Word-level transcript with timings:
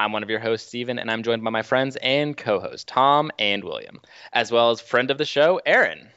I'm 0.00 0.12
one 0.12 0.22
of 0.22 0.30
your 0.30 0.38
hosts, 0.38 0.68
Steven, 0.68 0.98
and 0.98 1.10
I'm 1.10 1.22
joined 1.22 1.44
by 1.44 1.50
my 1.50 1.60
friends 1.60 1.96
and 1.96 2.34
co 2.34 2.58
hosts, 2.58 2.84
Tom 2.84 3.30
and 3.38 3.62
William, 3.62 4.00
as 4.32 4.50
well 4.50 4.70
as 4.70 4.80
friend 4.80 5.10
of 5.10 5.18
the 5.18 5.26
show, 5.26 5.60
Aaron. 5.66 6.08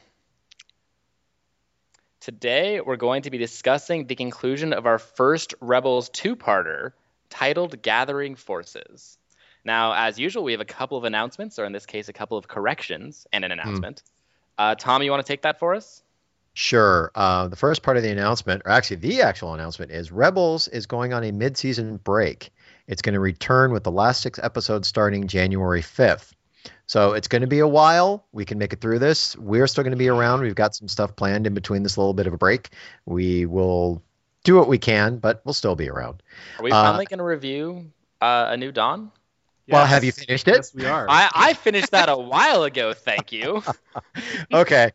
Today, 2.20 2.80
we're 2.80 2.96
going 2.96 3.22
to 3.22 3.30
be 3.30 3.36
discussing 3.36 4.06
the 4.06 4.14
conclusion 4.14 4.72
of 4.72 4.86
our 4.86 4.98
first 4.98 5.52
Rebels 5.60 6.08
two 6.08 6.34
parter 6.34 6.92
titled 7.28 7.82
Gathering 7.82 8.36
Forces. 8.36 9.18
Now, 9.66 9.92
as 9.92 10.18
usual, 10.18 10.44
we 10.44 10.52
have 10.52 10.62
a 10.62 10.64
couple 10.64 10.96
of 10.96 11.04
announcements, 11.04 11.58
or 11.58 11.66
in 11.66 11.72
this 11.72 11.84
case, 11.84 12.08
a 12.08 12.14
couple 12.14 12.38
of 12.38 12.48
corrections 12.48 13.26
and 13.34 13.44
an 13.44 13.52
announcement. 13.52 14.02
Uh, 14.56 14.76
Tom, 14.76 15.02
you 15.02 15.10
want 15.10 15.26
to 15.26 15.30
take 15.30 15.42
that 15.42 15.58
for 15.58 15.74
us? 15.74 16.02
Sure. 16.54 17.10
Uh, 17.14 17.48
the 17.48 17.56
first 17.56 17.82
part 17.82 17.98
of 17.98 18.02
the 18.02 18.10
announcement, 18.10 18.62
or 18.64 18.70
actually 18.70 18.96
the 18.96 19.20
actual 19.20 19.52
announcement, 19.52 19.90
is 19.90 20.10
Rebels 20.10 20.68
is 20.68 20.86
going 20.86 21.12
on 21.12 21.22
a 21.22 21.32
mid-season 21.32 21.98
break. 21.98 22.50
It's 22.86 23.02
going 23.02 23.14
to 23.14 23.20
return 23.20 23.72
with 23.72 23.84
the 23.84 23.90
last 23.90 24.20
six 24.20 24.38
episodes 24.42 24.88
starting 24.88 25.26
January 25.26 25.80
5th. 25.82 26.32
So 26.86 27.12
it's 27.12 27.28
going 27.28 27.42
to 27.42 27.48
be 27.48 27.60
a 27.60 27.68
while. 27.68 28.26
We 28.32 28.44
can 28.44 28.58
make 28.58 28.72
it 28.72 28.80
through 28.80 28.98
this. 28.98 29.36
We're 29.36 29.66
still 29.66 29.84
going 29.84 29.92
to 29.92 29.96
be 29.98 30.08
around. 30.08 30.42
We've 30.42 30.54
got 30.54 30.74
some 30.74 30.88
stuff 30.88 31.16
planned 31.16 31.46
in 31.46 31.54
between 31.54 31.82
this 31.82 31.96
little 31.96 32.14
bit 32.14 32.26
of 32.26 32.34
a 32.34 32.38
break. 32.38 32.70
We 33.06 33.46
will 33.46 34.02
do 34.44 34.56
what 34.56 34.68
we 34.68 34.78
can, 34.78 35.18
but 35.18 35.40
we'll 35.44 35.54
still 35.54 35.76
be 35.76 35.88
around. 35.88 36.22
Are 36.58 36.64
we 36.64 36.70
Uh, 36.70 36.82
finally 36.82 37.06
going 37.06 37.18
to 37.18 37.24
review 37.24 37.90
uh, 38.20 38.48
A 38.50 38.56
New 38.56 38.70
Dawn? 38.70 39.10
Well, 39.66 39.86
have 39.86 40.04
you 40.04 40.12
finished 40.12 40.46
it? 40.46 40.56
Yes, 40.56 40.74
we 40.74 40.84
are. 40.84 41.06
I, 41.08 41.30
I 41.34 41.52
finished 41.54 41.92
that 41.92 42.10
a 42.10 42.16
while 42.16 42.64
ago, 42.64 42.92
thank 42.92 43.32
you. 43.32 43.62
okay. 44.52 44.90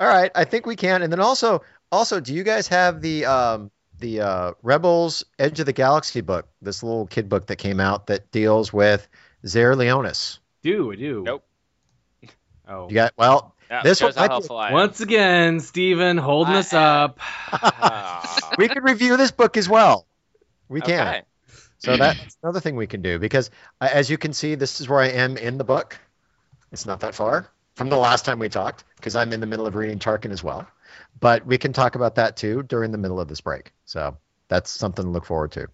All 0.00 0.08
right. 0.08 0.30
I 0.34 0.44
think 0.44 0.64
we 0.64 0.74
can. 0.74 1.02
And 1.02 1.12
then 1.12 1.20
also, 1.20 1.62
also, 1.92 2.20
do 2.20 2.32
you 2.32 2.42
guys 2.42 2.68
have 2.68 3.02
the 3.02 3.26
um, 3.26 3.70
the 3.98 4.20
uh, 4.20 4.52
Rebels 4.62 5.24
Edge 5.38 5.60
of 5.60 5.66
the 5.66 5.72
Galaxy 5.72 6.20
book? 6.20 6.48
This 6.62 6.82
little 6.82 7.06
kid 7.06 7.28
book 7.28 7.46
that 7.46 7.56
came 7.56 7.80
out 7.80 8.06
that 8.08 8.30
deals 8.30 8.72
with 8.72 9.06
Zare 9.46 9.74
Leonis. 9.76 10.38
do, 10.62 10.92
I 10.92 10.96
do. 10.96 11.22
Nope. 11.24 11.44
Oh. 12.68 12.88
You 12.88 12.94
got 12.96 13.12
well. 13.16 13.54
Yeah, 13.70 13.82
This 13.84 14.02
one 14.02 14.12
how 14.12 14.22
might 14.22 14.26
be- 14.26 14.32
helpful 14.32 14.56
I. 14.56 14.72
Once 14.72 15.00
again, 15.00 15.60
Steven 15.60 16.16
holding 16.18 16.54
I 16.54 16.58
us 16.58 16.72
am. 16.72 17.14
up. 17.14 17.20
We 18.58 18.66
could 18.68 18.82
review 18.82 19.16
this 19.16 19.30
book 19.30 19.56
as 19.56 19.68
well. 19.68 20.06
We 20.68 20.80
can. 20.80 21.06
okay. 21.08 21.22
So 21.78 21.96
that's 21.96 22.36
another 22.42 22.58
thing 22.58 22.74
we 22.74 22.86
can 22.88 23.02
do 23.02 23.18
because, 23.20 23.50
uh, 23.80 23.88
as 23.92 24.08
you 24.10 24.18
can 24.18 24.32
see, 24.32 24.54
this 24.56 24.80
is 24.80 24.88
where 24.88 25.00
I 25.00 25.08
am 25.08 25.36
in 25.36 25.58
the 25.58 25.64
book. 25.64 25.96
It's 26.72 26.86
not 26.86 27.00
that 27.00 27.14
far 27.14 27.48
from 27.74 27.88
the 27.90 27.96
last 27.96 28.24
time 28.24 28.38
we 28.40 28.48
talked 28.48 28.82
because 28.96 29.14
I'm 29.14 29.32
in 29.32 29.38
the 29.40 29.46
middle 29.46 29.66
of 29.66 29.74
reading 29.76 29.98
Tarkin 30.00 30.32
as 30.32 30.42
well. 30.42 30.66
But 31.18 31.46
we 31.46 31.58
can 31.58 31.72
talk 31.72 31.94
about 31.94 32.16
that 32.16 32.36
too 32.36 32.62
during 32.62 32.92
the 32.92 32.98
middle 32.98 33.20
of 33.20 33.28
this 33.28 33.40
break. 33.40 33.72
So 33.84 34.16
that's 34.48 34.70
something 34.70 35.04
to 35.04 35.10
look 35.10 35.24
forward 35.24 35.52
to. 35.52 35.68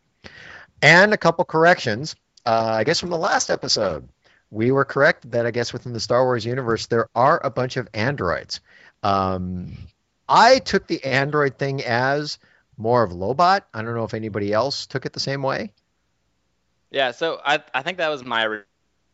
And 0.81 1.12
a 1.12 1.17
couple 1.17 1.45
corrections, 1.45 2.17
uh, 2.47 2.75
I 2.75 2.84
guess, 2.84 3.01
from 3.01 3.11
the 3.11 3.19
last 3.19 3.50
episode. 3.50 4.09
We 4.50 4.70
were 4.70 4.84
correct 4.84 5.31
that 5.31 5.47
I 5.47 5.50
guess 5.50 5.73
within 5.73 5.95
the 5.95 6.00
Star 6.00 6.25
Wars 6.25 6.45
universe 6.45 6.87
there 6.87 7.09
are 7.15 7.41
a 7.43 7.50
bunch 7.50 7.77
of 7.77 7.89
androids. 7.95 8.61
Um, 9.03 9.77
I 10.28 10.59
took 10.59 10.87
the 10.87 11.03
android 11.05 11.59
thing 11.59 11.83
as 11.83 12.39
more 12.77 13.03
of 13.03 13.12
Lobot. 13.12 13.62
I 13.72 13.83
don't 13.83 13.94
know 13.94 14.04
if 14.04 14.15
anybody 14.15 14.53
else 14.53 14.87
took 14.87 15.06
it 15.06 15.12
the 15.12 15.21
same 15.21 15.43
way. 15.43 15.72
Yeah, 16.91 17.12
so 17.12 17.41
I, 17.44 17.60
I 17.72 17.83
think 17.83 17.99
that 17.99 18.09
was 18.09 18.22
my 18.25 18.62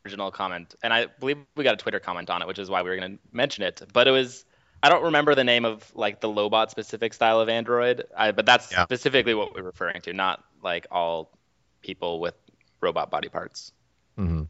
original 0.05 0.31
comment, 0.33 0.75
and 0.83 0.93
I 0.93 1.07
believe 1.07 1.39
we 1.55 1.65
got 1.65 1.75
a 1.75 1.77
Twitter 1.77 2.01
comment 2.01 2.29
on 2.31 2.43
it, 2.43 2.49
which 2.49 2.59
is 2.59 2.69
why 2.69 2.83
we 2.83 2.91
were 2.91 2.97
going 2.97 3.13
to 3.13 3.19
mention 3.31 3.63
it. 3.63 3.83
But 3.93 4.09
it 4.09 4.11
was 4.11 4.45
I 4.83 4.89
don't 4.89 5.05
remember 5.05 5.35
the 5.35 5.45
name 5.45 5.65
of 5.65 5.91
like 5.95 6.21
the 6.21 6.29
Lobot 6.29 6.71
specific 6.71 7.13
style 7.15 7.41
of 7.41 7.49
android, 7.49 8.05
I, 8.17 8.33
but 8.33 8.47
that's 8.47 8.71
Yeah. 8.73 8.85
specifically 8.85 9.35
what 9.35 9.55
we're 9.55 9.63
referring 9.63 10.01
to, 10.03 10.13
not 10.13 10.45
like 10.63 10.87
all 10.91 11.31
people 11.83 12.21
with 12.21 12.35
robot 12.81 13.11
body 13.11 13.29
parts. 13.29 13.73
hmm 14.17 14.45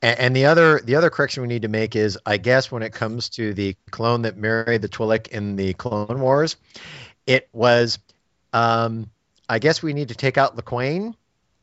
And, 0.00 0.18
and 0.18 0.36
the 0.36 0.46
other 0.46 0.80
the 0.80 0.96
other 0.96 1.10
correction 1.10 1.42
we 1.42 1.48
need 1.48 1.62
to 1.62 1.68
make 1.68 1.96
is, 1.96 2.18
I 2.26 2.36
guess, 2.36 2.70
when 2.70 2.82
it 2.82 2.92
comes 2.92 3.28
to 3.30 3.54
the 3.54 3.76
clone 3.90 4.22
that 4.22 4.36
married 4.36 4.82
the 4.82 4.88
Twi'lek 4.88 5.28
in 5.28 5.56
the 5.56 5.72
Clone 5.74 6.20
Wars, 6.20 6.56
it 7.26 7.48
was, 7.52 7.98
um, 8.52 9.10
I 9.48 9.58
guess 9.58 9.82
we 9.82 9.92
need 9.92 10.08
to 10.08 10.14
take 10.14 10.38
out 10.38 10.56
Lawquane, 10.56 11.14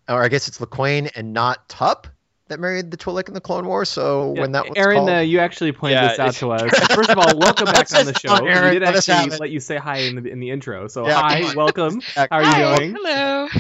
or 0.08 0.24
I 0.24 0.28
guess 0.28 0.48
it's 0.48 0.60
Lawquane 0.60 1.12
and 1.16 1.34
not 1.34 1.70
Tup 1.70 2.08
that 2.50 2.60
married 2.60 2.92
the 2.92 2.98
Twi'lek 2.98 3.28
in 3.28 3.34
the 3.34 3.42
Clone 3.42 3.66
War. 3.66 3.86
So 3.86 4.32
when 4.32 4.52
that 4.52 4.66
was 4.68 4.74
Aaron, 4.76 4.98
called, 4.98 5.10
uh, 5.10 5.14
you 5.20 5.40
actually 5.40 5.72
pointed 5.72 5.96
Yeah, 5.96 6.10
this 6.10 6.20
out 6.20 6.34
to 6.36 6.52
us. 6.52 6.78
First 6.94 7.10
of 7.10 7.18
all, 7.18 7.38
welcome 7.38 7.66
back 7.66 7.92
on 7.96 8.06
the 8.06 8.14
show. 8.14 8.30
oh, 8.42 8.46
Aaron, 8.46 8.66
we 8.66 8.80
did 8.80 8.84
let 8.86 8.96
us 8.96 9.08
actually 9.10 9.36
it. 9.36 9.40
let 9.40 9.50
you 9.50 9.60
say 9.60 9.78
hi 9.78 10.00
in 10.00 10.16
the 10.22 10.30
in 10.30 10.40
the 10.40 10.52
intro. 10.52 10.88
So 10.88 11.08
Yeah, 11.08 11.22
hi, 11.22 11.54
welcome. 11.56 12.02
How 12.16 12.28
are 12.32 12.44
you 12.44 12.66
on. 12.66 12.78
doing? 12.80 12.96
Hello. 13.00 13.48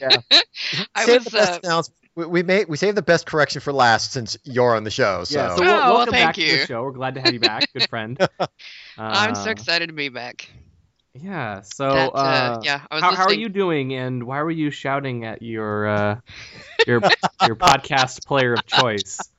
Yeah. 0.00 0.20
I 0.94 1.04
Save 1.04 1.24
was 1.24 1.24
the 1.26 1.30
best 1.30 1.64
uh. 1.66 1.82
We, 2.14 2.26
we 2.26 2.42
made 2.42 2.68
we 2.68 2.76
saved 2.76 2.96
the 2.96 3.02
best 3.02 3.26
correction 3.26 3.60
for 3.60 3.72
last 3.72 4.12
since 4.12 4.36
you're 4.44 4.74
on 4.76 4.84
the 4.84 4.90
show. 4.90 5.24
So, 5.24 5.38
Yeah, 5.38 5.54
so 5.56 5.62
Oh, 5.62 5.66
wel- 5.66 5.76
well, 5.78 5.94
welcome 5.94 6.12
thank 6.14 6.26
back 6.28 6.34
to 6.36 6.40
you. 6.42 6.58
the 6.58 6.66
show. 6.66 6.82
We're 6.82 6.92
glad 6.92 7.14
to 7.14 7.20
have 7.20 7.32
you 7.32 7.40
back, 7.40 7.72
good 7.72 7.88
friend. 7.88 8.18
I'm 8.98 9.34
so 9.34 9.48
Uh, 9.48 9.52
excited 9.52 9.86
to 9.88 9.92
be 9.92 10.08
back. 10.08 10.48
Yeah. 11.20 11.60
So, 11.62 11.86
That, 11.92 12.12
uh, 12.24 12.50
uh, 12.54 12.60
yeah, 12.60 12.86
I 12.90 12.94
was 12.96 13.04
how, 13.04 13.12
how 13.12 13.24
are 13.24 13.32
you 13.32 13.48
doing? 13.48 13.94
And 13.94 14.24
why 14.24 14.42
were 14.42 14.50
you 14.50 14.70
shouting 14.70 15.24
at 15.24 15.42
your 15.42 15.86
uh, 15.86 16.20
your 16.86 17.04
your 17.40 17.56
podcast 17.56 18.24
player 18.24 18.54
of 18.54 18.66
choice? 18.66 19.30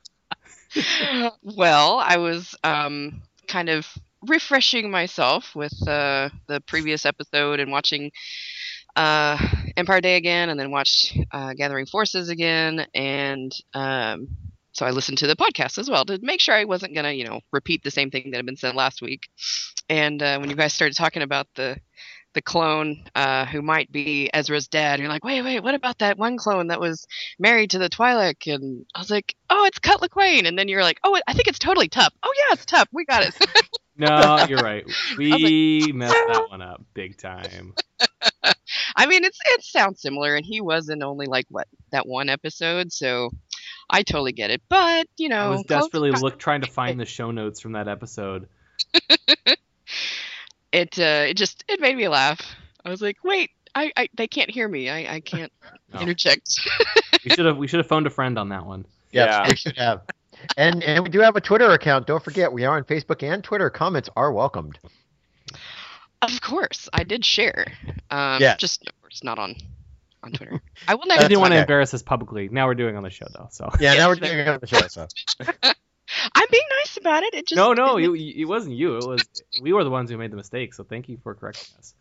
well, 1.44 1.98
I 2.00 2.18
was 2.18 2.56
um, 2.64 3.22
kind 3.48 3.70
of 3.70 3.88
refreshing 4.28 4.92
myself 4.92 5.56
with 5.56 5.74
uh, 5.88 6.30
the 6.48 6.62
previous 6.68 7.06
episode 7.06 7.60
and 7.60 7.72
watching 7.72 8.12
uh, 8.96 9.38
Empire 9.78 10.02
Day 10.02 10.16
again, 10.16 10.50
and 10.50 10.60
then 10.60 10.72
watched 10.72 11.18
uh, 11.32 11.54
Gathering 11.54 11.86
Forces 11.86 12.30
again, 12.30 12.86
and 12.94 13.52
um, 13.74 14.28
so 14.80 14.86
I 14.86 14.92
listened 14.92 15.18
to 15.18 15.28
the 15.28 15.36
podcast 15.36 15.78
as 15.78 15.90
well 15.90 16.06
to 16.06 16.18
make 16.22 16.40
sure 16.40 16.56
I 16.56 16.64
wasn't 16.64 16.96
gonna, 16.96 17.12
you 17.12 17.26
know, 17.26 17.42
repeat 17.52 17.84
the 17.84 17.92
same 17.92 18.10
thing 18.12 18.32
that 18.32 18.38
had 18.38 18.46
been 18.46 18.56
said 18.56 18.76
last 18.76 19.02
week. 19.02 19.30
And 19.90 20.24
uh, 20.24 20.38
when 20.40 20.50
you 20.50 20.56
guys 20.56 20.74
started 20.74 20.96
talking 20.96 21.22
about 21.22 21.48
the 21.56 21.78
the 22.34 22.42
clone 22.42 23.04
uh, 23.14 23.46
who 23.46 23.62
might 23.62 23.92
be 23.92 24.30
Ezra's 24.34 24.70
dad, 24.70 25.00
you're 25.00 25.10
like, 25.10 25.26
wait, 25.26 25.42
wait, 25.42 25.62
what 25.62 25.76
about 25.76 25.98
that 25.98 26.18
one 26.18 26.38
clone 26.38 26.68
that 26.68 26.80
was 26.80 27.08
married 27.40 27.72
to 27.72 27.80
the 27.80 27.90
Twi'lek? 27.90 28.54
And 28.54 28.86
I 28.96 29.00
was 29.00 29.10
like, 29.10 29.36
oh, 29.50 29.66
it's 29.66 29.80
Cut 29.80 30.00
Lawquane. 30.00 30.48
And 30.48 30.58
then 30.58 30.70
you're 30.70 30.84
like, 30.84 31.00
oh, 31.04 31.20
I 31.28 31.34
think 31.34 31.48
it's 31.50 31.60
totally 31.60 31.90
Tup. 31.90 32.14
Oh 32.24 32.34
yeah, 32.38 32.54
it's 32.54 32.66
Tup. 32.66 32.88
We 32.94 33.04
got 33.04 33.24
it. 33.24 33.36
No, 34.00 34.46
you're 34.48 34.60
right. 34.60 34.86
We 35.18 35.92
messed 35.94 36.16
that 36.30 36.46
one 36.50 36.62
up 36.62 36.82
big 36.94 37.18
time. 37.18 37.74
I 38.96 39.06
mean, 39.06 39.24
it's 39.24 39.40
it 39.46 39.64
sounds 39.64 40.02
similar, 40.02 40.36
and 40.36 40.46
he 40.46 40.62
was 40.62 40.90
in 40.90 41.04
only 41.04 41.26
like 41.26 41.46
what 41.50 41.68
that 41.92 42.08
one 42.08 42.30
episode, 42.30 42.92
so 42.92 43.32
I 43.90 44.04
totally 44.04 44.32
get 44.34 44.52
it. 44.52 44.62
But 44.70 45.08
you 45.18 45.30
know, 45.30 45.48
I 45.48 45.50
was 45.50 45.64
desperately 45.64 46.12
pro- 46.12 46.22
look 46.22 46.40
trying 46.40 46.62
to 46.62 46.72
find 46.72 47.00
the 47.00 47.06
show 47.06 47.32
notes 47.32 47.60
from 47.60 47.74
that 47.74 47.88
episode. 47.88 48.48
it 50.72 51.00
uh, 51.00 51.26
it 51.30 51.36
just 51.38 51.64
it 51.68 51.80
made 51.80 51.96
me 51.98 52.08
laugh. 52.08 52.40
I 52.86 52.90
was 52.90 53.02
like, 53.02 53.18
wait, 53.24 53.52
I, 53.76 53.92
I 53.98 54.10
they 54.16 54.28
can't 54.28 54.50
hear 54.50 54.68
me. 54.68 54.90
I 54.90 55.16
I 55.16 55.20
can't 55.20 55.52
Oh. 55.92 56.00
interject. 56.02 56.48
We 57.26 57.32
should 57.32 57.46
have 57.48 57.58
we 57.58 57.68
should 57.68 57.80
have 57.80 57.88
phoned 57.88 58.06
a 58.06 58.12
friend 58.12 58.38
on 58.38 58.50
that 58.50 58.66
one. 58.66 58.86
Yes, 59.12 59.28
Yeah. 59.30 59.50
we 59.50 59.56
should 59.56 59.78
have. 59.78 60.02
And 60.56 60.84
and 60.84 61.04
we 61.04 61.10
do 61.10 61.20
have 61.20 61.36
a 61.36 61.42
Twitter 61.42 61.72
account. 61.72 62.06
Don't 62.06 62.24
forget, 62.24 62.54
we 62.54 62.64
are 62.66 62.78
on 62.78 62.84
Facebook 62.84 63.24
and 63.24 63.44
Twitter. 63.44 63.70
Comments 63.72 64.08
are 64.16 64.32
welcomed. 64.32 64.78
Of 66.22 66.42
course, 66.42 66.90
I 66.94 67.04
did 67.04 67.24
share. 67.26 67.66
Um, 68.10 68.42
Yeah. 68.42 68.56
just 68.58 68.88
of 68.88 69.02
course 69.02 69.24
not 69.24 69.40
on 69.40 69.56
on 70.24 70.32
Twitter. 70.32 70.62
I 70.88 70.96
will 70.96 71.04
I 71.06 71.16
never. 71.16 71.28
didn't 71.28 71.40
want 71.42 71.52
to 71.52 71.58
okay. 71.58 71.62
embarrass 71.62 71.94
us 71.94 72.04
publicly. 72.04 72.50
Now 72.50 72.68
we're 72.68 72.76
doing 72.76 72.96
on 72.98 73.04
the 73.04 73.10
show 73.10 73.26
though. 73.34 73.48
So 73.52 73.70
Yeah, 73.80 73.94
now 73.96 74.10
we're 74.10 74.16
doing 74.16 74.48
on 74.48 74.60
the 74.60 74.68
show. 74.68 74.88
So 74.88 75.08
I'm 76.36 76.48
being 76.52 76.64
nice 76.82 76.98
about 76.98 77.24
it. 77.24 77.34
It 77.36 77.48
just 77.48 77.56
no, 77.58 77.74
no, 77.74 77.98
it 77.98 78.10
it, 78.10 78.42
it 78.42 78.46
wasn't 78.46 78.76
you. 78.76 78.98
It 78.98 79.06
was 79.08 79.22
we 79.62 79.72
were 79.74 79.84
the 79.84 79.90
ones 79.92 80.10
who 80.10 80.18
made 80.18 80.32
the 80.32 80.36
mistake. 80.38 80.74
So 80.74 80.84
thank 80.84 81.08
you 81.10 81.18
for 81.24 81.36
correcting 81.36 81.78
us. 81.78 81.94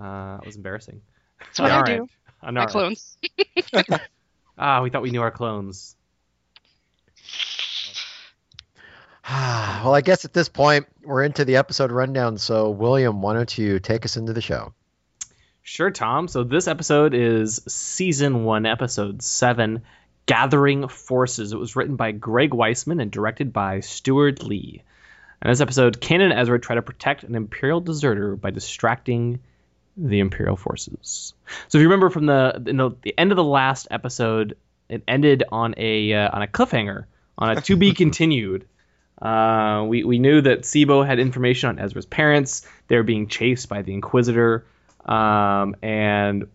Uh, 0.00 0.38
it 0.42 0.46
was 0.46 0.56
embarrassing. 0.56 1.00
That's 1.38 1.58
what 1.60 1.70
I 1.72 1.76
All 1.78 1.84
do. 1.84 1.92
right. 2.00 2.10
On 2.42 2.54
My 2.54 2.60
our- 2.62 2.68
clones. 2.68 3.16
Ah, 4.58 4.82
we 4.82 4.90
thought 4.90 5.02
we 5.02 5.10
knew 5.10 5.22
our 5.22 5.30
clones. 5.30 5.96
well, 9.30 9.94
I 9.94 10.00
guess 10.00 10.24
at 10.24 10.32
this 10.32 10.48
point 10.48 10.86
we're 11.04 11.22
into 11.22 11.44
the 11.44 11.56
episode 11.56 11.92
rundown. 11.92 12.38
So 12.38 12.70
William, 12.70 13.22
why 13.22 13.34
don't 13.34 13.56
you 13.56 13.78
take 13.78 14.04
us 14.04 14.16
into 14.16 14.32
the 14.32 14.40
show? 14.40 14.72
Sure, 15.62 15.90
Tom. 15.90 16.26
So 16.26 16.42
this 16.42 16.66
episode 16.66 17.14
is 17.14 17.62
season 17.68 18.44
one, 18.44 18.66
episode 18.66 19.22
seven, 19.22 19.82
Gathering 20.26 20.88
Forces. 20.88 21.52
It 21.52 21.58
was 21.58 21.76
written 21.76 21.94
by 21.94 22.10
Greg 22.10 22.50
Weisman 22.50 23.00
and 23.00 23.12
directed 23.12 23.52
by 23.52 23.80
Steward 23.80 24.42
Lee. 24.42 24.82
In 25.40 25.50
this 25.50 25.60
episode, 25.60 26.00
Kanan 26.00 26.30
and 26.30 26.32
Ezra 26.32 26.60
try 26.60 26.74
to 26.74 26.82
protect 26.82 27.22
an 27.22 27.36
Imperial 27.36 27.80
deserter 27.80 28.34
by 28.34 28.50
distracting 28.50 29.40
the 29.96 30.20
Imperial 30.20 30.56
forces. 30.56 31.34
So 31.68 31.78
if 31.78 31.82
you 31.82 31.88
remember 31.88 32.10
from 32.10 32.26
the 32.26 32.62
you 32.66 32.72
know, 32.72 32.96
the 33.02 33.16
end 33.16 33.30
of 33.30 33.36
the 33.36 33.44
last 33.44 33.88
episode, 33.90 34.56
it 34.88 35.02
ended 35.06 35.44
on 35.50 35.74
a 35.76 36.12
uh, 36.12 36.30
on 36.32 36.42
a 36.42 36.46
cliffhanger, 36.46 37.04
on 37.38 37.56
a 37.56 37.60
to 37.60 37.76
be 37.76 37.92
continued. 37.94 38.66
Uh, 39.22 39.84
we 39.84 40.02
we 40.02 40.18
knew 40.18 40.40
that 40.40 40.62
Tseebo 40.62 41.06
had 41.06 41.18
information 41.20 41.68
on 41.68 41.78
Ezra's 41.78 42.06
parents. 42.06 42.66
They 42.88 42.96
were 42.96 43.04
being 43.04 43.28
chased 43.28 43.68
by 43.68 43.82
the 43.82 43.94
Inquisitor, 43.94 44.66
um, 45.04 45.76
and 45.80 46.48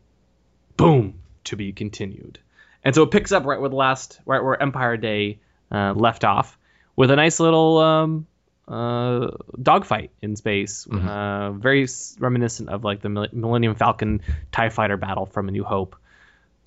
boom, 0.76 1.20
to 1.46 1.56
be 1.56 1.72
continued. 1.72 2.40
And 2.84 2.94
so 2.94 3.04
it 3.04 3.12
picks 3.12 3.32
up 3.32 3.46
right 3.46 3.60
where 3.60 3.70
the 3.70 3.76
last 3.76 4.20
right 4.26 4.44
where 4.44 4.62
Empire 4.62 4.98
Day 4.98 5.40
uh, 5.72 5.94
left 5.94 6.26
off, 6.26 6.58
with 6.98 7.10
a 7.10 7.16
nice 7.16 7.40
little 7.40 7.78
um, 7.78 8.28
uh, 8.68 9.30
dogfight 9.62 10.12
in 10.22 10.36
space, 10.36 10.86
Mhm. 10.86 11.08
uh, 11.08 11.52
very 11.54 11.88
reminiscent 12.20 12.68
of 12.70 12.84
like 12.84 13.02
the 13.02 13.10
Millennium 13.10 13.76
Falcon 13.76 14.22
Tie 14.52 14.70
Fighter 14.70 14.98
battle 14.98 15.26
from 15.26 15.48
A 15.48 15.52
New 15.52 15.64
Hope. 15.64 15.96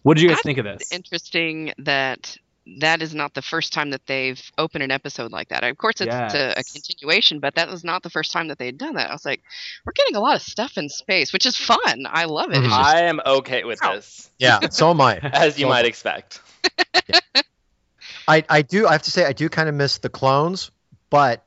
What 0.03 0.15
did 0.17 0.23
you 0.23 0.29
guys 0.31 0.39
I 0.39 0.43
think 0.43 0.59
of 0.59 0.65
this? 0.65 0.93
Interesting 0.93 1.75
that 1.79 2.39
that 2.79 3.03
is 3.03 3.15
not 3.15 3.35
the 3.35 3.43
first 3.43 3.73
time 3.73 3.91
that 3.91 4.07
they've 4.07 4.41
opened 4.59 4.85
an 4.85 4.91
episode 4.91 5.33
like 5.33 5.49
that. 5.49 5.65
Of 5.65 5.77
course, 5.79 6.01
it's 6.01 6.15
a, 6.35 6.55
a 6.57 6.63
continuation, 6.63 7.41
but 7.41 7.55
that 7.57 7.69
was 7.69 7.83
not 7.85 8.03
the 8.03 8.11
first 8.11 8.33
time 8.33 8.49
that 8.49 8.59
they'd 8.59 8.77
done 8.79 8.95
that. 8.95 9.11
I 9.11 9.13
was 9.13 9.25
like, 9.25 9.43
we're 9.85 9.93
getting 9.95 10.15
a 10.17 10.21
lot 10.21 10.37
of 10.37 10.43
stuff 10.43 10.77
in 10.79 10.89
space, 10.89 11.33
which 11.33 11.47
is 11.47 11.57
fun. 11.57 12.07
I 12.09 12.27
love 12.27 12.51
it. 12.51 12.59
It's 12.59 12.67
Mhm. 12.67 12.69
just, 12.69 12.95
I 12.95 13.01
am 13.05 13.21
okay 13.25 13.65
with 13.65 13.83
Ow. 13.83 13.95
this, 13.97 14.31
Yeah, 14.39 14.61
so 14.71 14.91
am 14.91 15.01
I. 15.01 15.17
as 15.23 15.59
you 15.59 15.65
So- 15.65 15.69
might 15.71 15.85
expect. 15.87 16.41
I, 18.29 18.45
I 18.49 18.63
do 18.63 18.87
I 18.87 18.93
have 18.93 19.03
to 19.03 19.11
say 19.11 19.25
I 19.25 19.33
do 19.33 19.49
kind 19.49 19.69
of 19.69 19.75
miss 19.75 19.99
the 19.99 20.09
clones, 20.09 20.71
but 21.09 21.45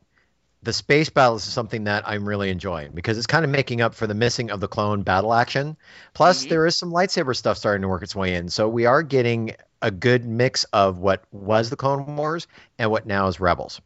the 0.63 0.73
space 0.73 1.09
battles 1.09 1.45
is 1.45 1.53
something 1.53 1.83
that 1.83 2.07
I'm 2.07 2.27
really 2.27 2.49
enjoying 2.49 2.91
because 2.93 3.17
it's 3.17 3.27
kind 3.27 3.43
of 3.43 3.51
making 3.51 3.81
up 3.81 3.93
for 3.93 4.07
the 4.07 4.13
missing 4.13 4.49
of 4.49 4.59
the 4.61 4.67
clone 4.67 5.03
battle 5.03 5.33
action. 5.33 5.75
Plus, 6.13 6.45
Mhm. 6.45 6.49
there 6.49 6.65
is 6.65 6.75
some 6.75 6.91
lightsaber 6.91 7.35
stuff 7.35 7.57
starting 7.57 7.81
to 7.81 7.87
work 7.89 8.01
its 8.01 8.15
way 8.15 8.35
in, 8.35 8.49
so 8.49 8.69
we 8.69 8.85
are 8.85 9.03
getting 9.03 9.55
a 9.81 9.91
good 9.91 10.25
mix 10.25 10.63
of 10.65 10.97
what 10.97 11.23
was 11.31 11.69
the 11.69 11.75
Clone 11.75 12.15
Wars 12.15 12.47
and 12.79 12.89
what 12.89 13.05
now 13.05 13.27
is 13.27 13.41
Rebels. 13.41 13.81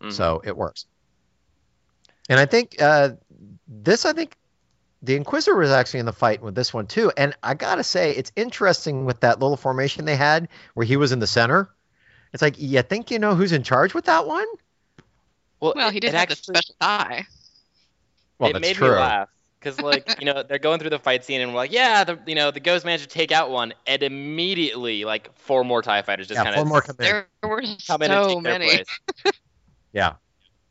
Mhm. 0.00 0.12
So 0.12 0.40
it 0.44 0.56
works. 0.56 0.86
And 2.30 2.40
I 2.40 2.46
think 2.46 2.80
uh, 2.80 3.10
this, 3.68 4.06
I 4.06 4.14
think 4.14 4.36
the 5.02 5.16
Inquisitor 5.16 5.56
was 5.56 5.70
actually 5.70 6.00
in 6.00 6.06
the 6.06 6.12
fight 6.14 6.40
with 6.40 6.54
this 6.54 6.72
one 6.72 6.86
too. 6.86 7.12
And 7.14 7.36
I 7.42 7.52
gotta 7.52 7.84
say, 7.84 8.12
it's 8.12 8.32
interesting 8.34 9.04
with 9.04 9.20
that 9.20 9.40
little 9.40 9.58
formation 9.58 10.06
they 10.06 10.16
had 10.16 10.48
where 10.72 10.86
he 10.86 10.96
was 10.96 11.12
in 11.12 11.18
the 11.18 11.26
center. 11.26 11.68
It's 12.32 12.40
like 12.40 12.58
you 12.58 12.80
think 12.80 13.10
you 13.10 13.18
know 13.18 13.34
who's 13.34 13.52
in 13.52 13.62
charge 13.62 13.92
with 13.92 14.06
that 14.06 14.26
one? 14.26 14.46
Well, 15.60 15.72
it- 15.88 15.92
he 15.92 16.00
did 16.00 16.08
it 16.08 16.14
have 16.14 16.28
the 16.28 16.32
actually- 16.32 16.54
special 16.54 16.74
eye. 16.80 17.26
Well, 18.38 18.50
it 18.50 18.52
that's 18.54 18.62
made 18.62 18.76
true. 18.76 18.88
me 18.90 18.94
laugh 18.96 19.28
because, 19.60 19.80
like, 19.80 20.16
you 20.18 20.26
know, 20.26 20.42
they're 20.42 20.58
going 20.58 20.80
through 20.80 20.90
the 20.90 20.98
fight 20.98 21.24
scene 21.24 21.40
and 21.40 21.52
we're 21.52 21.56
like, 21.56 21.72
yeah, 21.72 22.04
the 22.04 22.18
you 22.26 22.34
know 22.34 22.50
the 22.50 22.60
ghost 22.60 22.84
managed 22.84 23.04
to 23.04 23.08
take 23.08 23.30
out 23.32 23.50
one, 23.50 23.72
and 23.86 24.02
immediately 24.02 25.04
like 25.04 25.34
four 25.38 25.64
more 25.64 25.82
Tie 25.82 26.02
fighters 26.02 26.26
just 26.26 26.38
Yeah, 26.38 26.44
kind 26.44 26.56
of 26.60 26.66
more 26.66 26.82
come 26.82 26.96
in. 26.98 27.04
There 27.04 27.28
were 27.42 27.62
come 27.86 28.02
in 28.02 28.10
and 28.10 28.24
so 28.24 28.34
take 28.34 28.42
their 28.42 28.52
many. 28.58 28.66
place. 28.66 28.86
Yeah, 29.92 30.14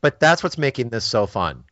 but 0.02 0.20
that's 0.20 0.42
what's 0.42 0.58
making 0.58 0.90
this 0.90 1.04
so 1.04 1.26
fun. 1.26 1.64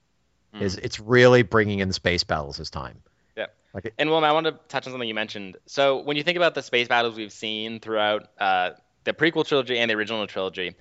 Mm. 0.54 0.62
Is 0.62 0.76
it's 0.78 0.98
really 0.98 1.42
bringing 1.42 1.80
in 1.80 1.92
space 1.92 2.24
battles 2.24 2.56
this 2.56 2.70
time. 2.70 3.02
Yeah. 3.36 3.46
Like 3.74 3.92
and 3.98 4.08
Wilma, 4.08 4.26
I 4.26 4.32
want 4.32 4.46
to 4.46 4.52
touch 4.68 4.86
on 4.86 4.92
something 4.94 5.06
you 5.06 5.14
mentioned. 5.14 5.58
So 5.66 5.98
when 5.98 6.16
you 6.16 6.22
think 6.22 6.38
about 6.38 6.54
the 6.54 6.62
space 6.62 6.88
battles 6.88 7.14
we've 7.16 7.30
seen 7.32 7.78
throughout 7.80 8.28
uh, 8.40 8.70
the 9.04 9.12
prequel 9.12 9.46
trilogy 9.46 9.78
and 9.78 9.90
the 9.90 9.94
original 9.94 10.26
trilogy, 10.26 10.74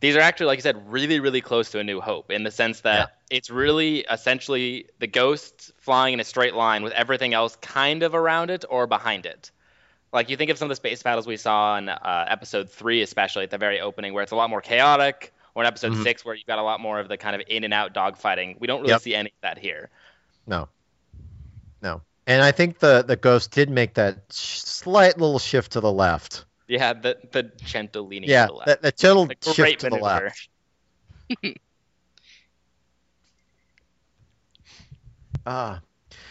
these 0.00 0.14
are 0.16 0.20
actually, 0.20 0.46
like 0.46 0.58
you 0.58 0.62
said, 0.62 0.92
really, 0.92 1.20
really 1.20 1.40
close 1.40 1.70
to 1.70 1.78
A 1.78 1.84
New 1.84 2.00
Hope 2.00 2.30
in 2.30 2.42
the 2.44 2.50
sense 2.50 2.80
that 2.82 3.16
it's 3.30 3.50
really 3.50 4.00
essentially 4.00 4.86
the 4.98 5.06
ghosts 5.06 5.72
flying 5.78 6.14
in 6.14 6.20
a 6.20 6.24
straight 6.24 6.54
line 6.54 6.82
with 6.82 6.92
everything 6.92 7.32
else 7.34 7.56
kind 7.56 8.02
of 8.02 8.14
around 8.14 8.50
it 8.50 8.64
or 8.68 8.86
behind 8.86 9.26
it. 9.26 9.50
Like 10.12 10.30
you 10.30 10.36
think 10.36 10.50
of 10.50 10.58
some 10.58 10.66
of 10.66 10.70
the 10.70 10.76
space 10.76 11.02
battles 11.02 11.26
we 11.26 11.36
saw 11.36 11.76
in 11.78 11.88
uh, 11.88 12.26
episode 12.28 12.70
three, 12.70 13.02
especially 13.02 13.44
at 13.44 13.50
the 13.50 13.58
very 13.58 13.80
opening, 13.80 14.12
where 14.14 14.22
it's 14.22 14.32
a 14.32 14.36
lot 14.36 14.50
more 14.50 14.60
chaotic, 14.60 15.32
or 15.54 15.62
in 15.62 15.66
episode 15.66 15.92
Mhm. 15.92 16.02
six, 16.02 16.24
where 16.24 16.34
you've 16.34 16.46
got 16.46 16.58
a 16.58 16.62
lot 16.62 16.80
more 16.80 17.00
of 17.00 17.08
the 17.08 17.16
kind 17.16 17.34
of 17.34 17.42
in 17.48 17.64
and 17.64 17.72
out 17.74 17.92
dogfighting. 17.94 18.60
We 18.60 18.66
don't 18.66 18.80
really 18.82 18.92
Yep. 18.92 19.00
see 19.02 19.14
any 19.14 19.30
of 19.30 19.40
that 19.42 19.58
here. 19.58 19.90
No, 20.46 20.68
no. 21.82 22.02
And 22.26 22.42
I 22.42 22.52
think 22.52 22.78
the 22.78 23.02
the 23.02 23.16
ghost 23.16 23.50
did 23.50 23.70
make 23.70 23.94
that 23.94 24.18
sh- 24.30 24.58
slight 24.58 25.18
little 25.18 25.38
shift 25.38 25.72
to 25.72 25.80
the 25.80 25.92
left. 25.92 26.44
Yeah, 26.68 26.92
the 26.94 27.16
the 27.32 27.44
gentle 27.64 28.06
leaning 28.06 28.28
Yeah, 28.28 28.46
to 28.46 28.52
the 28.52 28.54
left. 28.58 28.66
that, 28.66 28.82
that 28.82 28.96
gentle 28.96 29.22
A 29.24 29.26
great 29.26 29.54
shift 29.54 29.80
to 29.80 29.90
the 29.90 29.96
left. 29.96 30.48
Ah, 35.46 35.80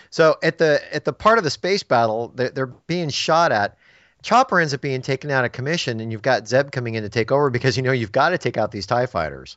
so 0.10 0.38
at 0.44 0.58
the 0.58 0.82
at 0.94 1.06
the 1.06 1.14
part 1.14 1.38
of 1.38 1.44
the 1.44 1.50
space 1.50 1.84
battle, 1.84 2.32
they're, 2.36 2.50
they're 2.50 2.66
being 2.68 3.10
shot 3.10 3.52
at. 3.52 3.78
Chopper 4.24 4.60
ends 4.60 4.74
up 4.74 4.82
being 4.82 5.02
taken 5.04 5.30
out 5.30 5.46
of 5.46 5.52
commission, 5.52 6.00
and 6.00 6.12
you've 6.12 6.24
got 6.24 6.48
Zeb 6.48 6.72
coming 6.72 6.96
in 6.96 7.04
to 7.04 7.10
take 7.10 7.32
over 7.32 7.50
because 7.50 7.78
you 7.78 7.84
know 7.84 7.92
you've 7.92 8.12
got 8.12 8.30
to 8.30 8.38
take 8.38 8.58
out 8.58 8.72
these 8.72 8.88
Tie 8.88 9.06
fighters. 9.06 9.56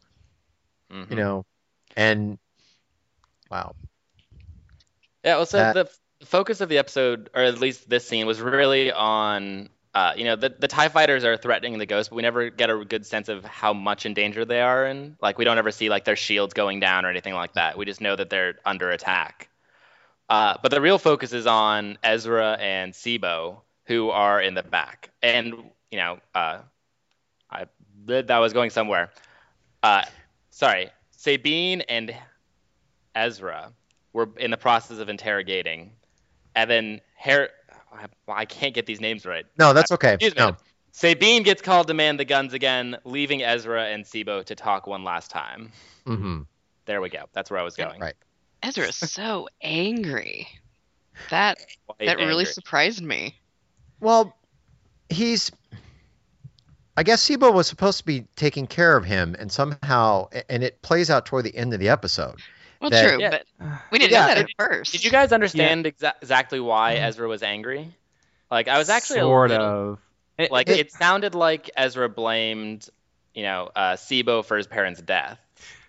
Mhm. 0.93 1.11
You 1.11 1.17
know, 1.17 1.47
and 1.97 2.39
wow, 3.51 3.75
Yeah, 5.25 5.37
well, 5.37 5.47
so 5.47 5.57
that- 5.59 5.75
the 5.75 6.27
focus 6.27 6.61
of 6.61 6.69
the 6.69 6.79
episode, 6.79 7.31
or 7.35 7.43
at 7.43 7.59
least 7.59 7.89
this 7.89 8.07
scene, 8.07 8.27
was 8.27 8.41
really 8.41 8.93
on, 8.93 9.71
uh, 9.95 10.13
you 10.17 10.25
know, 10.25 10.37
the 10.37 10.55
the 10.59 10.69
Tie 10.69 10.89
fighters 10.89 11.25
are 11.25 11.37
threatening 11.37 11.79
the 11.79 11.87
ghost, 11.87 12.11
but 12.11 12.17
we 12.17 12.23
never 12.23 12.51
get 12.51 12.71
a 12.71 12.85
good 12.85 13.07
sense 13.07 13.29
of 13.29 13.45
how 13.45 13.73
much 13.73 14.07
in 14.07 14.15
danger 14.15 14.45
they 14.45 14.61
are, 14.61 14.85
and 14.85 15.17
like 15.21 15.39
we 15.39 15.45
don't 15.45 15.59
ever 15.59 15.71
see 15.71 15.89
like 15.89 16.05
their 16.05 16.17
shields 16.17 16.55
going 16.55 16.81
down 16.81 17.05
or 17.05 17.11
anything 17.11 17.35
like 17.35 17.55
that. 17.55 17.79
We 17.79 17.85
just 17.85 18.01
know 18.01 18.15
that 18.15 18.31
they're 18.31 18.57
under 18.65 18.91
attack. 18.91 19.49
Uh, 20.29 20.57
but 20.63 20.71
the 20.71 20.81
real 20.81 20.99
focus 20.99 21.33
is 21.33 21.47
on 21.47 21.97
Ezra 22.03 22.59
and 22.61 22.93
Tseebo, 22.93 23.61
who 23.87 24.11
are 24.11 24.41
in 24.43 24.55
the 24.55 24.63
back, 24.63 25.11
and 25.23 25.55
you 25.91 25.99
know, 25.99 26.19
uh, 26.35 26.59
I 27.51 27.67
that 28.07 28.39
was 28.39 28.53
going 28.53 28.71
somewhere. 28.71 29.11
Uh, 29.83 30.05
sorry, 30.51 30.91
Sabine 31.13 31.81
and 31.83 32.15
Ezra 33.15 33.73
were 34.13 34.29
in 34.37 34.51
the 34.51 34.57
process 34.59 34.99
of 34.99 35.09
interrogating, 35.09 35.93
and 36.55 36.71
then 36.71 37.01
I, 37.93 38.07
I 38.29 38.45
can't 38.45 38.75
get 38.75 38.87
these 38.87 39.01
names 39.01 39.27
right. 39.27 39.47
no, 39.59 39.73
that's 39.73 39.93
okay. 39.93 40.15
Excuse 40.15 40.35
me. 40.35 40.43
No, 40.43 40.57
Sabine 40.93 41.43
gets 41.43 41.63
called 41.63 41.87
to 41.89 41.95
man 41.95 42.17
the 42.17 42.25
guns 42.25 42.53
again, 42.53 42.97
leaving 43.05 43.43
Ezra 43.43 43.85
and 43.87 44.05
Tseebo 44.05 44.45
to 44.45 44.55
talk 44.55 44.87
one 44.87 45.05
last 45.05 45.31
time. 45.31 45.73
hmm 46.07 46.43
There 46.87 47.01
we 47.01 47.09
go. 47.09 47.25
That's 47.33 47.51
where 47.51 47.61
I 47.61 47.63
was 47.63 47.77
going. 47.77 48.01
right. 48.01 48.15
Ezra's 48.63 48.97
so 48.97 49.49
angry. 49.63 50.49
That 51.31 51.59
Quite 51.87 52.07
that 52.07 52.19
really 52.19 52.45
surprised 52.45 53.03
me. 53.03 53.37
Well, 54.01 54.37
he's. 55.09 55.51
I 56.97 57.05
guess 57.05 57.29
Tseebo 57.29 57.53
was 57.53 57.69
supposed 57.69 57.99
to 57.99 58.05
be 58.05 58.27
taking 58.35 58.67
care 58.67 58.97
of 58.97 59.05
him, 59.05 59.37
and 59.39 59.53
somehow, 59.53 60.29
and 60.49 60.65
it 60.65 60.83
plays 60.83 61.11
out 61.11 61.27
toward 61.27 61.45
the 61.45 61.55
end 61.57 61.73
of 61.73 61.79
the 61.79 61.91
episode. 61.91 62.41
Well, 62.81 62.91
That- 62.91 63.09
true, 63.09 63.21
Yeah. 63.21 63.31
but 63.31 63.45
we 63.91 63.99
didn't 63.99 64.13
Yeah, 64.13 64.21
know 64.23 64.27
that 64.29 64.39
at 64.39 64.49
first. 64.59 64.93
Did 64.93 65.05
you 65.05 65.11
guys 65.11 65.33
understand 65.33 65.85
exa- 65.85 66.15
exactly 66.23 66.61
why 66.61 66.95
Ezra 66.95 67.29
was 67.29 67.43
angry? 67.43 67.95
Like 68.51 68.69
I 68.69 68.79
was 68.79 68.89
actually 68.89 69.21
sort 69.21 69.51
a 69.51 69.55
little, 69.55 69.91
of. 69.93 69.99
It- 70.39 70.51
like 70.53 70.69
it- 70.69 70.79
it 70.79 70.93
sounded 70.93 71.35
like 71.35 71.71
Ezra 71.77 72.09
blamed, 72.09 72.89
you 73.35 73.43
know, 73.43 73.71
uh, 73.75 73.95
Tseebo 73.97 74.45
for 74.45 74.57
his 74.57 74.67
parents' 74.67 75.01
death 75.03 75.39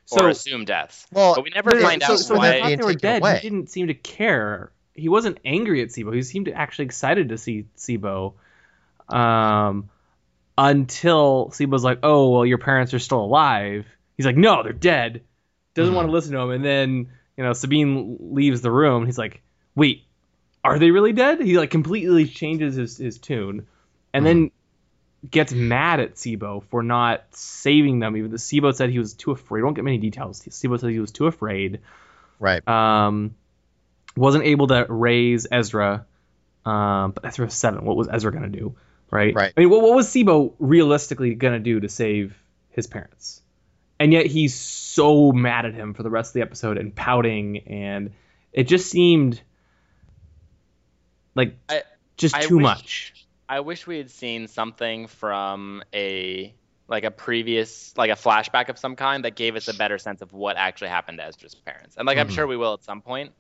So- 0.06 0.26
or 0.26 0.30
assumed 0.30 0.68
deaths. 0.68 1.06
Well, 1.12 1.36
but 1.36 1.44
we 1.44 1.52
never 1.52 1.76
yeah, 1.76 1.82
find 1.88 2.02
so- 2.04 2.14
out 2.14 2.20
so 2.20 2.34
when 2.34 2.40
why. 2.40 2.48
I 2.48 2.52
that 2.52 2.60
thought 2.60 2.68
being 2.68 2.80
they 2.80 2.86
were 2.86 2.94
dead, 2.96 3.22
away. 3.22 3.36
he 3.40 3.50
didn't 3.50 3.70
seem 3.70 3.88
to 3.88 3.94
care. 3.94 4.72
He 4.96 5.08
wasn't 5.08 5.38
angry 5.46 5.82
at 5.82 5.90
Tseebo. 5.90 6.14
He 6.14 6.24
seemed 6.24 6.48
to 6.48 6.54
actually 6.54 6.86
excited 6.86 7.30
to 7.30 7.38
see 7.38 7.66
Tseebo. 7.78 8.34
Um, 9.08 9.90
until 10.58 11.50
Tseebo's 11.54 11.84
like, 11.84 12.00
"Oh, 12.04 12.30
well, 12.30 12.46
your 12.46 12.58
parents 12.58 12.94
are 12.94 13.00
still 13.00 13.22
alive." 13.22 13.86
He's 14.18 14.26
like, 14.26 14.36
"No, 14.36 14.62
they're 14.64 14.74
dead." 14.74 15.22
Doesn't 15.76 15.94
Mhm. 15.94 15.96
want 15.98 16.08
to 16.08 16.12
listen 16.12 16.34
to 16.34 16.40
him, 16.40 16.52
and 16.52 16.66
then 16.66 17.08
you 17.38 17.44
know 17.44 17.54
Sabine 17.54 18.18
leaves 18.20 18.62
the 18.62 18.72
room. 18.72 19.06
He's 19.06 19.18
like, 19.18 19.42
"Wait, 19.76 20.04
are 20.64 20.80
they 20.80 20.92
really 20.92 21.14
dead?" 21.14 21.42
He 21.42 21.58
like 21.58 21.70
completely 21.70 22.26
changes 22.26 22.76
his 22.76 22.98
his 22.98 23.18
tune, 23.20 23.68
and 24.14 24.26
then 24.26 24.52
gets 25.30 25.54
mad 25.54 26.00
at 26.00 26.16
Tseebo 26.16 26.64
for 26.70 26.82
not 26.82 27.24
saving 27.32 28.00
them. 28.00 28.16
Even 28.18 28.32
the 28.32 28.38
Tseebo 28.38 28.74
said 28.74 28.90
he 28.90 29.00
was 29.00 29.14
too 29.14 29.32
afraid. 29.32 29.62
We 29.62 29.68
don't 29.68 29.74
get 29.74 29.84
many 29.84 29.98
details. 29.98 30.42
Tseebo 30.42 30.80
said 30.80 30.92
he 30.92 31.00
was 31.00 31.12
too 31.12 31.28
afraid 31.28 31.80
Right. 32.40 32.66
um, 32.68 33.36
wasn't 34.16 34.46
able 34.46 34.68
to 34.68 34.86
raise 34.88 35.46
Ezra. 35.52 36.06
Um, 36.66 37.12
but 37.12 37.26
Ezra 37.26 37.46
was 37.46 37.54
seven. 37.54 37.84
What 37.86 37.96
was 37.98 38.08
Ezra 38.12 38.32
gonna 38.32 38.48
do? 38.50 38.76
Right. 39.12 39.34
Right. 39.36 39.54
I 39.58 39.60
mean, 39.60 39.70
what, 39.70 39.82
what 39.82 39.96
was 39.96 40.08
Tseebo 40.08 40.54
realistically 40.60 41.36
gonna 41.36 41.60
do 41.60 41.80
to 41.82 41.90
save 41.90 42.36
his 42.70 42.88
parents? 42.88 43.42
And 44.00 44.14
yet 44.14 44.26
he's 44.28 44.56
so 44.56 45.32
mad 45.32 45.66
at 45.66 45.74
him 45.74 45.94
for 45.94 46.04
the 46.04 46.10
rest 46.10 46.30
of 46.30 46.34
the 46.36 46.42
episode 46.42 46.78
and 46.78 46.96
pouting, 46.96 47.58
and 47.68 48.12
it 48.54 48.64
just 48.68 48.90
seemed 48.90 49.42
like 51.36 51.56
I- 51.68 51.84
just 52.18 52.36
I 52.36 52.42
too 52.42 52.58
wish- 52.58 52.64
much. 52.64 53.14
I 53.48 53.62
wish 53.62 53.88
we 53.88 53.98
had 53.98 54.12
seen 54.12 54.48
something 54.48 55.08
from 55.08 55.84
a 55.94 56.54
like 56.88 57.04
a 57.04 57.12
previous 57.12 57.96
like 57.98 58.10
a 58.10 58.16
flashback 58.16 58.70
of 58.70 58.78
some 58.80 58.96
kind 58.96 59.24
that 59.26 59.36
gave 59.36 59.56
us 59.56 59.68
a 59.68 59.74
better 59.76 59.98
sense 60.00 60.22
of 60.22 60.34
what 60.34 60.56
actually 60.58 60.88
happened 60.90 61.18
to 61.20 61.26
Ezra's 61.26 61.54
parents. 61.56 61.96
And 61.98 62.06
like 62.08 62.18
I'm 62.18 62.28
Mhm. 62.30 62.36
sure 62.36 62.48
we 62.48 62.58
will 62.58 62.74
at 62.74 62.84
some 62.84 63.02
point. 63.02 63.32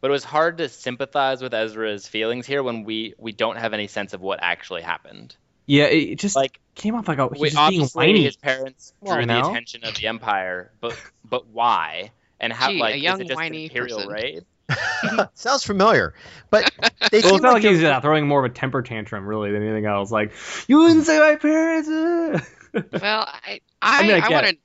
But 0.00 0.10
it 0.10 0.12
was 0.12 0.24
hard 0.24 0.58
to 0.58 0.68
sympathize 0.68 1.40
with 1.42 1.54
Ezra's 1.54 2.06
feelings 2.06 2.46
here 2.46 2.62
when 2.62 2.84
we 2.84 3.14
we 3.18 3.32
don't 3.32 3.56
have 3.56 3.72
any 3.74 3.86
sense 3.86 4.12
of 4.12 4.20
what 4.20 4.38
actually 4.42 4.82
happened. 4.82 5.36
Yeah, 5.66 5.84
it 5.84 6.10
it 6.10 6.18
just 6.18 6.36
Like 6.36 6.60
came 6.74 6.94
off 6.94 7.08
like 7.08 7.18
a 7.18 7.26
we, 7.28 7.38
he's 7.38 7.52
just 7.52 7.68
being 7.68 7.82
obviously 7.82 8.06
whiny. 8.06 8.24
his 8.24 8.36
parents 8.36 8.92
Well, 9.00 9.14
drew 9.16 9.26
the 9.26 9.40
no. 9.40 9.50
attention 9.50 9.84
of 9.84 9.94
the 9.96 10.06
empire, 10.08 10.72
but 10.80 10.96
but 11.24 11.46
why? 11.48 12.10
And 12.40 12.52
how 12.52 12.68
Gee, 12.70 12.78
a 12.78 12.80
like 12.80 13.02
young 13.02 13.14
is 13.14 13.20
it 13.20 13.28
just 13.28 13.36
whiny 13.36 13.64
imperial 13.64 13.98
person. 14.08 14.12
raid? 14.12 14.44
Sounds 15.34 15.64
familiar, 15.64 16.14
but 16.50 16.70
they 17.10 17.20
Well, 17.20 17.22
seem 17.22 17.34
it's 17.36 17.42
not 17.42 17.54
like 17.54 17.62
he's 17.62 17.82
uh, 17.82 18.00
throwing 18.00 18.26
more 18.26 18.44
of 18.44 18.50
a 18.50 18.54
temper 18.54 18.82
tantrum 18.82 19.26
really 19.26 19.52
than 19.52 19.62
anything 19.62 19.86
else. 19.86 20.10
Like 20.10 20.32
you 20.68 20.78
wouldn't 20.78 21.04
say 21.06 21.18
my 21.18 21.36
parents. 21.36 21.88
uh." 21.88 22.40
Well, 23.00 23.28
I 23.28 23.60
I, 23.80 24.02
mean, 24.02 24.20
I 24.20 24.26
I, 24.26 24.28
wanted. 24.30 24.58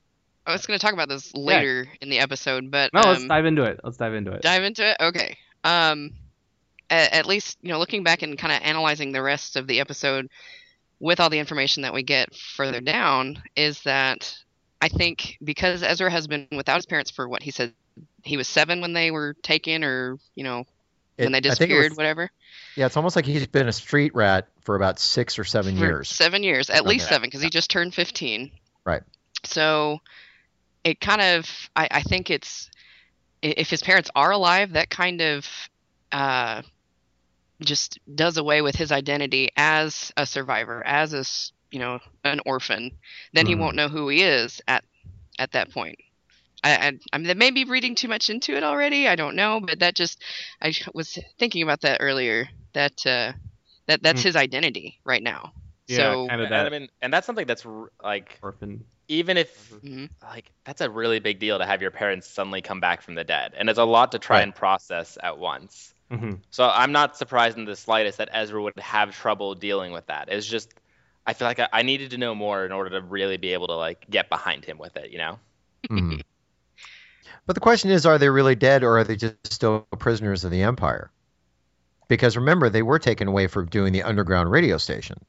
I 0.48 0.52
was 0.54 0.66
going 0.66 0.80
to 0.80 0.84
talk 0.84 0.94
about 0.94 1.10
this 1.10 1.32
later 1.36 1.88
in 2.02 2.10
the 2.10 2.20
episode, 2.20 2.72
but 2.72 2.92
no, 2.92 3.02
let's 3.02 3.22
um, 3.22 3.28
dive 3.28 3.46
into 3.46 3.64
it. 3.64 3.80
Let's 3.84 3.98
dive 3.98 4.16
into 4.16 4.32
it. 4.32 4.42
dive 4.42 4.64
into 4.64 4.90
it. 4.90 4.98
Okay. 5.00 5.38
Um, 5.64 6.14
at, 6.90 7.14
at 7.14 7.26
least 7.28 7.60
you 7.62 7.70
know, 7.70 7.78
looking 7.78 8.04
back 8.04 8.24
and 8.24 8.36
kind 8.38 8.52
of 8.52 8.62
analyzing 8.68 9.12
the 9.12 9.22
rest 9.22 9.58
of 9.58 9.68
the 9.68 9.80
episode 9.80 10.28
with 11.00 11.20
all 11.20 11.30
the 11.30 11.40
information 11.40 11.84
that 11.84 11.94
we 11.94 12.04
get 12.04 12.34
further 12.36 12.82
down, 12.82 13.42
is 13.56 13.82
that 13.84 14.38
I 14.82 14.90
think 14.90 15.38
because 15.44 15.84
Ezra 15.84 16.10
has 16.12 16.28
been 16.28 16.48
without 16.52 16.76
his 16.76 16.86
parents 16.86 17.12
for 17.12 17.28
what 17.28 17.42
he 17.44 17.52
said 17.52 17.74
he 18.24 18.38
was 18.38 18.48
seven 18.48 18.82
when 18.82 18.94
they 18.94 19.12
were 19.12 19.34
taken, 19.42 19.84
or 19.84 20.18
you 20.36 20.44
know 20.44 20.66
it- 21.18 21.24
when 21.24 21.32
they 21.32 21.38
I 21.38 21.42
think 21.42 21.46
it 21.46 21.50
disappeared, 21.50 21.92
was- 21.92 21.98
whatever. 21.98 22.30
yeah, 22.76 22.86
it's 22.86 22.98
almost 22.98 23.16
like 23.16 23.26
he's 23.26 23.48
been 23.48 23.68
a 23.68 23.74
street 23.74 24.14
rat 24.16 24.48
for 24.62 24.76
about 24.76 25.00
six 25.00 25.38
or 25.40 25.44
seven 25.44 25.78
for 25.78 25.86
years. 25.86 26.10
Seven 26.10 26.44
years, 26.44 26.70
at 26.70 26.86
least 26.86 27.08
seven, 27.10 27.28
because 27.28 27.42
he 27.42 27.50
just 27.50 27.70
turned 27.70 27.94
15. 27.94 28.52
Right. 28.86 29.02
So 29.46 30.00
it 30.84 31.00
kind 31.02 31.22
of, 31.22 31.70
I, 31.76 31.88
I 31.92 32.02
think 32.02 32.30
it's, 32.30 32.70
if 33.42 33.70
his 33.70 33.82
parents 33.82 34.10
are 34.16 34.32
alive, 34.32 34.74
that 34.74 34.90
kind 34.90 35.22
of 35.22 35.48
uh, 36.12 36.62
just 37.62 38.00
does 38.14 38.38
away 38.38 38.62
with 38.62 38.76
his 38.76 38.92
identity 38.92 39.50
as 39.58 40.12
a 40.18 40.26
survivor, 40.26 40.86
as 40.86 41.14
a 41.14 41.24
you 41.72 41.80
know, 41.80 42.00
an 42.24 42.40
orphan. 42.46 42.92
Then 43.34 43.46
he 43.46 43.56
Mhm. 43.56 43.60
won't 43.60 43.76
know 43.76 43.90
who 43.90 44.10
he 44.10 44.24
is 44.24 44.62
at, 44.68 44.84
at 45.38 45.52
that 45.52 45.72
point. 45.72 45.98
I, 46.64 46.76
I, 46.88 46.94
I 47.14 47.18
mean, 47.20 47.38
maybe 47.38 47.64
reading 47.66 47.96
too 47.96 48.08
much 48.08 48.30
into 48.30 48.56
it 48.56 48.64
already. 48.64 49.08
I 49.08 49.16
don't 49.16 49.36
know, 49.36 49.60
but 49.62 49.80
that 49.80 49.96
just, 49.96 50.22
I 50.62 50.74
was 50.94 51.18
thinking 51.38 51.64
about 51.64 51.82
that 51.82 52.00
earlier. 52.02 52.50
That, 52.74 53.06
uh, 53.06 53.34
that 53.88 54.04
that's 54.04 54.22
Mm. 54.22 54.24
his 54.24 54.36
identity 54.36 55.00
right 55.06 55.24
now. 55.24 55.54
Yeah, 55.88 56.16
so 56.16 56.28
kind 56.28 56.42
of 56.42 56.48
And, 56.48 56.56
I 56.68 56.70
that 56.70 56.72
mean, 56.72 56.90
and 57.02 57.14
that's 57.14 57.26
something 57.26 57.48
that's 57.48 57.66
like 58.04 58.40
orphan. 58.42 58.84
even 59.08 59.38
if 59.38 59.74
Mhm. 59.84 60.10
like 60.22 60.52
that's 60.66 60.82
a 60.82 60.90
really 60.90 61.20
big 61.20 61.40
deal 61.40 61.58
to 61.58 61.66
have 61.66 61.82
your 61.82 61.92
parents 61.92 62.28
suddenly 62.28 62.62
come 62.62 62.80
back 62.80 63.02
from 63.02 63.16
the 63.16 63.24
dead, 63.24 63.54
and 63.58 63.70
it's 63.70 63.80
a 63.80 63.84
lot 63.84 64.12
to 64.12 64.20
try 64.20 64.42
Right. 64.42 64.44
and 64.44 64.54
process 64.54 65.18
at 65.24 65.38
once. 65.40 65.94
Hmm 66.10 66.34
So 66.52 66.68
I'm 66.68 66.92
not 66.92 67.18
surprised 67.18 67.58
in 67.58 67.66
the 67.66 67.76
slightest 67.76 68.18
that 68.18 68.30
Ezra 68.32 68.62
would 68.62 68.80
have 68.80 69.16
trouble 69.16 69.56
dealing 69.56 69.92
with 69.92 70.08
that. 70.08 70.30
It's 70.30 70.48
just 70.48 70.74
I 71.26 71.34
feel 71.34 71.48
like 71.48 71.60
I, 71.60 71.70
I 71.72 71.82
needed 71.84 72.12
to 72.12 72.18
know 72.18 72.34
more 72.34 72.66
in 72.66 72.72
order 72.72 72.92
to 72.92 73.02
really 73.02 73.38
be 73.38 73.54
able 73.54 73.68
to 73.68 73.76
like 73.76 74.10
get 74.10 74.30
behind 74.30 74.66
him 74.66 74.78
with 74.80 74.98
it, 74.98 75.12
you 75.12 75.20
know? 75.20 75.40
Mhm. 75.90 76.22
But 77.46 77.56
the 77.56 77.60
question 77.60 77.92
is, 77.92 78.06
are 78.06 78.18
they 78.18 78.30
really 78.30 78.56
dead 78.56 78.82
or 78.82 78.98
are 78.98 79.04
they 79.04 79.18
just 79.18 79.36
still 79.52 79.82
prisoners 79.98 80.46
of 80.46 80.52
the 80.52 80.62
Empire? 80.64 81.12
Because 82.10 82.38
remember, 82.38 82.70
they 82.70 82.84
were 82.84 83.00
taken 83.00 83.28
away 83.28 83.48
for 83.48 83.64
doing 83.64 83.94
the 83.94 84.04
underground 84.04 84.52
radio 84.52 84.78
station. 84.78 85.26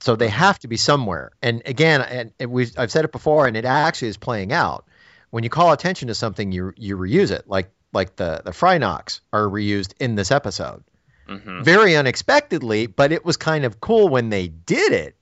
So 0.00 0.14
they 0.16 0.28
have 0.28 0.58
to 0.60 0.68
be 0.68 0.76
somewhere. 0.76 1.32
And 1.42 1.62
again, 1.64 2.02
and 2.02 2.32
and 2.38 2.50
we 2.50 2.68
I've 2.76 2.92
said 2.92 3.04
it 3.04 3.12
before, 3.12 3.46
and 3.46 3.56
it 3.56 3.64
actually 3.64 4.08
is 4.08 4.16
playing 4.16 4.52
out. 4.52 4.86
When 5.30 5.42
you 5.42 5.50
call 5.50 5.72
attention 5.72 6.08
to 6.08 6.14
something, 6.14 6.52
you 6.52 6.72
you 6.76 6.96
reuse 6.96 7.30
it. 7.30 7.48
Like 7.48 7.70
like 7.96 8.14
the 8.14 8.42
the 8.44 8.52
Fyrnocks 8.52 9.20
are 9.32 9.46
reused 9.46 9.94
in 9.98 10.14
this 10.14 10.30
episode. 10.30 10.84
hmm 11.26 11.62
Very 11.62 11.96
unexpectedly, 11.96 12.86
but 12.86 13.10
it 13.10 13.24
was 13.24 13.36
kind 13.36 13.64
of 13.64 13.80
cool 13.80 14.08
when 14.08 14.28
they 14.28 14.46
did 14.46 14.92
it. 14.92 15.16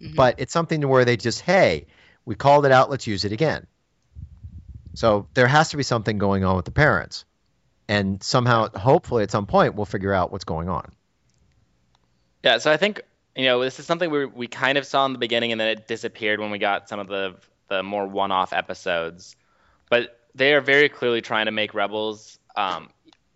Mhm. 0.00 0.16
But 0.16 0.34
it's 0.38 0.52
something 0.52 0.80
to 0.80 0.88
where 0.88 1.04
they 1.04 1.16
just, 1.16 1.40
hey, 1.40 1.86
we 2.24 2.34
called 2.34 2.66
it 2.66 2.72
out, 2.72 2.90
let's 2.90 3.06
use 3.06 3.24
it 3.24 3.32
again. 3.32 3.66
So 4.94 5.28
there 5.34 5.46
has 5.46 5.70
to 5.70 5.76
be 5.76 5.82
something 5.82 6.18
going 6.18 6.44
on 6.44 6.56
with 6.56 6.64
the 6.64 6.72
parents. 6.72 7.24
And 7.88 8.22
somehow, 8.22 8.68
hopefully, 8.68 9.22
at 9.22 9.30
some 9.30 9.46
point, 9.46 9.76
we'll 9.76 9.86
figure 9.86 10.12
out 10.12 10.32
what's 10.32 10.44
going 10.44 10.68
on. 10.68 10.90
Yeah, 12.42 12.58
so 12.58 12.72
I 12.72 12.76
think 12.76 13.00
you 13.36 13.44
know 13.44 13.62
this 13.62 13.78
is 13.78 13.86
something 13.86 14.10
we 14.10 14.26
we 14.26 14.46
kind 14.48 14.78
of 14.78 14.86
saw 14.86 15.06
in 15.06 15.12
the 15.12 15.18
beginning, 15.18 15.52
and 15.52 15.60
then 15.60 15.68
it 15.68 15.86
disappeared 15.86 16.40
when 16.40 16.50
we 16.50 16.58
got 16.58 16.88
some 16.88 16.98
of 16.98 17.06
the 17.06 17.36
the 17.68 17.82
more 17.82 18.06
one-off 18.06 18.52
episodes. 18.52 19.36
But 19.90 20.18
they 20.36 20.54
are 20.54 20.60
very 20.60 20.88
clearly 20.88 21.20
trying 21.22 21.46
to 21.46 21.52
make 21.52 21.74
Rebels. 21.74 22.38
Um, 22.56 22.90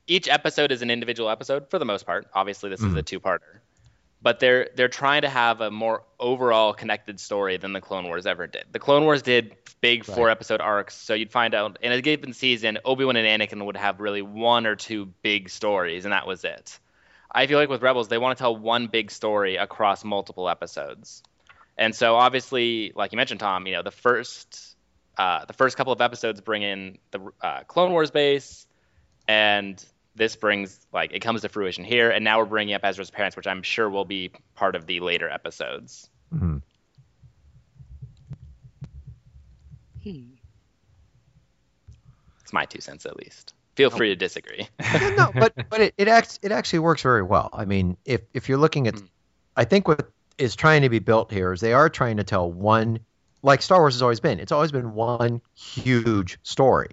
each 0.06 0.28
episode 0.28 0.72
is 0.72 0.82
an 0.82 0.90
individual 0.90 1.30
episode 1.30 1.70
for 1.70 1.78
the 1.78 1.84
most 1.84 2.06
part. 2.06 2.26
Obviously, 2.34 2.70
this 2.70 2.80
is 2.82 2.94
a 2.94 3.02
two-parter, 3.02 3.60
but 4.22 4.40
they're 4.40 4.68
they're 4.74 4.88
trying 4.88 5.22
to 5.22 5.28
have 5.28 5.60
a 5.60 5.70
more 5.70 6.02
overall 6.18 6.72
connected 6.72 7.20
story 7.20 7.56
than 7.56 7.72
the 7.72 7.80
Clone 7.80 8.04
Wars 8.04 8.26
ever 8.26 8.46
did. 8.46 8.64
The 8.72 8.78
Clone 8.78 9.04
Wars 9.04 9.22
did 9.22 9.56
big 9.80 10.06
Right. 10.08 10.14
four-episode 10.14 10.60
arcs, 10.60 10.94
so 10.94 11.14
you'd 11.14 11.30
find 11.32 11.54
out 11.54 11.78
in 11.80 11.92
a 11.92 12.02
given 12.02 12.32
season, 12.34 12.78
Obi 12.84 13.04
Wan 13.04 13.16
and 13.16 13.26
Anakin 13.42 13.64
would 13.64 13.76
have 13.76 14.00
really 14.00 14.20
one 14.22 14.66
or 14.66 14.76
two 14.76 15.06
big 15.22 15.48
stories, 15.48 16.04
and 16.04 16.12
that 16.12 16.26
was 16.26 16.44
it. 16.44 16.78
I 17.32 17.46
feel 17.46 17.58
like 17.58 17.68
with 17.68 17.80
Rebels, 17.80 18.08
they 18.08 18.18
want 18.18 18.36
to 18.36 18.42
tell 18.42 18.56
one 18.56 18.88
big 18.88 19.10
story 19.10 19.56
across 19.56 20.04
multiple 20.04 20.48
episodes. 20.50 21.22
And 21.78 21.94
so 21.94 22.16
obviously, 22.16 22.92
like 22.94 23.12
you 23.12 23.16
mentioned, 23.16 23.40
Tom, 23.40 23.66
you 23.66 23.72
know, 23.72 23.82
the 23.82 23.90
first 23.92 24.76
uh, 25.18 25.44
the 25.44 25.52
first 25.52 25.76
couple 25.76 25.92
of 25.92 26.00
episodes 26.00 26.40
bring 26.40 26.62
in 26.62 26.98
the 27.10 27.20
uh, 27.42 27.62
Clone 27.64 27.92
Wars 27.92 28.10
base, 28.10 28.66
and 29.28 29.84
this 30.16 30.36
brings 30.36 30.78
like 30.92 31.12
it 31.12 31.20
comes 31.20 31.42
to 31.42 31.48
fruition 31.48 31.84
here. 31.84 32.10
And 32.10 32.24
now 32.24 32.38
we're 32.38 32.46
bringing 32.46 32.74
up 32.74 32.84
Ezra's 32.84 33.10
parents, 33.10 33.36
which 33.36 33.46
I'm 33.46 33.62
sure 33.62 33.88
will 33.88 34.04
be 34.04 34.32
part 34.54 34.74
of 34.76 34.86
the 34.86 35.00
later 35.00 35.28
episodes. 35.28 36.08
Mhm. 36.34 36.62
Hmm. 40.02 40.20
It's 42.42 42.52
my 42.52 42.64
two 42.64 42.80
cents, 42.80 43.06
at 43.06 43.16
least. 43.16 43.54
Feel 43.76 43.90
free 43.90 44.08
to 44.08 44.16
disagree. 44.16 44.68
Yeah, 44.80 45.14
no, 45.16 45.30
but 45.38 45.54
but 45.70 45.80
it, 45.80 45.94
it 45.96 46.08
acts 46.08 46.38
it 46.42 46.52
actually 46.52 46.80
works 46.80 47.02
very 47.02 47.22
well. 47.22 47.50
I 47.52 47.64
mean, 47.64 47.96
if 48.04 48.22
if 48.34 48.48
you're 48.48 48.58
looking 48.58 48.86
at, 48.88 48.94
Mm. 48.94 49.08
I 49.56 49.64
think 49.64 49.88
what 49.88 50.10
is 50.38 50.56
trying 50.56 50.82
to 50.82 50.88
be 50.88 51.00
built 51.00 51.30
here 51.30 51.52
is 51.52 51.60
they 51.60 51.72
are 51.74 51.88
trying 51.88 52.16
to 52.16 52.24
tell 52.24 52.50
one, 52.50 53.00
like 53.42 53.62
Star 53.62 53.80
Wars 53.80 53.94
has 53.94 54.02
always 54.02 54.20
been. 54.20 54.40
It's 54.40 54.52
always 54.52 54.72
been 54.72 54.94
one 54.94 55.40
huge 55.54 56.38
story, 56.42 56.90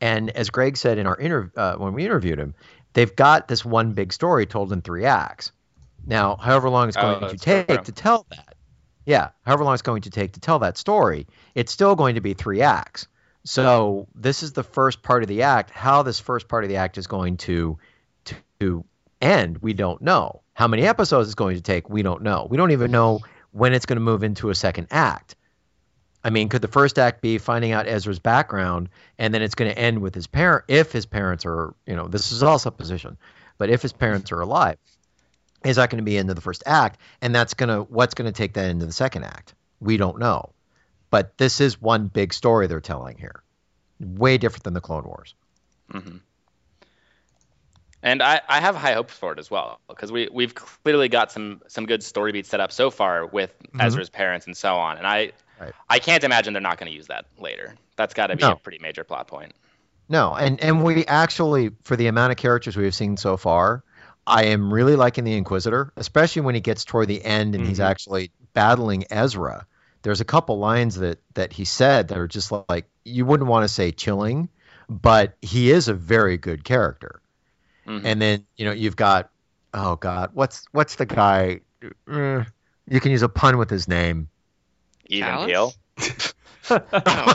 and 0.00 0.30
as 0.30 0.50
Greg 0.50 0.76
said 0.76 0.98
in 0.98 1.06
our 1.06 1.16
interview 1.16 1.50
uh, 1.56 1.76
when 1.76 1.94
we 1.94 2.04
interviewed 2.04 2.38
him, 2.38 2.54
they've 2.92 3.14
got 3.14 3.48
this 3.48 3.64
one 3.64 3.92
big 3.92 4.12
story 4.12 4.46
told 4.46 4.72
in 4.72 4.82
three 4.82 5.04
acts. 5.04 5.52
Now, 6.06 6.36
however 6.36 6.68
long 6.68 6.88
it's 6.88 6.96
Oh, 6.96 7.18
going 7.20 7.36
to 7.36 7.38
take 7.38 7.84
to 7.84 7.92
tell 7.92 8.26
that, 8.30 8.56
yeah, 9.06 9.30
however 9.44 9.64
long 9.64 9.74
it's 9.74 9.82
going 9.82 10.02
to 10.02 10.10
take 10.10 10.32
to 10.32 10.40
tell 10.40 10.58
that 10.60 10.76
story, 10.76 11.26
it's 11.54 11.72
still 11.72 11.94
going 11.96 12.16
to 12.16 12.20
be 12.20 12.34
three 12.34 12.62
acts. 12.62 13.08
So 13.46 14.08
this 14.14 14.42
is 14.42 14.52
the 14.52 14.62
first 14.62 15.02
part 15.02 15.22
of 15.22 15.28
the 15.28 15.42
act. 15.42 15.70
How 15.70 16.02
this 16.02 16.18
first 16.20 16.48
part 16.48 16.64
of 16.64 16.70
the 16.70 16.76
act 16.76 16.96
is 16.98 17.06
going 17.06 17.36
to 17.38 17.78
to, 18.24 18.34
to 18.60 18.84
end, 19.20 19.58
we 19.58 19.72
don't 19.74 20.00
know. 20.00 20.42
How 20.54 20.68
many 20.68 20.86
episodes 20.86 21.28
it's 21.28 21.34
going 21.34 21.56
to 21.56 21.62
take, 21.62 21.90
we 21.90 22.02
don't 22.02 22.22
know. 22.22 22.46
We 22.48 22.56
don't 22.56 22.70
even 22.70 22.90
know 22.90 23.20
when 23.52 23.74
it's 23.74 23.86
going 23.86 23.96
to 23.96 24.02
move 24.02 24.22
into 24.22 24.50
a 24.50 24.54
second 24.54 24.88
act. 24.90 25.36
I 26.24 26.30
mean, 26.30 26.48
could 26.48 26.62
the 26.62 26.68
first 26.68 26.98
act 26.98 27.20
be 27.20 27.36
finding 27.36 27.72
out 27.72 27.86
Ezra's 27.86 28.18
background, 28.18 28.88
and 29.18 29.32
then 29.34 29.42
it's 29.42 29.54
going 29.54 29.70
to 29.70 29.78
end 29.78 30.00
with 30.00 30.14
his 30.14 30.26
parent, 30.26 30.64
if 30.68 30.90
his 30.90 31.04
parents 31.04 31.44
are, 31.44 31.74
you 31.86 31.94
know, 31.94 32.08
this 32.08 32.32
is 32.32 32.42
all 32.42 32.58
supposition, 32.58 33.18
but 33.58 33.68
if 33.68 33.82
his 33.82 33.92
parents 33.92 34.32
are 34.32 34.40
alive, 34.40 34.78
is 35.64 35.76
that 35.76 35.90
going 35.90 35.98
to 35.98 36.04
be 36.04 36.16
into 36.16 36.32
the 36.32 36.40
first 36.40 36.62
act, 36.64 36.98
and 37.20 37.34
that's 37.34 37.52
going 37.54 37.68
to 37.68 37.82
what's 37.82 38.14
going 38.14 38.26
to 38.26 38.36
take 38.36 38.54
that 38.54 38.70
into 38.70 38.86
the 38.86 38.92
second 38.92 39.24
act? 39.24 39.54
We 39.80 39.98
don't 39.98 40.18
know, 40.18 40.50
but 41.10 41.36
this 41.36 41.60
is 41.60 41.80
one 41.80 42.06
big 42.06 42.32
story 42.32 42.68
they're 42.68 42.80
telling 42.80 43.18
here, 43.18 43.42
way 44.00 44.38
different 44.38 44.64
than 44.64 44.72
the 44.72 44.80
Clone 44.80 45.04
Wars. 45.04 45.34
Mm-hmm. 45.92 46.16
And 48.02 48.22
I, 48.22 48.40
I 48.48 48.60
have 48.60 48.76
high 48.76 48.92
hopes 48.92 49.14
for 49.14 49.32
it 49.32 49.38
as 49.38 49.50
well 49.50 49.80
because 49.88 50.12
we 50.12 50.28
we've 50.30 50.54
clearly 50.54 51.08
got 51.08 51.32
some 51.32 51.62
some 51.68 51.86
good 51.86 52.02
story 52.02 52.32
beats 52.32 52.50
set 52.50 52.60
up 52.60 52.70
so 52.72 52.90
far 52.90 53.26
with 53.26 53.54
Mhm. 53.74 53.82
Ezra's 53.82 54.10
parents 54.10 54.46
and 54.46 54.56
so 54.56 54.76
on. 54.76 54.98
And 54.98 55.06
I 55.06 55.32
Right. 55.60 55.72
I 55.88 55.98
can't 55.98 56.24
imagine 56.24 56.52
they're 56.52 56.62
not 56.62 56.78
going 56.78 56.90
to 56.90 56.96
use 56.96 57.06
that 57.08 57.26
later. 57.38 57.74
That's 57.96 58.14
got 58.14 58.28
to 58.28 58.36
be 58.36 58.42
No. 58.42 58.52
a 58.52 58.56
pretty 58.56 58.78
major 58.78 59.04
plot 59.04 59.28
point. 59.28 59.52
No, 60.08 60.34
and 60.34 60.60
and 60.60 60.82
we 60.84 61.06
actually, 61.06 61.70
for 61.84 61.96
the 61.96 62.08
amount 62.08 62.30
of 62.32 62.36
characters 62.36 62.76
we 62.76 62.84
have 62.84 62.94
seen 62.94 63.16
so 63.16 63.36
far, 63.36 63.82
I 64.26 64.46
am 64.46 64.72
really 64.72 64.96
liking 64.96 65.24
the 65.24 65.34
Inquisitor, 65.36 65.92
especially 65.96 66.42
when 66.42 66.54
he 66.54 66.60
gets 66.60 66.84
toward 66.84 67.08
the 67.08 67.24
end 67.24 67.54
and 67.54 67.66
he's 67.66 67.78
Mhm. 67.78 67.84
actually 67.84 68.30
battling 68.52 69.04
Ezra. 69.10 69.66
There's 70.02 70.20
a 70.20 70.24
couple 70.26 70.58
lines 70.58 70.96
that 70.96 71.20
that 71.34 71.52
he 71.54 71.64
said 71.64 72.08
that 72.08 72.18
are 72.18 72.28
just 72.28 72.52
like 72.68 72.86
you 73.04 73.24
wouldn't 73.24 73.48
want 73.48 73.64
to 73.64 73.68
say 73.68 73.92
chilling, 73.92 74.50
but 74.90 75.36
he 75.40 75.70
is 75.70 75.88
a 75.88 75.94
very 75.94 76.36
good 76.36 76.64
character. 76.64 77.20
Mhm. 77.86 78.02
And 78.04 78.20
then 78.20 78.44
you 78.56 78.66
know 78.66 78.72
you've 78.72 78.96
got 78.96 79.30
oh 79.72 79.96
god, 79.96 80.30
what's 80.34 80.66
what's 80.72 80.96
the 80.96 81.06
guy? 81.06 81.60
Uh, 82.10 82.44
you 82.88 83.00
can 83.00 83.10
use 83.10 83.22
a 83.22 83.28
pun 83.30 83.56
with 83.56 83.70
his 83.70 83.88
name. 83.88 84.28
Even 85.06 85.28
Kallus? 85.28 85.46
Peel. 85.46 85.72
Oh. 86.70 87.34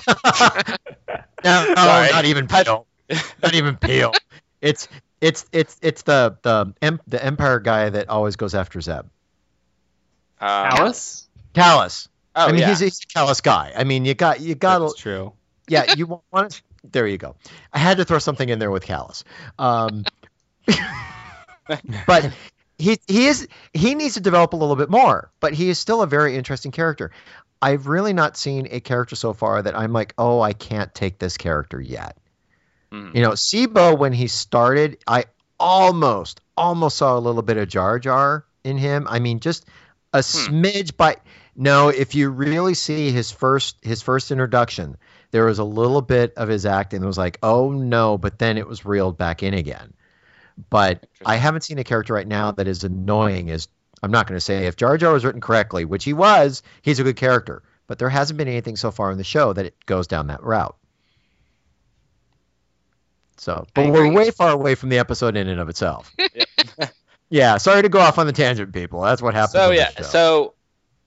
No, 1.44 1.74
not 1.76 2.26
even 2.26 2.48
Peel. 2.48 2.88
not 3.44 3.54
even 3.54 3.78
Peel. 3.78 4.14
It's 4.62 4.88
it's 5.22 5.46
it's 5.52 5.78
it's 5.82 6.02
the 6.04 6.38
the 6.42 6.74
the 7.08 7.24
Empire 7.24 7.60
guy 7.60 7.90
that 7.90 8.10
always 8.10 8.36
goes 8.36 8.56
after 8.56 8.82
Zeb. 8.82 9.06
Um, 10.42 10.50
Alice? 10.50 11.28
Kallus. 11.54 12.08
Oh, 12.36 12.48
I 12.48 12.52
mean, 12.52 12.62
yeah. 12.62 12.70
he's, 12.70 12.80
he's 12.80 13.00
a 13.04 13.08
callous 13.08 13.42
guy. 13.42 13.74
I 13.76 13.84
mean, 13.84 14.06
you 14.06 14.14
got 14.14 14.40
you 14.40 14.56
got 14.56 14.80
That's 14.80 14.96
to 14.96 15.02
true. 15.02 15.34
yeah. 15.68 15.94
You 15.96 16.22
want 16.32 16.52
to, 16.52 16.62
there 16.92 17.08
you 17.08 17.18
go. 17.18 17.36
I 17.74 17.80
had 17.80 17.98
to 17.98 18.06
throw 18.06 18.20
something 18.20 18.48
in 18.48 18.60
there 18.60 18.72
with 18.72 18.86
Kallus. 18.86 19.24
Um, 19.58 20.06
but 22.08 22.32
he 22.78 23.00
he 23.08 23.28
is 23.28 23.48
he 23.74 23.96
needs 23.96 24.14
to 24.14 24.22
develop 24.22 24.54
a 24.54 24.56
little 24.56 24.76
bit 24.76 24.90
more. 24.90 25.32
But 25.40 25.54
he 25.54 25.70
is 25.70 25.80
still 25.80 26.02
a 26.02 26.08
very 26.08 26.36
interesting 26.36 26.72
character. 26.72 27.12
I've 27.62 27.88
really 27.88 28.14
not 28.14 28.38
seen 28.38 28.68
a 28.72 28.80
character 28.80 29.16
so 29.16 29.34
far 29.34 29.62
that 29.62 29.78
I'm 29.78 29.94
like, 29.94 30.14
oh, 30.18 30.40
I 30.40 30.54
can't 30.54 30.94
take 30.94 31.20
this 31.20 31.38
character 31.38 31.80
yet. 31.80 32.18
Mhm. 32.92 33.16
You 33.16 33.22
know, 33.22 33.32
Tseebo 33.32 33.98
when 33.98 34.14
he 34.14 34.28
started, 34.28 34.98
I 35.08 35.26
almost 35.60 36.42
almost 36.56 36.98
saw 36.98 37.18
a 37.18 37.20
little 37.20 37.42
bit 37.42 37.58
of 37.58 37.68
Jar 37.68 38.00
Jar 38.00 38.46
in 38.64 38.78
him. 38.78 39.08
I 39.10 39.20
mean, 39.20 39.40
just 39.40 39.66
a 40.14 40.20
smidge. 40.20 40.94
But 40.98 41.22
no, 41.56 41.90
if 41.90 42.16
you 42.16 42.30
really 42.30 42.74
see 42.74 43.12
his 43.12 43.32
first 43.32 43.78
his 43.82 44.02
first 44.02 44.32
introduction, 44.32 44.98
there 45.32 45.46
was 45.46 45.60
a 45.60 45.64
little 45.64 46.02
bit 46.02 46.34
of 46.36 46.48
his 46.48 46.66
acting 46.66 47.02
that 47.02 47.08
was 47.08 47.18
like, 47.18 47.40
oh 47.44 47.72
no, 47.72 48.18
but 48.18 48.40
then 48.40 48.58
it 48.58 48.68
was 48.68 48.86
reeled 48.86 49.18
back 49.18 49.44
in 49.44 49.54
again. 49.54 49.94
But 50.70 51.08
I 51.26 51.36
haven't 51.36 51.62
seen 51.62 51.78
a 51.78 51.84
character 51.84 52.14
right 52.14 52.28
now 52.28 52.52
that 52.52 52.68
is 52.68 52.84
annoying 52.84 53.50
as 53.50 53.68
I'm 54.02 54.12
not 54.12 54.28
going 54.28 54.38
to 54.38 54.42
say 54.42 54.68
if 54.68 54.76
Jar 54.76 54.98
Jar 54.98 55.14
was 55.14 55.26
written 55.26 55.42
correctly, 55.42 55.86
which 55.86 56.04
he 56.04 56.14
was, 56.14 56.64
he's 56.82 57.00
a 57.00 57.04
good 57.04 57.16
character. 57.16 57.64
But 57.88 57.98
there 57.98 58.10
hasn't 58.10 58.38
been 58.38 58.48
anything 58.48 58.76
so 58.76 58.92
far 58.92 59.12
in 59.12 59.18
the 59.18 59.24
show 59.24 59.52
that 59.54 59.66
it 59.66 59.76
goes 59.86 60.08
down 60.08 60.28
that 60.28 60.44
route. 60.44 60.76
So, 63.38 63.66
but 63.74 63.90
we're 63.90 64.12
way 64.12 64.32
far 64.32 64.52
away 64.52 64.76
from 64.76 64.90
the 64.90 65.00
episode 65.00 65.38
in 65.38 65.48
and 65.48 65.60
of 65.60 65.70
itself. 65.70 66.14
yeah, 67.30 67.58
sorry 67.58 67.82
to 67.82 67.90
go 67.90 68.00
off 68.00 68.18
on 68.18 68.28
the 68.28 68.34
tangent, 68.34 68.74
people. 68.74 69.02
That's 69.02 69.22
what 69.22 69.34
happens. 69.34 69.54
So 69.54 69.72
yeah, 69.72 69.90
so 70.02 70.54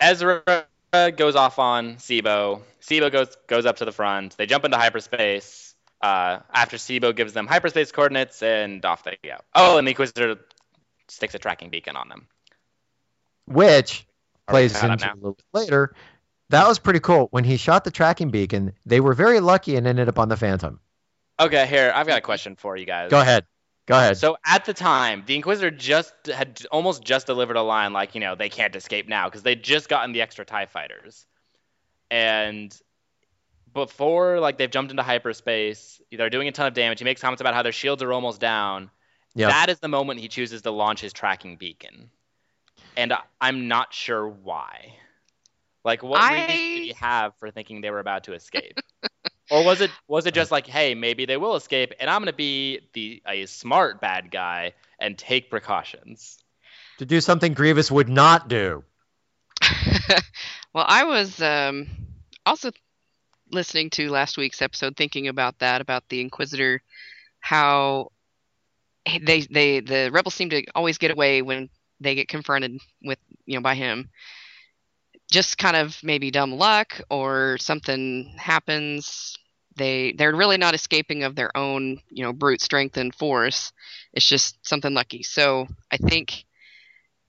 Ezra 0.01 0.67
goes 0.93 1.37
off 1.37 1.59
on 1.59 1.97
Tseebo. 1.97 2.63
Tseebo 2.81 3.13
goes 3.13 3.37
goes 3.47 3.67
up 3.67 3.77
to 3.77 3.85
the 3.85 3.93
front. 3.93 4.37
They 4.37 4.47
jump 4.47 4.65
into 4.65 4.77
hyperspace. 4.77 5.75
Uh, 6.01 6.41
after 6.53 6.79
Tseebo 6.79 7.15
gives 7.15 7.33
them 7.33 7.47
hyperspace 7.47 7.93
coordinates, 7.93 8.43
and 8.43 8.85
off 8.85 9.05
they 9.05 9.19
go. 9.23 9.37
Oh, 9.55 9.79
and 9.79 9.87
the 9.87 9.91
Inquisitor 9.91 10.37
sticks 11.07 11.35
a 11.35 11.39
tracking 11.39 11.71
beacon 11.71 11.95
on 11.95 12.09
them. 12.09 12.27
Which 13.53 14.07
plays 14.49 14.83
into 14.83 15.13
a 15.13 15.15
little 15.15 15.33
bit 15.35 15.45
later. 15.53 15.95
That 16.51 16.69
was 16.69 16.79
pretty 16.79 17.01
cool. 17.01 17.29
When 17.31 17.45
he 17.45 17.57
shot 17.57 17.85
the 17.85 17.91
tracking 17.91 18.31
beacon, 18.31 18.73
they 18.85 19.01
were 19.01 19.15
very 19.15 19.41
lucky 19.41 19.77
and 19.77 19.87
ended 19.87 20.09
up 20.09 20.19
on 20.19 20.29
the 20.29 20.37
Phantom. 20.37 20.81
Okay, 21.41 21.67
here 21.67 21.93
I've 21.95 22.07
got 22.07 22.19
a 22.19 22.23
question 22.23 22.57
for 22.57 22.77
you 22.77 22.85
guys. 22.85 23.11
Go 23.11 23.21
ahead. 23.21 23.47
Go 23.87 23.97
ahead. 23.97 24.17
So 24.17 24.37
at 24.45 24.65
the 24.65 24.75
time, 24.75 25.25
the 25.27 25.35
Inquisitor 25.35 25.71
just 25.71 26.15
had 26.27 26.65
almost 26.71 27.03
just 27.03 27.27
delivered 27.27 27.57
a 27.57 27.63
line 27.63 27.93
like, 27.93 28.15
you 28.15 28.21
know, 28.21 28.35
they 28.35 28.49
can't 28.49 28.77
escape 28.77 29.09
now 29.09 29.29
because 29.29 29.43
they'd 29.43 29.63
just 29.63 29.89
gotten 29.89 30.13
the 30.13 30.23
extra 30.23 30.45
TIE 30.45 30.67
fighters. 30.67 31.27
And 32.11 32.77
before 33.75 34.39
like 34.39 34.59
they've 34.59 34.71
jumped 34.71 34.91
into 34.91 35.03
hyperspace, 35.03 36.01
they're 36.13 36.31
doing 36.31 36.47
a 36.49 36.53
ton 36.53 36.67
of 36.67 36.75
damage. 36.75 36.99
He 37.01 37.05
makes 37.05 37.21
comments 37.21 37.41
about 37.41 37.55
how 37.55 37.63
their 37.63 37.73
shields 37.73 38.03
are 38.03 38.13
almost 38.13 38.41
down. 38.41 38.91
Yep. 39.35 39.49
That 39.49 39.69
is 39.71 39.79
the 39.81 39.89
moment 39.89 40.21
he 40.21 40.29
chooses 40.29 40.63
to 40.63 40.71
launch 40.71 41.01
his 41.01 41.13
tracking 41.13 41.57
beacon. 41.57 42.11
And 42.97 43.13
I- 43.13 43.23
I'm 43.41 43.69
not 43.69 43.93
sure 43.93 44.27
why. 44.29 44.95
Like 45.85 46.03
what 46.03 46.21
reason 46.31 46.47
did 46.47 46.85
he 46.85 46.93
have 47.01 47.35
for 47.39 47.51
thinking 47.51 47.81
they 47.81 47.91
were 47.91 47.99
about 47.99 48.25
to 48.25 48.35
escape? 48.35 48.79
or 49.51 49.65
was 49.65 49.81
it 49.81 49.91
was 50.07 50.27
it 50.27 50.35
just 50.35 50.51
like, 50.51 50.67
hey, 50.67 50.95
maybe 50.95 51.27
they 51.27 51.37
will 51.37 51.57
escape, 51.57 51.93
and 51.99 52.09
I'm 52.09 52.21
gonna 52.21 52.33
be 52.33 52.81
the 52.93 53.23
a 53.27 53.47
smart 53.47 54.01
bad 54.01 54.31
guy 54.31 54.75
and 54.99 55.19
take 55.19 55.51
precautions? 55.51 56.39
to 56.99 57.07
do 57.07 57.21
something 57.21 57.53
Grievous 57.55 57.91
would 57.91 58.09
not 58.09 58.49
do. 58.49 58.85
well, 60.73 60.85
I 60.87 61.05
was 61.05 61.41
um, 61.43 61.89
also 62.47 62.71
listening 63.51 63.91
to 63.91 64.11
last 64.11 64.37
week's 64.39 64.63
episode, 64.63 64.97
thinking 64.97 65.29
about 65.29 65.59
that, 65.59 65.81
about 65.81 66.09
the 66.09 66.21
Inquisitor, 66.21 66.83
how 67.41 68.13
they 69.21 69.41
they 69.41 69.81
the 69.81 70.11
rebels 70.13 70.35
seem 70.35 70.51
to 70.51 70.65
always 70.75 70.99
get 70.99 71.11
away 71.11 71.43
when 71.43 71.69
they 72.03 72.15
get 72.15 72.29
confronted 72.29 72.79
with 73.05 73.19
you 73.47 73.57
know 73.57 73.63
by 73.63 73.75
him. 73.75 74.11
Just 75.31 75.59
kind 75.59 75.77
of 75.77 75.99
maybe 76.03 76.31
dumb 76.31 76.53
luck 76.53 77.01
or 77.11 77.57
something 77.59 78.35
happens. 78.39 79.37
They 79.77 80.13
they're 80.13 80.35
really 80.35 80.59
not 80.59 80.75
escaping 80.75 81.23
of 81.25 81.35
their 81.35 81.57
own 81.57 82.01
you 82.11 82.23
know 82.25 82.33
brute 82.33 82.61
strength 82.61 82.97
and 82.99 83.15
force. 83.15 83.73
It's 84.13 84.27
just 84.29 84.67
something 84.67 84.93
lucky. 84.95 85.23
So 85.23 85.67
I 85.91 85.97
think 85.97 86.45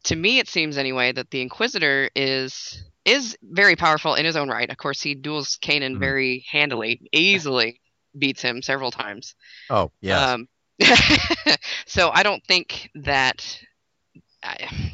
to 0.06 0.16
me 0.16 0.40
it 0.40 0.48
seems 0.50 0.78
anyway 0.78 1.12
that 1.14 1.30
the 1.32 1.42
Inquisitor 1.42 2.10
is 2.16 2.84
is 3.06 3.38
very 3.44 3.76
powerful 3.76 4.16
in 4.16 4.26
his 4.26 4.36
own 4.38 4.50
right. 4.50 4.70
Of 4.70 4.78
course, 4.78 5.02
he 5.02 5.16
duels 5.16 5.58
Kanan 5.62 5.96
Mhm. 5.96 6.00
very 6.00 6.46
handily, 6.52 7.02
easily 7.12 7.82
beats 8.18 8.42
him 8.42 8.62
several 8.62 8.92
times. 8.92 9.36
Oh, 9.70 9.92
yeah 10.02 10.34
Um, 10.34 10.48
so 11.86 12.10
I 12.12 12.24
don't 12.24 12.44
think 12.46 12.90
that 12.96 13.58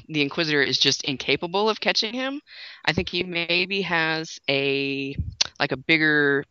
the 0.08 0.22
Inquisitor 0.22 0.62
is 0.62 0.78
just 0.78 1.04
incapable 1.04 1.70
of 1.70 1.80
catching 1.80 2.14
him. 2.14 2.42
I 2.86 2.94
think 2.94 3.10
he 3.10 3.24
maybe 3.24 3.82
has 3.82 4.40
a 4.50 5.16
like 5.60 5.72
a 5.72 5.78
bigger 5.78 6.46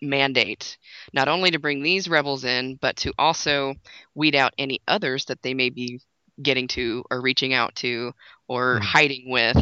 mandate, 0.00 0.76
not 1.12 1.28
only 1.28 1.50
to 1.52 1.58
bring 1.58 1.82
these 1.82 2.08
rebels 2.08 2.44
in, 2.44 2.76
but 2.76 2.96
to 2.96 3.12
also 3.18 3.74
weed 4.14 4.34
out 4.34 4.52
any 4.58 4.80
others 4.88 5.26
that 5.26 5.42
they 5.42 5.54
may 5.54 5.70
be 5.70 6.00
getting 6.42 6.66
to 6.66 7.04
or 7.10 7.20
reaching 7.20 7.52
out 7.54 7.74
to 7.76 8.12
or 8.48 8.80
Mhm. 8.80 8.82
hiding 8.82 9.30
with. 9.30 9.56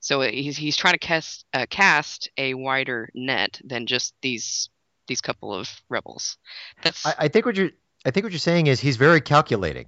So 0.00 0.20
he's 0.20 0.56
he's 0.56 0.76
trying 0.76 0.94
to 0.94 0.98
cast 0.98 1.44
uh, 1.52 1.66
cast 1.70 2.30
a 2.36 2.54
wider 2.54 3.08
net 3.14 3.60
than 3.64 3.86
just 3.86 4.14
these 4.22 4.68
these 5.08 5.20
couple 5.20 5.52
of 5.52 5.68
rebels. 5.88 6.38
That's 6.82 7.04
I, 7.06 7.14
I 7.18 7.28
think 7.28 7.46
what 7.46 7.56
you're 7.56 7.70
I 8.04 8.10
think 8.10 8.24
what 8.24 8.32
you're 8.32 8.38
saying 8.38 8.66
is 8.66 8.80
he's 8.80 8.96
very 8.96 9.20
calculating. 9.20 9.86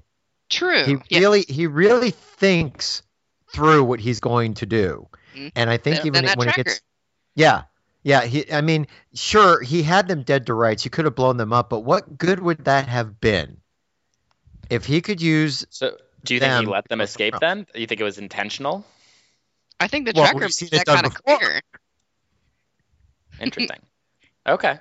True. 0.48 0.84
He 0.84 0.96
yes. 1.08 1.20
really 1.20 1.42
he 1.48 1.66
really 1.66 2.10
thinks 2.10 3.02
through 3.52 3.84
what 3.84 4.00
he's 4.00 4.20
going 4.20 4.54
to 4.54 4.66
do. 4.66 5.08
Mhm. 5.34 5.52
And 5.56 5.70
I 5.70 5.76
think 5.76 5.96
Then- 5.98 6.06
even 6.06 6.12
then 6.12 6.24
that 6.26 6.38
when 6.38 6.48
it 6.48 6.54
gets 6.56 6.80
Yeah. 7.34 7.62
Yeah, 8.02 8.22
he 8.24 8.52
I 8.52 8.60
mean, 8.60 8.86
sure, 9.14 9.62
he 9.62 9.82
had 9.82 10.08
them 10.08 10.22
dead 10.24 10.46
to 10.46 10.54
rights. 10.54 10.82
He 10.82 10.90
could 10.90 11.06
have 11.06 11.14
blown 11.14 11.36
them 11.38 11.52
up, 11.52 11.70
but 11.70 11.80
what 11.80 12.18
good 12.18 12.38
would 12.40 12.64
that 12.66 12.86
have 12.88 13.18
been? 13.20 13.60
If 14.70 14.84
he 14.84 15.00
could 15.00 15.22
use 15.22 15.66
So 15.70 15.96
do 16.24 16.34
you 16.34 16.40
think 16.40 16.60
he 16.60 16.66
let 16.66 16.88
them 16.88 17.00
escape 17.00 17.34
then? 17.40 17.66
Do 17.72 17.80
you 17.80 17.86
think 17.86 18.00
it 18.00 18.04
was 18.04 18.18
intentional? 18.18 18.84
I 19.80 19.88
think 19.88 20.06
the 20.06 20.12
Well, 20.14 20.24
tracker 20.24 20.36
we've 20.36 20.42
makes 20.44 20.56
seen 20.56 20.68
it 20.72 20.84
that 20.84 20.86
kind 20.86 21.06
of 21.06 21.12
before. 21.14 21.38
clear. 21.38 21.60
Interesting. 23.40 23.80
okay. 24.46 24.78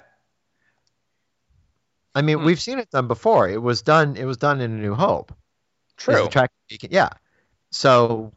I 2.16 2.22
mean, 2.22 2.40
Hmm. 2.40 2.46
we've 2.46 2.62
seen 2.62 2.78
it 2.80 2.92
done 2.92 3.08
before. 3.08 3.50
It 3.50 3.62
was 3.62 3.82
done 3.82 4.16
it 4.18 4.26
was 4.26 4.38
done 4.38 4.62
in 4.62 4.72
A 4.72 4.82
New 4.82 4.94
Hope. 4.96 5.34
Is 6.00 6.06
the 6.06 6.12
True. 6.14 6.28
tracking 6.30 6.56
beacon. 6.70 6.90
Yeah. 6.92 7.10
So 7.72 8.34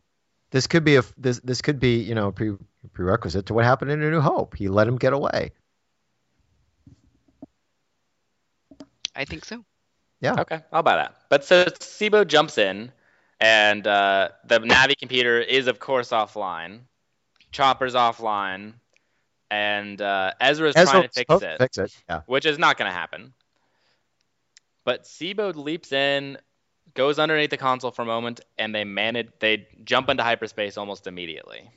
this 0.51 0.67
could 0.67 0.85
be 0.85 0.97
a 0.97 1.03
this 1.17 1.41
this 1.41 1.63
could 1.63 1.81
be 1.81 1.97
you 2.01 2.15
know 2.15 2.29
a 2.29 2.33
pre, 2.33 2.57
prerequisite 2.93 3.47
to 3.47 3.55
what 3.55 3.65
happened 3.65 3.91
in 3.91 4.03
A 4.03 4.11
New 4.11 4.21
Hope. 4.21 4.57
He 4.57 4.69
let 4.69 4.87
him 4.89 4.97
get 4.97 5.13
away. 5.13 5.53
I 9.15 9.25
think 9.25 9.45
so. 9.45 9.65
Yeah. 10.21 10.41
Okay, 10.41 10.61
I'll 10.73 10.83
buy 10.83 10.97
that. 10.97 11.17
But 11.29 11.45
so 11.45 11.65
Tseebo 11.65 12.27
jumps 12.27 12.59
in, 12.59 12.93
and 13.41 13.87
uh, 13.87 14.31
the 14.45 14.61
Navi 14.61 14.97
computer 14.99 15.41
is 15.41 15.67
of 15.67 15.79
course 15.79 16.11
offline. 16.11 16.81
Chopper's 17.53 17.95
offline, 17.95 18.75
and 19.51 20.01
uh, 20.01 20.33
Ezra's 20.41 20.75
Ezra 20.77 20.91
trying 20.93 21.03
to 21.05 21.09
fix 21.09 21.19
supposed 21.21 21.45
it, 21.45 21.59
Fix 21.59 21.79
it. 21.79 21.97
Yeah. 22.09 22.21
which 22.27 22.45
is 22.45 22.59
not 22.59 22.77
going 22.77 22.91
to 22.91 22.97
happen. 22.97 23.33
But 24.85 25.05
Tseebo 25.05 25.55
leaps 25.55 25.93
in, 25.93 26.39
goes 26.97 27.19
underneath 27.19 27.51
the 27.51 27.57
console 27.57 27.93
for 27.93 28.03
a 28.03 28.07
moment, 28.07 28.41
and 28.59 28.75
they 28.75 28.85
manage. 28.85 29.29
They 29.39 29.69
jump 29.85 30.09
into 30.09 30.23
hyperspace 30.23 30.77
almost 30.77 31.07
immediately. 31.07 31.71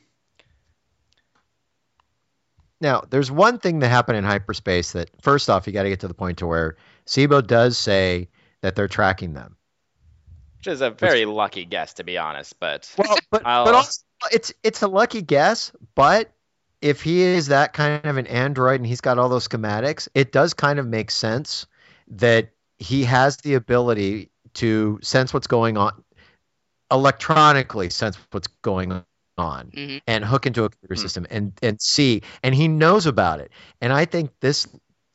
Now, 2.81 3.03
there's 3.09 3.29
one 3.29 3.59
thing 3.59 3.79
that 3.79 3.89
happened 3.89 4.17
in 4.17 4.23
hyperspace 4.23 4.93
that 4.93 5.09
first 5.21 5.49
off, 5.49 5.67
you 5.67 5.73
got 5.73 5.83
to 5.83 5.89
get 5.89 5.99
to 5.99 6.07
the 6.07 6.13
point 6.13 6.39
to 6.39 6.47
where 6.47 6.77
Tseebo 7.05 7.45
does 7.45 7.77
say 7.77 8.29
that 8.61 8.75
they're 8.75 8.87
tracking 8.87 9.33
them. 9.33 9.57
Which 10.57 10.67
is 10.67 10.81
a 10.81 10.89
very 10.89 11.25
lucky 11.25 11.65
guess, 11.65 11.93
to 11.95 12.03
be 12.03 12.17
honest. 12.17 12.55
But 12.59 12.93
Well, 12.97 13.17
but 13.31 13.45
I'll- 13.45 13.65
but 13.65 13.75
also 13.75 14.01
it's 14.31 14.53
it's 14.63 14.81
a 14.81 14.87
lucky 14.87 15.21
guess, 15.21 15.71
but 15.95 16.31
if 16.81 17.01
he 17.01 17.21
is 17.21 17.47
that 17.47 17.73
kind 17.73 18.05
of 18.05 18.17
an 18.17 18.27
android 18.27 18.79
and 18.79 18.87
he's 18.87 19.01
got 19.01 19.19
all 19.19 19.29
those 19.29 19.47
schematics, 19.47 20.07
it 20.13 20.31
does 20.31 20.53
kind 20.53 20.79
of 20.79 20.87
make 20.87 21.11
sense 21.11 21.65
that 22.07 22.51
he 22.77 23.03
has 23.03 23.37
the 23.37 23.55
ability 23.55 24.31
to 24.55 24.99
sense 25.01 25.33
what's 25.33 25.47
going 25.47 25.77
on. 25.77 26.03
electronically 26.91 27.89
sense 27.91 28.17
what's 28.31 28.47
going 28.63 28.91
on 29.37 29.71
Mhm. 29.71 30.01
and 30.07 30.25
hook 30.25 30.47
into 30.47 30.63
a 30.63 30.69
computer 30.69 30.95
Hmm. 30.95 31.01
system 31.01 31.27
and 31.29 31.53
and 31.61 31.79
see 31.79 32.23
and 32.41 32.55
he 32.55 32.67
knows 32.67 33.05
about 33.05 33.39
it 33.39 33.51
and 33.79 33.93
i 33.93 34.05
think 34.05 34.31
this 34.41 34.67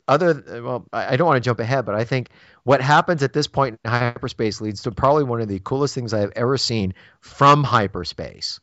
other 0.06 0.62
well 0.62 0.86
i 0.92 1.14
I 1.14 1.16
don't 1.16 1.26
want 1.26 1.42
to 1.42 1.46
jump 1.48 1.58
ahead 1.58 1.84
but 1.84 1.96
i 1.96 2.04
think 2.04 2.28
what 2.62 2.80
happens 2.80 3.24
at 3.24 3.32
this 3.32 3.48
point 3.48 3.80
in 3.84 3.90
hyperspace 3.90 4.60
leads 4.60 4.82
to 4.82 4.92
probably 4.92 5.24
one 5.24 5.40
of 5.40 5.48
the 5.48 5.58
coolest 5.58 5.96
things 5.96 6.14
i 6.14 6.20
have 6.20 6.32
ever 6.36 6.56
seen 6.56 6.94
from 7.20 7.64
hyperspace 7.64 8.60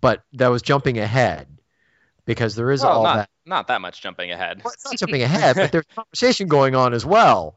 but 0.00 0.22
that 0.32 0.48
was 0.48 0.62
jumping 0.62 0.98
ahead 0.98 1.46
because 2.26 2.54
there 2.56 2.70
is 2.72 2.82
Well, 2.82 2.92
all 2.92 3.04
not, 3.04 3.14
that 3.16 3.30
not 3.46 3.66
that 3.68 3.80
much 3.80 4.02
jumping 4.02 4.32
ahead. 4.32 4.62
well, 4.64 4.72
it's 4.74 4.84
not 4.84 4.98
jumping 4.98 5.22
ahead 5.22 5.54
but 5.56 5.70
there's 5.72 5.84
conversation 5.94 6.48
going 6.48 6.74
on 6.74 6.92
as 6.92 7.06
well 7.06 7.54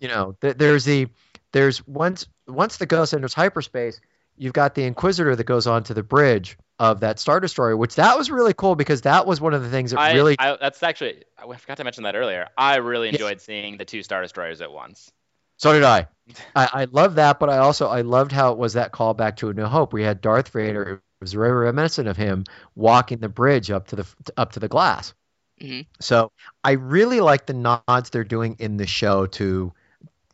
you 0.00 0.08
know 0.08 0.36
th- 0.40 0.56
there's 0.56 0.84
the 0.84 1.08
there's 1.52 1.86
once 1.86 2.26
once 2.46 2.76
the 2.76 2.86
ghost 2.86 3.12
enters 3.14 3.34
hyperspace 3.34 4.00
you've 4.36 4.52
got 4.52 4.74
the 4.74 4.84
inquisitor 4.84 5.34
that 5.36 5.44
goes 5.44 5.66
onto 5.66 5.94
the 5.94 6.02
bridge 6.02 6.56
of 6.78 7.00
that 7.00 7.18
star 7.18 7.40
destroyer 7.40 7.76
which 7.76 7.96
that 7.96 8.16
was 8.16 8.30
really 8.30 8.54
cool 8.54 8.74
because 8.74 9.02
that 9.02 9.26
was 9.26 9.40
one 9.40 9.52
of 9.54 9.62
the 9.62 9.68
things 9.68 9.90
that 9.90 10.00
I, 10.00 10.14
really 10.14 10.36
I, 10.38 10.56
that's 10.60 10.82
actually 10.82 11.24
I 11.38 11.56
forgot 11.56 11.76
to 11.78 11.84
mention 11.84 12.04
that 12.04 12.16
earlier. 12.16 12.48
I 12.56 12.76
really 12.76 13.08
Yes. 13.08 13.14
enjoyed 13.20 13.40
seeing 13.40 13.76
the 13.76 13.84
two 13.84 14.02
star 14.02 14.22
destroyers 14.22 14.60
at 14.60 14.72
once. 14.72 15.12
so 15.58 15.72
did 15.72 15.82
I. 15.84 16.06
I 16.54 16.68
i 16.72 16.84
love 16.84 17.16
that 17.16 17.38
but 17.40 17.50
i 17.50 17.58
also 17.58 17.88
i 17.88 18.00
loved 18.02 18.32
how 18.32 18.52
it 18.52 18.58
was 18.58 18.74
that 18.74 18.92
callback 18.92 19.36
to 19.36 19.48
a 19.50 19.54
new 19.54 19.64
hope 19.66 19.92
we 19.92 20.02
had 20.04 20.20
darth 20.20 20.48
vader 20.50 20.82
it 20.94 21.00
was 21.20 21.32
very 21.32 21.50
reminiscent 21.52 22.08
of 22.08 22.16
him 22.16 22.44
walking 22.76 23.18
the 23.18 23.28
bridge 23.28 23.70
up 23.70 23.88
to 23.88 23.96
the 23.96 24.06
up 24.36 24.52
to 24.52 24.60
the 24.60 24.68
glass 24.68 25.12
Mhm. 25.60 25.86
so 26.00 26.32
i 26.64 26.72
really 26.72 27.20
like 27.20 27.46
the 27.46 27.52
nods 27.52 28.10
they're 28.10 28.24
doing 28.24 28.56
in 28.58 28.76
the 28.78 28.86
show 28.86 29.26
to 29.26 29.72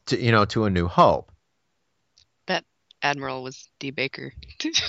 to 0.06 0.20
you 0.20 0.30
know 0.32 0.44
to 0.46 0.64
a 0.64 0.70
new 0.70 0.86
hope 0.86 1.32
That 2.46 2.64
Admiral 3.02 3.42
was 3.42 3.68
D. 3.80 3.90
Baker. 3.90 4.32
Is 4.64 4.82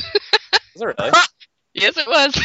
it 0.75 0.85
really? 0.85 1.11
yes, 1.73 1.97
it 1.97 2.07
was. 2.07 2.37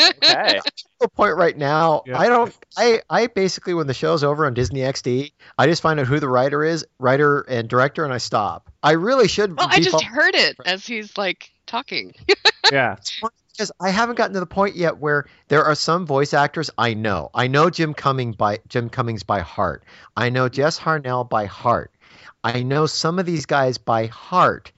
okay. 0.00 0.60
the 1.00 1.08
point 1.08 1.36
right 1.36 1.56
now. 1.56 2.02
Yeah. 2.06 2.18
I 2.18 2.28
don't. 2.28 2.54
I 2.76 3.02
I 3.08 3.26
basically 3.26 3.74
when 3.74 3.86
the 3.86 3.94
show's 3.94 4.24
over 4.24 4.46
on 4.46 4.54
Disney 4.54 4.80
XD, 4.80 5.32
I 5.56 5.66
just 5.66 5.82
find 5.82 6.00
out 6.00 6.06
who 6.06 6.18
the 6.20 6.28
writer 6.28 6.64
is, 6.64 6.86
writer 6.98 7.40
and 7.42 7.68
director, 7.68 8.04
and 8.04 8.12
I 8.12 8.18
stop. 8.18 8.70
I 8.82 8.92
really 8.92 9.28
should. 9.28 9.56
Well, 9.56 9.68
I 9.70 9.80
just 9.80 10.02
heard 10.02 10.34
it 10.34 10.56
as 10.64 10.86
he's 10.86 11.16
like 11.16 11.50
talking. 11.66 12.14
Yeah. 12.70 12.96
Because 13.58 13.72
I 13.80 13.90
haven't 13.90 14.14
gotten 14.14 14.34
to 14.34 14.40
the 14.40 14.46
point 14.46 14.76
yet 14.76 14.98
where 14.98 15.24
there 15.48 15.64
are 15.64 15.74
some 15.74 16.06
voice 16.06 16.32
actors 16.32 16.70
I 16.78 16.94
know. 16.94 17.30
I 17.34 17.48
know 17.48 17.70
Jim 17.70 17.92
Cumming 17.92 18.32
by 18.32 18.60
Jim 18.68 18.88
Cummings 18.88 19.24
by 19.24 19.40
heart. 19.40 19.82
I 20.16 20.30
know 20.30 20.48
Jess 20.48 20.78
Harnell 20.78 21.28
by 21.28 21.46
heart. 21.46 21.90
I 22.44 22.62
know 22.62 22.86
some 22.86 23.18
of 23.18 23.26
these 23.26 23.46
guys 23.46 23.76
by 23.76 24.06
heart. 24.06 24.70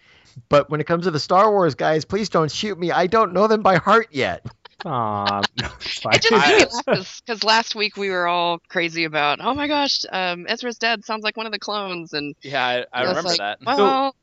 But 0.49 0.71
when 0.71 0.81
it 0.81 0.87
comes 0.87 1.05
to 1.05 1.11
the 1.11 1.21
Star 1.21 1.51
Wars 1.51 1.75
guys, 1.75 2.07
please 2.07 2.31
don't 2.31 2.51
shoot 2.51 2.79
me. 2.79 2.91
I 2.91 3.07
don't 3.07 3.35
know 3.35 3.49
them 3.49 3.61
by 3.61 3.77
heart 3.77 4.09
yet. 4.13 4.47
Aw, 4.87 5.43
no. 5.61 5.69
It 6.13 6.23
just 6.23 6.31
made 6.31 6.61
me 6.61 6.93
laugh 6.97 7.21
because 7.27 7.45
last 7.45 7.75
week 7.75 7.99
we 7.99 8.09
were 8.09 8.27
all 8.27 8.61
crazy 8.71 9.05
about, 9.05 9.41
oh 9.43 9.53
my 9.53 9.69
gosh, 9.69 10.07
um, 10.11 10.47
Ezra's 10.49 10.79
dad 10.79 11.05
sounds 11.05 11.23
like 11.23 11.37
one 11.37 11.45
of 11.45 11.53
the 11.53 11.59
clones, 11.59 12.15
and 12.15 12.35
Yeah, 12.41 12.65
I, 12.65 12.87
I 12.95 13.03
remember 13.03 13.29
like, 13.29 13.39
that. 13.39 13.59
Well, 13.63 14.17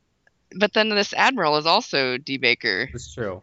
but 0.56 0.72
then 0.72 0.88
this 0.88 1.14
admiral 1.14 1.58
is 1.58 1.66
also 1.66 2.18
D. 2.18 2.38
Baker. 2.38 2.88
That's 2.90 3.14
true. 3.14 3.40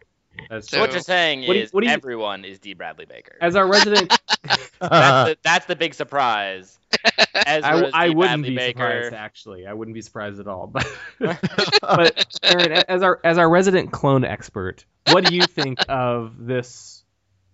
That's 0.50 0.68
So- 0.70 0.76
true. 0.76 0.80
what 0.82 0.92
you're 0.92 1.00
saying 1.00 1.40
What 1.46 1.54
do 1.54 1.58
you- 1.58 1.64
is 1.64 1.72
what 1.72 1.84
you- 1.84 1.90
everyone 1.90 2.44
is 2.44 2.58
D. 2.58 2.74
Bradley 2.74 3.04
Baker. 3.06 3.36
As 3.40 3.56
our 3.56 3.66
resident, 3.66 4.08
that's, 4.42 4.70
the, 4.80 5.38
that's 5.42 5.66
the 5.66 5.76
big 5.76 5.94
surprise. 5.94 6.78
I, 7.34 7.60
Ezra's 7.62 7.90
I 7.94 8.08
D. 8.08 8.14
wouldn't 8.14 8.42
Bradley 8.42 8.50
be 8.50 8.56
Baker. 8.56 8.78
surprised. 8.78 9.14
Actually, 9.14 9.66
I 9.66 9.72
wouldn't 9.72 9.94
be 9.94 10.02
surprised 10.02 10.40
at 10.40 10.46
all. 10.48 10.66
But, 11.18 11.40
but 11.80 12.38
Aaron, 12.42 12.72
as 12.72 13.02
our 13.02 13.20
as 13.24 13.38
our 13.38 13.48
resident 13.48 13.90
clone 13.92 14.24
expert, 14.24 14.84
what 15.10 15.24
do 15.24 15.34
you 15.34 15.42
think 15.42 15.78
of 15.88 16.34
this 16.38 17.02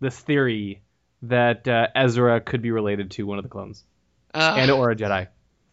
this 0.01 0.19
theory 0.19 0.83
that 1.23 1.67
uh, 1.69 1.87
Ezra 1.95 2.41
could 2.41 2.61
be 2.63 2.71
related 2.73 3.13
to 3.13 3.25
one 3.27 3.39
of 3.39 3.45
the 3.45 3.49
clones 3.51 3.85
Ugh, 4.35 4.59
and 4.59 4.71
or 4.71 4.91
a 4.91 4.97
Jedi? 4.97 5.29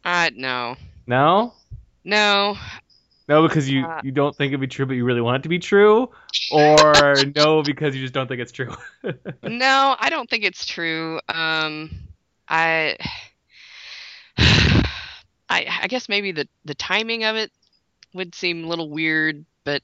uh, 0.05 0.29
no, 0.35 0.75
No, 1.07 1.53
no. 2.03 2.55
No, 3.29 3.47
because 3.47 3.69
you 3.69 3.85
Uh, 3.85 4.01
you 4.03 4.11
don't 4.11 4.35
think 4.35 4.49
it'd 4.49 4.59
be 4.59 4.67
true, 4.67 4.85
but 4.87 4.93
you 4.93 5.05
really 5.05 5.21
want 5.21 5.37
it 5.37 5.43
to 5.43 5.49
be 5.49 5.59
true, 5.59 6.09
or 6.51 7.13
no, 7.35 7.61
because 7.61 7.95
you 7.95 8.01
just 8.01 8.13
don't 8.13 8.27
think 8.27 8.41
it's 8.41 8.51
true. 8.51 8.75
No, 9.43 9.95
I 9.99 10.09
don't 10.09 10.29
think 10.29 10.43
it's 10.43 10.65
true. 10.65 11.21
Um, 11.29 11.91
I, 12.47 12.97
I, 14.37 15.67
I 15.83 15.87
guess 15.87 16.09
maybe 16.09 16.31
the 16.31 16.47
the 16.65 16.75
timing 16.75 17.23
of 17.23 17.35
it 17.35 17.51
would 18.13 18.33
seem 18.35 18.63
a 18.63 18.67
little 18.67 18.89
weird, 18.89 19.45
but 19.63 19.83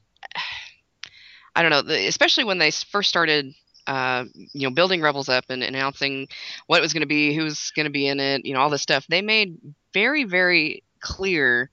I 1.55 1.61
don't 1.61 1.71
know. 1.71 1.83
The, 1.83 2.07
especially 2.07 2.43
when 2.43 2.57
they 2.57 2.71
first 2.71 3.09
started, 3.09 3.53
uh, 3.87 4.25
you 4.53 4.67
know, 4.67 4.73
building 4.73 5.01
Rebels 5.01 5.29
up 5.29 5.45
and 5.49 5.63
announcing 5.63 6.27
what 6.67 6.79
it 6.79 6.81
was 6.81 6.93
going 6.93 7.01
to 7.01 7.07
be, 7.07 7.33
who 7.35 7.43
was 7.43 7.71
going 7.75 7.85
to 7.85 7.91
be 7.91 8.07
in 8.07 8.19
it, 8.19 8.43
you 8.43 8.53
know, 8.53 8.59
all 8.59 8.69
this 8.69 8.81
stuff. 8.81 9.05
They 9.07 9.21
made 9.21 9.57
very, 9.93 10.25
very 10.25 10.83
clear 10.99 11.69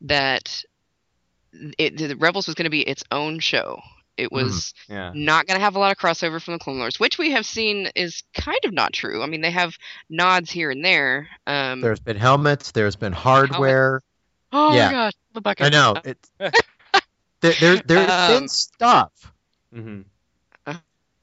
that 0.00 0.64
it, 1.78 1.96
the 1.96 2.14
Rebels 2.16 2.46
was 2.46 2.54
going 2.54 2.64
to 2.64 2.70
be 2.70 2.82
its 2.82 3.04
own 3.10 3.38
show. 3.38 3.80
It 4.18 4.30
was 4.30 4.74
yeah. 4.88 5.10
not 5.14 5.46
going 5.46 5.58
to 5.58 5.64
have 5.64 5.74
a 5.74 5.78
lot 5.78 5.90
of 5.90 5.96
crossover 5.96 6.40
from 6.40 6.52
the 6.52 6.58
Clone 6.58 6.78
Wars, 6.78 7.00
which 7.00 7.16
we 7.16 7.30
have 7.30 7.46
seen 7.46 7.88
is 7.96 8.22
kind 8.34 8.58
of 8.64 8.72
not 8.72 8.92
true. 8.92 9.22
I 9.22 9.26
mean, 9.26 9.40
they 9.40 9.50
have 9.50 9.74
nods 10.10 10.50
here 10.50 10.70
and 10.70 10.84
there. 10.84 11.28
Um, 11.46 11.80
There's 11.80 11.98
been 11.98 12.18
helmets. 12.18 12.72
There's 12.72 12.94
been 12.94 13.14
hardware. 13.14 14.02
oh 14.52 14.74
yeah. 14.74 14.86
my 14.86 14.92
gosh, 14.92 15.12
the 15.32 15.40
bucket. 15.40 15.66
I 15.66 15.68
know. 15.70 15.94
It's, 16.04 16.30
there, 17.40 17.54
there, 17.58 17.76
there's 17.86 18.10
Um, 18.10 18.40
been 18.40 18.48
stuff. 18.48 19.32
hmm 19.72 20.00
Uh, 20.66 20.74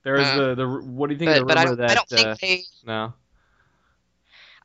There's 0.03 0.27
uh, 0.27 0.35
the 0.37 0.55
the 0.55 0.67
what 0.67 1.07
do 1.07 1.13
you 1.13 1.19
think 1.19 1.29
of 1.31 1.35
But, 1.35 1.39
the 1.41 1.45
but 1.45 1.57
I 1.59 1.65
don't, 1.65 1.77
that 1.77 1.91
I 1.91 1.93
don't 1.93 2.09
think 2.09 2.27
uh, 2.27 2.35
they. 2.41 2.63
no. 2.85 3.13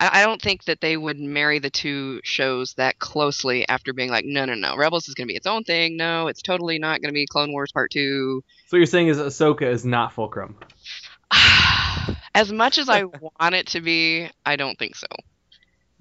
I, 0.01 0.21
I 0.21 0.25
don't 0.25 0.41
think 0.41 0.65
that 0.65 0.81
they 0.81 0.97
would 0.97 1.19
marry 1.19 1.59
the 1.59 1.71
two 1.71 2.21
shows 2.25 2.75
that 2.75 2.99
closely 2.99 3.67
after 3.69 3.93
being 3.93 4.11
like, 4.11 4.25
no, 4.25 4.45
no, 4.45 4.55
no, 4.55 4.77
Rebels 4.77 5.09
is 5.09 5.15
going 5.15 5.27
to 5.27 5.33
be 5.33 5.37
its 5.37 5.47
own 5.47 5.65
thing. 5.65 5.97
No, 5.97 6.27
it's 6.29 6.43
totally 6.43 6.79
not 6.79 7.01
going 7.01 7.11
to 7.11 7.15
be 7.15 7.27
Clone 7.27 7.53
Wars 7.53 7.73
Part 7.73 7.91
Two. 7.91 8.43
So 8.67 8.77
what 8.77 8.79
you're 8.79 8.87
saying 8.87 9.09
is 9.09 9.19
Ahsoka 9.19 9.63
is 9.63 9.85
not 9.85 10.13
Fulcrum. 10.13 10.57
as 12.35 12.53
much 12.53 12.79
as 12.79 12.89
I 12.89 13.05
want 13.41 13.55
it 13.55 13.69
to 13.69 13.81
be, 13.81 14.29
I 14.45 14.57
don't 14.57 14.79
think 14.79 14.97
so. 14.97 15.07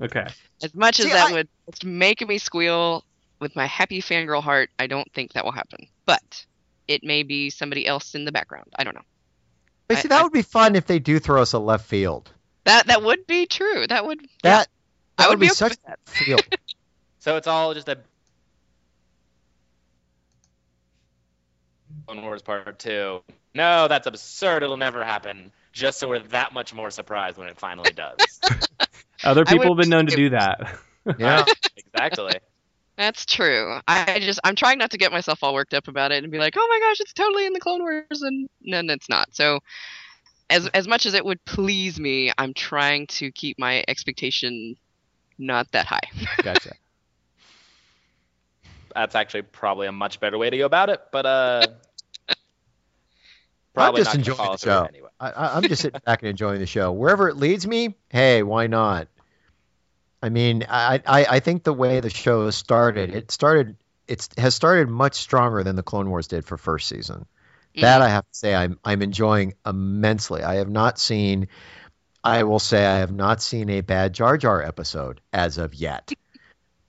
Okay. 0.02 0.28
As 0.62 0.74
much 0.74 1.00
as 1.00 1.06
See, 1.08 1.12
that 1.14 1.30
I- 1.30 1.34
would 1.34 1.50
make 1.84 2.28
me 2.28 2.38
squeal 2.38 3.04
with 3.40 3.56
my 3.56 3.66
happy 3.66 4.02
fangirl 4.02 4.42
heart, 4.42 4.70
I 4.80 4.88
don't 4.88 5.12
think 5.14 5.34
that 5.34 5.44
will 5.46 5.52
happen. 5.52 5.88
But 6.06 6.46
it 6.88 7.04
may 7.04 7.24
be 7.24 7.50
somebody 7.50 7.86
else 7.86 8.16
in 8.16 8.26
the 8.26 8.32
background. 8.32 8.68
I 8.76 8.84
don't 8.84 8.96
know. 8.96 9.02
But 9.88 9.98
I- 9.98 10.02
see, 10.02 10.08
that 10.08 10.22
I- 10.22 10.24
would 10.24 10.34
be 10.34 10.42
fun 10.42 10.76
if 10.76 10.86
they 10.88 11.00
do 11.00 11.20
throw 11.20 11.42
us 11.42 11.54
a 11.54 11.60
left 11.60 11.86
field. 11.86 12.32
That 12.66 12.88
that 12.88 13.04
would 13.04 13.28
be 13.28 13.46
true. 13.46 13.86
That 13.88 14.06
would. 14.06 14.20
That 14.44 14.68
I 15.18 15.24
that 15.24 15.30
would 15.30 15.36
would 15.36 15.42
be 15.42 15.48
be 15.48 15.54
such 15.54 15.76
that. 15.86 16.00
a 16.08 16.10
field. 16.10 16.44
So 17.20 17.38
it's 17.38 17.48
all 17.48 17.74
just 17.74 17.88
a 17.88 18.00
Clone 22.06 22.22
Wars 22.22 22.42
Part 22.42 22.80
Two. 22.80 23.22
No, 23.56 23.88
that's 23.88 24.08
absurd. 24.08 24.62
It'll 24.64 24.76
never 24.76 25.06
happen. 25.06 25.54
Just 25.72 26.00
so 26.00 26.10
we're 26.10 26.20
that 26.20 26.54
much 26.54 26.74
more 26.74 26.92
surprised 26.92 27.38
when 27.38 27.48
it 27.48 27.58
finally 27.58 27.92
does. 27.96 28.42
Other 29.24 29.46
I 29.48 29.52
people 29.52 29.68
have 29.68 29.78
been 29.78 29.90
known 29.90 30.08
to 30.08 30.16
do 30.18 30.32
that. 30.32 30.78
Yeah. 31.18 31.46
exactly. 31.78 32.34
That's 32.98 33.26
true. 33.26 33.80
I 33.88 34.20
just 34.20 34.40
I'm 34.44 34.56
trying 34.56 34.78
not 34.78 34.92
to 34.92 34.98
get 34.98 35.12
myself 35.12 35.44
all 35.44 35.54
worked 35.54 35.74
up 35.74 35.88
about 35.88 36.12
it 36.12 36.24
and 36.24 36.32
be 36.32 36.38
like, 36.40 36.56
oh 36.58 36.68
my 36.70 36.80
gosh, 36.88 37.00
it's 37.00 37.14
totally 37.14 37.46
in 37.46 37.54
the 37.54 37.60
Clone 37.60 37.82
Wars, 37.82 38.22
and 38.22 38.48
no, 38.62 38.82
no, 38.82 38.94
it's 38.94 39.10
not. 39.10 39.34
So, 39.34 39.60
as 40.54 40.68
as 40.68 40.88
much 40.88 41.06
as 41.06 41.14
it 41.14 41.26
would 41.26 41.44
please 41.46 42.00
me, 42.00 42.32
I'm 42.38 42.54
trying 42.54 43.08
to 43.08 43.32
keep 43.32 43.58
my 43.60 43.84
expectation 43.88 44.76
not 45.38 45.72
that 45.72 45.86
high. 45.86 46.00
gotcha. 46.44 46.74
That's 48.94 49.16
actually 49.16 49.42
probably 49.42 49.88
a 49.88 49.92
much 49.92 50.20
better 50.20 50.38
way 50.38 50.50
to 50.52 50.58
go 50.58 50.66
about 50.66 50.90
it, 50.90 51.02
but 51.12 51.26
uh 51.26 51.68
I'm 53.76 53.96
just 53.96 54.10
not 54.10 54.16
enjoying 54.16 54.52
the 54.52 54.58
show. 54.58 54.86
anyway. 54.86 55.10
I, 55.20 55.32
I- 55.32 55.58
I'm 55.58 55.64
just 55.64 55.82
sitting 55.82 56.00
back 56.06 56.22
and 56.22 56.30
enjoying 56.30 56.60
the 56.60 56.68
show. 56.68 56.92
Wherever 56.92 57.28
it 57.28 57.38
leads 57.38 57.66
me, 57.66 57.96
hey, 58.10 58.44
why 58.44 58.68
not? 58.68 59.08
I 60.22 60.30
mean, 60.30 60.64
I, 60.70 61.02
I, 61.06 61.26
I 61.26 61.40
think 61.40 61.64
the 61.64 61.74
way 61.74 62.00
the 62.00 62.10
show 62.10 62.46
has 62.46 62.56
started, 62.56 63.14
it 63.14 63.30
started, 63.32 63.76
it's 64.08 64.30
has 64.38 64.56
started 64.56 64.88
much 64.88 65.16
stronger 65.16 65.64
than 65.64 65.76
the 65.76 65.84
Clone 65.84 66.10
Wars 66.10 66.28
did 66.28 66.46
for 66.46 66.56
first 66.56 66.88
season. 66.88 67.26
That 67.82 68.02
I 68.02 68.10
have 68.10 68.24
to 68.24 68.36
say, 68.38 68.54
I'm 68.54 68.80
I'm 68.84 69.02
enjoying 69.02 69.54
immensely. 69.66 70.44
I 70.44 70.56
have 70.56 70.70
not 70.70 71.00
seen, 71.00 71.48
I 72.24 72.44
will 72.44 72.60
say, 72.60 72.86
I 72.86 72.98
have 72.98 73.12
not 73.12 73.42
seen 73.42 73.70
a 73.70 73.82
bad 73.82 74.14
Jar 74.14 74.38
Jar 74.38 74.62
episode 74.62 75.22
as 75.32 75.58
of 75.58 75.74
yet. 75.74 76.12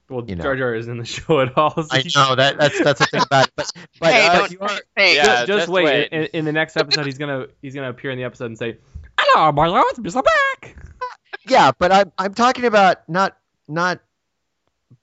Well, 0.07 0.23
You 0.27 0.35
know. 0.35 0.43
Jar 0.43 0.55
Jar 0.55 0.75
isn't 0.75 0.91
in 0.91 0.99
the 0.99 1.03
show 1.05 1.41
at 1.41 1.57
all. 1.57 1.71
so 1.73 1.87
I 1.89 1.97
you- 1.97 2.11
know 2.15 2.35
that 2.35 2.59
that's 2.59 2.79
that's 2.83 2.99
the 2.99 3.07
thing 3.07 3.23
about 3.23 3.47
it. 3.47 3.53
But, 3.55 3.71
but 3.99 4.13
hey, 4.13 4.27
uh, 4.27 4.37
don't 4.37 4.51
you 4.51 4.59
are- 4.59 4.69
hey, 4.95 5.15
just, 5.15 5.29
just 5.29 5.47
just 5.47 5.67
wait. 5.67 5.85
wait. 5.85 6.09
In, 6.11 6.23
in 6.25 6.45
the 6.45 6.51
next 6.51 6.77
episode, 6.77 7.07
he's 7.07 7.17
gonna 7.17 7.47
he's 7.63 7.73
gonna 7.73 7.89
appear 7.89 8.11
in 8.11 8.17
the 8.19 8.23
episode 8.23 8.45
and 8.45 8.57
say, 8.57 8.77
"Hello, 9.19 9.51
my 9.51 9.65
lords, 9.65 9.97
Mr. 9.97 10.23
Back." 10.23 10.75
yeah, 11.47 11.71
but 11.79 11.91
I'm 11.91 12.11
I'm 12.19 12.35
talking 12.35 12.65
about 12.65 13.09
not 13.09 13.35
not 13.67 13.99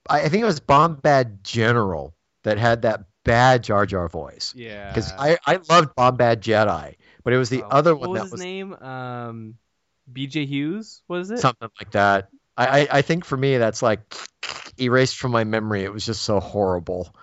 I 0.08 0.20
I 0.20 0.28
think 0.28 0.42
it 0.42 0.46
was 0.46 0.60
Bombad 0.60 1.42
General 1.42 2.14
that 2.44 2.58
had 2.58 2.82
that 2.82 3.02
bad 3.24 3.62
Jar 3.62 3.86
Jar 3.86 4.08
voice. 4.08 4.52
Yeah. 4.56 4.88
Because 4.88 5.12
I, 5.12 5.38
I 5.46 5.58
loved 5.68 5.94
Bombad 5.96 6.40
Jedi, 6.40 6.96
but 7.24 7.32
it 7.32 7.38
was 7.38 7.50
the 7.50 7.62
Oh, 7.62 7.68
other 7.70 7.94
what 7.94 8.10
one 8.10 8.10
was 8.10 8.20
that 8.20 8.24
his 8.24 8.32
was 8.32 8.40
name? 8.42 8.72
Um, 8.74 9.54
B.J. 10.12 10.46
Hughes 10.46 11.02
was 11.08 11.30
it? 11.30 11.38
something 11.38 11.68
like 11.80 11.92
that. 11.92 12.28
I, 12.56 12.80
I, 12.82 12.88
I 12.98 13.02
think 13.02 13.24
for 13.24 13.36
me 13.36 13.56
that's 13.58 13.82
like 13.82 14.00
erased 14.78 15.16
from 15.16 15.32
my 15.32 15.44
memory. 15.44 15.84
It 15.84 15.92
was 15.92 16.04
just 16.04 16.22
so 16.22 16.40
horrible. 16.40 17.14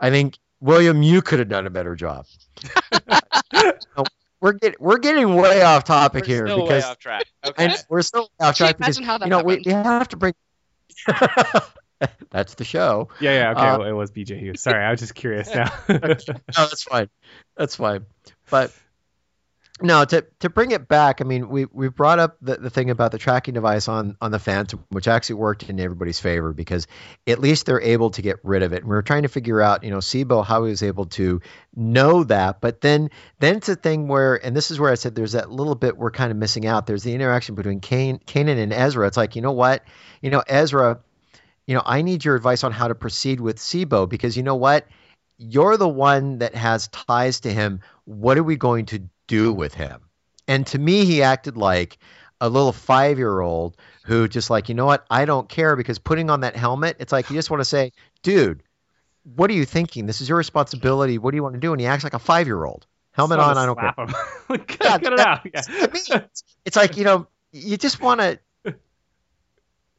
I 0.00 0.10
think 0.10 0.38
William, 0.60 1.02
you 1.02 1.22
could 1.22 1.38
have 1.38 1.48
done 1.48 1.66
a 1.66 1.70
better 1.70 1.94
job. 1.94 2.26
No, 3.96 4.04
we're 4.40 4.52
getting 4.52 4.76
we're 4.80 4.98
getting 4.98 5.34
way 5.36 5.62
off 5.62 5.84
topic 5.84 6.24
We're 6.24 6.34
here 6.34 6.46
still 6.46 6.62
because 6.62 6.82
way 6.82 6.90
off 6.90 6.98
track. 6.98 7.24
Okay. 7.46 7.64
and 7.66 7.84
we're 7.88 8.02
still 8.02 8.28
off 8.40 8.56
Gee, 8.56 8.64
track 8.64 8.76
because 8.78 8.98
imagine 8.98 9.04
how 9.06 9.18
that 9.18 9.26
you 9.26 9.30
know 9.30 9.42
we, 9.42 9.52
happened. 9.54 9.66
we 9.66 9.72
have 9.72 10.08
to 10.08 10.16
bring. 10.16 10.34
That's 12.30 12.54
the 12.54 12.64
show. 12.64 13.08
Yeah, 13.20 13.32
yeah. 13.32 13.50
Okay, 13.52 13.60
Uh, 13.60 13.78
well, 13.78 13.88
it 13.88 13.92
was 13.92 14.10
B.J. 14.10 14.38
Hughes. 14.38 14.60
Sorry, 14.60 14.84
I 14.84 14.90
was 14.90 15.00
just 15.00 15.14
curious 15.14 15.54
now. 15.54 15.72
no, 15.88 15.96
that's 15.98 16.82
fine. 16.82 17.08
That's 17.56 17.76
fine. 17.76 18.06
But 18.50 18.72
no, 19.80 20.04
to 20.04 20.24
to 20.38 20.48
bring 20.48 20.70
it 20.70 20.86
back, 20.86 21.20
I 21.20 21.24
mean, 21.24 21.48
we 21.48 21.64
we 21.64 21.88
brought 21.88 22.20
up 22.20 22.36
the, 22.40 22.56
the 22.56 22.70
thing 22.70 22.90
about 22.90 23.10
the 23.10 23.18
tracking 23.18 23.54
device 23.54 23.88
on 23.88 24.16
on 24.20 24.30
the 24.30 24.38
Phantom, 24.38 24.84
which 24.90 25.08
actually 25.08 25.36
worked 25.36 25.64
in 25.64 25.80
everybody's 25.80 26.20
favor 26.20 26.52
because 26.52 26.86
at 27.26 27.40
least 27.40 27.66
they're 27.66 27.80
able 27.80 28.10
to 28.10 28.22
get 28.22 28.36
rid 28.44 28.62
of 28.62 28.72
it. 28.72 28.82
And 28.82 28.84
we 28.84 28.94
were 28.94 29.02
trying 29.02 29.22
to 29.22 29.28
figure 29.28 29.60
out, 29.60 29.82
you 29.82 29.90
know, 29.90 29.98
Tseebo 29.98 30.44
how 30.44 30.62
he 30.64 30.70
was 30.70 30.84
able 30.84 31.06
to 31.06 31.40
know 31.74 32.22
that. 32.24 32.60
But 32.60 32.82
then 32.82 33.10
then 33.40 33.56
it's 33.56 33.68
a 33.68 33.74
thing 33.74 34.06
where, 34.06 34.36
and 34.44 34.54
this 34.54 34.70
is 34.70 34.78
where 34.78 34.92
I 34.92 34.94
said 34.94 35.16
there's 35.16 35.32
that 35.32 35.50
little 35.50 35.74
bit 35.74 35.96
we're 35.96 36.12
kind 36.12 36.30
of 36.30 36.36
missing 36.36 36.66
out. 36.66 36.86
There's 36.86 37.02
the 37.02 37.14
interaction 37.14 37.56
between 37.56 37.80
Kane, 37.80 38.20
Kanan 38.20 38.62
and 38.62 38.72
Ezra. 38.72 39.08
It's 39.08 39.16
like, 39.16 39.34
you 39.34 39.42
know 39.42 39.52
what, 39.52 39.82
you 40.22 40.30
know, 40.30 40.42
Ezra, 40.46 41.00
you 41.66 41.74
know, 41.74 41.82
I 41.84 42.02
need 42.02 42.24
your 42.24 42.36
advice 42.36 42.64
on 42.64 42.72
how 42.72 42.88
to 42.88 42.94
proceed 42.94 43.40
with 43.40 43.56
Tseebo 43.56 44.08
because 44.08 44.36
you 44.36 44.42
know 44.42 44.56
what, 44.56 44.86
you're 45.38 45.76
the 45.76 45.88
one 45.88 46.38
that 46.38 46.54
has 46.54 46.88
ties 46.88 47.40
to 47.40 47.52
him. 47.52 47.80
What 48.04 48.38
are 48.38 48.42
we 48.42 48.56
going 48.56 48.86
to 48.86 49.02
do 49.26 49.52
with 49.52 49.74
him? 49.74 50.02
And 50.46 50.66
to 50.68 50.78
me, 50.78 51.04
he 51.04 51.22
acted 51.22 51.56
like 51.56 51.98
a 52.40 52.48
little 52.48 52.72
five 52.72 53.18
year 53.18 53.40
old 53.40 53.76
who 54.04 54.28
just 54.28 54.50
like, 54.50 54.68
you 54.68 54.74
know 54.74 54.86
what, 54.86 55.06
I 55.10 55.24
don't 55.24 55.48
care 55.48 55.76
because 55.76 55.98
putting 55.98 56.28
on 56.28 56.40
that 56.40 56.56
helmet, 56.56 56.96
it's 57.00 57.12
like 57.12 57.30
you 57.30 57.36
just 57.36 57.50
want 57.50 57.60
to 57.60 57.64
say, 57.64 57.92
dude, 58.22 58.62
what 59.22 59.50
are 59.50 59.54
you 59.54 59.64
thinking? 59.64 60.06
This 60.06 60.20
is 60.20 60.28
your 60.28 60.36
responsibility. 60.36 61.16
What 61.16 61.30
do 61.30 61.36
you 61.36 61.42
want 61.42 61.54
to 61.54 61.60
do? 61.60 61.72
And 61.72 61.80
he 61.80 61.86
acts 61.86 62.04
like 62.04 62.14
a 62.14 62.18
five 62.18 62.46
year 62.46 62.64
old. 62.64 62.86
Helmet 63.12 63.38
on, 63.38 63.56
I 63.56 63.64
don't 63.64 63.78
care. 63.78 63.94
him. 63.96 64.64
cut, 64.66 65.02
Yeah, 65.02 65.12
it 65.12 65.20
out. 65.20 65.40
Yeah. 65.54 65.60
To 65.60 65.92
me, 65.92 66.00
it's 66.64 66.76
like, 66.76 66.96
you 66.96 67.04
know, 67.04 67.28
you 67.52 67.76
just 67.76 68.00
want 68.00 68.20
to, 68.20 68.38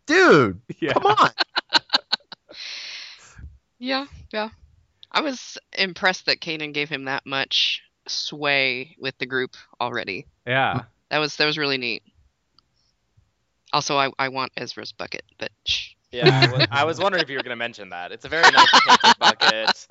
dude, 0.05 0.61
Yeah. 0.79 0.93
come 0.93 1.05
on. 1.05 1.31
Yeah, 3.79 4.05
yeah. 4.31 4.49
I 5.11 5.21
was 5.21 5.57
impressed 5.77 6.25
that 6.25 6.39
Kanan 6.41 6.73
gave 6.73 6.89
him 6.89 7.05
that 7.05 7.25
much 7.25 7.81
sway 8.07 8.95
with 8.99 9.17
the 9.17 9.25
group 9.25 9.55
already. 9.79 10.25
Yeah. 10.45 10.83
That 11.09 11.19
was 11.19 11.35
that 11.37 11.45
was 11.45 11.57
really 11.57 11.77
neat. 11.77 12.03
Also, 13.73 13.97
I, 13.97 14.09
I 14.17 14.29
want 14.29 14.51
Ezra's 14.57 14.91
bucket, 14.91 15.23
but 15.37 15.51
shh. 15.65 15.93
Yeah, 16.11 16.29
I 16.29 16.51
was, 16.51 16.67
I 16.71 16.83
was 16.85 16.99
wondering 16.99 17.23
if 17.23 17.29
you 17.29 17.35
were 17.35 17.43
going 17.43 17.49
to 17.49 17.57
mention 17.57 17.89
that. 17.89 18.13
It's 18.13 18.23
a 18.23 18.29
very 18.29 18.49
nice 18.49 19.15
bucket. 19.19 19.87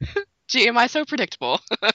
Gee, 0.48 0.68
am 0.68 0.78
I 0.78 0.86
so 0.86 1.04
predictable? 1.04 1.60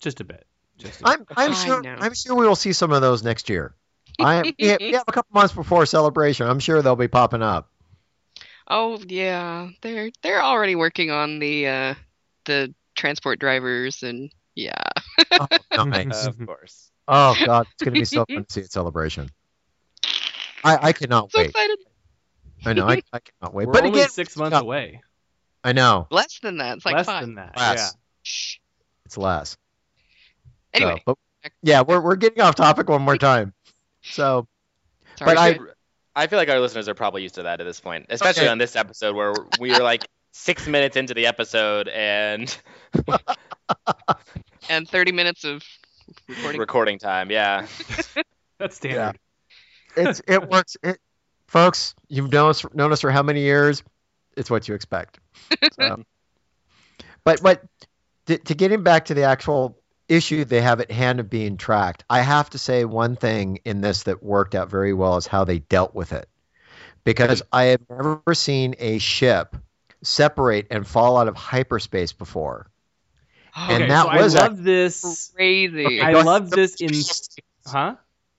Just 0.00 0.20
a 0.20 0.24
bit. 0.24 0.46
Just. 0.78 1.00
I'm, 1.04 1.26
I'm 1.36 1.54
sure. 1.54 1.82
I'm 1.86 2.14
sure 2.14 2.34
we 2.34 2.46
will 2.46 2.56
see 2.56 2.72
some 2.72 2.92
of 2.92 3.00
those 3.00 3.22
next 3.22 3.48
year. 3.48 3.74
I 4.18 4.52
we 4.58 4.68
have, 4.68 4.80
we 4.80 4.92
have 4.92 5.04
a 5.08 5.12
couple 5.12 5.34
months 5.34 5.54
before 5.54 5.86
celebration. 5.86 6.46
I'm 6.46 6.58
sure 6.58 6.82
they'll 6.82 6.96
be 6.96 7.08
popping 7.08 7.42
up. 7.42 7.68
oh 8.68 8.98
yeah, 9.06 9.68
they're 9.80 10.10
they're 10.22 10.42
already 10.42 10.74
working 10.74 11.10
on 11.10 11.38
the 11.38 11.66
uh, 11.66 11.94
the 12.44 12.74
transport 12.94 13.38
drivers 13.38 14.02
and 14.02 14.30
yeah. 14.54 14.82
Oh, 15.32 15.46
nice. 15.84 16.26
of 16.26 16.38
course. 16.46 16.90
oh 17.08 17.36
God, 17.44 17.66
it's 17.72 17.82
gonna 17.82 17.98
be 17.98 18.04
so 18.04 18.24
fun 18.26 18.44
to 18.44 18.52
see 18.52 18.60
at 18.60 18.72
celebration. 18.72 19.30
I, 20.64 20.88
I 20.88 20.92
cannot 20.92 21.32
So 21.32 21.38
wait. 21.38 21.48
excited. 21.48 21.78
I 22.64 22.72
know 22.74 22.86
I, 22.86 23.02
I 23.12 23.18
cannot 23.18 23.54
wait. 23.54 23.66
We're 23.66 23.72
but 23.72 23.84
only 23.84 24.00
again, 24.00 24.10
six 24.10 24.36
months 24.36 24.52
no, 24.52 24.60
away. 24.60 25.00
I 25.64 25.72
know 25.72 26.06
Less 26.10 26.38
than 26.40 26.58
that. 26.58 26.76
It's 26.76 26.86
like 26.86 26.96
Less 26.96 27.06
five. 27.06 27.22
than 27.22 27.36
that. 27.36 27.56
Less. 27.56 27.96
Shh. 28.22 28.56
it's 29.06 29.16
less. 29.16 29.56
So, 30.74 30.84
Anyway, 30.84 31.02
but, 31.06 31.16
yeah, 31.62 31.82
we're 31.82 32.00
we're 32.00 32.16
getting 32.16 32.40
off 32.42 32.54
topic 32.54 32.88
one 32.88 33.02
more 33.02 33.16
time. 33.18 33.52
So 34.02 34.46
sorry. 35.18 35.34
but 35.34 35.38
I- 35.38 35.58
I 36.14 36.26
feel 36.26 36.38
like 36.38 36.50
our 36.50 36.60
listeners 36.60 36.88
are 36.88 36.94
probably 36.94 37.22
used 37.22 37.36
to 37.36 37.44
that 37.44 37.60
at 37.62 37.64
this 37.64 37.80
point, 37.80 38.04
especially 38.10 38.42
Okay. 38.42 38.50
on 38.50 38.58
this 38.58 38.76
episode 38.76 39.16
where 39.16 39.32
we 39.58 39.70
were 39.72 39.78
like 39.82 40.06
six 40.32 40.66
minutes 40.68 40.94
into 40.96 41.14
the 41.14 41.26
episode 41.26 41.88
and 41.88 42.54
and 44.68 44.88
30 44.88 45.12
minutes 45.12 45.44
of 45.44 45.62
recording. 46.28 46.60
recording 46.60 46.98
time. 46.98 47.30
Yeah. 47.30 47.66
Yeah. 48.16 48.22
That's 48.58 48.76
standard. 48.76 49.18
it's 49.96 50.20
it 50.28 50.48
works. 50.50 50.76
It, 50.84 50.98
folks, 51.48 51.94
you've 52.08 52.30
known 52.30 52.50
us 52.50 52.64
known 52.74 52.92
us 52.92 53.00
for 53.00 53.10
how 53.10 53.22
many 53.22 53.40
years? 53.40 53.82
It's 54.36 54.50
what 54.50 54.68
you 54.68 54.74
expect. 54.74 55.18
So. 55.80 56.04
but 57.24 57.42
but 57.42 57.64
to, 58.26 58.38
to 58.38 58.54
getting 58.54 58.82
back 58.84 59.06
to 59.06 59.14
the 59.14 59.24
actual 59.24 59.81
issue 60.08 60.44
they 60.44 60.60
have 60.60 60.80
at 60.80 60.90
hand 60.90 61.20
of 61.20 61.30
being 61.30 61.56
tracked, 61.56 62.04
I 62.08 62.20
have 62.20 62.50
to 62.50 62.58
say 62.58 62.84
one 62.84 63.16
thing 63.16 63.58
in 63.64 63.80
this 63.80 64.04
that 64.04 64.22
worked 64.22 64.54
out 64.54 64.68
very 64.70 64.92
well 64.92 65.16
is 65.16 65.26
how 65.26 65.44
they 65.44 65.58
dealt 65.60 65.94
with 65.94 66.12
it, 66.12 66.28
because 67.04 67.42
I 67.52 67.64
have 67.64 67.80
never 67.88 68.34
seen 68.34 68.74
a 68.78 68.98
ship 68.98 69.56
separate 70.02 70.66
and 70.70 70.86
fall 70.86 71.16
out 71.16 71.28
of 71.28 71.36
hyperspace 71.36 72.12
before. 72.12 72.68
And 73.54 73.90
that 73.90 74.04
so 74.06 74.22
was 74.22 74.34
I 74.34 74.38
a- 74.38 74.42
love 74.48 74.62
this. 74.62 75.32
Crazy. 75.34 76.00
I 76.00 76.22
love 76.22 76.50
this 76.50 76.76
in. 76.80 76.90
Huh? 77.64 77.94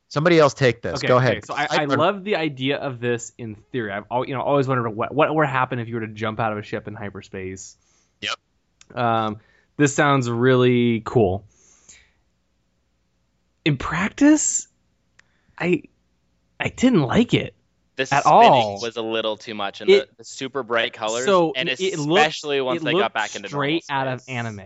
Somebody 0.10 0.38
else 0.38 0.54
take 0.54 0.82
this. 0.82 0.98
Okay, 0.98 1.08
Go 1.08 1.16
okay, 1.16 1.26
ahead. 1.28 1.46
So 1.46 1.54
I, 1.56 1.68
I 1.70 1.86
love 1.86 2.26
the 2.26 2.36
idea 2.36 2.78
of 2.78 3.00
this 3.00 3.32
in 3.38 3.56
theory. 3.72 3.92
I've 3.92 4.04
al- 4.12 4.28
you 4.28 4.36
know 4.36 4.42
always 4.42 4.68
wondered 4.68 4.90
what 4.90 5.14
what 5.14 5.34
would 5.34 5.48
happen 5.48 5.80
if 5.80 5.88
you 5.88 5.96
were 5.96 6.02
to 6.02 6.08
jump 6.08 6.40
out 6.42 6.52
of 6.52 6.58
a 6.58 6.62
ship 6.62 6.88
in 6.90 6.94
hyperspace. 6.94 7.78
Yep. 8.22 8.98
Um, 8.98 9.40
this 9.78 9.96
sounds 9.96 10.30
really 10.30 11.02
cool. 11.06 11.46
In 13.66 13.78
practice, 13.78 14.68
I 15.58 15.84
I 16.60 16.70
didn't 16.70 17.04
like 17.04 17.34
it. 17.34 17.54
The 17.96 18.04
At 18.04 18.24
spinning 18.24 18.26
all. 18.26 18.82
was 18.82 18.98
a 18.98 19.02
little 19.02 19.38
too 19.38 19.54
much 19.54 19.82
and 19.82 19.90
It- 19.90 20.10
the, 20.10 20.18
the 20.18 20.24
super 20.24 20.64
bright 20.64 20.94
colors. 20.94 21.26
So 21.26 21.54
and 21.56 21.70
it 21.70 21.80
looked- 21.80 22.20
especially 22.20 22.60
once 22.62 22.82
it 22.82 22.86
they 22.86 22.94
got 22.94 23.14
back 23.14 23.36
into 23.36 23.44
the 23.44 23.50
straight 23.50 23.86
out 23.90 24.08
of 24.08 24.24
anime, 24.28 24.62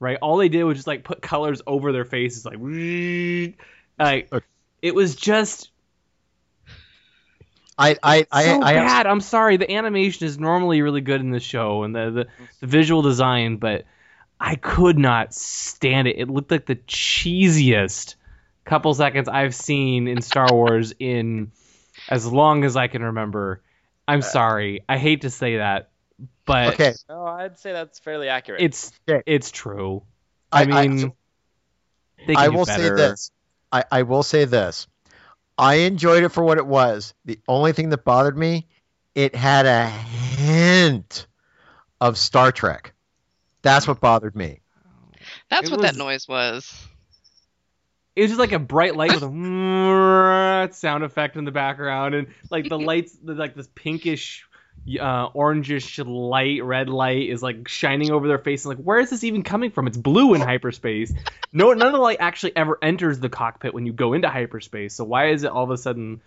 right? 0.00 0.18
All 0.20 0.36
they 0.36 0.48
did 0.48 0.64
was 0.64 0.76
just 0.78 0.86
like 0.86 1.04
put 1.04 1.22
colors 1.22 1.62
over 1.66 1.92
their 1.92 2.04
faces, 2.04 2.44
like 2.44 2.58
like 3.98 4.32
Okay. 4.32 4.44
it 4.82 4.94
was 4.94 5.14
just 5.14 5.70
I 7.78 7.96
I 8.02 8.26
I, 8.30 8.44
so 8.44 8.62
I, 8.62 8.74
bad. 8.74 9.06
I'm 9.06 9.20
sorry. 9.20 9.56
The 9.56 9.70
animation 9.72 10.26
is 10.26 10.38
normally 10.38 10.82
really 10.82 11.00
good 11.00 11.20
in 11.20 11.30
the 11.30 11.40
show 11.40 11.84
and 11.84 11.94
the, 11.94 12.10
the 12.10 12.24
mm-hmm. 12.24 12.44
the 12.60 12.66
visual 12.66 13.00
design, 13.00 13.56
but 13.56 13.84
I 14.40 14.54
could 14.56 14.98
not 14.98 15.34
stand 15.34 16.08
it. 16.08 16.18
It 16.18 16.30
looked 16.30 16.50
like 16.50 16.64
the 16.66 16.76
cheesiest 16.76 18.14
couple 18.64 18.94
seconds 18.94 19.28
I've 19.28 19.54
seen 19.54 20.08
in 20.08 20.22
Star 20.22 20.48
Wars 20.50 20.94
in 20.98 21.52
as 22.08 22.24
long 22.26 22.64
as 22.64 22.76
I 22.76 22.88
can 22.88 23.02
remember. 23.02 23.62
I'm 24.08 24.20
uh, 24.20 24.22
sorry. 24.22 24.82
I 24.88 24.96
hate 24.96 25.22
to 25.22 25.30
say 25.30 25.58
that, 25.58 25.90
but 26.46 26.74
okay. 26.74 26.94
No, 27.08 27.26
I'd 27.26 27.58
say 27.58 27.72
that's 27.72 27.98
fairly 27.98 28.28
accurate. 28.28 28.62
it's 28.62 28.92
Okay. 29.08 29.22
it's 29.26 29.50
true. 29.50 30.02
I, 30.50 30.60
I- 30.60 30.62
I- 30.62 30.88
mean, 30.88 31.12
they 32.26 32.34
can 32.34 32.44
I 32.44 32.48
will 32.48 32.64
better. 32.64 32.96
say 32.96 33.02
this. 33.08 33.30
I, 33.72 33.84
I 33.92 34.02
will 34.02 34.22
say 34.22 34.46
this. 34.46 34.86
I 35.56 35.74
enjoyed 35.74 36.24
it 36.24 36.30
for 36.30 36.42
what 36.42 36.56
it 36.58 36.66
was. 36.66 37.12
The 37.26 37.38
only 37.46 37.72
thing 37.72 37.90
that 37.90 38.04
bothered 38.04 38.36
me, 38.36 38.66
it 39.14 39.34
had 39.34 39.66
a 39.66 39.86
hint 39.86 41.26
of 42.00 42.16
Star 42.16 42.50
Trek. 42.50 42.94
That's 43.62 43.86
what 43.86 44.00
bothered 44.00 44.34
me. 44.36 44.60
That's 45.48 45.68
It 45.68 45.70
what 45.72 45.80
was- 45.82 45.90
that 45.90 45.96
noise 45.98 46.26
was. 46.28 46.86
it 48.16 48.22
was 48.22 48.30
just 48.30 48.40
like 48.40 48.52
a 48.52 48.58
bright 48.58 48.96
light 48.96 49.12
with 49.12 49.22
a 49.22 50.68
sound 50.72 51.04
effect 51.04 51.36
in 51.36 51.44
the 51.44 51.50
background 51.52 52.14
and 52.14 52.28
like 52.50 52.68
the 52.68 52.78
lights 52.78 53.16
the, 53.22 53.34
like 53.34 53.54
this 53.54 53.68
pinkish 53.74 54.46
uh, 54.98 55.28
orangish 55.30 56.02
light 56.06 56.64
red 56.64 56.88
light 56.88 57.28
is 57.28 57.42
like 57.42 57.68
shining 57.68 58.10
over 58.10 58.26
their 58.28 58.38
face 58.38 58.64
and 58.64 58.74
like 58.76 58.82
where 58.84 58.98
is 58.98 59.10
this 59.10 59.24
even 59.24 59.42
coming 59.42 59.70
from 59.70 59.86
it's 59.86 59.96
blue 59.96 60.32
in 60.34 60.40
hyperspace 60.40 61.12
no 61.52 61.72
none 61.72 61.86
of 61.88 61.92
the 61.92 61.98
light 61.98 62.16
actually 62.20 62.56
ever 62.56 62.78
enters 62.82 63.20
the 63.20 63.28
cockpit 63.28 63.74
when 63.74 63.84
you 63.84 63.92
go 63.92 64.14
into 64.14 64.28
hyperspace 64.28 64.94
so 64.94 65.04
why 65.04 65.28
is 65.30 65.44
it 65.44 65.50
all 65.50 65.64
of 65.64 65.70
a 65.70 65.76
sudden 65.78 66.20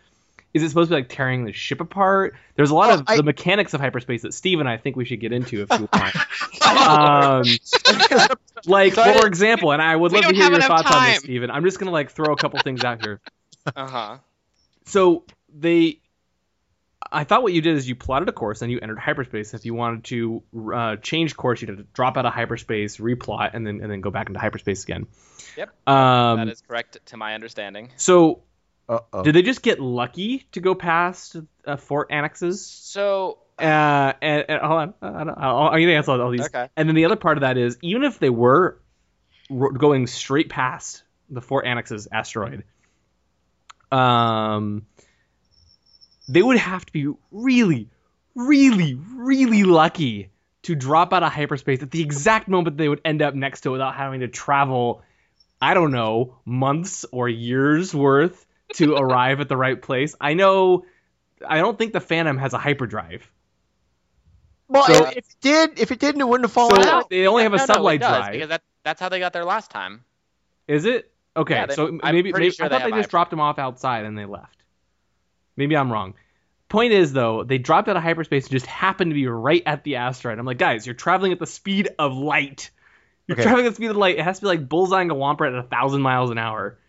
is 0.54 0.62
it 0.63 0.70
supposed 0.70 0.89
to 0.89 0.96
be 0.96 1.02
like 1.02 1.10
tearing 1.10 1.46
the 1.46 1.52
ship 1.52 1.82
apart 1.82 2.36
there's 2.56 2.70
a 2.70 2.76
lot 2.76 2.89
Well, 2.89 3.00
of 3.00 3.06
I- 3.08 3.18
the 3.18 3.24
mechanics 3.24 3.74
of 3.74 3.82
hyperspace 3.82 4.22
that 4.24 4.34
steve 4.34 4.60
and 4.60 4.70
i 4.70 4.78
think 4.78 4.96
we 4.96 5.06
should 5.06 5.20
get 5.20 5.32
into 5.34 5.62
if 5.63 5.80
you 5.80 5.88
want 5.92 6.16
um, 6.88 7.44
like 8.66 8.94
So 8.94 9.13
for 9.20 9.28
example, 9.28 9.72
and 9.72 9.82
I 9.82 9.96
would 9.96 10.12
We 10.12 10.20
love 10.20 10.30
to 10.30 10.36
hear 10.36 10.46
your 10.46 10.56
enough 10.56 10.68
thoughts 10.68 10.92
on 10.92 11.04
this, 11.06 11.13
time. 11.16 11.22
Steven. 11.22 11.52
I'm 11.52 11.63
just 11.63 11.80
gonna 11.80 11.92
like 11.92 12.12
throw 12.12 12.34
a 12.34 12.38
couple 12.38 12.60
things 12.60 12.84
out 12.84 13.04
here. 13.04 13.20
uh 13.76 13.88
huh. 13.88 14.18
So 14.86 15.24
they 15.54 16.00
I 17.12 17.26
thought 17.26 17.44
what 17.44 17.54
you 17.54 17.62
did 17.62 17.76
is 17.76 17.88
you 17.88 17.96
plotted 17.96 18.30
a 18.30 18.32
course 18.32 18.62
and 18.62 18.72
you 18.72 18.80
entered 18.82 18.98
hyperspace. 19.00 19.54
If 19.54 19.66
you 19.66 19.74
wanted 19.74 20.04
to 20.06 20.44
uh, 20.74 20.96
change 20.98 21.36
course, 21.36 21.62
you'd 21.62 21.70
have 21.70 21.78
to 21.78 21.86
drop 21.94 22.18
out 22.18 22.26
of 22.26 22.34
hyperspace, 22.34 22.98
replot, 22.98 23.52
and 23.54 23.68
then 23.68 23.82
and 23.82 23.92
then 23.92 24.02
go 24.02 24.10
back 24.10 24.28
into 24.28 24.39
hyperspace 24.39 24.84
again. 24.84 25.08
Yep. 25.58 25.88
Um, 25.88 26.38
that 26.39 26.48
is 26.48 26.62
correct 26.62 26.98
to 27.08 27.18
my 27.18 27.36
understanding. 27.36 27.92
so 27.98 28.42
Uh-oh. 28.89 29.24
did 29.24 29.36
they 29.36 29.41
just 29.41 29.62
get 29.62 29.80
lucky 29.80 30.46
to 30.52 30.60
go 30.60 30.76
past 30.76 31.38
uh, 31.65 31.78
Fort 31.78 32.10
Anaxes? 32.12 32.65
So 32.65 33.39
Uh, 33.58 34.13
and, 34.22 34.46
and 34.50 34.62
hold 34.62 34.80
on, 34.80 34.93
I 35.02 35.24
don't, 35.24 35.38
I'll, 35.38 35.58
I'm 35.67 35.82
gonna 35.82 35.93
answer 35.93 36.12
all 36.12 36.32
these. 36.32 36.46
Okay. 36.46 36.69
And 36.76 36.89
then 36.89 36.96
the 36.96 37.06
other 37.06 37.15
part 37.15 37.38
of 37.38 37.41
that 37.41 37.58
is 37.58 37.78
even 37.82 38.04
if 38.04 38.19
they 38.19 38.30
were 38.30 38.80
going 39.50 40.08
straight 40.08 40.50
past 40.50 41.04
the 41.30 41.41
Fort 41.41 41.65
Anaxes 41.65 42.08
asteroid, 42.12 42.63
um, 43.91 44.86
they 46.28 46.41
would 46.41 46.58
have 46.58 46.86
to 46.86 46.91
be 46.91 47.13
really, 47.32 47.89
really, 48.36 48.96
really 48.96 49.63
lucky 49.63 50.30
to 50.63 50.76
drop 50.76 51.13
out 51.13 51.24
of 51.24 51.32
hyperspace 51.32 51.84
at 51.84 51.91
the 51.91 52.02
exact 52.02 52.48
moment 52.48 52.78
they 52.78 52.89
would 52.89 53.02
end 53.06 53.22
up 53.22 53.36
next 53.36 53.62
to 53.62 53.69
it 53.69 53.72
without 53.74 53.96
having 53.96 54.22
to 54.22 54.28
travel, 54.28 55.04
I 55.62 55.74
don't 55.74 55.91
know, 55.91 56.38
months 56.46 57.06
or 57.12 57.30
years 57.30 57.93
worth 57.93 58.46
to 58.73 58.95
arrive 58.95 59.39
at 59.39 59.49
the 59.49 59.58
right 59.58 59.80
place. 59.82 60.15
I 60.19 60.34
know. 60.34 60.86
I 61.47 61.58
don't 61.58 61.78
think 61.78 61.93
the 61.93 61.99
Phantom 61.99 62.38
has 62.38 62.54
a 62.54 62.58
hyperdrive. 62.58 63.30
well, 64.67 64.86
so- 64.86 65.06
if, 65.08 65.17
if 65.17 65.17
it 65.17 65.36
did, 65.41 65.80
if 65.80 65.91
it 65.91 65.99
didn't, 65.99 66.21
it 66.21 66.28
wouldn't 66.28 66.45
have 66.45 66.54
fallen 66.54 66.82
So 66.84 66.89
out. 66.89 67.10
they 67.10 67.28
only 67.28 67.43
have 67.43 67.54
a 67.54 67.58
No, 67.58 67.65
no, 67.65 67.73
sublight 67.76 67.95
it 67.95 67.99
does, 67.99 68.17
drive. 68.17 68.32
because 68.34 68.49
that, 68.49 68.62
that's 68.84 68.99
how 68.99 69.10
they 69.10 69.19
got 69.19 69.34
there 69.34 69.45
last 69.45 69.69
time. 69.71 70.04
Is 70.67 70.86
it? 70.86 71.12
Okay, 71.36 71.56
Yeah, 71.56 71.65
they- 71.67 71.76
so 71.76 71.88
I'm 71.88 72.15
maybe, 72.15 72.32
maybe 72.32 72.52
sure 72.52 72.65
I 72.65 72.69
they 72.69 72.76
thought 72.76 72.82
have 72.84 72.91
they 72.91 72.97
just 72.97 73.08
hyper- 73.08 73.10
dropped 73.12 73.30
them 73.32 73.39
off 73.39 73.60
outside 73.60 74.06
and 74.06 74.17
they 74.17 74.26
left. 74.26 74.58
Maybe 75.58 75.76
I'm 75.76 75.91
wrong. 75.91 76.13
Point 76.69 76.93
is 76.93 77.13
though, 77.13 77.43
they 77.43 77.58
dropped 77.60 77.88
out 77.89 77.97
of 77.97 78.04
hyperspace 78.04 78.45
and 78.45 78.52
just 78.52 78.65
happened 78.65 79.12
to 79.12 79.15
be 79.15 79.28
right 79.28 79.62
at 79.65 79.84
the 79.84 79.97
asteroid. 79.97 80.39
I'm 80.39 80.45
like, 80.45 80.58
guys, 80.58 80.88
you're 80.88 80.95
traveling 80.95 81.32
at 81.32 81.39
the 81.39 81.45
speed 81.45 81.89
of 81.99 82.13
light. 82.15 82.71
You're 83.28 83.36
Okay. 83.36 83.43
traveling 83.43 83.65
at 83.67 83.69
the 83.71 83.76
speed 83.76 83.91
of 83.91 83.97
light. 83.97 84.17
It 84.17 84.23
has 84.23 84.39
to 84.39 84.43
be 84.43 84.47
like 84.47 84.67
bullseyeing 84.67 85.12
a 85.12 85.15
womper 85.15 85.47
at 85.47 85.54
a 85.54 85.63
thousand 85.67 86.02
miles 86.02 86.32
an 86.32 86.38
hour. 86.39 86.80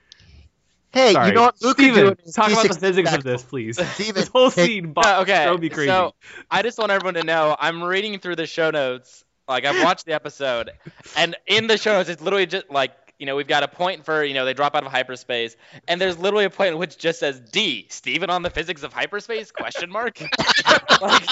Hey, 0.95 1.13
Sorry. 1.13 1.29
you 1.29 1.35
know 1.35 1.43
what? 1.43 1.61
Luke 1.61 1.77
could 1.77 1.87
do 1.87 1.93
Steven, 1.93 2.13
it 2.13 2.21
in 2.25 2.33
talk 2.33 2.53
about 2.53 2.69
the 2.69 2.75
physics 2.75 3.13
of 3.13 3.25
this, 3.25 3.43
please. 3.43 3.81
Steven, 3.95 4.15
this 4.15 4.29
whole 4.29 4.51
hey, 4.51 4.67
scene, 4.67 4.93
Bob, 4.93 5.05
No, 5.05 5.21
okay, 5.23 5.45
drove 5.45 5.61
me 5.61 5.69
crazy. 5.69 5.89
so 5.89 6.15
I 6.49 6.63
just 6.63 6.79
want 6.79 6.93
everyone 6.93 7.15
to 7.15 7.25
know 7.25 7.57
I'm 7.59 7.83
reading 7.83 8.21
through 8.21 8.37
the 8.37 8.47
show 8.47 8.71
notes. 8.71 9.25
Like 9.49 9.65
I've 9.65 9.83
watched 9.83 10.07
the 10.07 10.13
episode, 10.13 10.71
and 11.17 11.35
in 11.49 11.67
the 11.67 11.77
show 11.77 11.93
notes, 11.93 12.09
it's 12.09 12.23
literally 12.23 12.47
just 12.47 12.71
like 12.71 12.93
you 13.19 13.27
know 13.27 13.35
we've 13.35 13.49
got 13.49 13.65
a 13.65 13.69
point 13.69 14.05
for 14.05 14.23
you 14.25 14.35
know 14.35 14.45
they 14.45 14.55
drop 14.55 14.77
out 14.77 14.85
of 14.87 14.93
hyperspace, 14.93 15.57
and 15.89 16.01
there's 16.01 16.17
literally 16.17 16.45
a 16.45 16.51
point 16.51 16.71
in 16.75 16.79
which 16.79 16.97
just 16.97 17.19
says 17.19 17.41
D 17.41 17.87
Stephen 17.91 18.31
on 18.31 18.43
the 18.43 18.51
physics 18.51 18.85
of 18.85 18.93
hyperspace 18.93 19.51
question 19.51 19.91
mark. 19.91 20.21
like, 21.03 21.29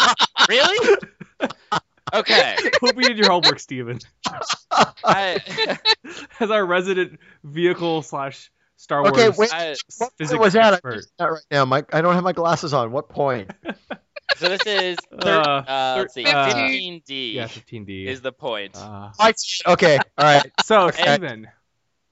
really? 0.48 0.96
Okay. 2.12 2.56
Hope 2.82 2.96
you 2.96 3.02
did 3.08 3.16
your 3.16 3.30
homework, 3.30 3.58
Steven. 3.58 3.98
I, 5.04 5.38
As 6.40 6.50
our 6.50 6.66
resident 6.66 7.18
vehicle 7.44 8.02
slash 8.02 8.50
Star 8.82 9.00
Wars 9.02 9.12
Okay, 9.12 9.28
wait. 9.38 9.52
I, 9.52 9.76
What 9.98 10.18
point 10.18 10.40
was 10.40 10.52
that? 10.54 10.66
I'm 10.66 10.72
expert. 10.74 10.96
just 10.96 11.12
not 11.16 11.30
right 11.30 11.42
now. 11.52 11.64
Mike. 11.64 11.94
I 11.94 12.00
don't 12.00 12.14
have 12.14 12.24
my 12.24 12.32
glasses 12.32 12.74
on. 12.74 12.90
What 12.90 13.08
point? 13.08 13.48
so 14.36 14.48
this 14.48 14.66
is 14.66 14.98
thir- 15.20 15.40
Uh, 15.40 15.62
uh, 15.70 15.94
let's 15.98 16.14
see, 16.14 16.24
uh, 16.24 16.48
15D 16.48 17.34
Yeah, 17.34 17.44
15D. 17.44 18.06
is 18.06 18.22
the 18.22 18.32
point. 18.32 18.76
Uh, 18.76 19.10
I, 19.20 19.34
okay, 19.68 19.98
all 20.18 20.24
right. 20.24 20.50
so, 20.64 20.88
Okay. 20.88 21.14
Steven, 21.14 21.46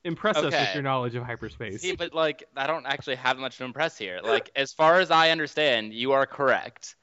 impress 0.05 0.37
us 0.37 0.45
with 0.45 0.75
your 0.75 0.85
knowledge 0.85 1.17
of 1.17 1.25
hyperspace. 1.25 1.83
See, 1.83 1.97
but 1.97 2.15
like, 2.15 2.45
I 2.57 2.69
don't 2.69 2.87
actually 2.87 3.17
have 3.17 3.37
much 3.37 3.59
to 3.59 3.65
impress 3.65 3.99
here. 3.99 4.21
Like, 4.23 4.51
as 4.55 4.73
far 4.73 5.01
as 5.01 5.11
I 5.11 5.31
understand, 5.31 5.93
you 5.93 6.13
are 6.13 6.25
correct. 6.25 6.95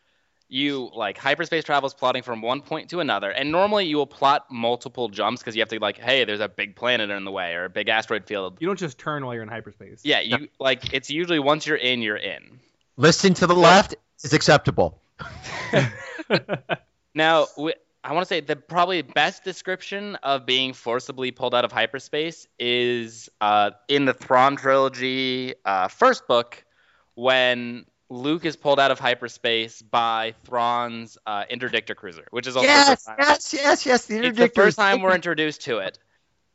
You 0.50 0.90
like 0.94 1.18
hyperspace 1.18 1.66
travels 1.66 1.94
plotting 1.94 2.24
from 2.24 2.42
one 2.42 2.62
point 2.62 2.90
to 2.92 3.00
another, 3.02 3.30
and 3.30 3.52
normally 3.52 3.86
you 3.86 3.98
will 3.98 4.08
plot 4.08 4.46
multiple 4.50 5.10
jumps 5.10 5.42
because 5.42 5.56
you 5.56 5.62
have 5.62 5.70
to 5.70 5.80
like, 5.80 5.98
hey, 5.98 6.24
there's 6.24 6.40
a 6.40 6.48
big 6.48 6.76
planet 6.76 7.10
in 7.10 7.26
the 7.26 7.32
way 7.32 7.54
or 7.54 7.66
a 7.66 7.70
big 7.70 7.90
asteroid 7.90 8.26
field. 8.26 8.58
You 8.62 8.68
don't 8.68 8.80
just 8.80 8.98
turn 8.98 9.26
while 9.26 9.34
you're 9.34 9.44
in 9.44 9.50
hyperspace. 9.50 10.02
Yeah, 10.04 10.22
you 10.22 10.48
like 10.60 10.94
it's 10.94 11.10
usually 11.10 11.40
once 11.40 11.68
you're 11.68 11.76
in, 11.76 12.02
you're 12.02 12.16
in. 12.16 12.60
Listen 12.96 13.34
to 13.36 13.48
the 13.48 13.56
left 13.56 13.96
is 14.24 14.34
acceptable. 14.34 15.02
Now, 17.18 17.48
I 18.04 18.14
want 18.14 18.26
to 18.26 18.30
say 18.30 18.42
the 18.42 18.56
probably 18.56 19.02
best 19.02 19.44
description 19.44 20.18
of 20.18 20.46
being 20.46 20.74
forcibly 20.74 21.32
pulled 21.32 21.56
out 21.56 21.66
of 21.66 21.72
hyperspace 21.72 22.48
is 22.60 23.28
uh, 23.42 23.72
in 23.88 24.06
the 24.06 24.14
Thrawn 24.14 24.56
trilogy 24.56 25.56
uh, 25.66 25.88
first 25.88 26.28
book 26.28 26.64
when 27.16 27.88
Luke 28.10 28.46
is 28.46 28.56
pulled 28.56 28.80
out 28.80 28.92
of 28.92 29.00
hyperspace 29.00 29.82
by 29.82 30.34
Thrawn's 30.46 31.18
uh, 31.26 31.44
interdictor 31.52 31.96
cruiser, 31.96 32.26
which 32.32 32.48
is 32.48 32.56
also 32.56 32.68
the 32.68 32.74
Yes, 32.74 32.88
first 32.90 33.06
time. 33.06 33.16
yes, 33.20 33.54
yes, 33.54 33.86
yes. 33.86 34.06
The 34.06 34.26
It's 34.28 34.38
the 34.38 34.48
first 34.50 34.78
time 34.78 35.02
we're 35.02 35.16
introduced 35.24 35.62
to 35.64 35.80
it. 35.80 36.00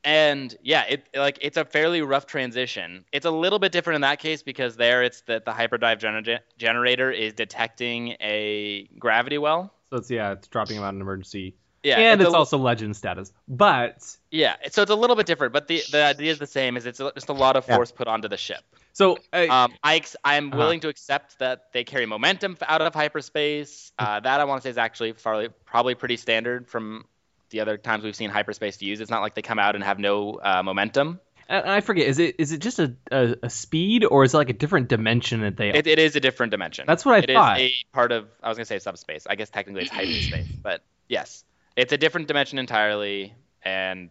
And 0.04 0.56
yeah, 0.62 0.84
it 0.88 1.08
like 1.14 1.38
it's 1.42 1.56
a 1.56 1.64
fairly 1.64 2.02
rough 2.02 2.26
transition. 2.26 3.04
It's 3.12 3.26
a 3.26 3.30
little 3.30 3.60
bit 3.60 3.70
different 3.70 3.96
in 3.96 4.00
that 4.00 4.18
case 4.18 4.42
because 4.42 4.74
there 4.76 5.04
it's 5.04 5.20
that 5.22 5.44
the 5.44 5.52
hyperdrive 5.52 5.98
gener- 5.98 6.40
generator 6.58 7.10
is 7.12 7.34
detecting 7.34 8.16
a 8.20 8.88
gravity 8.98 9.38
well. 9.38 9.72
So 9.90 9.98
it's 9.98 10.10
yeah, 10.10 10.32
it's 10.32 10.48
dropping 10.48 10.76
him 10.76 10.82
about 10.82 10.94
an 10.94 11.02
emergency. 11.02 11.54
Yeah, 11.84 11.98
and 11.98 12.20
it's 12.20 12.28
it's 12.28 12.34
a- 12.34 12.38
also 12.38 12.58
legend 12.58 12.96
status. 12.96 13.32
But 13.46 14.02
Yeah, 14.32 14.56
so 14.70 14.82
it's 14.82 14.90
a 14.90 14.96
little 14.96 15.14
bit 15.14 15.26
different, 15.26 15.52
but 15.52 15.68
the 15.68 15.82
the 15.92 16.02
idea 16.02 16.32
is 16.32 16.38
the 16.40 16.46
same. 16.48 16.76
Is 16.76 16.86
it's 16.86 16.98
a- 16.98 17.12
just 17.14 17.28
a 17.28 17.32
lot 17.34 17.54
of 17.56 17.64
Yeah. 17.68 17.76
force 17.76 17.92
put 17.92 18.08
onto 18.08 18.26
the 18.26 18.36
ship. 18.36 18.64
So 18.92 19.18
uh, 19.32 19.46
Um, 19.48 19.74
I 19.82 19.96
ex- 19.96 20.16
I'm 20.24 20.48
Uh-huh. 20.48 20.58
willing 20.58 20.80
to 20.80 20.88
accept 20.88 21.38
that 21.38 21.72
they 21.72 21.84
carry 21.84 22.06
momentum 22.06 22.56
out 22.66 22.82
of 22.82 22.94
hyperspace. 22.94 23.92
Uh, 23.98 24.20
that 24.20 24.40
I 24.40 24.44
want 24.44 24.60
to 24.60 24.66
say 24.66 24.70
is 24.70 24.78
actually 24.78 25.12
probably 25.12 25.48
probably 25.64 25.94
pretty 25.94 26.16
standard 26.16 26.68
from 26.68 27.04
the 27.50 27.60
other 27.60 27.76
times 27.76 28.02
we've 28.04 28.16
seen 28.16 28.30
hyperspace 28.30 28.80
used. 28.82 29.02
It's 29.02 29.10
not 29.10 29.20
like 29.22 29.34
they 29.34 29.42
come 29.42 29.58
out 29.58 29.74
and 29.74 29.84
have 29.84 29.98
no 29.98 30.34
uh, 30.42 30.62
momentum. 30.62 31.20
and 31.48 31.70
I 31.70 31.80
forget 31.80 32.06
is 32.08 32.18
it 32.18 32.36
is 32.38 32.52
it 32.52 32.58
just 32.58 32.78
a, 32.78 32.96
a, 33.10 33.36
a 33.44 33.50
speed 33.50 34.04
or 34.04 34.24
is 34.24 34.32
it 34.34 34.36
like 34.38 34.48
a 34.50 34.54
different 34.54 34.88
dimension 34.88 35.42
that 35.42 35.56
they 35.56 35.68
It, 35.70 35.86
it 35.86 35.98
is 35.98 36.16
a 36.16 36.20
different 36.20 36.50
dimension. 36.50 36.84
That's 36.86 37.04
what 37.04 37.14
I 37.14 37.18
It 37.18 37.30
thought. 37.34 37.60
It 37.60 37.64
is 37.64 37.72
a 37.90 37.94
part 37.94 38.12
of. 38.12 38.26
I 38.42 38.48
was 38.48 38.56
gonna 38.56 38.64
say 38.64 38.78
subspace. 38.78 39.26
I 39.28 39.34
guess 39.36 39.50
technically 39.50 39.82
it's 39.82 39.90
hyperspace, 39.90 40.48
but 40.62 40.82
yes, 41.08 41.44
it's 41.76 41.92
a 41.92 41.98
different 41.98 42.26
dimension 42.28 42.58
entirely. 42.58 43.34
And 43.62 44.10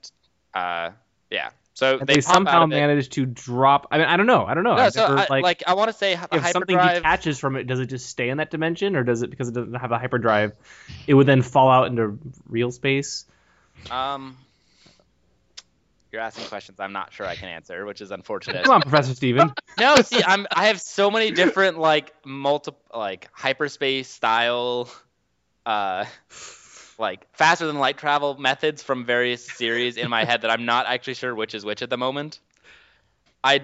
uh, 0.53 0.91
yeah, 1.29 1.49
so 1.73 1.97
they, 1.99 2.15
they, 2.15 2.21
somehow 2.21 2.65
managed 2.65 3.13
to 3.13 3.25
drop 3.25 3.87
I 3.91 3.97
mean 3.97 4.07
I 4.07 4.17
don't 4.17 4.27
know. 4.27 4.45
I 4.45 4.53
don't 4.53 4.63
know. 4.63 4.75
No, 4.75 4.81
I've 4.81 4.93
so 4.93 5.07
never, 5.07 5.17
I, 5.17 5.27
like, 5.29 5.43
like, 5.43 5.63
I 5.67 5.73
want 5.73 5.89
to 5.89 5.97
say 5.97 6.17
if 6.31 6.47
something 6.47 6.77
detaches 6.77 7.39
from 7.39 7.55
it, 7.55 7.65
does 7.65 7.79
it 7.79 7.87
just 7.87 8.07
stay 8.07 8.29
in 8.29 8.37
that 8.37 8.51
dimension, 8.51 8.95
or 8.95 9.03
does 9.03 9.21
it 9.21 9.29
because 9.29 9.49
it 9.49 9.53
doesn't 9.53 9.73
have 9.73 9.91
a 9.91 9.97
hyperdrive, 9.97 10.53
it 11.07 11.13
would 11.13 11.27
then 11.27 11.41
fall 11.41 11.69
out 11.69 11.87
into 11.87 12.19
real 12.47 12.71
space? 12.71 13.25
Um, 13.89 14.37
you're 16.11 16.21
asking 16.21 16.45
questions 16.45 16.79
I'm 16.79 16.91
not 16.91 17.13
sure 17.13 17.25
I 17.25 17.35
can 17.35 17.47
answer, 17.47 17.85
which 17.85 18.01
is 18.01 18.11
unfortunate. 18.11 18.65
Come 18.65 18.75
on, 18.75 18.81
Professor 18.81 19.13
Steven. 19.13 19.53
No, 19.79 19.95
see, 19.95 20.21
I'm 20.23 20.45
I 20.51 20.67
have 20.67 20.81
so 20.81 21.09
many 21.09 21.31
different 21.31 21.79
like 21.79 22.13
multiple 22.25 22.81
like 22.93 23.29
hyperspace 23.31 24.09
style, 24.09 24.89
uh, 25.65 26.05
like 27.01 27.27
faster 27.35 27.67
than 27.67 27.79
light 27.79 27.97
travel 27.97 28.37
methods 28.37 28.81
from 28.83 29.05
various 29.05 29.45
series 29.45 29.97
in 29.97 30.09
my 30.09 30.23
head 30.23 30.43
that 30.43 30.51
I'm 30.51 30.65
not 30.65 30.85
actually 30.85 31.15
sure 31.15 31.35
which 31.35 31.53
is 31.53 31.65
which 31.65 31.81
at 31.81 31.89
the 31.89 31.97
moment. 31.97 32.39
I, 33.43 33.61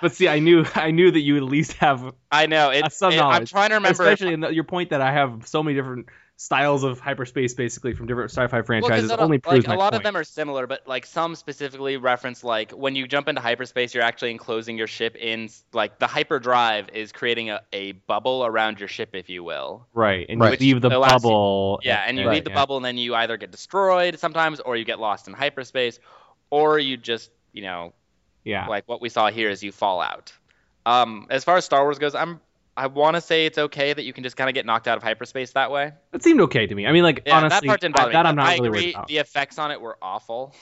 But 0.00 0.12
see, 0.12 0.28
I 0.28 0.38
knew 0.38 0.64
I 0.74 0.90
knew 0.90 1.10
that 1.10 1.20
you 1.20 1.36
at 1.36 1.42
least 1.42 1.74
have, 1.74 2.14
I 2.32 2.46
know 2.46 2.70
it's. 2.70 2.96
some 2.96 3.12
it- 3.12 3.20
I'm 3.20 3.44
trying 3.44 3.68
to 3.68 3.74
remember. 3.76 4.02
especially 4.02 4.32
in 4.32 4.40
the, 4.40 4.48
your 4.48 4.64
point 4.64 4.90
that 4.90 5.02
I 5.02 5.12
have 5.12 5.46
so 5.46 5.62
many 5.62 5.76
different 5.76 6.06
styles 6.40 6.84
of 6.84 6.98
hyperspace, 6.98 7.52
basically 7.52 7.92
from 7.92 8.06
different 8.06 8.30
sci-fi 8.30 8.62
franchises. 8.62 9.10
that- 9.10 9.18
only 9.20 9.36
proves 9.36 9.66
like, 9.66 9.68
my 9.68 9.74
a 9.74 9.78
lot 9.78 9.92
point. 9.92 10.00
of 10.00 10.04
them 10.04 10.16
are 10.16 10.24
similar, 10.24 10.66
but 10.66 10.86
like 10.88 11.04
some 11.04 11.34
specifically 11.34 11.98
reference 11.98 12.42
like 12.42 12.70
when 12.72 12.96
you 12.96 13.06
jump 13.06 13.28
into 13.28 13.42
hyperspace, 13.42 13.92
you're 13.92 14.02
actually 14.02 14.30
enclosing 14.30 14.78
your 14.78 14.86
ship 14.86 15.16
in 15.16 15.50
like 15.74 15.98
the 15.98 16.06
hyperdrive 16.06 16.88
is 16.94 17.12
creating 17.12 17.50
a, 17.50 17.60
a 17.74 17.92
bubble 17.92 18.46
around 18.46 18.78
your 18.78 18.88
ship, 18.88 19.10
if 19.12 19.28
you 19.28 19.44
will. 19.44 19.86
right, 19.92 20.24
and 20.30 20.40
Right. 20.40 20.58
you 20.58 20.72
leave 20.72 20.80
the 20.80 20.88
allows 20.88 21.10
you- 21.10 21.28
bubble. 21.28 21.80
Yeah, 21.82 22.04
and 22.06 22.16
you 22.18 22.26
right, 22.26 22.36
leave 22.36 22.44
the 22.44 22.50
yeah. 22.50 22.56
bubble, 22.56 22.76
and 22.78 22.84
then 22.86 22.96
you 22.96 23.14
either 23.14 23.36
get 23.36 23.50
destroyed 23.50 24.18
sometimes, 24.18 24.60
or 24.60 24.76
you 24.76 24.86
get 24.86 24.98
lost 24.98 25.28
in 25.28 25.34
hyperspace, 25.34 25.98
or 26.48 26.78
you 26.78 26.96
just 26.96 27.30
you 27.52 27.60
know 27.62 27.92
Yeah, 28.44 28.66
like 28.66 28.84
what 28.88 29.02
we 29.02 29.10
saw 29.10 29.30
here 29.30 29.50
is 29.50 29.62
you 29.62 29.72
fall 29.72 30.00
out. 30.00 30.32
Um, 30.86 31.26
as 31.28 31.44
far 31.44 31.58
as 31.58 31.66
Star 31.66 31.82
Wars 31.82 31.98
goes, 31.98 32.14
I'm 32.14 32.40
I 32.80 32.86
want 32.86 33.14
to 33.16 33.20
say 33.20 33.44
it's 33.44 33.58
okay 33.58 33.92
that 33.92 34.04
you 34.04 34.12
can 34.14 34.24
just 34.24 34.36
kind 34.36 34.48
of 34.48 34.54
get 34.54 34.64
knocked 34.64 34.88
out 34.88 34.96
of 34.96 35.02
hyperspace 35.02 35.52
that 35.52 35.70
way. 35.70 35.92
that 36.12 36.22
seemed 36.22 36.40
okay 36.40 36.66
to 36.66 36.74
me. 36.74 36.86
I 36.86 36.92
mean, 36.92 37.02
like 37.02 37.22
Yeah, 37.26 37.36
honestly, 37.36 37.66
that 37.66 37.70
part 37.70 37.80
didn't 37.82 37.96
I- 37.96 38.00
bother 38.00 38.12
that 38.12 38.22
me. 38.24 38.28
I'm 38.30 38.36
not 38.36 38.46
I 38.46 38.54
really 38.56 38.68
agree, 38.68 38.80
worried 38.80 38.94
about. 38.94 39.08
the 39.08 39.18
effects 39.18 39.58
on 39.58 39.70
it 39.70 39.80
were 39.80 39.98
awful. 40.00 40.54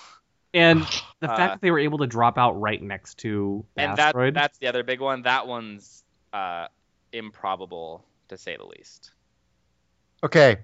And 0.52 0.80
the 1.20 1.30
Uh, 1.30 1.36
fact 1.36 1.54
that 1.54 1.60
they 1.62 1.70
were 1.70 1.78
able 1.78 1.98
to 1.98 2.06
drop 2.06 2.38
out 2.38 2.60
right 2.60 2.82
next 2.82 3.18
to 3.18 3.64
the 3.76 3.82
and 3.82 3.96
that 3.98 4.08
asteroid. 4.08 4.34
that's 4.34 4.58
the 4.58 4.66
other 4.66 4.82
big 4.82 5.00
one. 5.00 5.22
That 5.22 5.46
one's 5.46 6.02
uh, 6.32 6.66
improbable 7.12 8.04
to 8.28 8.36
say 8.36 8.56
the 8.56 8.66
least. 8.66 9.12
Okay, 10.24 10.58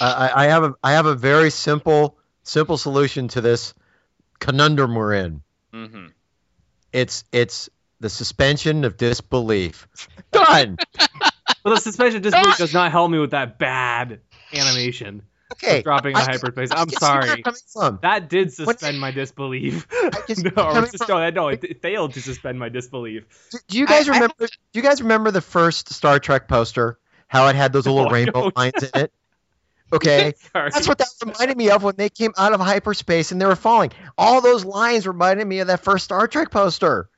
I, 0.00 0.28
I 0.28 0.44
I 0.44 0.46
have 0.48 0.62
a 0.64 0.74
I 0.84 0.92
have 0.92 1.06
a 1.06 1.14
very 1.16 1.50
simple 1.50 2.16
simple 2.44 2.76
solution 2.78 3.26
to 3.28 3.40
this 3.40 3.74
conundrum 4.38 4.94
we're 4.94 5.14
in. 5.14 5.42
hmm 5.72 6.06
It's 6.92 7.24
it's 7.32 7.68
the 8.00 8.08
suspension 8.10 8.84
of 8.84 8.96
disbelief. 8.96 9.86
Done. 10.46 10.76
Well, 11.64 11.74
the 11.74 11.80
suspension 11.80 12.16
of 12.18 12.22
disbelief 12.22 12.56
does 12.56 12.74
not 12.74 12.90
help 12.90 13.10
me 13.10 13.18
with 13.18 13.30
that 13.32 13.58
bad 13.58 14.20
animation. 14.52 15.22
Okay, 15.52 15.78
of 15.78 15.84
dropping 15.84 16.12
into 16.12 16.22
I- 16.22 16.32
hyperspace. 16.32 16.70
I 16.70 16.80
I'm 16.80 16.86
can 16.86 16.98
see 16.98 17.06
where 17.06 17.26
you're 17.36 17.54
sorry. 17.66 17.98
That 18.02 18.30
did 18.30 18.52
suspend 18.54 18.98
my 18.98 19.10
disbelief. 19.10 19.86
can 19.88 20.34
see 20.36 20.42
no, 20.44 20.50
where 20.54 20.64
you're 20.64 20.64
or 20.64 20.72
coming 20.74 20.90
sus- 20.90 21.06
from. 21.06 21.20
no, 21.20 21.30
no, 21.30 21.48
it, 21.48 21.62
it 21.62 21.82
failed 21.82 22.14
to 22.14 22.22
suspend 22.22 22.58
my 22.58 22.68
disbelief. 22.70 23.24
Do, 23.50 23.58
do 23.68 23.78
you 23.78 23.86
guys 23.86 24.08
I- 24.08 24.12
I 24.12 24.14
remember? 24.16 24.34
do 24.46 24.48
you 24.72 24.82
guys 24.82 25.02
remember 25.02 25.30
the 25.30 25.42
first 25.42 25.92
Star 25.92 26.18
Trek 26.18 26.48
poster? 26.48 26.98
How 27.28 27.48
it 27.48 27.56
had 27.56 27.72
those 27.72 27.86
little 27.86 28.00
oh, 28.02 28.04
No, 28.06 28.10
rainbow 28.10 28.50
lines 28.56 28.82
in 28.82 28.90
it. 28.94 29.12
Okay, 29.92 30.32
that's 30.54 30.88
what 30.88 30.96
that 30.98 31.08
reminded 31.22 31.56
me 31.58 31.68
of 31.68 31.82
when 31.82 31.96
they 31.96 32.08
came 32.08 32.32
out 32.38 32.54
of 32.54 32.60
hyperspace 32.60 33.30
and 33.30 33.38
they 33.38 33.44
were 33.44 33.54
falling. 33.54 33.90
All 34.16 34.40
those 34.40 34.64
lines 34.64 35.06
reminded 35.06 35.46
me 35.46 35.58
of 35.58 35.66
that 35.66 35.80
first 35.80 36.04
Star 36.06 36.26
Trek 36.28 36.50
poster. 36.50 37.10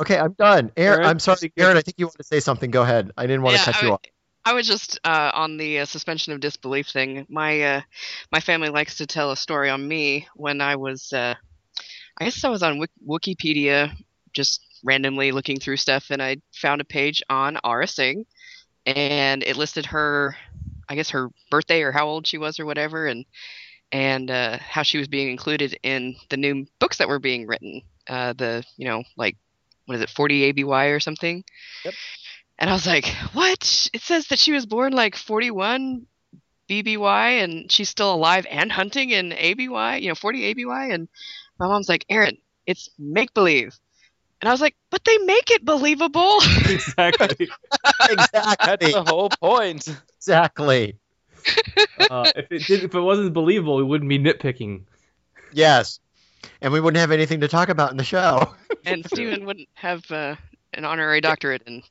Okay, 0.00 0.18
I'm 0.18 0.32
done. 0.32 0.72
Aaron, 0.76 0.98
Aaron, 0.98 1.06
I'm 1.06 1.18
sorry, 1.18 1.36
pretty. 1.36 1.52
Aaron. 1.58 1.76
I 1.76 1.82
think 1.82 1.96
you 1.98 2.06
want 2.06 2.16
to 2.16 2.24
say 2.24 2.40
something. 2.40 2.70
Go 2.70 2.82
ahead. 2.82 3.12
I 3.18 3.26
didn't 3.26 3.42
want 3.42 3.58
to 3.58 3.64
cut 3.64 3.82
I, 3.82 3.86
you 3.86 3.92
off. 3.92 4.00
I 4.44 4.54
was 4.54 4.66
just 4.66 4.98
uh, 5.04 5.30
on 5.34 5.58
the 5.58 5.80
uh, 5.80 5.84
suspension 5.84 6.32
of 6.32 6.40
disbelief 6.40 6.88
thing. 6.88 7.26
My 7.28 7.60
uh, 7.60 7.80
my 8.32 8.40
family 8.40 8.70
likes 8.70 8.96
to 8.96 9.06
tell 9.06 9.30
a 9.30 9.36
story 9.36 9.68
on 9.68 9.86
me 9.86 10.26
when 10.34 10.62
I 10.62 10.76
was, 10.76 11.12
uh, 11.12 11.34
I 12.18 12.24
guess 12.24 12.42
I 12.42 12.48
was 12.48 12.62
on 12.62 12.78
Wik- 12.78 12.90
Wikipedia, 13.06 13.92
just 14.32 14.64
randomly 14.82 15.32
looking 15.32 15.60
through 15.60 15.76
stuff, 15.76 16.06
and 16.10 16.22
I 16.22 16.38
found 16.54 16.80
a 16.80 16.84
page 16.84 17.22
on 17.28 17.58
Aurra 17.62 17.88
Sing, 17.88 18.24
and 18.86 19.42
it 19.42 19.58
listed 19.58 19.84
her, 19.86 20.34
I 20.88 20.94
guess 20.94 21.10
her 21.10 21.28
birthday 21.50 21.82
or 21.82 21.92
how 21.92 22.06
old 22.06 22.26
she 22.26 22.38
was 22.38 22.58
or 22.58 22.64
whatever, 22.64 23.06
and 23.06 23.26
and 23.92 24.30
uh, 24.30 24.56
how 24.58 24.82
she 24.82 24.96
was 24.96 25.08
being 25.08 25.28
included 25.28 25.78
in 25.82 26.16
the 26.30 26.38
new 26.38 26.66
books 26.78 26.96
that 26.96 27.08
were 27.08 27.18
being 27.18 27.46
written. 27.46 27.82
Uh, 28.08 28.32
the 28.32 28.64
you 28.78 28.88
know 28.88 29.04
like 29.18 29.36
what 29.86 29.96
is 29.96 30.02
it 30.02 30.10
40 30.10 30.44
ABY 30.44 30.90
or 30.90 31.00
something. 31.00 31.44
Yep. 31.84 31.94
And 32.58 32.70
I 32.70 32.72
was 32.74 32.86
like, 32.86 33.06
what? 33.32 33.88
It 33.92 34.02
says 34.02 34.28
that 34.28 34.38
she 34.38 34.52
was 34.52 34.66
born 34.66 34.92
like 34.92 35.16
41 35.16 36.06
BBY 36.68 37.42
and 37.42 37.72
she's 37.72 37.88
still 37.88 38.14
alive 38.14 38.46
and 38.48 38.70
hunting 38.70 39.10
in 39.10 39.32
ABY, 39.32 39.98
you 40.02 40.08
know, 40.08 40.14
40 40.14 40.44
ABY. 40.44 40.92
And 40.92 41.08
my 41.58 41.66
mom's 41.66 41.88
like, 41.88 42.04
Aaron, 42.08 42.36
it's 42.66 42.90
make 42.98 43.34
believe. 43.34 43.78
And 44.40 44.48
I 44.48 44.52
was 44.52 44.60
like, 44.60 44.74
but 44.90 45.04
they 45.04 45.18
make 45.18 45.50
it 45.50 45.64
believable. 45.64 46.38
exactly. 46.68 47.48
Exactly. 48.10 48.66
That's 48.66 48.92
the 48.94 49.04
whole 49.06 49.28
point. 49.28 49.86
exactly. 50.16 50.96
Uh, 52.10 52.30
if 52.34 52.50
it 52.50 52.66
did, 52.66 52.84
if 52.84 52.94
it 52.94 53.00
wasn't 53.00 53.32
believable, 53.32 53.78
it 53.78 53.84
wouldn't 53.84 54.08
be 54.08 54.18
nitpicking. 54.18 54.82
Yes. 55.52 56.00
And 56.60 56.72
we 56.72 56.80
wouldn't 56.80 57.00
have 57.00 57.10
anything 57.10 57.40
to 57.40 57.48
talk 57.48 57.68
about 57.68 57.90
in 57.90 57.96
the 57.96 58.04
show. 58.04 58.54
and 58.84 59.04
Stephen 59.06 59.44
wouldn't 59.44 59.68
have 59.74 60.10
uh, 60.10 60.36
an 60.74 60.84
honorary 60.84 61.20
doctorate 61.20 61.62
in 61.66 61.82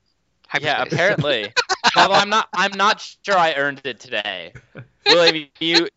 hyperspace. 0.47 0.64
Yeah, 0.64 0.84
apparently. 0.84 1.54
Although 1.95 2.16
I'm 2.16 2.30
not, 2.30 2.47
I'm 2.54 2.76
not 2.78 3.02
sure 3.24 3.38
I 3.38 3.54
earned 3.54 3.82
it 3.84 4.00
today. 4.00 4.54
William, 5.06 5.47
you, 5.60 5.88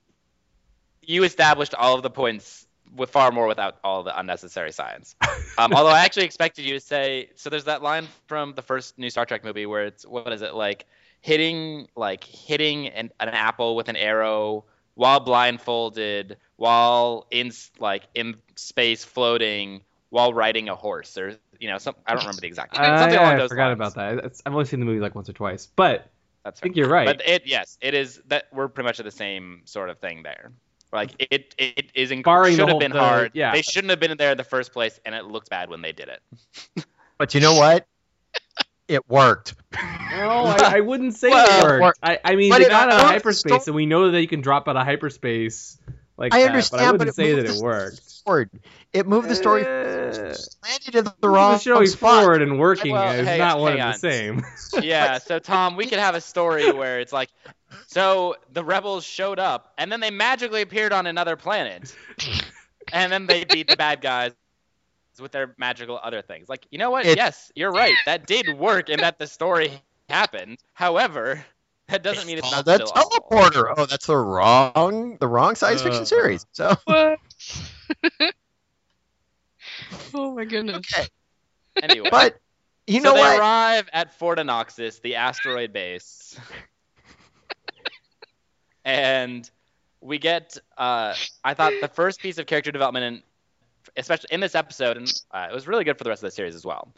you 1.03 1.25
established 1.25 1.75
all 1.75 1.95
of 1.95 2.03
the 2.03 2.11
points 2.11 2.67
with 2.95 3.11
far 3.11 3.33
more 3.33 3.47
without 3.47 3.79
all 3.85 4.03
the 4.03 4.19
unnecessary 4.19 4.73
science. 4.73 5.17
Um, 5.59 5.73
although 5.73 5.91
I 5.91 6.01
actually 6.01 6.25
expected 6.25 6.65
you 6.65 6.75
to 6.75 6.81
say, 6.81 7.31
so 7.35 7.51
there's 7.51 7.65
that 7.65 7.83
line 7.83 8.07
from 8.27 8.55
the 8.55 8.63
first 8.63 8.99
new 8.99 9.11
Star 9.11 9.25
Trek 9.25 9.45
movie 9.45 9.67
where 9.67 9.85
it's 9.87 10.07
what 10.07 10.31
is 10.33 10.43
it 10.43 10.55
like 10.55 10.87
hitting 11.21 11.89
like 11.97 12.25
hitting 12.25 12.89
an, 12.89 13.11
an 13.21 13.29
apple 13.29 13.77
with 13.77 13.89
an 13.89 13.97
arrow 13.97 14.65
while 14.95 15.21
blindfolded, 15.21 16.37
while 16.57 17.27
in 17.31 17.53
like 17.79 18.05
in 18.15 18.37
space 18.57 19.05
floating, 19.05 19.83
while 20.11 20.33
riding 20.35 20.69
a 20.69 20.75
horse, 20.75 21.17
or 21.17 21.37
you 21.59 21.69
know, 21.69 21.79
some 21.79 21.95
I 22.07 22.13
don't 22.15 22.23
remember 22.23 22.41
the 22.41 22.47
exact 22.49 22.77
I, 22.79 22.99
something 23.01 23.19
along 23.19 23.35
I 23.35 23.37
those 23.39 23.49
forgot 23.51 23.67
lines. 23.69 23.77
about 23.77 23.95
that. 23.95 24.19
It's- 24.19 24.43
I've 24.47 24.53
only 24.53 24.65
seen 24.67 24.81
the 24.81 24.87
movie 24.87 25.01
like 25.01 25.15
once 25.15 25.29
or 25.29 25.33
twice, 25.33 25.67
but 25.67 26.11
That's 26.45 26.61
I 26.61 26.63
think 26.63 26.77
you're 26.77 26.89
right. 26.89 27.07
But 27.07 27.23
it 27.27 27.43
yes, 27.47 27.79
it 27.81 27.95
is 27.95 28.21
that 28.29 28.47
we're 28.53 28.69
pretty 28.69 28.87
much 28.87 28.99
at 28.99 29.05
the 29.05 29.11
same 29.11 29.63
sort 29.65 29.91
of 29.91 29.99
thing 29.99 30.23
there. 30.23 30.53
Like 30.93 31.13
it 31.31 31.55
it 31.57 31.91
is 31.95 32.11
inc- 32.11 32.25
Barring 32.25 32.57
should 32.57 32.69
have 32.69 32.79
been 32.79 32.93
the- 32.93 33.01
hard. 33.01 33.31
yeah. 33.35 33.53
They 33.53 33.63
shouldn't 33.63 33.91
have 33.91 34.01
been 34.01 34.15
there 34.19 34.33
in 34.33 34.37
the 34.37 34.45
first 34.45 34.73
place, 34.73 35.01
and 35.07 35.15
it 35.15 35.25
looked 35.25 35.49
bad 35.51 35.71
when 35.71 35.81
they 35.83 35.93
did 35.93 36.09
it. 36.09 36.85
But 37.19 37.35
you 37.35 37.41
know 37.41 37.55
what? 37.55 37.87
It 38.89 39.09
worked. 39.09 39.55
No, 40.11 40.45
I, 40.45 40.77
I 40.77 40.81
wouldn't 40.81 41.15
say 41.15 41.31
Well, 41.31 41.77
it 41.77 41.81
worked. 41.81 41.99
I, 42.03 42.19
I 42.25 42.37
mean, 42.37 42.51
but 42.51 42.59
they 42.59 42.67
it 42.67 42.69
got 42.69 42.89
out 42.89 43.01
of 43.01 43.05
worked. 43.05 43.13
hyperspace, 43.13 43.67
and 43.67 43.75
we 43.77 43.87
know 43.87 44.11
that 44.11 44.21
you 44.21 44.29
can 44.29 44.41
drop 44.41 44.69
out 44.69 44.77
of 44.77 44.85
hyperspace 44.85 45.79
like 46.17 46.35
I 46.35 46.43
that. 46.43 46.49
understand, 46.49 46.81
but 46.81 46.81
I 46.81 46.93
but 46.93 46.99
wouldn't 46.99 47.09
it 47.09 47.15
say 47.15 47.35
that 47.35 47.47
it 47.47 47.63
worked. 47.63 48.01
Forward. 48.25 48.51
It 48.93 49.07
moved 49.07 49.29
the 49.29 49.35
story. 49.35 49.63
Eh, 49.65 50.35
landed 50.63 50.95
in 50.95 51.05
the 51.05 51.15
the 51.21 51.29
wrong 51.29 51.59
story 51.59 51.87
spot. 51.87 52.23
forward 52.23 52.43
and 52.43 52.59
working 52.59 52.93
Well, 52.93 53.13
is 53.13 53.27
hey, 53.27 53.39
not 53.39 53.59
one 53.61 53.73
hang 53.73 53.81
and 53.81 53.89
on. 53.89 53.93
the 53.93 53.99
same. 53.99 54.45
yeah. 54.83 55.19
So 55.25 55.39
Tom, 55.39 55.77
we 55.77 55.87
could 55.87 55.99
have 55.99 56.15
a 56.15 56.21
story 56.21 56.71
where 56.71 57.01
it's 57.01 57.13
like, 57.13 57.31
so 57.87 58.37
the 58.53 58.65
rebels 58.65 59.05
showed 59.05 59.39
up, 59.39 59.73
and 59.79 59.91
then 59.91 60.01
they 60.01 60.11
magically 60.11 60.63
appeared 60.63 60.93
on 60.93 61.07
another 61.07 61.37
planet, 61.37 61.95
and 62.93 63.11
then 63.13 63.27
they 63.27 63.45
beat 63.45 63.69
the 63.69 63.77
bad 63.77 64.01
guys 64.01 64.33
with 65.23 65.33
their 65.33 65.55
magical 65.59 65.99
other 66.03 66.23
things. 66.23 66.49
Like, 66.49 66.67
you 66.71 66.79
know 66.79 66.91
what? 66.91 67.07
It's- 67.07 67.17
yes, 67.17 67.53
you're 67.55 67.73
right. 67.73 68.03
That 68.05 68.27
did 68.27 68.49
work, 68.49 68.89
and 68.89 69.03
that 69.03 69.19
the 69.19 69.27
story 69.27 69.73
happened. 70.09 70.59
However, 70.75 71.45
that 71.89 72.03
doesn't 72.03 72.27
mean 72.27 72.39
it's 72.39 72.49
Oh, 72.49 72.51
not 72.51 72.65
that's 72.65 72.91
still 72.91 73.03
awful. 73.05 73.75
Oh, 73.79 73.87
that's 73.87 74.07
the 74.07 74.17
wrong, 74.17 75.17
the 75.21 75.29
wrong 75.29 75.55
science 75.55 75.83
fiction 75.83 76.03
Uh. 76.03 76.07
series. 76.07 76.47
So 76.53 76.75
What? 76.85 77.19
oh 80.15 80.35
my 80.35 80.45
goodness. 80.45 80.77
okay, 80.77 81.07
Anyway, 81.83 82.09
but 82.11 82.39
you 82.87 83.01
so 83.01 83.09
know 83.09 83.15
they 83.15 83.21
what? 83.21 83.39
arrive 83.39 83.89
at 83.93 84.15
Fort 84.19 84.39
Anaxes, 84.39 84.99
the 85.01 85.17
asteroid 85.17 85.73
base, 85.73 86.39
and 88.85 89.49
we 90.01 90.19
get. 90.19 90.57
Uh, 90.77 91.15
I 91.45 91.55
thought 91.55 91.73
the 91.81 91.89
first 91.89 92.23
piece 92.23 92.39
of 92.39 92.47
character 92.47 92.73
development, 92.73 93.05
in, 93.05 93.23
especially 93.97 94.29
in 94.31 94.41
this 94.41 94.55
episode, 94.55 94.97
and 94.97 95.21
uh, 95.31 95.49
it 95.51 95.55
was 95.55 95.67
really 95.67 95.85
good 95.85 95.99
for 95.99 96.05
the 96.05 96.11
rest 96.11 96.23
of 96.23 96.29
the 96.29 96.35
series 96.35 96.55
as 96.55 96.65
well. 96.65 96.93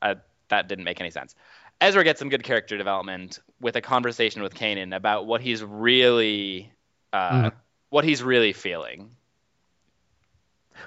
Uh, 0.00 0.16
that 0.48 0.68
didn't 0.68 0.84
make 0.84 1.00
any 1.00 1.10
sense. 1.10 1.34
Ezra 1.80 2.04
gets 2.04 2.18
some 2.18 2.28
good 2.28 2.42
character 2.42 2.76
development 2.76 3.38
with 3.60 3.76
a 3.76 3.80
conversation 3.80 4.42
with 4.42 4.54
Kanan 4.54 4.94
about 4.94 5.26
what 5.26 5.40
he's 5.40 5.62
really, 5.62 6.72
uh, 7.12 7.32
Mhm. 7.32 7.52
what 7.88 8.04
he's 8.04 8.22
really 8.22 8.52
feeling. 8.52 9.10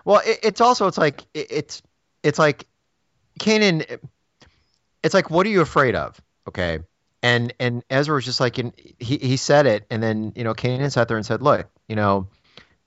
Well, 0.06 0.22
it, 0.26 0.40
it's 0.44 0.62
also 0.62 0.88
it's 0.88 0.98
like 0.98 1.22
it, 1.34 1.48
it's 1.50 1.82
it's 2.24 2.40
like 2.40 2.68
Kanan. 3.40 4.00
It's 5.02 5.14
like 5.14 5.30
what 5.30 5.46
are 5.46 5.50
you 5.50 5.62
afraid 5.62 5.96
of? 5.96 6.22
Okay, 6.48 6.80
and 7.22 7.54
and 7.60 7.84
Ezra 7.90 8.16
was 8.16 8.26
just 8.26 8.40
like 8.40 8.60
in, 8.60 8.74
he 9.00 9.18
he 9.18 9.38
said 9.38 9.66
it, 9.66 9.86
and 9.90 10.02
then 10.02 10.34
you 10.36 10.44
know 10.44 10.54
Kanan 10.54 10.92
sat 10.92 11.08
there 11.08 11.18
and 11.18 11.26
said, 11.26 11.42
look, 11.42 11.68
you 11.88 11.96
know, 11.96 12.28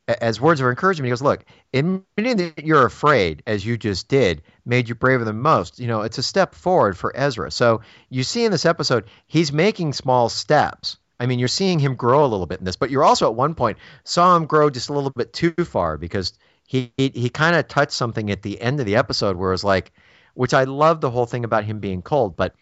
as 0.09 0.41
words 0.41 0.61
of 0.61 0.69
encouragement, 0.69 1.07
he 1.07 1.11
goes, 1.11 1.23
look, 1.23 1.45
admitting 1.75 2.37
that 2.37 2.65
you're 2.65 2.87
afraid, 2.87 3.43
as 3.47 3.67
you 3.67 3.77
just 3.77 4.09
did, 4.09 4.43
made 4.65 4.89
you 4.89 4.95
braver 4.95 5.25
than 5.25 5.41
most. 5.41 5.81
You 5.81 5.89
know, 5.89 6.03
it's 6.03 6.19
a 6.19 6.23
step 6.23 6.55
forward 6.55 6.97
for 6.97 7.17
Ezra. 7.17 7.51
So 7.51 7.81
you 8.09 8.23
see 8.23 8.45
in 8.45 8.53
this 8.53 8.67
episode, 8.67 9.05
he's 9.27 9.53
making 9.53 9.93
small 9.93 10.29
steps. 10.29 10.99
I 11.19 11.27
mean, 11.27 11.39
you're 11.39 11.49
seeing 11.49 11.79
him 11.79 11.97
grow 11.97 12.25
a 12.25 12.29
little 12.29 12.47
bit 12.47 12.61
in 12.61 12.65
this, 12.65 12.77
but 12.77 12.91
you're 12.91 13.05
also 13.05 13.27
at 13.27 13.35
one 13.35 13.55
point 13.55 13.79
saw 14.05 14.37
him 14.37 14.47
grow 14.47 14.71
just 14.71 14.91
a 14.91 14.93
little 14.93 15.11
bit 15.11 15.33
too 15.33 15.55
far 15.65 15.97
because 15.97 16.35
he 16.67 16.93
he, 16.97 17.09
he 17.09 17.29
kind 17.29 17.57
of 17.57 17.67
touched 17.67 17.93
something 17.93 18.31
at 18.31 18.43
the 18.43 18.61
end 18.61 18.81
of 18.81 18.87
the 18.87 18.97
episode 18.97 19.37
where 19.37 19.51
it 19.51 19.55
was 19.55 19.65
like, 19.65 19.93
which 20.35 20.55
I 20.55 20.65
love 20.65 21.01
the 21.01 21.11
whole 21.11 21.27
thing 21.27 21.45
about 21.45 21.65
him 21.65 21.81
being 21.81 22.03
cold, 22.03 22.37
but 22.37 22.55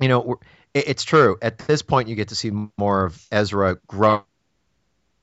you 0.00 0.08
know, 0.08 0.38
it, 0.72 0.88
it's 0.88 1.04
true. 1.04 1.36
At 1.42 1.58
this 1.58 1.82
point, 1.82 2.08
you 2.08 2.14
get 2.14 2.28
to 2.28 2.34
see 2.34 2.52
more 2.78 3.04
of 3.04 3.26
Ezra 3.32 3.78
grow, 3.86 4.24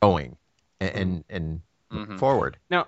growing 0.02 0.38
and 0.80 0.96
and, 0.96 1.24
and 1.30 1.62
Mhm. 2.10 2.18
forward. 2.20 2.58
Now, 2.72 2.88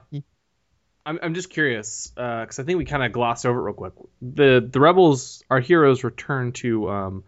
I'm, 1.06 1.20
I'm 1.22 1.34
just 1.36 1.52
curious 1.52 2.08
because 2.16 2.58
I 2.58 2.64
think 2.64 2.80
we 2.80 2.86
kind 2.86 3.04
of 3.04 3.12
glossed 3.12 3.46
over 3.46 3.60
it 3.60 3.64
real 3.64 3.74
quick. 3.76 3.94
The 4.22 4.68
the 4.68 4.80
rebels, 4.80 5.44
our 5.50 5.60
heroes, 5.60 6.04
return 6.04 6.52
to 6.54 6.90
um, 6.90 7.24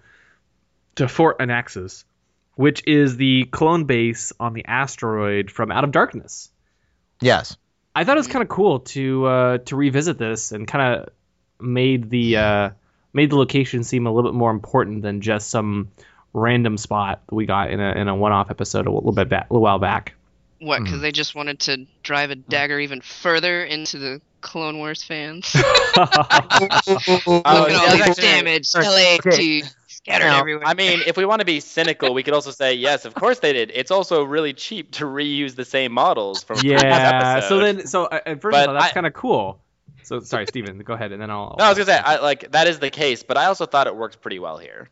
to 0.96 1.08
Fort 1.08 1.38
Anaxes, 1.40 2.06
which 2.56 2.88
is 2.88 3.18
the 3.18 3.44
clone 3.46 3.86
base 3.86 4.34
on 4.40 4.54
the 4.54 4.66
asteroid 4.66 5.52
from 5.52 5.72
Out 5.72 5.84
of 5.84 5.92
Darkness. 5.92 6.50
Yes. 7.22 7.56
I 7.96 8.04
thought 8.04 8.18
it 8.18 8.20
was 8.20 8.28
kind 8.28 8.42
of 8.44 8.50
cool 8.50 8.80
to 8.80 9.26
uh, 9.26 9.58
to 9.60 9.76
revisit 9.76 10.18
this 10.18 10.52
and 10.52 10.68
kind 10.68 10.96
of 10.96 11.10
made 11.60 12.10
the 12.10 12.38
uh, 12.38 12.70
made 13.14 13.30
the 13.30 13.36
location 13.38 13.84
seem 13.84 14.08
a 14.08 14.12
little 14.12 14.32
bit 14.32 14.38
more 14.38 14.50
important 14.52 15.04
than 15.04 15.22
just 15.22 15.50
some 15.52 15.92
random 16.34 16.78
spot 16.78 17.22
that 17.28 17.36
we 17.36 17.46
got 17.46 17.70
in 17.70 17.80
a 17.80 17.92
in 17.92 18.08
a 18.08 18.16
one 18.16 18.32
off 18.32 18.50
episode 18.50 18.88
a 18.88 18.92
little 18.92 19.12
bit 19.12 19.30
back, 19.30 19.50
a 19.50 19.54
little 19.54 19.64
while 19.64 19.78
back. 19.80 20.16
What? 20.60 20.80
Hmm. 20.80 20.84
Because 20.86 21.02
they 21.02 21.12
just 21.12 21.36
wanted 21.36 21.60
to 21.62 21.86
drive 22.04 22.32
a 22.32 22.36
dagger 22.36 22.80
even 22.80 23.02
further 23.02 23.64
into 23.64 24.00
the 24.00 24.22
Clone 24.42 24.78
Wars 24.78 25.04
fans. 25.04 25.52
Oh, 27.30 27.42
at 27.44 27.46
all 27.46 27.66
that's 27.66 27.98
this 27.98 28.10
actually- 28.10 28.24
damage, 28.24 28.70
Okay. 28.76 29.62
LAT 29.62 29.74
scattered 29.88 30.26
Now, 30.26 30.40
everywhere. 30.40 30.66
I 30.68 30.74
mean, 30.74 31.02
if 31.06 31.18
we 31.18 31.26
want 31.26 31.40
to 31.40 31.46
be 31.46 31.60
cynical, 31.60 32.14
we 32.14 32.24
could 32.24 32.34
also 32.34 32.52
say 32.52 32.74
yes, 32.74 33.06
of 33.06 33.14
course 33.14 33.40
they 33.40 33.54
did. 33.54 33.72
It's 33.74 33.92
also 33.92 34.24
really 34.24 34.54
cheap 34.54 34.92
to 34.94 35.06
reuse 35.06 35.56
the 35.56 35.66
same 35.66 35.92
models 35.92 36.44
from 36.44 36.58
previous 36.58 36.84
yeah. 36.84 37.40
So 37.42 37.60
then, 37.60 37.88
so 37.88 38.06
uh, 38.06 38.20
at 38.26 38.42
first 38.42 38.54
But 38.54 38.62
I 38.62 38.66
thought 38.66 38.80
that's 38.80 38.94
kind 38.94 39.08
of 39.08 39.14
cool. 39.14 39.60
So 40.04 40.22
sorry, 40.22 40.46
Steven, 40.48 40.78
go 40.80 40.94
ahead, 40.94 41.12
and 41.12 41.22
then 41.22 41.30
I'll. 41.30 41.56
no, 41.60 41.66
I 41.66 41.70
was 41.70 41.78
gonna 41.78 41.86
say 41.88 41.98
I, 41.98 42.20
like 42.20 42.52
that 42.52 42.68
is 42.68 42.80
the 42.80 42.90
case, 42.90 43.24
but 43.24 43.38
I 43.38 43.46
also 43.46 43.66
thought 43.66 43.88
it 43.88 43.96
worked 43.96 44.22
pretty 44.22 44.40
well 44.40 44.58
here. 44.58 44.90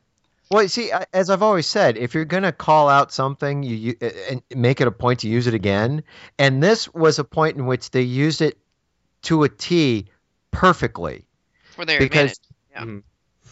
Well, 0.51 0.61
you 0.61 0.67
see, 0.69 0.91
as 1.13 1.29
I've 1.29 1.41
always 1.41 1.65
said, 1.65 1.97
if 1.97 2.13
you're 2.13 2.23
gonna 2.25 2.51
call 2.51 2.87
out 2.87 3.11
something, 3.11 3.63
you, 3.63 3.75
you 3.75 3.95
and 4.29 4.41
make 4.55 4.79
it 4.79 4.87
a 4.87 4.91
point 4.91 5.21
to 5.21 5.27
use 5.27 5.47
it 5.47 5.53
again. 5.55 6.03
And 6.37 6.61
this 6.61 6.93
was 6.93 7.17
a 7.19 7.23
point 7.23 7.57
in 7.57 7.65
which 7.65 7.89
they 7.91 8.01
used 8.03 8.41
it 8.41 8.57
to 9.23 9.43
a 9.43 9.49
T 9.49 10.05
perfectly. 10.51 11.25
For 11.71 11.83
their 11.85 11.99
Because- 11.99 12.39
advantage. 12.75 13.03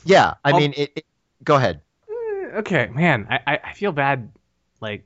Yeah, 0.06 0.34
I 0.44 0.52
I'll- 0.52 0.60
mean, 0.60 0.74
it, 0.78 0.92
it, 0.98 1.06
go 1.44 1.56
ahead. 1.56 1.82
Eh, 2.10 2.58
Okay, 2.60 2.88
man, 2.94 3.26
I, 3.30 3.40
I, 3.54 3.60
I 3.70 3.74
feel 3.74 3.92
bad, 3.92 4.32
like 4.80 5.06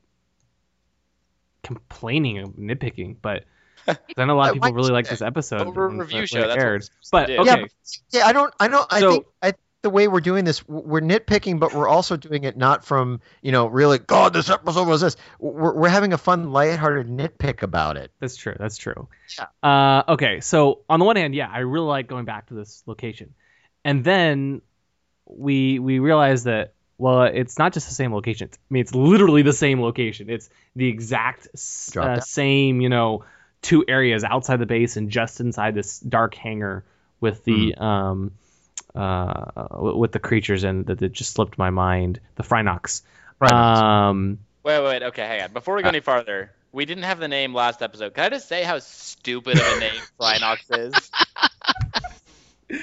complaining 1.64 2.40
of 2.40 2.50
nitpicking, 2.52 3.18
but 3.22 3.46
I 3.88 4.26
know 4.26 4.34
a 4.34 4.36
lot 4.36 4.50
of 4.50 4.56
people 4.56 4.74
really 4.74 4.92
like 4.92 5.08
this 5.08 5.22
episode. 5.22 5.62
Over 5.62 5.88
when- 5.88 6.00
review 6.00 6.26
show, 6.26 6.48
that's 6.48 6.62
aired. 6.62 6.90
But 7.12 7.30
okay, 7.30 7.44
Yeah, 7.46 7.56
but- 7.62 7.72
Yeah, 8.12 8.28
I 8.28 8.34
don't, 8.34 8.54
I 8.60 8.68
don't, 8.68 8.88
I 8.94 9.00
So- 9.00 9.12
think, 9.12 9.26
I 9.42 9.46
think 9.52 9.62
the 9.84 9.90
way 9.90 10.08
we're 10.08 10.22
doing 10.22 10.44
this, 10.44 10.68
we're 10.68 11.02
nitpicking, 11.02 11.60
but 11.60 11.74
we're 11.74 11.88
also 11.88 12.18
doing 12.18 12.44
it 12.44 12.58
not 12.58 12.84
from, 12.84 13.22
you 13.42 13.52
know, 13.52 13.68
really, 13.68 14.00
God, 14.00 14.34
this 14.34 14.50
episode 14.50 14.88
was 14.88 15.02
this. 15.02 15.16
We're, 15.40 15.74
we're 15.74 15.90
having 15.90 16.14
a 16.14 16.18
fun, 16.18 16.52
lighthearted 16.52 17.08
nitpick 17.08 17.62
about 17.62 17.96
it. 17.98 18.12
That's 18.20 18.36
true. 18.36 18.56
That's 18.58 18.78
true. 18.78 19.08
Yeah. 19.38 19.46
Uh, 19.62 20.14
okay, 20.14 20.42
so 20.42 20.82
on 20.90 21.00
the 21.00 21.06
one 21.06 21.16
hand, 21.16 21.36
yeah, 21.36 21.50
I 21.52 21.60
really 21.60 21.86
like 21.86 22.08
going 22.08 22.26
back 22.26 22.48
to 22.48 22.56
this 22.56 22.84
location, 22.88 23.36
and 23.86 24.04
then 24.04 24.62
we 25.26 25.80
we 25.80 26.00
realize 26.00 26.46
that 26.46 26.74
well, 26.98 27.24
it's 27.24 27.60
not 27.60 27.74
just 27.74 27.88
the 27.88 27.94
same 27.94 28.14
location. 28.14 28.50
I 28.52 28.58
mean, 28.72 28.82
it's 28.82 28.96
literally 28.96 29.44
the 29.44 29.54
same 29.54 29.80
location. 29.82 30.30
It's 30.32 30.50
the 30.76 30.88
exact 30.88 31.48
uh, 31.96 32.20
same, 32.22 32.82
you 32.82 32.90
know, 32.90 33.26
two 33.62 33.86
areas 33.88 34.24
outside 34.24 34.58
the 34.58 34.66
base 34.66 34.98
and 34.98 35.12
just 35.12 35.40
inside 35.40 35.76
this 35.76 36.00
dark 36.00 36.34
hangar 36.34 36.84
with 37.20 37.44
the 37.44 37.76
Mm-hmm. 37.78 37.84
um 37.84 38.32
uh 38.98 39.68
with 39.94 40.12
the 40.12 40.20
creatures 40.20 40.64
and 40.64 40.86
that, 40.88 41.00
that 41.00 41.12
just 41.14 41.34
slipped 41.34 41.58
my 41.58 41.70
mind. 41.70 42.20
The 42.36 42.44
Phrynox. 42.44 43.02
Right. 43.40 43.52
Um. 43.52 44.40
Wait, 44.64 44.84
wait, 44.84 45.04
okay, 45.04 45.26
hang 45.26 45.42
on. 45.44 45.54
Before 45.54 45.76
we 45.76 45.84
go 45.84 45.90
any 45.90 46.00
farther, 46.02 46.52
we 46.74 46.86
didn't 46.86 47.04
have 47.04 47.20
the 47.20 47.28
name 47.28 47.54
last 47.54 47.82
episode. 47.82 48.14
Can 48.14 48.26
I 48.26 48.30
just 48.30 48.48
say 48.50 48.64
how 48.64 48.80
stupid 48.80 49.58
of 49.58 49.66
a 49.78 49.80
name 49.80 49.94
Phrynox 50.20 50.78
is? 50.78 51.12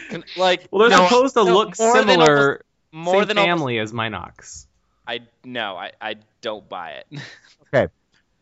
Can, 0.08 0.24
like, 0.36 0.66
Well, 0.70 0.88
they're 0.88 0.96
no, 0.98 1.04
supposed 1.06 1.34
to 1.34 1.44
no, 1.44 1.52
look 1.54 1.78
more 1.78 1.94
than 1.94 2.08
similar. 2.08 2.38
almost- 2.38 2.62
more 2.92 3.14
same 3.22 3.28
than 3.28 3.38
almost- 3.38 3.58
family 3.58 3.78
as 3.80 3.92
Mynocks. 3.92 4.66
I 5.06 5.20
no, 5.44 5.76
I, 5.76 5.92
I 6.00 6.14
don't 6.40 6.66
buy 6.68 7.02
it. 7.72 7.90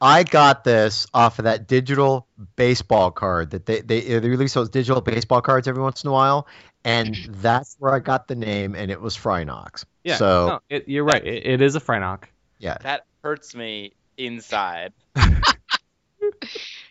I 0.03 0.25
got 0.25 0.65
this 0.65 1.07
off 1.15 1.39
of 1.39 1.45
that 1.45 1.69
digital 1.69 2.27
baseball 2.57 3.13
card 3.13 3.53
that 3.53 3.67
they, 3.67 3.83
they, 3.83 4.01
they 4.01 4.29
release 4.29 4.53
those 4.53 4.69
digital 4.69 5.01
baseball 5.01 5.41
cards 5.41 5.69
every 5.69 5.81
once 5.81 6.03
in 6.03 6.09
a 6.09 6.13
while. 6.13 6.49
And 6.85 7.17
that's 7.41 7.77
where 7.79 7.95
I 7.95 8.01
got 8.01 8.27
the 8.27 8.35
name, 8.35 8.75
and 8.75 8.91
it 8.91 9.01
was 9.01 9.17
Phrynox. 9.17 9.85
Yeah. 10.03 10.17
So, 10.17 10.47
no, 10.49 10.61
it, 10.69 10.89
you're 10.89 11.05
right. 11.05 11.25
It, 11.25 11.47
it 11.47 11.63
is 11.63 11.77
a 11.77 11.81
Phrynox. 11.81 12.25
yeah. 12.59 12.79
that 12.83 13.07
hurts 13.23 13.55
me 13.55 13.93
inside. 14.17 14.93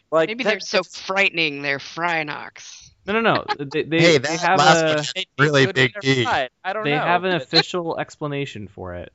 like 0.09 0.29
Maybe 0.29 0.45
they're 0.45 0.61
so 0.61 0.81
frightening. 0.81 1.63
They're 1.63 1.79
Phrynox. 1.79 2.91
No, 3.05 3.19
no, 3.19 3.19
no. 3.19 3.45
They, 3.59 3.83
they, 3.83 3.99
Hey, 3.99 4.17
they 4.19 4.37
have 4.37 4.57
a 4.57 5.03
really 5.37 5.65
big 5.65 5.95
would 5.95 6.01
D. 6.01 6.09
never 6.09 6.23
try 6.23 6.41
it. 6.43 6.51
I 6.63 6.71
don't 6.71 6.85
know. 6.85 6.91
they 6.91 6.95
know. 6.95 7.03
have 7.03 7.25
an 7.25 7.35
official 7.35 7.99
explanation 7.99 8.69
for 8.69 8.95
it. 8.95 9.11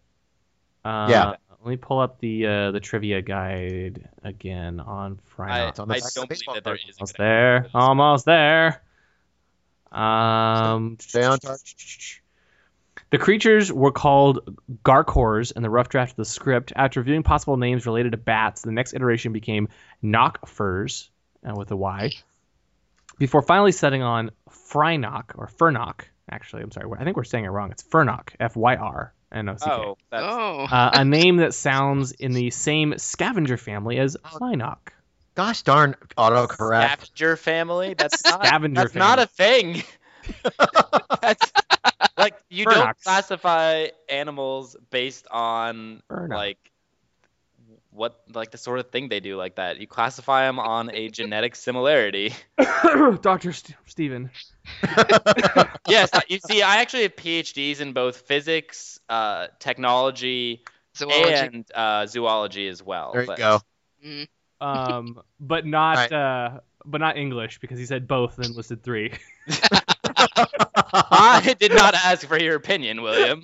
Uh, 0.84 1.06
Yeah. 1.08 1.34
Let 1.66 1.70
me 1.70 1.76
pull 1.78 1.98
up 1.98 2.20
the 2.20 2.46
uh, 2.46 2.70
the 2.70 2.78
trivia 2.78 3.22
guide 3.22 4.08
again 4.22 4.78
on 4.78 5.18
I, 5.36 5.66
It's 5.66 5.80
on 5.80 5.88
the 5.88 5.94
I 5.94 5.98
back 5.98 6.06
of 6.06 6.14
the 6.14 6.20
don't 6.20 6.28
believe 6.28 6.44
that 6.54 6.62
there 6.62 6.76
card. 6.76 6.80
is. 6.88 6.96
a 6.96 7.00
Almost 7.00 7.16
there. 7.18 7.56
explanation 7.56 7.70
for 7.72 7.78
this. 7.80 7.88
Almost 7.88 8.24
there. 8.24 8.82
Um, 9.90 10.96
Stay 11.00 11.24
on 11.24 11.38
target. 11.40 12.20
The 13.10 13.18
creatures 13.18 13.72
were 13.72 13.90
called 13.90 14.56
Garkors 14.84 15.56
in 15.56 15.64
the 15.64 15.68
rough 15.68 15.88
draft 15.88 16.12
of 16.12 16.16
the 16.18 16.24
script. 16.24 16.72
After 16.76 17.00
reviewing 17.00 17.24
possible 17.24 17.56
names 17.56 17.84
related 17.84 18.12
to 18.12 18.18
bats, 18.18 18.62
the 18.62 18.70
next 18.70 18.94
iteration 18.94 19.32
became 19.32 19.68
Knockfurs, 20.04 21.08
uh, 21.44 21.52
with 21.56 21.72
a 21.72 21.76
Y, 21.76 22.12
before 23.18 23.42
finally 23.42 23.72
setting 23.72 24.02
on 24.02 24.30
Phrynock, 24.70 25.32
or 25.34 25.48
Fyrnock, 25.48 26.02
actually. 26.30 26.62
I'm 26.62 26.70
sorry. 26.70 26.88
I 26.96 27.02
think 27.02 27.16
we're 27.16 27.24
saying 27.24 27.44
it 27.44 27.48
wrong. 27.48 27.72
It's 27.72 27.82
Fyrnock, 27.82 28.34
F 28.38 28.54
Y 28.54 28.76
R 28.76 29.12
N 29.32 29.48
O 29.48 29.56
C 29.56 29.64
K. 29.66 29.70
Oh, 29.72 29.96
that's 30.10 30.24
Oh. 30.24 30.66
Uh, 30.70 30.90
a 30.94 31.04
name 31.04 31.36
that 31.38 31.54
sounds 31.54 32.12
in 32.12 32.32
the 32.32 32.50
same 32.50 32.98
scavenger 32.98 33.56
family 33.56 33.98
as 33.98 34.16
Phrynock. 34.24 34.78
Gosh 35.34 35.62
darn 35.62 35.96
autocorrect. 36.16 36.86
scavenger 36.86 37.36
family. 37.36 37.94
That's 37.94 38.24
not. 38.24 38.44
Scavenger 38.46 38.80
that's 38.80 38.94
not 38.94 39.18
a 39.18 39.26
thing. 39.26 39.82
that's 41.20 41.52
like 42.16 42.34
you 42.48 42.64
don't 42.64 42.96
classify 43.02 43.88
animals 44.08 44.76
based 44.90 45.26
on 45.30 46.02
Fyrnocks. 46.08 46.34
like 46.36 46.70
what 47.96 48.20
like 48.32 48.50
the 48.50 48.58
sort 48.58 48.78
of 48.78 48.90
thing 48.90 49.08
they 49.08 49.20
do 49.20 49.36
like 49.36 49.56
that. 49.56 49.80
You 49.80 49.86
classify 49.86 50.46
them 50.46 50.58
on 50.58 50.90
a 50.94 51.08
genetic 51.18 51.56
similarity. 51.56 52.34
Dr. 53.22 53.52
St- 53.52 53.76
Steven. 53.86 54.30
yes, 55.88 56.10
you 56.28 56.38
see, 56.38 56.62
I 56.62 56.76
actually 56.78 57.04
have 57.04 57.16
PhDs 57.16 57.80
in 57.80 57.92
both 57.92 58.18
physics, 58.22 59.00
uh, 59.08 59.46
technology, 59.58 60.62
Zoology. 60.96 61.32
and 61.32 61.64
uh, 61.74 62.06
zoology 62.06 62.68
as 62.68 62.82
well. 62.82 63.12
There 63.12 63.22
you 63.22 63.26
but- 63.26 63.38
go. 63.38 63.60
Mm. 64.04 64.28
Um, 64.60 65.20
but 65.40 65.66
not 65.66 65.96
Right. 65.96 66.12
uh, 66.12 66.60
but 66.84 67.00
not 67.00 67.16
English 67.16 67.58
because 67.58 67.78
he 67.78 67.84
said 67.86 68.06
both 68.08 68.38
and 68.38 68.54
listed 68.54 68.82
three. 68.82 69.12
I 70.18 71.54
did 71.58 71.74
not 71.74 71.94
ask 71.94 72.26
for 72.26 72.38
your 72.38 72.54
opinion, 72.56 73.02
William. 73.02 73.42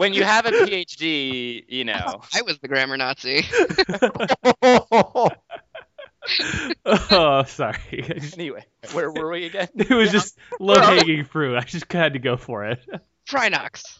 When 0.00 0.14
you 0.14 0.24
have 0.24 0.46
a 0.46 0.50
PhD, 0.50 1.62
you 1.68 1.84
know. 1.90 2.22
I 2.32 2.40
was 2.40 2.58
the 2.60 2.68
grammar 2.68 2.96
Nazi. 2.96 3.44
oh, 6.86 7.44
sorry. 7.46 7.76
Anyway, 8.34 8.64
where 8.92 9.10
were 9.12 9.30
we 9.30 9.44
again? 9.44 9.68
it 9.74 9.90
was 9.90 10.10
just 10.10 10.38
low 10.58 10.80
hanging 10.80 11.24
fruit. 11.26 11.54
I 11.54 11.60
just 11.64 11.92
had 11.92 12.14
to 12.14 12.18
go 12.18 12.38
for 12.38 12.64
it. 12.64 12.80
Phrynox. 13.28 13.98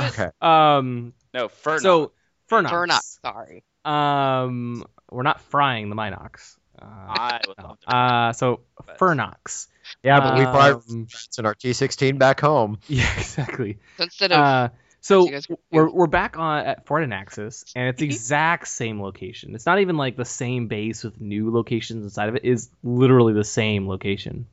okay. 0.00 0.30
Um, 0.40 1.12
No, 1.34 1.48
Fyrnocks. 1.48 1.82
so 1.82 2.12
Fyrnocks. 2.50 2.70
Phrynox. 2.72 3.18
Sorry. 3.22 3.64
Um, 3.84 4.82
we're 5.10 5.22
not 5.24 5.42
frying 5.42 5.90
the 5.90 5.96
Mynocks. 5.96 6.56
Uh, 6.80 6.86
I 6.86 7.40
would 7.46 7.58
no. 7.58 7.64
love 7.64 7.78
uh, 7.86 8.32
so 8.32 8.60
Fyrnocks. 8.98 9.66
Yeah, 10.02 10.20
but 10.20 10.38
we 10.38 10.44
bought 10.44 10.82
Um, 10.88 11.06
in 11.38 11.44
our 11.46 11.54
T16 11.54 12.18
back 12.18 12.40
home. 12.40 12.78
Yeah, 12.88 13.12
exactly. 13.18 13.78
So 13.98 14.04
instead 14.04 14.32
of 14.32 14.38
Uh, 14.38 14.68
so 15.08 15.56
were 15.70 15.90
we're 15.90 16.06
back 16.06 16.36
on 16.38 16.66
at 16.66 16.86
Fort 16.86 17.02
Anaxes, 17.02 17.64
and 17.74 17.88
it's 17.88 17.98
the 17.98 18.04
exact 18.04 18.68
same 18.68 19.00
location. 19.00 19.54
It's 19.54 19.64
not 19.64 19.80
even 19.80 19.96
like 19.96 20.16
the 20.16 20.26
same 20.26 20.68
base 20.68 21.02
with 21.02 21.18
new 21.18 21.50
locations 21.50 22.04
inside 22.04 22.28
of 22.28 22.36
it. 22.36 22.44
Is 22.44 22.68
literally 22.84 23.32
the 23.32 23.44
same 23.44 23.88
location. 23.88 24.46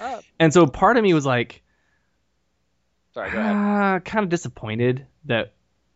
Oh. 0.00 0.20
And 0.40 0.52
so 0.52 0.66
part 0.66 0.96
of 0.96 1.04
me 1.04 1.14
was 1.14 1.24
like, 1.24 1.62
Sorry, 3.14 3.30
go 3.30 3.38
ahead. 3.38 3.54
ah, 3.54 3.98
kind 4.00 4.24
of 4.24 4.28
disappointed 4.28 5.06
that. 5.26 5.52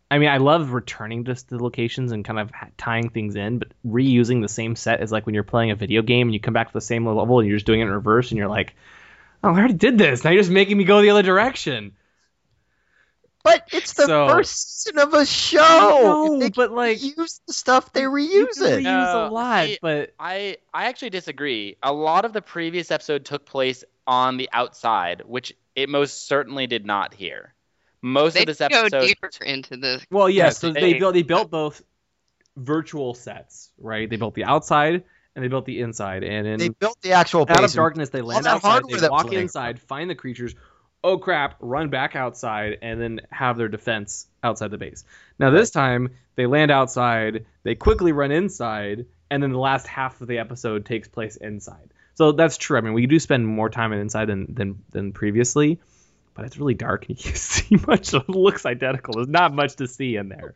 I 0.09 0.18
mean, 0.18 0.29
I 0.29 0.37
love 0.37 0.72
returning 0.72 1.25
just 1.25 1.49
to 1.49 1.57
the 1.57 1.62
locations 1.64 2.12
and 2.12 2.25
kind 2.25 2.39
of 2.39 2.53
tying 2.77 3.09
things 3.09 3.35
in, 3.35 3.59
but 3.59 3.68
reusing 3.85 4.41
the 4.41 4.49
same 4.49 4.77
set 4.77 5.03
is 5.03 5.11
like 5.11 5.27
when 5.27 5.35
you're 5.35 5.43
playing 5.43 5.72
a 5.72 5.75
video 5.75 6.03
game 6.03 6.29
and 6.29 6.35
you 6.35 6.39
come 6.39 6.55
back 6.55 6.68
to 6.68 6.72
the 6.72 6.81
same 6.81 7.05
level 7.09 7.41
and 7.41 7.49
you're 7.49 7.57
just 7.57 7.66
doing 7.66 7.81
it 7.81 7.85
in 7.85 7.91
reverse, 7.91 8.31
and 8.31 8.39
you're 8.39 8.49
like, 8.49 8.77
oh, 9.43 9.49
I 9.49 9.59
already 9.59 9.75
did 9.75 9.99
this. 9.99 10.22
Now 10.22 10.31
you're 10.31 10.43
just 10.43 10.53
making 10.53 10.79
me 10.79 10.85
go 10.85 11.03
the 11.03 11.11
other 11.11 11.22
direction. 11.22 11.93
But 13.45 13.69
it's 13.73 13.93
the 13.93 14.07
So- 14.07 14.27
first 14.27 14.83
season 14.83 14.99
of 14.99 15.13
a 15.15 15.27
show. 15.27 15.59
No, 15.59 16.39
they 16.41 16.49
but 16.51 16.73
like 16.73 17.03
use 17.03 17.41
the 17.47 17.53
stuff 17.53 17.93
they 17.93 18.03
you 18.03 18.11
reuse 18.11 18.55
can 18.59 18.67
it. 18.73 18.77
reuse 18.81 18.83
No, 18.85 19.29
a 19.29 19.31
lot, 19.31 19.67
see, 19.67 19.79
but 19.83 20.15
I 20.19 20.57
I 20.73 20.87
actually 20.87 21.11
disagree. 21.11 21.77
A 21.83 21.93
lot 21.93 22.25
of 22.25 22.33
the 22.33 22.41
previous 22.43 22.91
episode 22.91 23.25
took 23.27 23.45
place 23.45 23.85
on 24.07 24.39
the 24.39 24.49
outside, 24.53 25.23
which 25.27 25.53
it 25.77 25.89
most 25.91 26.27
certainly 26.27 26.67
did 26.67 26.87
not 26.87 27.13
here. 27.15 27.55
Most 28.01 28.35
they 28.35 28.41
of 28.41 28.47
this 28.47 28.59
go 28.59 28.67
episode, 28.67 29.01
deeper 29.01 29.31
into 29.45 29.77
the 29.77 30.03
well, 30.11 30.29
yes, 30.31 30.47
Yes, 30.47 30.59
so 30.59 30.73
they- 30.73 30.81
they 30.81 30.99
built 30.99 31.13
they 31.15 31.23
built 31.23 31.51
both 31.51 31.83
virtual 32.57 33.15
sets, 33.15 33.71
right? 33.79 34.09
They 34.09 34.17
built 34.17 34.35
the 34.35 34.45
outside 34.45 35.05
and 35.35 35.45
they 35.45 35.49
built 35.49 35.67
the 35.67 35.81
inside, 35.81 36.23
and 36.23 36.47
in 36.47 36.59
They 36.59 36.69
built 36.69 37.01
the 37.03 37.13
actual 37.13 37.45
out 37.49 37.65
of 37.65 37.73
darkness 37.73 38.09
they 38.11 38.21
land 38.23 38.45
that 38.45 38.55
outside, 38.55 38.69
hardware 38.71 38.97
they 38.97 39.01
that 39.01 39.11
walk 39.11 39.33
inside, 39.33 39.81
find 39.81 40.09
the 40.09 40.15
creatures. 40.15 40.55
Oh 41.05 41.19
crap! 41.19 41.57
Run 41.61 41.91
back 41.91 42.17
outside 42.17 42.79
and 42.81 42.99
then 42.99 43.21
have 43.31 43.59
their 43.59 43.69
defense 43.69 44.27
outside 44.43 44.71
the 44.71 44.79
base. 44.79 45.05
Now 45.39 45.51
this 45.51 45.71
time 45.71 46.09
they 46.35 46.47
land 46.47 46.71
outside, 46.71 47.45
they 47.63 47.75
quickly 47.75 48.13
run 48.13 48.33
inside, 48.33 49.05
and 49.31 49.43
then 49.43 49.53
the 49.53 49.59
last 49.59 49.87
half 49.87 50.23
of 50.23 50.29
the 50.29 50.39
episode 50.39 50.87
takes 50.87 51.07
place 51.07 51.37
inside. 51.37 51.91
So 52.15 52.33
that's 52.33 52.57
true. 52.57 52.79
I 52.79 52.81
mean, 52.81 52.95
we 52.95 53.07
do 53.07 53.21
spend 53.21 53.47
more 53.47 53.69
time 53.69 53.93
inside 53.93 54.29
than 54.29 54.55
than, 54.55 54.83
than 54.93 55.13
previously, 55.13 55.79
but 56.33 56.47
it's 56.47 56.57
really 56.57 56.73
dark 56.73 57.07
and 57.07 57.19
you 57.19 57.23
can't 57.23 57.37
see 57.37 57.77
much. 57.87 58.07
So 58.07 58.21
it 58.21 58.29
looks 58.31 58.65
identical. 58.65 59.15
There's 59.15 59.29
not 59.29 59.55
much 59.55 59.77
to 59.77 59.87
see 59.87 60.17
in 60.17 60.31
there. 60.31 60.55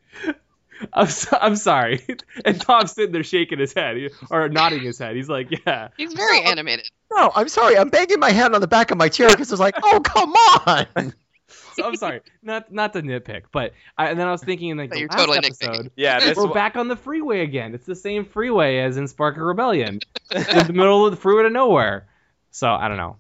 I'm, 0.93 1.07
so, 1.09 1.37
I'm 1.41 1.57
sorry. 1.57 2.05
And 2.45 2.61
Tom's 2.61 2.93
sitting 2.93 3.13
there 3.13 3.25
shaking 3.25 3.59
his 3.59 3.73
head 3.73 3.97
or 4.31 4.49
nodding 4.49 4.81
his 4.83 4.99
head. 4.99 5.17
He's 5.17 5.29
like, 5.29 5.49
"Yeah, 5.67 5.89
He's 5.97 6.13
very 6.13 6.43
animated. 6.43 6.89
No, 7.13 7.31
I'm 7.35 7.49
sorry. 7.49 7.77
I'm 7.77 7.89
banging 7.89 8.21
my 8.21 8.31
head 8.31 8.55
on 8.55 8.61
the 8.61 8.69
back 8.69 8.91
of 8.91 8.99
my 8.99 9.09
chair 9.09 9.29
because 9.29 9.51
it's 9.51 9.61
like, 9.61 9.75
oh, 9.83 10.01
come 10.01 10.33
on. 10.33 11.15
so 11.75 11.85
I'm 11.85 11.97
sorry, 11.97 12.21
not 12.43 12.71
not 12.73 12.93
to 12.93 13.03
nitpick, 13.03 13.45
but 13.51 13.73
I, 13.97 14.09
and 14.11 14.21
then 14.21 14.29
I 14.29 14.31
was 14.33 14.43
thinking 14.43 14.69
in 14.71 14.79
like 14.79 14.91
the 14.93 15.01
You're 15.01 15.09
last 15.09 15.19
totally 15.19 15.39
episode, 15.39 15.69
nitpicking. 15.87 15.91
Yeah, 15.97 16.21
this 16.21 16.37
we're 16.37 16.45
one- 16.45 16.55
back 16.55 16.77
on 16.77 16.89
the 16.89 16.97
freeway 16.97 17.41
again. 17.41 17.75
It's 17.75 17.87
the 17.87 17.97
same 17.97 18.25
freeway 18.25 18.79
as 18.79 18.97
in 18.97 19.09
Spark 19.09 19.37
of 19.37 19.43
Rebellion, 19.43 20.01
in 20.35 20.67
the 20.67 20.73
middle 20.73 21.05
of 21.07 21.11
the 21.13 21.17
freeway 21.17 21.45
to 21.45 21.51
nowhere. 21.51 22.07
So 22.51 22.69
I 22.71 22.89
don't 22.89 22.97
know. 22.99 23.17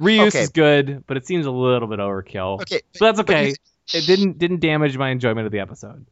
Reuse 0.00 0.28
Okay. 0.28 0.42
is 0.44 0.48
good, 0.50 1.04
but 1.06 1.16
it 1.18 1.26
seems 1.26 1.44
a 1.46 1.50
little 1.50 1.88
bit 1.88 1.98
overkill. 1.98 2.62
Okay, 2.62 2.80
but 2.98 3.00
that's 3.00 3.16
but 3.22 3.30
okay. 3.30 3.54
You- 3.92 3.98
It 4.00 4.06
didn't 4.06 4.38
didn't 4.38 4.60
damage 4.60 4.96
my 4.96 5.10
enjoyment 5.10 5.46
of 5.46 5.52
the 5.52 5.60
episode. 5.60 6.06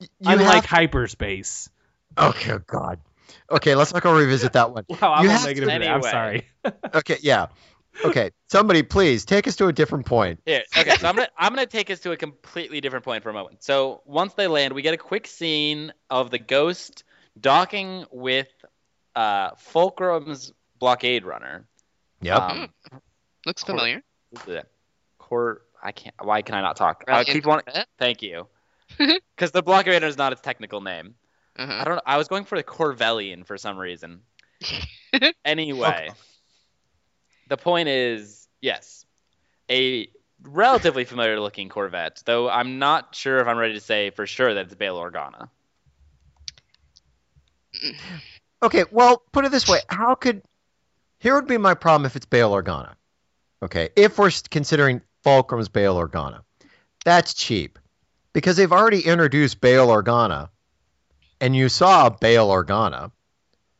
You 0.00 0.08
Unlike 0.24 0.54
have- 0.54 0.64
hyperspace. 0.66 1.68
okay, 2.16 2.56
God. 2.66 3.00
Okay, 3.50 3.74
let's 3.74 3.92
not 3.92 4.02
go 4.02 4.16
revisit 4.16 4.54
that 4.54 4.72
one. 4.72 4.84
Wow, 4.88 5.12
I'm 5.14 5.24
You 5.24 5.30
all 5.30 5.32
have 5.36 5.42
to- 5.42 5.46
negative 5.48 5.68
today. 5.68 5.88
I'm 5.88 6.02
sorry. 6.02 6.46
Okay, 6.94 7.16
yeah. 7.22 7.46
Okay, 8.04 8.30
somebody 8.48 8.82
please 8.82 9.24
take 9.24 9.46
us 9.48 9.56
to 9.56 9.66
a 9.66 9.72
different 9.72 10.06
point. 10.06 10.40
Here, 10.46 10.62
okay, 10.78 10.96
so 10.96 11.08
I'm 11.08 11.16
gonna 11.16 11.28
I'm 11.36 11.52
gonna 11.54 11.66
take 11.66 11.90
us 11.90 12.00
to 12.00 12.12
a 12.12 12.16
completely 12.16 12.80
different 12.80 13.04
point 13.04 13.22
for 13.22 13.30
a 13.30 13.32
moment. 13.32 13.62
So 13.62 14.02
once 14.06 14.34
they 14.34 14.46
land, 14.46 14.72
we 14.74 14.82
get 14.82 14.94
a 14.94 14.98
quick 14.98 15.26
scene 15.26 15.92
of 16.08 16.30
the 16.30 16.38
ghost 16.38 17.04
docking 17.38 18.04
with 18.10 18.48
uh, 19.16 19.50
Fulcrum's 19.56 20.52
blockade 20.78 21.24
runner. 21.24 21.66
Yep. 22.22 22.40
Um, 22.40 22.68
Looks 23.44 23.64
Cor- 23.64 23.74
familiar. 23.76 24.02
the 24.46 24.64
Cor, 25.18 25.62
I 25.82 25.92
can't. 25.92 26.14
Why 26.20 26.42
can 26.42 26.54
I 26.54 26.60
not 26.60 26.76
talk? 26.76 27.04
Uh, 27.06 27.22
Brilliant 27.22 27.28
keep 27.28 27.46
on. 27.46 27.62
Thank 27.98 28.22
you. 28.22 28.46
Because 29.36 29.52
the 29.52 29.62
blockade 29.62 29.94
runner 29.94 30.06
is 30.08 30.18
not 30.18 30.32
its 30.32 30.42
technical 30.42 30.82
name. 30.82 31.14
Uh-huh. 31.58 31.72
I 31.72 31.84
don't 31.84 31.94
know. 31.94 32.02
I 32.04 32.18
was 32.18 32.28
going 32.28 32.44
for 32.44 32.58
the 32.58 32.62
Corvellian 32.64 33.46
for 33.46 33.56
some 33.56 33.78
reason. 33.78 34.20
anyway, 35.44 36.10
the 37.48 37.56
point 37.56 37.88
is, 37.88 38.46
yes, 38.60 39.06
a 39.70 40.08
relatively 40.42 41.04
familiar 41.04 41.40
looking 41.40 41.68
Corvette, 41.68 42.22
though 42.26 42.50
I'm 42.50 42.78
not 42.78 43.14
sure 43.14 43.38
if 43.38 43.46
I'm 43.46 43.56
ready 43.56 43.74
to 43.74 43.80
say 43.80 44.10
for 44.10 44.26
sure 44.26 44.52
that 44.52 44.66
it's 44.66 44.74
Bail 44.74 44.96
Organa. 44.98 45.48
Okay, 48.62 48.84
well, 48.90 49.22
put 49.32 49.46
it 49.46 49.50
this 49.52 49.66
way: 49.66 49.78
How 49.88 50.14
could 50.14 50.42
here 51.18 51.34
would 51.34 51.46
be 51.46 51.56
my 51.56 51.72
problem 51.72 52.04
if 52.04 52.14
it's 52.14 52.26
Bail 52.26 52.52
Organa? 52.52 52.92
Okay, 53.62 53.88
if 53.96 54.18
we're 54.18 54.30
considering 54.50 55.00
Fulcrum's 55.22 55.68
Bail 55.68 55.96
Organa, 55.96 56.42
that's 57.04 57.34
cheap 57.34 57.78
because 58.32 58.56
they've 58.56 58.72
already 58.72 59.00
introduced 59.00 59.60
Bail 59.60 59.88
Organa, 59.88 60.48
and 61.40 61.54
you 61.54 61.68
saw 61.68 62.10
Bail 62.10 62.48
Organa. 62.48 63.12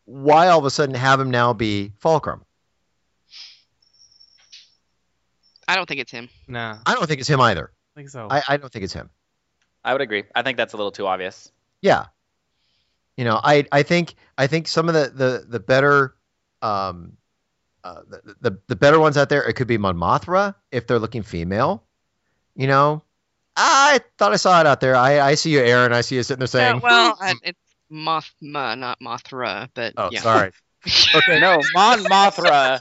Why 0.04 0.48
all 0.48 0.58
of 0.58 0.64
a 0.64 0.70
sudden 0.70 0.94
have 0.94 1.20
him 1.20 1.30
now 1.30 1.52
be 1.52 1.92
Fulcrum? 1.98 2.44
I 5.68 5.76
don't 5.76 5.86
think 5.86 6.00
it's 6.00 6.10
him. 6.10 6.28
No. 6.48 6.58
I 6.58 6.80
I 6.84 6.94
don't 6.94 7.06
think 7.06 7.20
it's 7.20 7.30
him 7.30 7.40
either. 7.40 7.70
I 7.94 8.00
think 8.00 8.08
so. 8.08 8.26
I, 8.28 8.42
I 8.48 8.56
don't 8.56 8.72
think 8.72 8.84
it's 8.84 8.92
him. 8.92 9.08
I 9.84 9.92
would 9.92 10.02
agree. 10.02 10.24
I 10.34 10.42
think 10.42 10.56
that's 10.56 10.72
a 10.74 10.76
little 10.76 10.90
too 10.90 11.06
obvious. 11.06 11.52
Yeah. 11.80 12.06
You 13.16 13.24
know, 13.24 13.40
I 13.42 13.66
I 13.70 13.82
think 13.84 14.14
I 14.36 14.46
think 14.46 14.66
some 14.66 14.88
of 14.88 14.94
the 14.94 15.10
the 15.14 15.46
the 15.48 15.60
better 15.60 16.16
um 16.60 17.16
uh, 17.84 18.02
the, 18.08 18.34
the 18.40 18.58
the 18.68 18.76
better 18.76 19.00
ones 19.00 19.16
out 19.16 19.28
there 19.28 19.42
it 19.42 19.54
could 19.54 19.66
be 19.66 19.78
Mon 19.78 19.96
Mothra 19.96 20.54
if 20.70 20.86
they're 20.86 20.98
looking 20.98 21.22
female. 21.22 21.84
You 22.54 22.66
know, 22.66 23.02
I 23.56 24.00
thought 24.18 24.32
I 24.32 24.36
saw 24.36 24.60
it 24.60 24.66
out 24.66 24.80
there. 24.80 24.96
I 24.96 25.20
I 25.20 25.34
see 25.34 25.50
you, 25.50 25.60
Aaron. 25.60 25.92
I 25.92 26.00
see 26.02 26.16
you 26.16 26.22
sitting 26.22 26.40
there 26.40 26.46
saying, 26.46 26.76
Yeah, 26.76 26.80
well, 26.82 27.16
I, 27.20 27.34
it's 27.42 27.58
Mothma, 27.90 28.78
not 28.78 28.98
Mothra, 29.00 29.68
but 29.74 29.94
"Oh, 29.96 30.08
yeah. 30.12 30.20
sorry." 30.20 30.50
Okay, 31.14 31.38
no, 31.38 31.60
Mon 31.74 31.98
Mothra 32.04 32.80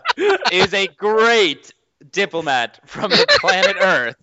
is 0.54 0.74
a 0.74 0.88
great 0.88 1.74
diplomat 2.14 2.80
from 2.86 3.12
the 3.12 3.26
planet 3.42 3.76
Earth, 3.78 4.16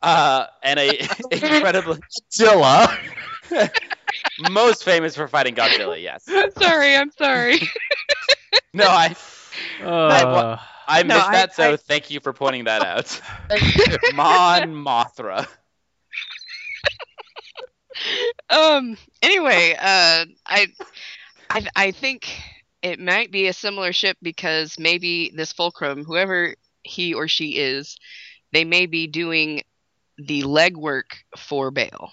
uh, 0.00 0.46
and 0.62 0.78
a 0.78 1.00
incredibly 1.32 1.98
Zilla. 2.32 2.96
most 4.50 4.84
famous 4.84 5.16
for 5.16 5.26
fighting 5.26 5.56
Godzilla. 5.56 6.00
Yes. 6.00 6.24
sorry, 6.56 6.94
I'm 6.94 7.10
sorry. 7.10 7.58
No, 8.74 8.86
I 8.86 9.14
Uh, 9.80 10.56
I 10.86 11.02
No, 11.02 11.16
missed 11.16 11.26
I- 11.26 11.32
that, 11.32 11.54
so 11.54 11.72
I- 11.72 11.76
thank 11.76 12.10
you 12.10 12.20
for 12.20 12.32
pointing 12.32 12.64
that 12.64 12.82
out. 12.82 13.20
Mon 14.06 14.74
Mothra. 14.74 15.46
um. 18.50 18.96
Anyway, 19.22 19.72
uh, 19.78 20.24
I, 20.46 20.66
I, 21.50 21.66
I 21.76 21.90
think 21.92 22.30
it 22.82 22.98
might 23.00 23.30
be 23.30 23.46
a 23.48 23.52
similar 23.52 23.92
ship 23.92 24.16
because 24.22 24.78
maybe 24.78 25.30
this 25.34 25.52
Fulcrum, 25.52 26.04
whoever 26.04 26.54
he 26.82 27.14
or 27.14 27.28
she 27.28 27.56
is, 27.58 27.96
they 28.52 28.64
may 28.64 28.86
be 28.86 29.06
doing 29.06 29.62
the 30.18 30.42
legwork 30.42 31.04
for 31.36 31.70
Bail. 31.70 32.10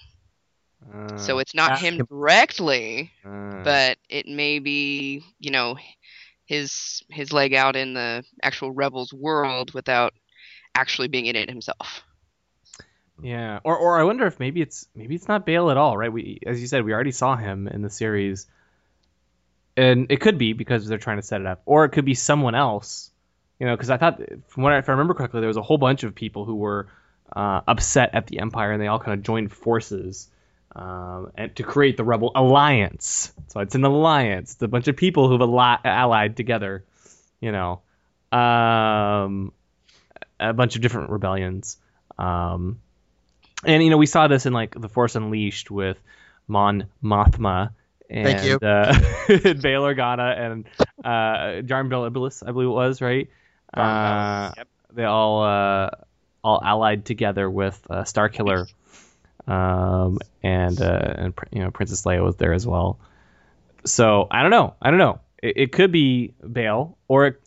uh, 0.93 1.17
So 1.17 1.39
it's 1.39 1.53
not 1.55 1.73
him 1.73 1.95
him- 1.97 2.07
directly, 2.09 3.11
uh, 3.25 3.63
but 3.63 3.97
it 4.09 4.27
may 4.27 4.59
be, 4.59 5.23
you 5.39 5.51
know, 5.51 5.77
his 6.51 7.01
his 7.09 7.31
leg 7.31 7.53
out 7.53 7.77
in 7.77 7.93
the 7.93 8.25
actual 8.43 8.73
Rebels 8.73 9.13
world 9.13 9.73
without 9.73 10.13
actually 10.75 11.07
being 11.07 11.25
in 11.25 11.37
it 11.37 11.49
himself. 11.49 12.03
Yeah, 13.23 13.61
or 13.63 13.77
or 13.77 13.97
I 13.97 14.03
wonder 14.03 14.27
if 14.27 14.37
maybe 14.37 14.61
it's 14.61 14.85
maybe 14.93 15.15
it's 15.15 15.29
not 15.29 15.45
Bail 15.45 15.71
at 15.71 15.77
all, 15.77 15.95
right? 15.95 16.11
We, 16.11 16.41
as 16.45 16.59
you 16.59 16.67
said, 16.67 16.83
we 16.83 16.91
already 16.91 17.13
saw 17.13 17.37
him 17.37 17.69
in 17.69 17.81
the 17.81 17.89
series, 17.89 18.47
and 19.77 20.11
it 20.11 20.19
could 20.19 20.37
be 20.37 20.51
because 20.51 20.85
they're 20.85 20.97
trying 20.97 21.19
to 21.19 21.23
set 21.23 21.39
it 21.39 21.47
up, 21.47 21.61
or 21.65 21.85
it 21.85 21.91
could 21.91 22.03
be 22.03 22.15
someone 22.15 22.53
else, 22.55 23.11
you 23.57 23.65
know? 23.65 23.73
Because 23.73 23.89
I 23.89 23.95
thought, 23.95 24.19
from 24.49 24.63
what 24.63 24.73
I, 24.73 24.79
if 24.79 24.89
I 24.89 24.91
remember 24.91 25.13
correctly, 25.13 25.39
there 25.39 25.47
was 25.47 25.55
a 25.55 25.61
whole 25.61 25.77
bunch 25.77 26.03
of 26.03 26.13
people 26.13 26.43
who 26.43 26.55
were 26.55 26.89
uh, 27.33 27.61
upset 27.65 28.09
at 28.13 28.27
the 28.27 28.39
Empire, 28.39 28.73
and 28.73 28.81
they 28.81 28.87
all 28.87 28.99
kind 28.99 29.17
of 29.17 29.23
joined 29.23 29.53
forces 29.53 30.29
um, 30.75 31.31
and 31.35 31.55
to 31.55 31.63
create 31.63 31.97
the 31.97 32.03
Rebel 32.03 32.31
Alliance. 32.35 33.31
So 33.47 33.59
it's 33.59 33.75
an 33.75 33.83
alliance. 33.83 34.53
It's 34.53 34.61
a 34.61 34.67
bunch 34.67 34.87
of 34.87 34.95
people 34.95 35.27
who've 35.27 35.41
allied 35.41 36.37
together, 36.37 36.85
you 37.39 37.51
know, 37.51 37.81
um, 38.31 39.51
a 40.39 40.53
bunch 40.53 40.75
of 40.75 40.81
different 40.81 41.09
rebellions. 41.09 41.77
Um, 42.17 42.79
and 43.63 43.83
you 43.83 43.89
know 43.89 43.97
we 43.97 44.05
saw 44.05 44.27
this 44.27 44.45
in 44.45 44.53
like 44.53 44.79
the 44.79 44.89
Force 44.89 45.15
Unleashed 45.15 45.69
with 45.69 45.97
Mon 46.47 46.87
Mothma 47.03 47.71
and 48.09 48.27
Thank 48.27 48.43
you. 48.45 48.55
uh, 48.55 48.93
Bail 49.27 49.83
Organa 49.83 50.37
and 50.37 50.65
uh, 51.03 52.05
Iblis, 52.07 52.43
I 52.43 52.51
believe 52.51 52.67
it 52.67 52.71
was, 52.71 53.01
right? 53.01 53.29
Uh, 53.73 54.51
Yep. 54.57 54.67
They 54.93 55.05
all 55.05 55.43
uh, 55.43 55.89
all 56.43 56.61
allied 56.61 57.05
together 57.05 57.49
with 57.49 57.81
uh, 57.89 58.03
Starkiller, 58.03 58.69
um, 59.51 60.19
and 60.43 60.79
uh, 60.81 61.13
and 61.17 61.33
you 61.51 61.59
know 61.63 61.71
Princess 61.71 62.03
Leia 62.03 62.23
was 62.23 62.35
there 62.37 62.53
as 62.53 62.65
well. 62.65 62.99
So 63.85 64.27
I 64.31 64.41
don't 64.41 64.51
know. 64.51 64.75
I 64.81 64.89
don't 64.89 64.99
know. 64.99 65.19
It, 65.41 65.57
it 65.57 65.71
could 65.71 65.91
be 65.91 66.33
Bail, 66.51 66.97
or 67.07 67.27
it, 67.27 67.41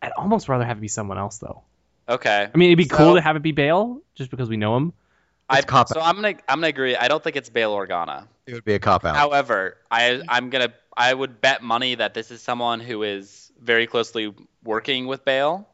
I'd 0.00 0.12
almost 0.12 0.48
rather 0.48 0.64
have 0.64 0.78
it 0.78 0.80
be 0.80 0.88
someone 0.88 1.18
else 1.18 1.38
though. 1.38 1.62
Okay. 2.08 2.48
I 2.52 2.58
mean, 2.58 2.70
it'd 2.70 2.78
be 2.78 2.88
So- 2.88 2.96
cool 2.96 3.14
to 3.14 3.20
have 3.20 3.36
it 3.36 3.42
be 3.42 3.52
Bail 3.52 4.00
just 4.14 4.30
because 4.30 4.48
we 4.48 4.56
know 4.56 4.76
him. 4.76 4.92
I, 5.48 5.58
It's 5.58 5.66
cop 5.66 5.88
so 5.88 6.00
I'm 6.00 6.14
gonna 6.14 6.34
I'm 6.48 6.58
gonna 6.58 6.68
agree. 6.68 6.96
I 6.96 7.08
don't 7.08 7.22
think 7.22 7.36
it's 7.36 7.50
Bail 7.50 7.74
Organa. 7.74 8.26
It 8.46 8.54
would 8.54 8.64
be 8.64 8.74
a 8.74 8.78
cop 8.78 9.04
out. 9.04 9.14
However, 9.16 9.76
I 9.90 10.22
I'm 10.28 10.48
gonna 10.50 10.72
I 10.96 11.12
would 11.12 11.40
bet 11.40 11.62
money 11.62 11.94
that 11.96 12.14
this 12.14 12.30
is 12.30 12.40
someone 12.40 12.80
who 12.80 13.02
is 13.02 13.52
very 13.60 13.86
closely 13.86 14.32
working 14.64 15.06
with 15.06 15.24
Bail. 15.24 15.68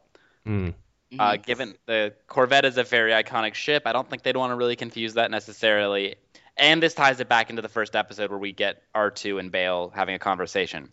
Mm. 0.45 0.73
Uh, 1.17 1.37
given 1.37 1.75
the 1.87 2.13
Corvette 2.27 2.65
is 2.65 2.77
a 2.77 2.83
very 2.83 3.11
iconic 3.11 3.55
ship, 3.55 3.83
I 3.85 3.93
don't 3.93 4.07
think 4.07 4.21
they'd 4.21 4.37
want 4.37 4.51
to 4.51 4.55
really 4.55 4.75
confuse 4.75 5.15
that 5.15 5.31
necessarily. 5.31 6.15
And 6.55 6.83
this 6.83 6.93
ties 6.93 7.19
it 7.19 7.29
back 7.29 7.49
into 7.49 7.61
the 7.61 7.69
first 7.69 7.95
episode 7.95 8.29
where 8.29 8.37
we 8.37 8.51
get 8.51 8.83
R2 8.93 9.39
and 9.39 9.51
Bail 9.51 9.91
having 9.95 10.13
a 10.13 10.19
conversation. 10.19 10.89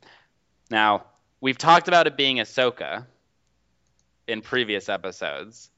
Now, 0.71 1.05
we've 1.41 1.59
talked 1.59 1.89
about 1.89 2.07
it 2.07 2.17
being 2.17 2.37
Ahsoka 2.37 3.05
in 4.27 4.41
previous 4.41 4.89
episodes. 4.89 5.71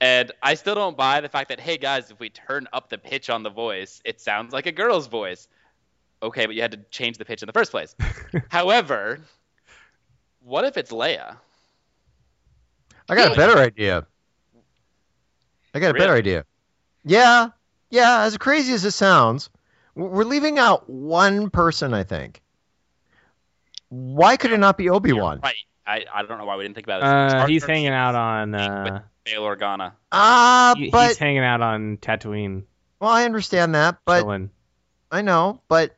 And 0.00 0.32
I 0.42 0.54
still 0.54 0.74
don't 0.74 0.96
buy 0.96 1.20
the 1.20 1.28
fact 1.28 1.48
that, 1.48 1.60
hey 1.60 1.76
guys, 1.76 2.10
if 2.10 2.20
we 2.20 2.30
turn 2.30 2.68
up 2.72 2.88
the 2.88 2.98
pitch 2.98 3.30
on 3.30 3.42
the 3.42 3.50
voice, 3.50 4.00
it 4.04 4.20
sounds 4.20 4.52
like 4.52 4.66
a 4.66 4.72
girl's 4.72 5.08
voice. 5.08 5.48
Okay, 6.22 6.46
but 6.46 6.54
you 6.54 6.62
had 6.62 6.72
to 6.72 6.78
change 6.90 7.18
the 7.18 7.24
pitch 7.24 7.42
in 7.42 7.46
the 7.46 7.52
first 7.52 7.70
place. 7.70 7.94
However, 8.48 9.20
what 10.40 10.64
if 10.64 10.76
it's 10.76 10.90
Leia? 10.90 11.36
I 13.08 13.14
got 13.14 13.32
a 13.32 13.36
better 13.36 13.58
idea. 13.58 14.06
I 15.74 15.80
got 15.80 15.90
a 15.94 15.98
better 15.98 16.12
idea. 16.14 16.44
Yeah, 17.04 17.48
yeah. 17.90 18.22
As 18.22 18.36
crazy 18.36 18.72
as 18.72 18.84
it 18.84 18.90
sounds, 18.92 19.50
we're 19.94 20.24
leaving 20.24 20.58
out 20.58 20.88
one 20.88 21.50
person. 21.50 21.94
I 21.94 22.04
think. 22.04 22.42
Why 23.90 24.36
could 24.36 24.52
it 24.52 24.58
not 24.58 24.76
be 24.76 24.90
Obi 24.90 25.12
Wan? 25.12 25.40
Right. 25.42 25.54
I, 25.86 26.04
I 26.12 26.22
don't 26.22 26.36
know 26.36 26.44
why 26.44 26.56
we 26.56 26.64
didn't 26.64 26.74
think 26.74 26.86
about 26.86 27.00
this. 27.00 27.32
Uh, 27.42 27.46
he's 27.46 27.64
hanging 27.64 27.88
out 27.88 28.14
on. 28.14 28.54
Uh, 28.54 29.00
Bail 29.24 29.42
Organa. 29.42 29.92
Ah, 30.12 30.74
he- 30.76 30.90
but 30.90 31.08
he's 31.08 31.18
hanging 31.18 31.38
out 31.42 31.62
on 31.62 31.96
Tatooine. 31.98 32.64
well, 33.00 33.10
I 33.10 33.24
understand 33.24 33.74
that, 33.74 33.96
but 34.04 34.20
chilling. 34.20 34.50
I 35.10 35.22
know, 35.22 35.62
but 35.68 35.96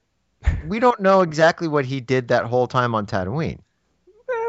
we 0.68 0.78
don't 0.78 1.00
know 1.00 1.22
exactly 1.22 1.66
what 1.66 1.84
he 1.84 2.00
did 2.00 2.28
that 2.28 2.44
whole 2.44 2.68
time 2.68 2.94
on 2.94 3.06
Tatooine. 3.06 3.58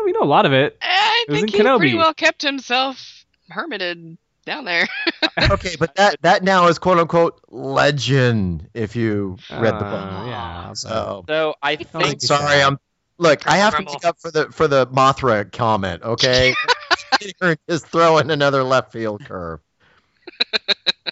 We 0.06 0.12
know 0.12 0.24
a 0.24 0.26
lot 0.26 0.46
of 0.46 0.54
it. 0.54 0.80
I 0.82 1.26
It 1.28 1.34
think 1.34 1.50
in 1.52 1.52
he 1.52 1.70
pretty 1.70 1.94
well 1.94 2.14
kept 2.14 2.42
himself 2.42 3.26
hermited 3.50 4.18
down 4.46 4.66
there. 4.66 4.88
okay, 5.50 5.76
but 5.80 5.96
that 5.96 6.22
that 6.22 6.44
now 6.44 6.68
is 6.68 6.80
quote 6.80 6.98
unquote 6.98 7.42
legend 7.50 8.70
if 8.74 8.96
you 8.96 9.42
read 9.56 9.78
the 9.80 9.86
book. 9.86 10.12
Uh, 10.12 10.24
yeah. 10.24 10.74
So 10.74 11.28
So 11.28 11.56
I 11.62 11.76
like 11.94 12.18
think 12.18 12.22
you 12.22 12.30
sorry, 12.30 12.62
I'm 12.62 12.78
look. 13.18 13.48
I 13.48 13.58
have 13.58 13.76
to 13.76 13.84
Rebel. 13.84 13.94
make 13.94 14.06
up 14.06 14.18
for 14.20 14.32
the 14.32 14.52
for 14.52 14.68
the 14.68 14.88
Mothra 14.88 15.52
comment. 15.52 16.04
Okay, 16.04 16.56
You're 17.42 17.58
just 17.70 17.88
throwing 17.88 18.32
another 18.32 18.64
left 18.64 18.92
field 18.92 19.24
curve. 19.26 19.60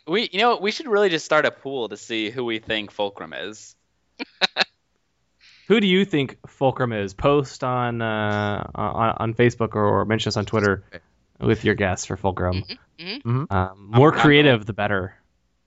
we, 0.07 0.29
you 0.31 0.39
know, 0.39 0.57
we 0.57 0.71
should 0.71 0.87
really 0.87 1.09
just 1.09 1.25
start 1.25 1.45
a 1.45 1.51
pool 1.51 1.89
to 1.89 1.97
see 1.97 2.29
who 2.29 2.43
we 2.45 2.59
think 2.59 2.91
Fulcrum 2.91 3.33
is. 3.33 3.75
Who 5.69 5.79
do 5.79 5.87
you 5.87 6.03
think 6.03 6.37
Fulcrum 6.47 6.91
is? 6.91 7.13
Post 7.13 7.63
on 7.63 8.01
uh, 8.01 8.69
on, 8.75 9.15
on 9.19 9.33
Facebook 9.33 9.75
or, 9.75 9.85
or 10.01 10.05
mention 10.05 10.29
us 10.29 10.35
on 10.37 10.45
Twitter 10.45 10.83
with 11.39 11.63
your 11.63 11.75
guess 11.75 12.05
for 12.05 12.17
Fulcrum. 12.17 12.63
mhm. 12.99 13.21
Mhm. 13.23 13.51
Um, 13.51 13.89
more 13.93 14.09
I'm- 14.09 14.15
I'm 14.19 14.21
creative, 14.21 14.65
the 14.65 14.73
better. 14.73 15.15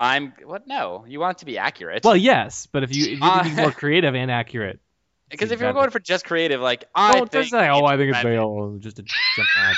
I'm 0.00 0.34
what? 0.44 0.66
No, 0.66 1.04
you 1.08 1.20
want 1.20 1.36
it 1.36 1.38
to 1.40 1.46
be 1.46 1.56
accurate. 1.56 2.02
Well, 2.04 2.16
yes, 2.16 2.66
but 2.66 2.82
if 2.82 2.94
you, 2.94 3.04
if 3.04 3.10
you 3.12 3.18
can 3.20 3.44
be 3.44 3.50
Uh, 3.52 3.62
more 3.62 3.70
creative 3.82 4.14
and 4.16 4.30
accurate, 4.30 4.80
because 5.30 5.52
if 5.52 5.60
you're 5.60 5.72
going 5.72 5.90
for 5.90 6.00
just 6.00 6.24
creative, 6.24 6.60
like 6.60 6.84
I 6.94 7.12
don't 7.12 7.30
think 7.30 7.44
just 7.44 7.52
say, 7.52 7.68
"Oh, 7.68 7.84
I 7.84 7.96
think 7.96 8.12
it's 8.12 8.22
Bail," 8.22 8.76
just 8.80 8.96
to 8.96 9.02
jump 9.04 9.48
on 9.60 9.74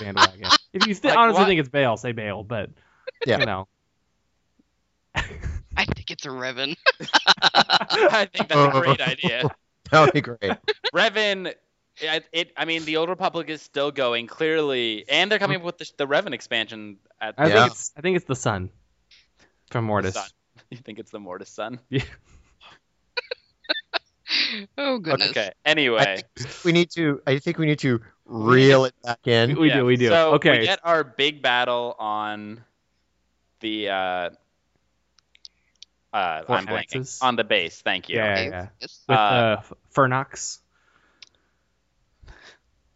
bandwagon. 0.00 0.48
If 0.72 0.86
you 0.86 0.94
th- 0.94 1.04
Like 1.04 1.18
honestly 1.18 1.42
what? 1.42 1.46
think 1.46 1.60
it's 1.60 1.68
Bail, 1.68 1.98
say 1.98 2.12
Bail. 2.12 2.42
But 2.42 2.70
Yeah. 3.26 3.40
you 3.40 3.44
know, 3.46 3.68
I 6.18 6.26
think 6.26 6.26
it's 6.26 6.26
Revan. 6.26 6.76
I 8.12 8.28
think 8.32 8.48
that's 8.48 8.76
a 8.76 8.80
great 8.80 9.00
idea. 9.00 9.50
That 9.90 10.02
would 10.02 10.12
be 10.12 10.20
great. 10.20 10.54
Revan, 10.94 11.54
it, 12.02 12.24
it. 12.30 12.52
I 12.58 12.66
mean, 12.66 12.84
the 12.84 12.98
Old 12.98 13.08
Republic 13.08 13.48
is 13.48 13.62
still 13.62 13.90
going 13.90 14.26
clearly, 14.26 15.06
and 15.08 15.32
they're 15.32 15.38
coming 15.38 15.56
up 15.56 15.62
with 15.62 15.78
the, 15.78 15.90
the 15.96 16.06
Revan 16.06 16.34
expansion 16.34 16.98
at 17.18 17.36
I 17.38 17.48
Yeah. 17.48 17.54
think 17.62 17.72
it's 17.72 17.92
I 17.96 18.02
think 18.02 18.16
it's 18.16 18.26
the 18.26 18.34
Son 18.34 18.68
from 19.70 19.86
Mortis. 19.86 20.14
Son. 20.14 20.28
You 20.70 20.76
think 20.76 20.98
it's 20.98 21.10
the 21.10 21.20
Mortis 21.20 21.48
Son? 21.48 21.80
Oh 24.76 24.98
goodness. 24.98 25.30
Okay. 25.30 25.52
Anyway, 25.64 26.22
we 26.64 26.72
need 26.72 26.90
to. 26.90 27.22
I 27.26 27.38
think 27.38 27.56
we 27.56 27.64
need 27.64 27.78
to 27.78 28.00
reel 28.26 28.84
it 28.84 28.94
back 29.02 29.26
in. 29.26 29.58
We 29.58 29.68
yeah, 29.68 29.78
do, 29.78 29.84
we 29.86 29.96
do. 29.96 30.08
So 30.08 30.34
okay, 30.34 30.58
we 30.58 30.66
get 30.66 30.80
our 30.84 31.02
big 31.02 31.40
battle 31.40 31.96
on 31.98 32.62
the. 33.60 33.88
Uh, 33.88 34.30
uh, 36.12 36.42
I'm 36.48 36.66
blanking 36.66 37.22
on 37.22 37.36
the 37.36 37.44
base. 37.44 37.80
Thank 37.82 38.08
you. 38.08 38.16
Yeah. 38.16 38.32
Okay. 38.32 38.68
Yes. 38.80 39.04
with 39.08 39.16
uh, 39.18 39.20
uh, 39.20 39.62
Fyrnocks. 39.94 40.58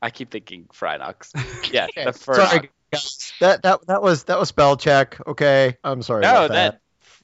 I 0.01 0.11
keep 0.11 0.31
thinking 0.31 0.67
Phrynox. 0.73 1.31
Yeah, 1.73 1.85
Okay, 1.85 2.05
the 2.05 2.11
Phrynox. 2.11 2.35
Sorry, 2.51 2.71
guys. 2.93 3.33
That 3.41 3.63
that 3.63 3.87
that 3.87 4.03
was 4.03 4.25
that 4.25 4.39
was 4.39 4.49
spell 4.49 4.77
check. 4.77 5.19
Okay, 5.27 5.77
I'm 5.85 6.03
sorry 6.03 6.23
No, 6.23 6.31
about 6.31 6.49
that. 6.51 6.73
that. 6.73 6.81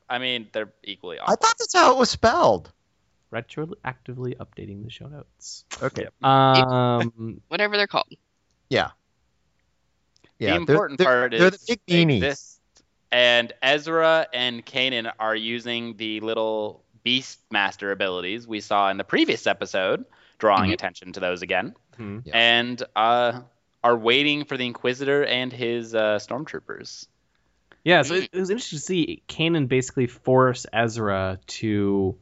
I 0.09 0.19
mean, 0.19 0.49
they're 0.53 0.73
equally 0.85 1.19
I 1.21 1.27
thought 1.27 1.55
that's 1.59 1.75
how 1.75 1.93
it 1.95 1.99
was 1.99 2.09
spelled. 2.11 2.73
Retroactively 3.33 4.37
updating 4.39 4.85
the 4.85 4.91
show 4.91 5.07
notes. 5.07 5.65
Okay. 5.83 6.07
Um, 6.23 7.43
Whatever 7.49 7.77
they're 7.77 7.87
called. 7.87 8.07
Yeah. 8.71 8.91
Yeah. 10.39 10.59
the 10.59 10.65
they're- 10.65 10.77
important 10.77 10.99
they're, 10.99 11.07
part 11.07 11.31
they're 11.33 11.49
is 11.49 11.67
the 11.67 11.77
big 11.87 11.87
beanies. 12.09 12.17
exist, 12.19 12.58
and 13.11 13.53
Ezra 13.63 14.27
and 14.33 14.65
Kanan 14.65 15.11
are 15.19 15.37
using 15.37 15.97
the 15.97 16.21
little 16.21 16.85
Beastmaster 17.05 17.91
abilities 17.93 18.47
we 18.47 18.61
saw 18.61 18.91
in 18.91 18.97
the 18.99 19.05
previous 19.05 19.47
episode, 19.47 20.05
drawing 20.39 20.71
Mhm. 20.71 20.75
attention 20.75 21.13
to 21.15 21.21
those 21.21 21.43
again, 21.43 21.75
hmm. 21.97 22.19
Yeah. 22.25 22.37
and 22.37 22.83
uh, 22.95 23.41
are 23.83 23.97
waiting 23.97 24.45
for 24.45 24.57
the 24.57 24.67
Inquisitor 24.67 25.25
and 25.25 25.53
his 25.53 25.95
uh, 25.95 26.19
stormtroopers. 26.21 27.07
Yeah, 27.85 28.03
so 28.03 28.15
it, 28.15 28.29
it 28.33 28.39
was 28.39 28.51
interesting 28.51 28.79
to 28.79 28.85
see 28.85 29.23
Kanan 29.29 29.69
basically 29.69 30.07
force 30.09 30.67
Ezra 30.73 31.39
to 31.47 32.17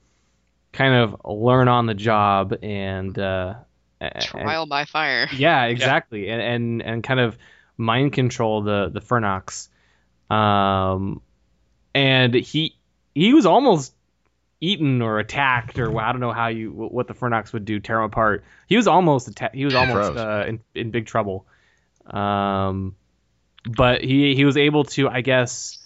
kind 0.72 0.94
of 0.94 1.16
learn 1.24 1.66
on 1.68 1.86
the 1.86 1.94
job 1.94 2.54
and 2.62 3.18
uh, 3.18 3.54
a- 4.00 4.16
and- 4.18 4.24
Trial 4.24 4.66
by 4.66 4.84
fire. 4.84 5.26
yeah, 5.34 5.64
exactly, 5.64 6.28
And, 6.28 6.40
and 6.42 6.82
and 6.82 7.02
kind 7.04 7.18
of 7.18 7.36
mind 7.76 8.12
control 8.12 8.62
the 8.62 8.90
the 8.92 9.00
Fyrnocks, 9.00 9.68
um, 10.30 11.20
and 11.94 12.34
he 12.34 12.76
he 13.14 13.32
was 13.34 13.46
almost 13.46 13.94
eaten 14.60 15.02
or 15.02 15.18
attacked 15.18 15.78
or 15.78 15.98
I 16.00 16.12
don't 16.12 16.20
know 16.20 16.32
how 16.32 16.48
you 16.48 16.70
what 16.72 17.06
the 17.08 17.14
Fyrnocks 17.14 17.52
would 17.52 17.64
do 17.64 17.78
tear 17.80 17.98
him 17.98 18.04
apart. 18.04 18.44
He 18.66 18.76
was 18.76 18.86
almost 18.86 19.28
atta- 19.28 19.50
he 19.54 19.64
was 19.64 19.74
almost 19.74 20.16
uh, 20.16 20.44
in 20.46 20.60
in 20.74 20.90
big 20.90 21.06
trouble, 21.06 21.46
um, 22.06 22.96
but 23.64 24.02
he 24.02 24.34
he 24.34 24.44
was 24.44 24.56
able 24.56 24.84
to 24.84 25.08
I 25.08 25.20
guess 25.20 25.78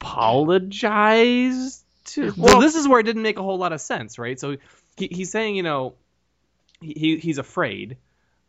apologize 0.00 1.82
to. 2.04 2.32
Well, 2.36 2.60
this 2.60 2.74
is 2.74 2.86
where 2.86 3.00
it 3.00 3.04
didn't 3.04 3.22
make 3.22 3.38
a 3.38 3.42
whole 3.42 3.58
lot 3.58 3.72
of 3.72 3.80
sense, 3.80 4.18
right? 4.18 4.38
So 4.38 4.56
he, 4.96 5.08
he's 5.10 5.30
saying, 5.30 5.56
you 5.56 5.62
know, 5.62 5.94
he 6.80 7.16
he's 7.18 7.38
afraid, 7.38 7.96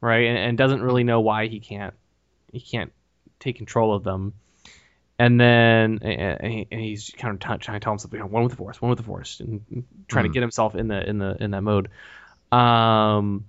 right, 0.01 0.25
and, 0.25 0.37
and 0.37 0.57
doesn't 0.57 0.81
really 0.81 1.03
know 1.03 1.21
why 1.21 1.47
he 1.47 1.59
can't 1.59 1.93
he 2.51 2.59
can't 2.59 2.91
take 3.45 3.57
control 3.57 3.93
of 3.93 4.03
them. 4.03 4.33
And 5.17 5.39
then 5.39 5.99
and, 6.03 6.67
he's 6.71 7.11
kind 7.17 7.33
of 7.33 7.39
t- 7.39 7.63
trying 7.63 7.79
to 7.79 7.83
tell 7.83 7.93
himself, 7.93 8.11
you 8.11 8.19
know, 8.19 8.25
one 8.25 8.43
with 8.43 8.51
the 8.51 8.57
force, 8.57 8.81
one 8.81 8.89
with 8.89 8.97
the 8.97 9.05
force, 9.05 9.39
and 9.39 9.85
trying 10.09 10.25
to 10.25 10.29
Mhm. 10.29 10.33
get 10.33 10.41
himself 10.41 10.75
in 10.75 10.89
the 10.89 11.09
in 11.09 11.19
the 11.19 11.37
in 11.39 11.51
that 11.51 11.61
mode. 11.61 11.89
Um, 12.51 13.45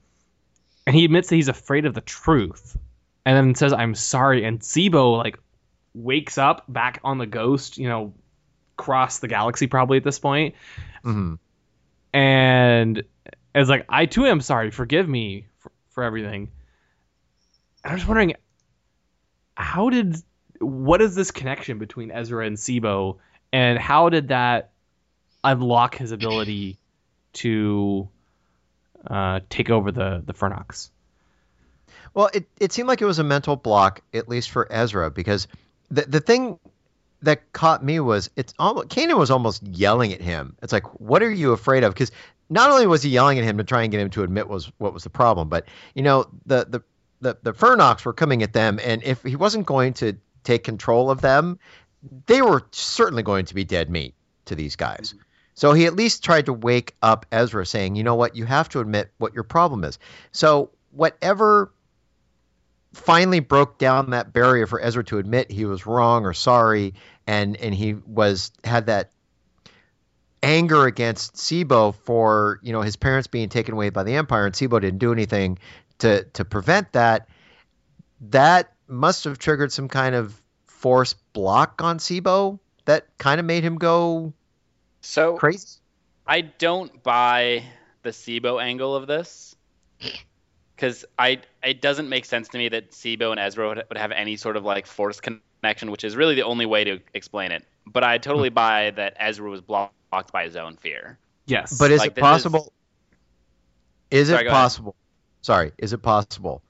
and 0.87 0.95
he 0.95 1.05
admits 1.05 1.29
that 1.29 1.35
he's 1.35 1.49
afraid 1.49 1.85
of 1.85 1.95
the 1.95 2.01
truth, 2.01 2.79
and 3.25 3.37
then 3.37 3.55
says, 3.57 3.73
"I'm 3.73 3.97
sorry." 3.97 4.45
And 4.45 4.61
Tseebo 4.61 5.19
like 5.19 5.41
wakes 5.93 6.39
up 6.39 6.65
back 6.69 7.01
on 7.03 7.19
the 7.19 7.27
ghost, 7.27 7.79
you 7.79 7.89
know, 7.89 8.15
across 8.79 9.19
the 9.19 9.27
galaxy 9.27 9.67
probably 9.67 9.97
at 9.97 10.05
this 10.05 10.21
point, 10.21 10.55
Mhm. 11.03 11.39
and 12.13 13.03
is 13.57 13.69
like, 13.69 13.87
"I 13.89 14.07
too 14.07 14.27
am 14.27 14.41
sorry. 14.41 14.71
Forgive 14.71 15.09
me 15.09 15.47
for, 15.59 15.73
for 15.91 16.05
everything." 16.05 16.53
And 17.83 17.93
I'm 17.93 17.99
just 17.99 18.07
wondering, 18.09 18.35
how 19.57 19.91
did 19.91 20.17
what 20.61 21.03
is 21.03 21.15
this 21.15 21.31
connection 21.31 21.79
between 21.79 22.11
Ezra 22.11 22.47
and 22.47 22.57
Tseebo, 22.57 23.17
and 23.53 23.79
how 23.79 24.09
did 24.09 24.29
that 24.29 24.71
unlock 25.43 25.97
his 25.97 26.13
ability 26.13 26.79
to 27.35 28.09
uh, 29.07 29.41
take 29.49 29.71
over 29.71 29.93
the 29.93 30.23
the 30.25 30.33
Fyrnocks? 30.33 30.91
Well, 32.15 32.31
it, 32.33 32.47
it 32.59 32.73
seemed 32.73 32.89
like 32.89 33.03
it 33.03 33.07
was 33.07 33.19
a 33.19 33.25
mental 33.25 33.57
block, 33.57 34.01
at 34.15 34.29
least 34.29 34.51
for 34.51 34.71
Ezra, 34.71 35.11
because 35.11 35.49
the 35.91 36.03
the 36.03 36.21
thing 36.21 36.59
that 37.23 37.53
caught 37.53 37.85
me 37.85 38.01
was 38.01 38.31
it's 38.37 38.55
almost 38.59 38.89
Kanan 38.89 39.19
was 39.19 39.31
almost 39.31 39.63
yelling 39.63 40.13
at 40.13 40.21
him. 40.21 40.57
It's 40.63 40.73
like, 40.73 41.01
what 41.01 41.23
are 41.23 41.31
you 41.31 41.53
afraid 41.53 41.85
of? 41.85 41.93
Because 41.93 42.13
not 42.49 42.71
only 42.71 42.87
was 42.87 43.03
he 43.03 43.11
yelling 43.11 43.39
at 43.39 43.45
him 43.45 43.59
to 43.59 43.65
try 43.65 43.83
and 43.83 43.91
get 43.91 44.01
him 44.01 44.11
to 44.11 44.23
admit 44.23 44.49
was 44.49 44.71
what 44.79 44.95
was 44.95 45.03
the 45.03 45.11
problem, 45.11 45.49
but 45.49 45.67
you 45.95 46.03
know 46.03 46.27
the 46.47 46.67
the 46.69 46.83
the, 47.21 47.37
the 47.43 47.53
Fyrnocks 47.53 48.05
were 48.05 48.13
coming 48.13 48.43
at 48.43 48.53
them, 48.53 48.79
and 48.83 49.03
if 49.03 49.23
he 49.23 49.37
wasn't 49.37 49.67
going 49.67 49.95
to 49.95 50.17
take 50.45 50.65
control 50.65 51.11
of 51.11 51.21
them, 51.21 51.59
they 52.27 52.43
were 52.43 52.67
certainly 52.73 53.23
going 53.23 53.47
to 53.47 53.55
be 53.55 53.65
dead 53.65 53.91
meat 53.91 54.15
to 54.47 54.55
these 54.55 54.77
guys. 54.77 55.11
Mm-hmm. 55.11 55.23
So 55.55 55.73
he 55.73 55.87
at 55.87 55.95
least 55.95 56.23
tried 56.23 56.47
to 56.47 56.53
wake 56.53 56.95
up 57.03 57.27
Ezra, 57.33 57.65
saying, 57.65 57.97
"You 57.97 58.05
know 58.05 58.15
what? 58.15 58.37
You 58.37 58.45
have 58.45 58.69
to 58.71 58.81
admit 58.81 59.11
what 59.19 59.35
your 59.35 59.45
problem 59.45 59.85
is." 59.85 59.99
So 60.33 60.71
whatever 60.91 61.73
finally 62.93 63.41
broke 63.41 63.79
down 63.79 64.11
that 64.11 64.33
barrier 64.33 64.67
for 64.67 64.81
Ezra 64.81 65.05
to 65.05 65.19
admit 65.19 65.51
he 65.51 65.65
was 65.65 65.87
wrong 65.87 66.27
or 66.27 66.35
sorry, 66.35 66.95
and 67.27 67.57
and 67.57 67.75
he 67.75 67.95
was 67.95 68.53
had 68.65 68.87
that 68.87 69.11
anger 70.43 70.87
against 70.87 71.35
Tseebo 71.35 71.95
for 71.95 72.61
you 72.63 72.73
know 72.73 72.83
his 72.83 72.97
parents 72.97 73.27
being 73.27 73.49
taken 73.49 73.75
away 73.75 73.91
by 73.91 74.03
the 74.03 74.15
Empire, 74.15 74.47
and 74.47 74.55
Tseebo 74.55 74.81
didn't 74.81 74.99
do 74.99 75.13
anything 75.13 75.59
to 75.99 76.25
to 76.25 76.45
prevent 76.45 76.93
that. 76.93 77.29
That 78.31 78.73
must 78.89 79.25
have 79.25 79.39
triggered 79.39 79.73
some 79.73 79.89
kind 79.89 80.15
of 80.15 80.41
force 80.65 81.15
block 81.33 81.83
on 81.83 81.99
Tseebo 81.99 82.59
that 82.85 83.07
kind 83.19 83.41
of 83.41 83.47
made 83.47 83.65
him 83.65 83.77
go 83.77 84.33
So 85.01 85.37
crazy. 85.37 85.79
I 86.27 86.41
don't 86.41 87.03
buy 87.03 87.65
the 88.03 88.11
Tseebo 88.11 88.63
angle 88.63 88.95
of 88.95 89.07
this 89.07 89.55
because 90.75 91.05
I 91.19 91.41
it 91.63 91.81
doesn't 91.81 92.09
make 92.09 92.25
sense 92.25 92.49
to 92.49 92.59
me 92.59 92.69
that 92.69 92.93
Tseebo 92.93 93.31
and 93.31 93.41
Ezra 93.41 93.69
would, 93.69 93.85
would 93.89 93.99
have 93.99 94.13
any 94.13 94.37
sort 94.37 94.57
of 94.57 94.65
like 94.65 94.87
force 94.87 95.21
connection, 95.21 95.91
which 95.91 96.05
is 96.05 96.17
really 96.17 96.35
the 96.35 96.45
only 96.45 96.67
way 96.67 96.85
to 96.85 97.01
explain 97.15 97.53
it. 97.53 97.65
But 97.87 98.05
I 98.05 98.19
totally 98.19 98.49
hmm. 98.49 98.55
buy 98.55 98.91
that 98.93 99.15
Ezra 99.19 99.49
was 99.51 99.61
blocked 99.61 100.33
by 100.33 100.45
his 100.45 100.57
own 100.57 100.77
fear. 100.77 101.19
Yes, 101.47 101.79
But 101.79 101.93
is 101.93 102.01
Like, 102.01 102.09
it 102.09 102.15
this 102.17 102.23
is- 102.23 102.23
possible? 102.23 102.73
Is, 104.11 104.29
Sorry, 104.29 104.41
it 104.41 104.45
go 104.45 104.51
ahead. 104.51 104.63
possible? 104.63 104.97
Sorry, 105.47 105.71
is 105.79 105.93
it 105.93 105.99
possible 105.99 106.61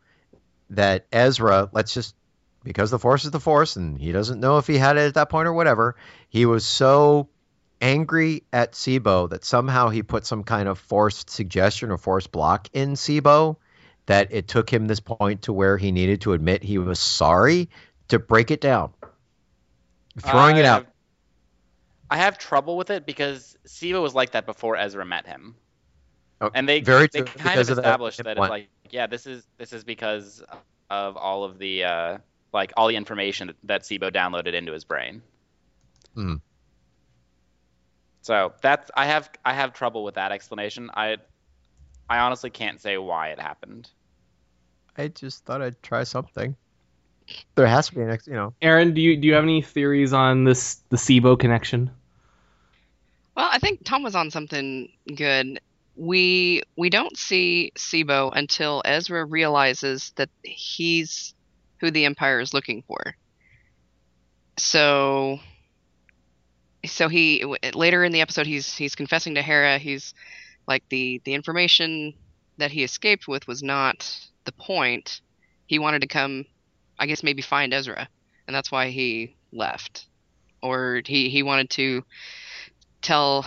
that 0.68 1.06
Ezra, 1.10 1.70
let's 1.72 1.94
just 1.94 2.14
because 2.62 2.90
the 2.90 2.98
Force 2.98 3.24
is 3.24 3.30
the 3.30 3.40
Force, 3.40 3.76
and 3.76 3.96
he 3.96 4.12
doesn't 4.12 4.38
know 4.38 4.58
if 4.58 4.66
he 4.66 4.76
had 4.76 4.98
it 4.98 5.06
at 5.06 5.14
that 5.14 5.30
point 5.30 5.48
or 5.48 5.54
whatever, 5.54 5.96
he 6.28 6.44
was 6.44 6.66
so 6.66 7.30
angry 7.80 8.42
at 8.52 8.72
Tseebo 8.72 9.30
that 9.30 9.46
somehow 9.46 9.88
he 9.88 10.02
put 10.02 10.26
some 10.26 10.44
kind 10.44 10.68
of 10.68 10.78
forced 10.78 11.30
suggestion 11.30 11.90
or 11.90 11.96
forced 11.96 12.30
block 12.30 12.68
in 12.74 12.96
Tseebo 12.96 13.56
that 14.04 14.28
it 14.30 14.46
took 14.46 14.68
him 14.68 14.88
this 14.88 15.00
point 15.00 15.40
to 15.44 15.54
where 15.54 15.78
he 15.78 15.90
needed 15.90 16.20
to 16.20 16.34
admit 16.34 16.62
he 16.62 16.76
was 16.76 17.00
sorry 17.00 17.70
to 18.08 18.18
break 18.18 18.50
it 18.50 18.60
down, 18.60 18.92
throwing 20.20 20.56
I 20.56 20.58
it 20.58 20.64
out. 20.66 20.86
I 22.10 22.18
have 22.18 22.36
trouble 22.36 22.76
with 22.76 22.90
it 22.90 23.06
because 23.06 23.56
Tseebo 23.66 24.02
was 24.02 24.14
like 24.14 24.32
that 24.32 24.44
before 24.44 24.76
Ezra 24.76 25.06
met 25.06 25.26
him. 25.26 25.54
Oh, 26.40 26.50
and 26.54 26.68
they 26.68 26.80
very 26.80 27.08
they 27.12 27.20
true, 27.20 27.24
kind 27.26 27.42
because 27.44 27.70
of 27.70 27.78
of 27.78 27.84
that 27.84 27.90
established 27.90 28.22
that 28.22 28.36
it's 28.36 28.38
like 28.38 28.68
yeah 28.90 29.06
this 29.06 29.26
is 29.26 29.46
this 29.56 29.72
is 29.72 29.84
because 29.84 30.42
of 30.90 31.16
all 31.16 31.44
of 31.44 31.58
the 31.58 31.84
uh, 31.84 32.18
like 32.52 32.72
all 32.76 32.88
the 32.88 32.96
information 32.96 33.46
that, 33.48 33.56
that 33.64 33.82
Tseebo 33.82 34.12
downloaded 34.12 34.54
into 34.54 34.72
his 34.72 34.84
brain. 34.84 35.22
Mhm. 36.14 36.40
So 38.22 38.52
that's 38.60 38.90
I 38.94 39.06
have 39.06 39.30
I 39.44 39.54
have 39.54 39.72
trouble 39.72 40.04
with 40.04 40.16
that 40.16 40.32
explanation. 40.32 40.90
I 40.92 41.16
I 42.08 42.18
honestly 42.18 42.50
can't 42.50 42.80
say 42.80 42.98
why 42.98 43.28
it 43.28 43.40
happened. 43.40 43.88
I 44.96 45.08
just 45.08 45.44
thought 45.44 45.62
I'd 45.62 45.82
try 45.82 46.04
something. 46.04 46.56
There 47.54 47.66
has 47.66 47.88
to 47.88 47.94
be 47.94 48.02
an, 48.02 48.10
ex- 48.10 48.26
you 48.26 48.34
know. 48.34 48.54
Aaron, 48.62 48.94
do 48.94 49.00
you 49.00 49.16
do 49.16 49.26
you 49.26 49.34
have 49.34 49.42
any 49.42 49.62
theories 49.62 50.12
on 50.12 50.44
this 50.44 50.76
the 50.90 50.96
Tseebo 50.96 51.38
connection? 51.38 51.90
Well, 53.36 53.48
I 53.50 53.58
think 53.58 53.84
Tom 53.84 54.02
was 54.02 54.14
on 54.14 54.30
something 54.30 54.90
good. 55.14 55.60
We 55.96 56.62
we 56.76 56.90
don't 56.90 57.16
see 57.16 57.72
Tseebo 57.74 58.30
until 58.34 58.82
Ezra 58.84 59.24
realizes 59.24 60.12
that 60.16 60.28
he's 60.42 61.34
who 61.80 61.90
the 61.90 62.04
Empire 62.04 62.40
is 62.40 62.54
looking 62.54 62.82
for. 62.82 63.16
So 64.58 65.40
so 66.84 67.08
he 67.08 67.44
later 67.74 68.04
in 68.04 68.12
the 68.12 68.20
episode 68.20 68.46
he's 68.46 68.76
he's 68.76 68.94
confessing 68.94 69.34
to 69.34 69.42
Hera 69.42 69.78
he's 69.78 70.14
like 70.68 70.84
the 70.88 71.20
the 71.24 71.34
information 71.34 72.14
that 72.58 72.70
he 72.70 72.84
escaped 72.84 73.26
with 73.26 73.46
was 73.46 73.62
not 73.62 74.08
the 74.44 74.52
point. 74.52 75.20
He 75.66 75.78
wanted 75.78 76.02
to 76.02 76.08
come 76.08 76.44
I 76.98 77.06
guess 77.06 77.22
maybe 77.22 77.42
find 77.42 77.72
Ezra 77.72 78.08
and 78.46 78.54
that's 78.54 78.70
why 78.70 78.90
he 78.90 79.36
left. 79.52 80.06
Or 80.62 81.02
he 81.04 81.28
he 81.28 81.42
wanted 81.42 81.70
to 81.70 82.04
tell 83.02 83.44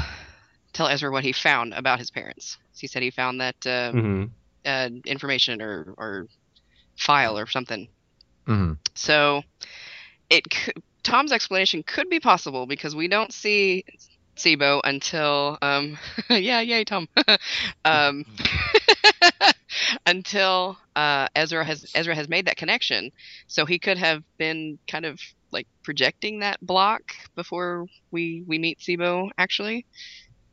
tell 0.73 0.87
Ezra 0.87 1.11
what 1.11 1.23
he 1.23 1.31
found 1.33 1.73
about 1.73 1.99
his 1.99 2.11
parents. 2.11 2.57
He 2.77 2.87
said 2.87 3.01
he 3.03 3.11
found 3.11 3.41
that 3.41 3.65
uh, 3.65 3.93
hmm 3.93 4.23
uh, 4.65 4.89
information 5.05 5.61
or 5.61 5.93
or 5.97 6.27
file 6.97 7.37
or 7.37 7.47
something. 7.47 7.87
Mhm. 8.47 8.77
So 8.95 9.43
it 10.29 10.43
could, 10.49 10.73
Tom's 11.03 11.31
explanation 11.31 11.83
could 11.83 12.09
be 12.09 12.19
possible 12.19 12.65
because 12.65 12.95
we 12.95 13.07
don't 13.07 13.33
see 13.33 13.83
Tseebo 14.37 14.81
until 14.83 15.57
um 15.61 15.97
yeah 16.29 16.61
yay 16.61 16.83
Tom 16.83 17.07
um 17.85 18.25
until 20.05 20.77
uh, 20.95 21.27
Ezra 21.35 21.63
has 21.65 21.85
Ezra 21.95 22.15
has 22.15 22.29
made 22.29 22.45
that 22.45 22.57
connection. 22.57 23.11
So 23.47 23.65
he 23.65 23.79
could 23.79 23.97
have 23.97 24.23
been 24.37 24.79
kind 24.87 25.05
of 25.05 25.19
like 25.51 25.67
projecting 25.83 26.39
that 26.39 26.59
block 26.61 27.01
before 27.35 27.85
we 28.11 28.43
we 28.47 28.57
meet 28.59 28.79
Tseebo 28.79 29.29
actually, 29.37 29.85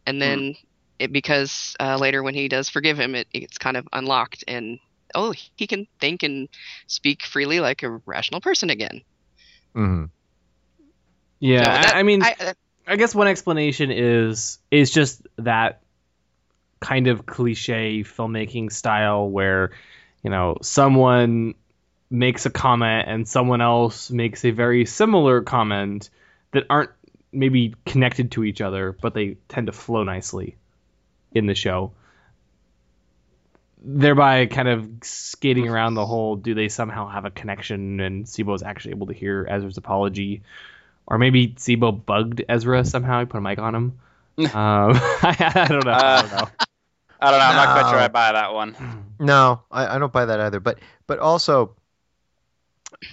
and 0.06 0.22
then 0.22 0.54
it 0.98 1.12
because 1.12 1.76
uh, 1.78 1.96
later 1.96 2.22
when 2.22 2.34
he 2.34 2.48
does 2.48 2.68
forgive 2.68 2.98
him, 2.98 3.14
it 3.14 3.28
it's 3.32 3.58
kind 3.58 3.76
of 3.76 3.86
unlocked 3.92 4.44
and 4.48 4.78
oh 5.14 5.34
he 5.56 5.66
can 5.66 5.86
think 6.00 6.22
and 6.22 6.48
speak 6.86 7.24
freely 7.24 7.60
like 7.60 7.82
a 7.82 8.00
rational 8.06 8.40
person 8.40 8.70
again. 8.70 9.02
Mhm. 9.74 10.10
Yeah, 11.38 11.82
So 11.82 11.88
I- 11.88 11.98
I, 11.98 12.02
mean, 12.02 12.22
I, 12.22 12.34
uh, 12.40 12.54
I 12.86 12.96
guess 12.96 13.14
one 13.14 13.28
explanation 13.28 13.90
is 13.90 14.58
is 14.70 14.90
just 14.90 15.26
that 15.36 15.82
kind 16.80 17.08
of 17.08 17.26
cliche 17.26 18.04
filmmaking 18.04 18.72
style 18.72 19.28
where 19.28 19.72
you 20.22 20.30
know 20.30 20.56
someone 20.62 21.54
makes 22.10 22.46
a 22.46 22.50
comment 22.50 23.08
and 23.08 23.28
someone 23.28 23.60
else 23.60 24.10
makes 24.10 24.44
a 24.44 24.50
very 24.50 24.86
similar 24.86 25.42
comment 25.42 26.08
that 26.52 26.64
aren't 26.70 26.90
maybe 27.36 27.74
connected 27.84 28.32
to 28.32 28.44
each 28.44 28.60
other 28.60 28.96
but 29.00 29.14
they 29.14 29.36
tend 29.48 29.66
to 29.66 29.72
flow 29.72 30.02
nicely 30.02 30.56
in 31.32 31.46
the 31.46 31.54
show 31.54 31.92
thereby 33.78 34.46
kind 34.46 34.68
of 34.68 34.88
skating 35.02 35.68
around 35.68 35.94
the 35.94 36.06
whole 36.06 36.36
do 36.36 36.54
they 36.54 36.68
somehow 36.68 37.08
have 37.08 37.24
a 37.24 37.30
connection 37.30 38.00
and 38.00 38.24
Tseebo 38.24 38.54
is 38.54 38.62
actually 38.62 38.92
able 38.92 39.06
to 39.06 39.12
hear 39.12 39.46
Ezra's 39.48 39.76
apology 39.76 40.42
or 41.06 41.18
maybe 41.18 41.48
Tseebo 41.48 42.04
bugged 42.04 42.42
Ezra 42.48 42.84
somehow. 42.84 43.20
He 43.20 43.26
put 43.26 43.38
a 43.38 43.40
mic 43.40 43.58
on 43.58 43.74
him. 43.74 43.98
um, 44.38 44.46
I, 44.54 45.36
I 45.54 45.68
don't 45.68 45.84
know. 45.84 45.92
I 45.92 46.22
don't 46.22 46.32
know. 46.32 46.48
I 47.18 47.30
don't 47.30 47.40
know. 47.40 47.46
I'm 47.46 47.56
not 47.56 47.80
quite 47.80 47.90
sure 47.90 47.98
I 47.98 48.08
buy 48.08 48.32
that 48.32 48.52
one. 48.52 48.76
No, 49.18 49.62
I, 49.70 49.96
I 49.96 49.98
don't 49.98 50.12
buy 50.12 50.26
that 50.26 50.40
either. 50.40 50.60
But 50.60 50.80
but 51.06 51.18
also, 51.18 51.74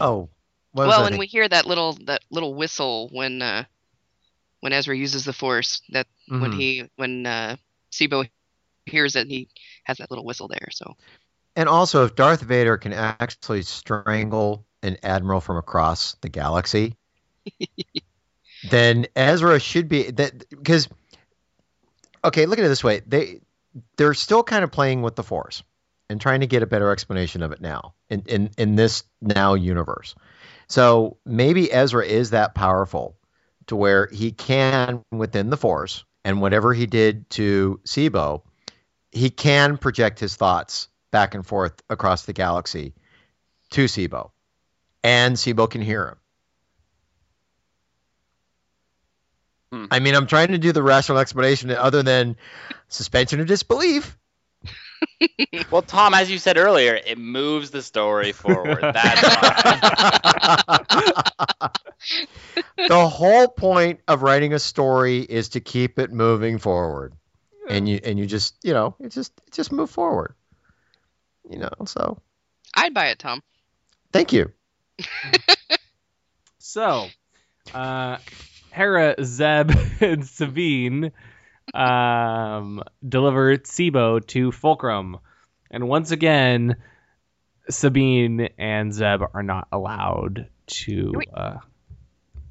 oh, 0.01 0.27
well, 0.73 1.03
I 1.03 1.07
and 1.07 1.17
we 1.17 1.27
hear 1.27 1.47
that 1.47 1.65
little 1.65 1.93
that 2.05 2.21
little 2.29 2.53
whistle 2.53 3.09
when 3.13 3.41
uh, 3.41 3.63
when 4.63 4.73
Ezra 4.73 4.95
uses 4.97 5.25
the 5.25 5.33
Force. 5.33 5.81
That 5.91 6.07
when 6.39 6.51
Mhm. 6.51 6.59
he 6.59 6.89
when 6.95 7.25
uh, 7.27 7.57
Tseebo 7.91 8.29
hears 8.85 9.15
it, 9.15 9.27
he 9.27 9.49
has 9.83 9.97
that 9.97 10.09
little 10.09 10.25
whistle 10.25 10.47
there. 10.47 10.69
So 10.71 10.95
And 11.55 11.69
also, 11.69 12.05
if 12.05 12.15
Darth 12.15 12.41
Vader 12.41 12.77
can 12.77 12.93
actually 12.93 13.61
strangle 13.63 14.65
an 14.81 14.97
admiral 15.03 15.41
from 15.41 15.57
across 15.57 16.15
the 16.21 16.29
galaxy, 16.29 16.95
then 18.63 19.07
Ezra 19.15 19.59
should 19.59 19.89
be 19.89 20.11
that 20.11 20.49
because. 20.49 20.89
Okay, 22.25 22.45
look 22.45 22.59
at 22.59 22.65
it 22.65 22.69
this 22.69 22.83
way: 22.83 23.01
they 23.05 23.41
they're 23.97 24.13
still 24.13 24.43
kind 24.43 24.63
of 24.63 24.71
playing 24.71 25.01
with 25.01 25.15
the 25.15 25.23
Force 25.23 25.63
and 26.09 26.21
trying 26.21 26.41
to 26.41 26.47
get 26.47 26.63
a 26.63 26.67
better 26.67 26.91
explanation 26.91 27.43
of 27.43 27.51
it 27.51 27.61
now 27.61 27.93
in 28.09 28.23
in 28.27 28.49
in 28.57 28.75
this 28.75 29.03
now 29.21 29.55
universe. 29.55 30.15
So 30.69 31.17
maybe 31.25 31.71
Ezra 31.71 32.05
is 32.05 32.31
that 32.31 32.55
powerful 32.55 33.17
to 33.67 33.75
where 33.75 34.07
he 34.11 34.31
can 34.31 35.03
within 35.11 35.49
the 35.49 35.57
Force 35.57 36.03
and 36.23 36.41
whatever 36.41 36.73
he 36.73 36.85
did 36.85 37.29
to 37.31 37.79
Tseebo, 37.85 38.43
he 39.11 39.29
can 39.29 39.77
project 39.77 40.19
his 40.19 40.35
thoughts 40.35 40.87
back 41.11 41.35
and 41.35 41.45
forth 41.45 41.73
across 41.89 42.25
the 42.25 42.33
galaxy 42.33 42.93
to 43.71 43.85
Tseebo, 43.85 44.31
and 45.03 45.35
Tseebo 45.35 45.69
can 45.69 45.81
hear 45.81 46.07
him. 46.09 46.17
Hmm. 49.71 49.85
I 49.91 49.99
mean, 49.99 50.15
I'm 50.15 50.27
trying 50.27 50.49
to 50.49 50.57
do 50.57 50.71
the 50.71 50.83
rational 50.83 51.19
explanation 51.19 51.71
other 51.71 52.03
than 52.03 52.35
suspension 52.87 53.39
of 53.39 53.47
disbelief. 53.47 54.17
Well, 55.71 55.81
Tom, 55.81 56.13
as 56.13 56.29
you 56.29 56.37
said 56.37 56.57
earlier, 56.57 56.95
it 56.95 57.17
moves 57.17 57.71
the 57.71 57.81
story 57.81 58.31
forward. 58.31 58.81
That's 58.93 59.21
why. 59.21 60.21
the 62.87 63.07
whole 63.07 63.47
point 63.47 64.01
of 64.07 64.21
writing 64.21 64.53
a 64.53 64.59
story 64.59 65.19
is 65.19 65.49
to 65.49 65.59
keep 65.59 65.99
it 65.99 66.11
moving 66.11 66.57
forward, 66.57 67.13
and 67.69 67.87
you 67.87 67.99
and 68.03 68.19
you 68.19 68.25
just 68.25 68.55
you 68.63 68.73
know 68.73 68.95
it 68.99 69.09
just 69.09 69.33
it 69.47 69.53
just 69.53 69.71
move 69.71 69.89
forward. 69.89 70.35
You 71.49 71.59
know, 71.59 71.71
so 71.85 72.19
I'd 72.75 72.93
buy 72.93 73.07
it, 73.07 73.19
Tom. 73.19 73.41
thank 74.11 74.33
you. 74.33 74.51
So, 76.65 77.07
uh, 77.73 78.17
Hera, 78.71 79.15
Zeb, 79.21 79.71
and 79.99 80.25
Sabine 80.25 81.11
um, 81.73 82.83
deliver 83.07 83.57
Tseebo 83.57 84.25
to 84.27 84.51
Fulcrum. 84.51 85.17
And 85.71 85.87
once 85.87 86.11
again, 86.11 86.75
Sabine 87.69 88.49
and 88.57 88.93
Zeb 88.93 89.21
are 89.33 89.43
not 89.43 89.67
allowed 89.71 90.47
to. 90.67 91.13
Uh, 91.33 91.57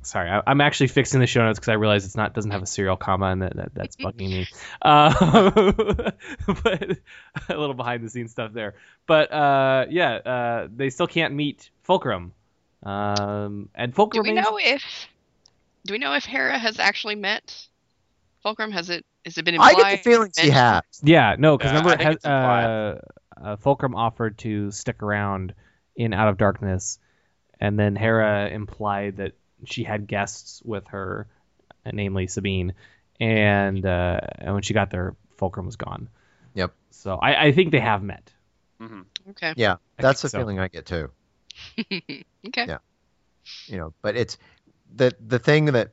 sorry, 0.03 0.31
I, 0.31 0.43
I'm 0.47 0.61
actually 0.61 0.89
fixing 0.89 1.21
the 1.21 1.27
show 1.27 1.45
notes 1.45 1.59
because 1.59 1.69
I 1.69 1.75
realize 1.75 2.05
it's 2.05 2.17
not 2.17 2.35
doesn't 2.35 2.51
have 2.51 2.63
a 2.63 2.67
serial 2.67 2.97
comma 2.97 3.27
and 3.27 3.43
that, 3.43 3.57
that 3.57 3.75
that's 3.75 3.97
bugging 3.97 4.31
me. 4.31 4.49
Uh, 4.81 5.53
but 6.63 6.99
a 7.49 7.57
little 7.57 7.75
behind 7.75 8.05
the 8.05 8.11
scenes 8.11 8.33
stuff 8.33 8.53
there. 8.53 8.75
But 9.07 9.33
uh, 9.33 9.87
yeah, 9.91 10.15
uh, 10.15 10.69
they 10.75 10.91
still 10.91 11.07
can't 11.07 11.35
meet 11.35 11.71
Fulcrum. 11.83 12.33
Um, 12.83 13.69
and 13.75 13.95
Do 13.95 14.23
we 14.23 14.33
know 14.33 14.59
if 14.61 15.09
do 15.85 15.95
we 15.95 15.99
know 15.99 16.15
if 16.15 16.25
Hera 16.25 16.59
has 16.59 16.79
actually 16.79 17.17
met 17.17 17.67
Fulcrum? 18.43 18.73
Has 18.73 18.91
it 18.91 19.05
has 19.25 19.39
it 19.39 19.45
been 19.45 19.55
implied? 19.55 19.69
I 19.69 19.71
implied? 19.73 19.91
get 19.91 20.05
the 20.05 20.11
feeling 20.11 20.31
he 20.37 20.51
has. 20.51 20.83
Yeah, 21.03 21.37
no, 21.39 21.57
because 21.57 21.73
Yeah, 21.73 21.79
remember, 21.79 21.91
I 21.95 21.97
think 21.97 22.11
it 22.11 22.15
it's 22.17 22.25
has- 22.25 22.33
uh, 22.33 23.01
uh, 23.41 23.57
Fulcrum 23.57 23.95
offered 23.95 24.39
to 24.39 24.71
stick 24.71 25.03
around 25.03 25.55
in 25.97 26.13
Out 26.13 26.29
of 26.29 26.39
Darkness, 26.39 26.99
and 27.61 27.79
then 27.79 27.97
Hera 27.97 28.49
implied 28.49 29.17
that 29.19 29.33
she 29.65 29.85
had 29.85 30.07
guests 30.07 30.61
with 30.65 30.89
her, 30.89 31.29
uh, 31.87 31.91
namely 31.93 32.27
Sabine, 32.27 32.75
and 33.21 33.85
uh, 33.85 34.21
and 34.39 34.55
when 34.55 34.63
she 34.63 34.75
got 34.75 34.91
there, 34.91 35.15
Fulcrum 35.37 35.67
was 35.67 35.77
gone. 35.77 36.09
Yep. 36.55 36.73
So 36.91 37.17
I, 37.17 37.47
I 37.47 37.53
think 37.53 37.73
they 37.73 37.81
have 37.81 38.03
met. 38.03 38.33
Mhm. 38.81 39.05
Okay. 39.31 39.55
Yeah, 39.57 39.77
that's 39.97 40.23
the 40.23 40.29
so. 40.29 40.39
feeling 40.39 40.59
I 40.59 40.69
get 40.69 40.87
too. 40.87 41.11
Okay. 42.45 42.67
Yeah. 42.67 42.79
You 43.67 43.77
know, 43.79 43.95
but 44.03 44.17
it's 44.17 44.37
the 44.95 45.15
the 45.25 45.39
thing 45.39 45.67
that 45.67 45.93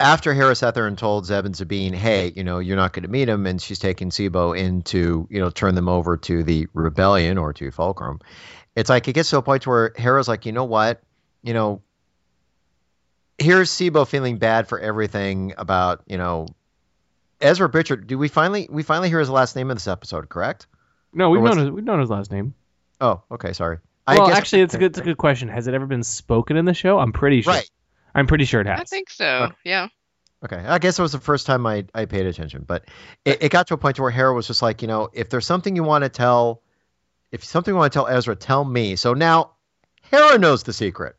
after 0.00 0.32
Harris 0.32 0.62
and 0.62 0.96
told 0.96 1.26
Zeb 1.26 1.44
and 1.44 1.56
Sabine, 1.56 1.92
hey, 1.92 2.32
you 2.34 2.44
know, 2.44 2.58
you're 2.60 2.76
not 2.76 2.92
going 2.92 3.02
to 3.02 3.08
meet 3.08 3.28
him, 3.28 3.46
and 3.46 3.60
she's 3.60 3.78
taking 3.78 4.10
Tseebo 4.10 4.56
in 4.56 4.82
to, 4.82 5.26
you 5.30 5.40
know, 5.40 5.50
turn 5.50 5.74
them 5.74 5.88
over 5.88 6.16
to 6.16 6.42
the 6.42 6.68
rebellion 6.72 7.36
or 7.38 7.52
to 7.54 7.70
Fulcrum. 7.70 8.20
It's 8.76 8.88
like 8.88 9.08
it 9.08 9.14
gets 9.14 9.30
to 9.30 9.38
a 9.38 9.42
point 9.42 9.66
where 9.66 9.92
Hera's 9.96 10.28
like, 10.28 10.46
you 10.46 10.52
know 10.52 10.64
what? 10.64 11.02
you 11.42 11.54
know, 11.54 11.82
here's 13.38 13.70
Tseebo 13.70 14.06
feeling 14.06 14.38
bad 14.38 14.68
for 14.68 14.78
everything 14.78 15.54
about, 15.56 16.02
you 16.06 16.18
know, 16.18 16.46
Ezra 17.40 17.68
Bridger. 17.68 17.96
Do 17.96 18.18
we 18.18 18.28
finally 18.28 18.68
we 18.70 18.82
finally 18.82 19.08
hear 19.08 19.20
his 19.20 19.30
last 19.30 19.54
name 19.56 19.70
in 19.70 19.76
this 19.76 19.86
episode? 19.86 20.28
Correct? 20.28 20.66
No, 21.12 21.30
we've 21.30 21.42
known 21.42 21.58
his, 21.58 21.70
we've 21.70 21.84
known 21.84 22.00
his 22.00 22.10
last 22.10 22.30
name. 22.30 22.54
Oh, 23.00 23.22
okay, 23.30 23.52
sorry. 23.52 23.78
Well, 24.06 24.28
guess- 24.28 24.36
actually, 24.36 24.62
it's 24.62 24.74
a 24.74 24.78
good 24.80 24.92
it's 24.92 24.98
a 24.98 25.04
good 25.04 25.16
question. 25.18 25.48
Has 25.48 25.66
it 25.68 25.74
ever 25.74 25.86
been 25.86 26.02
spoken 26.02 26.56
in 26.56 26.64
the 26.64 26.74
show? 26.74 26.98
I'm 26.98 27.12
pretty 27.12 27.42
sure. 27.42 27.54
Right. 27.54 27.70
I'm 28.14 28.26
pretty 28.26 28.44
sure 28.44 28.60
it 28.60 28.66
has. 28.66 28.80
I 28.80 28.84
think 28.84 29.10
so. 29.10 29.52
Yeah. 29.64 29.88
Okay, 30.44 30.56
I 30.56 30.78
guess 30.78 30.98
it 30.98 31.02
was 31.02 31.12
the 31.12 31.18
first 31.18 31.46
time 31.46 31.66
I, 31.66 31.84
I 31.94 32.04
paid 32.04 32.26
attention, 32.26 32.64
but 32.66 32.84
it, 33.24 33.42
it 33.42 33.48
got 33.50 33.66
to 33.68 33.74
a 33.74 33.76
point 33.76 33.98
where 33.98 34.10
Hera 34.10 34.32
was 34.32 34.46
just 34.46 34.62
like, 34.62 34.82
you 34.82 34.88
know, 34.88 35.08
if 35.12 35.30
there's 35.30 35.46
something 35.46 35.74
you 35.74 35.82
want 35.82 36.04
to 36.04 36.08
tell, 36.08 36.62
if 37.32 37.44
something 37.44 37.74
you 37.74 37.78
want 37.78 37.92
to 37.92 37.96
tell 37.96 38.06
Ezra, 38.06 38.36
tell 38.36 38.64
me. 38.64 38.94
So 38.94 39.14
now 39.14 39.52
Hera 40.10 40.38
knows 40.38 40.62
the 40.62 40.72
secret. 40.72 41.16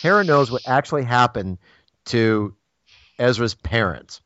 Hera 0.00 0.22
knows 0.22 0.50
what 0.50 0.62
actually 0.68 1.02
happened 1.02 1.58
to 2.06 2.54
Ezra's 3.18 3.54
parents. 3.54 4.20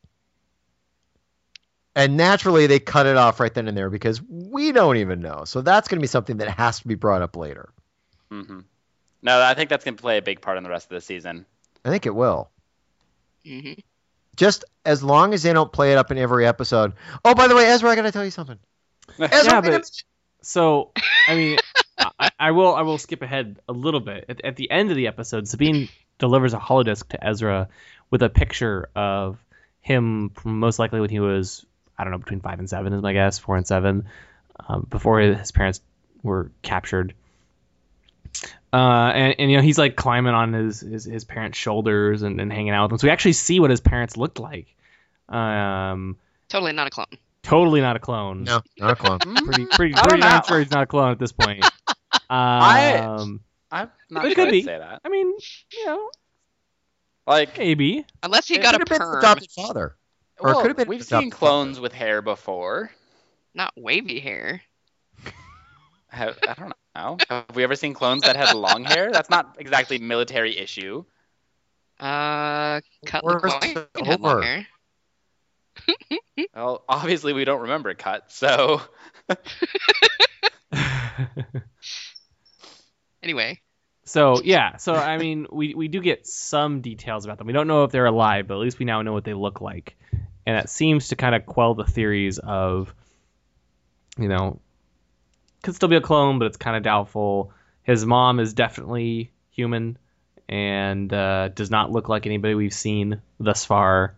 And 1.95 2.17
naturally, 2.17 2.67
they 2.67 2.79
cut 2.79 3.05
it 3.05 3.17
off 3.17 3.39
right 3.39 3.53
then 3.53 3.67
and 3.67 3.77
there 3.77 3.89
because 3.89 4.21
we 4.21 4.71
don't 4.71 4.97
even 4.97 5.19
know. 5.19 5.45
So 5.45 5.61
that's 5.61 5.87
going 5.87 5.99
to 5.99 6.01
be 6.01 6.07
something 6.07 6.37
that 6.37 6.49
has 6.57 6.79
to 6.79 6.87
be 6.87 6.95
brought 6.95 7.21
up 7.21 7.35
later. 7.35 7.69
hmm 8.31 8.61
No, 9.23 9.41
I 9.41 9.53
think 9.55 9.69
that's 9.69 9.83
going 9.85 9.95
to 9.95 10.01
play 10.01 10.17
a 10.17 10.21
big 10.21 10.41
part 10.41 10.57
in 10.57 10.63
the 10.63 10.69
rest 10.69 10.85
of 10.91 10.95
the 10.95 11.01
season. 11.01 11.45
I 11.85 11.89
think 11.89 12.05
it 12.05 12.13
will. 12.13 12.49
hmm 13.45 13.73
Just 14.35 14.65
as 14.85 15.01
long 15.01 15.33
as 15.33 15.41
they 15.43 15.53
don't 15.53 15.71
play 15.71 15.93
it 15.93 15.97
up 15.97 16.11
in 16.11 16.17
every 16.17 16.45
episode. 16.45 16.93
Oh, 17.25 17.33
by 17.33 17.47
the 17.47 17.55
way, 17.55 17.65
Ezra, 17.65 17.89
I 17.89 17.95
got 17.95 18.01
to 18.03 18.11
tell 18.11 18.25
you 18.25 18.31
something. 18.31 18.59
Ezra, 19.19 19.53
Yeah, 19.53 19.61
but- 19.61 19.89
So, 20.41 20.91
I 21.27 21.35
mean, 21.35 21.57
I, 22.19 22.29
I 22.37 22.51
will 22.51 22.75
I 22.75 22.81
will 22.81 22.97
skip 22.97 23.21
ahead 23.21 23.59
a 23.69 23.73
little 23.73 24.01
bit. 24.01 24.25
At, 24.27 24.43
at 24.43 24.55
the 24.57 24.69
end 24.69 24.89
of 24.91 24.97
the 24.97 25.07
episode, 25.07 25.47
Sabine 25.47 25.87
delivers 26.19 26.53
a 26.53 26.59
holodisc 26.59 27.07
to 27.09 27.25
Ezra 27.25 27.69
with 28.11 28.21
a 28.23 28.29
picture 28.29 28.89
of 28.95 29.37
him 29.79 30.31
most 30.43 30.79
likely 30.79 30.99
when 30.99 31.09
he 31.09 31.19
was 31.21 31.65
I 31.97 32.03
don't 32.03 32.11
know 32.11 32.17
between 32.17 32.41
five 32.41 32.59
and 32.59 32.69
seven 32.69 32.91
is 32.91 33.01
my 33.01 33.13
guess, 33.13 33.39
four 33.39 33.55
and 33.55 33.65
seven, 33.65 34.05
um, 34.67 34.85
before 34.89 35.19
his 35.19 35.51
parents 35.53 35.79
were 36.23 36.51
captured. 36.61 37.13
Uh, 38.73 39.11
and, 39.13 39.35
and 39.37 39.51
you 39.51 39.57
know 39.57 39.63
he's 39.63 39.77
like 39.77 39.95
climbing 39.95 40.33
on 40.33 40.51
his 40.51 40.79
his, 40.81 41.05
his 41.05 41.23
parents' 41.23 41.57
shoulders 41.59 42.23
and, 42.23 42.41
and 42.41 42.51
hanging 42.51 42.71
out 42.71 42.83
with 42.85 42.89
them. 42.89 42.97
So 42.97 43.07
we 43.07 43.11
actually 43.11 43.33
see 43.33 43.59
what 43.59 43.69
his 43.69 43.79
parents 43.81 44.17
looked 44.17 44.39
like. 44.39 44.73
Um, 45.29 46.17
Totally 46.49 46.71
not 46.73 46.87
a 46.87 46.89
clone. 46.89 47.05
totally 47.43 47.81
not 47.81 47.95
a 47.95 47.99
clone. 47.99 48.43
No, 48.45 48.61
not 48.79 48.91
a 48.91 48.95
clone. 48.95 49.19
Pretty 49.45 49.65
pretty 49.67 49.95
I 49.95 50.01
pretty 50.01 50.21
darn 50.21 50.43
sure 50.47 50.59
he's 50.59 50.71
not 50.71 50.83
a 50.83 50.85
clone 50.87 51.11
at 51.11 51.19
this 51.19 51.31
point. 51.31 51.63
I- 52.29 52.97
Um, 52.97 53.41
I'm 53.71 53.89
not 54.09 54.25
It 54.25 54.33
sure 54.35 54.45
could 54.45 54.51
be. 54.51 54.61
say 54.63 54.77
that. 54.77 55.01
I 55.05 55.09
mean, 55.09 55.27
you 55.71 55.85
know, 55.85 56.09
Like, 57.25 57.57
maybe. 57.57 58.05
Unless 58.21 58.47
he 58.47 58.55
It 58.55 58.61
got 58.61 58.75
a 58.75 58.79
Could 58.79 58.89
have 58.89 58.99
been 58.99 59.01
his 59.07 59.09
perm. 59.13 59.19
adopted 59.19 59.51
father. 59.51 59.95
Or 60.39 60.49
well, 60.49 60.61
could 60.61 60.67
have 60.69 60.77
been 60.77 60.87
we've 60.87 61.03
seen 61.03 61.17
adopted 61.19 61.33
clones 61.33 61.79
with 61.79 61.93
hair 61.93 62.21
before. 62.21 62.91
Not 63.55 63.71
wavy 63.75 64.19
hair. 64.19 64.61
Have, 66.09 66.37
I 66.47 66.53
don't 66.53 66.69
know. 66.69 66.75
Have 66.95 67.55
we 67.55 67.63
ever 67.63 67.75
seen 67.75 67.93
clones 67.93 68.23
that 68.23 68.35
had 68.35 68.53
long 68.53 68.83
hair? 68.83 69.11
That's 69.11 69.29
not 69.29 69.55
exactly 69.59 69.97
military 69.97 70.57
issue. 70.57 71.03
Uh, 71.99 72.81
cut 73.05 73.23
Where's 73.23 73.43
LaCroix 73.43 73.87
had 74.03 74.21
long 74.21 74.41
hair. 74.41 74.67
Well, 76.55 76.83
obviously 76.87 77.33
we 77.33 77.45
don't 77.45 77.61
remember 77.61 77.93
cut, 77.93 78.31
so 78.31 78.81
Anyway, 83.23 83.61
so 84.03 84.41
yeah, 84.43 84.77
so 84.77 84.93
I 84.95 85.17
mean, 85.17 85.47
we 85.51 85.73
we 85.73 85.87
do 85.87 86.01
get 86.01 86.27
some 86.27 86.81
details 86.81 87.23
about 87.25 87.37
them. 87.37 87.47
We 87.47 87.53
don't 87.53 87.67
know 87.67 87.85
if 87.85 87.91
they're 87.91 88.05
alive, 88.05 88.47
but 88.47 88.55
at 88.55 88.59
least 88.59 88.79
we 88.79 88.85
now 88.85 89.01
know 89.01 89.13
what 89.13 89.23
they 89.23 89.33
look 89.33 89.61
like, 89.61 89.95
and 90.45 90.57
that 90.57 90.69
seems 90.69 91.07
to 91.09 91.15
kind 91.15 91.33
of 91.33 91.45
quell 91.45 91.73
the 91.73 91.85
theories 91.85 92.37
of, 92.37 92.93
you 94.17 94.27
know, 94.27 94.59
could 95.63 95.73
still 95.75 95.89
be 95.89 95.95
a 95.95 96.01
clone, 96.01 96.37
but 96.37 96.45
it's 96.45 96.57
kind 96.57 96.77
of 96.77 96.83
doubtful. 96.83 97.51
His 97.81 98.05
mom 98.05 98.39
is 98.39 98.53
definitely 98.53 99.31
human 99.49 99.97
and 100.47 101.11
uh, 101.11 101.47
does 101.49 101.71
not 101.71 101.91
look 101.91 102.07
like 102.09 102.25
anybody 102.27 102.53
we've 102.53 102.73
seen 102.73 103.21
thus 103.39 103.65
far. 103.65 104.15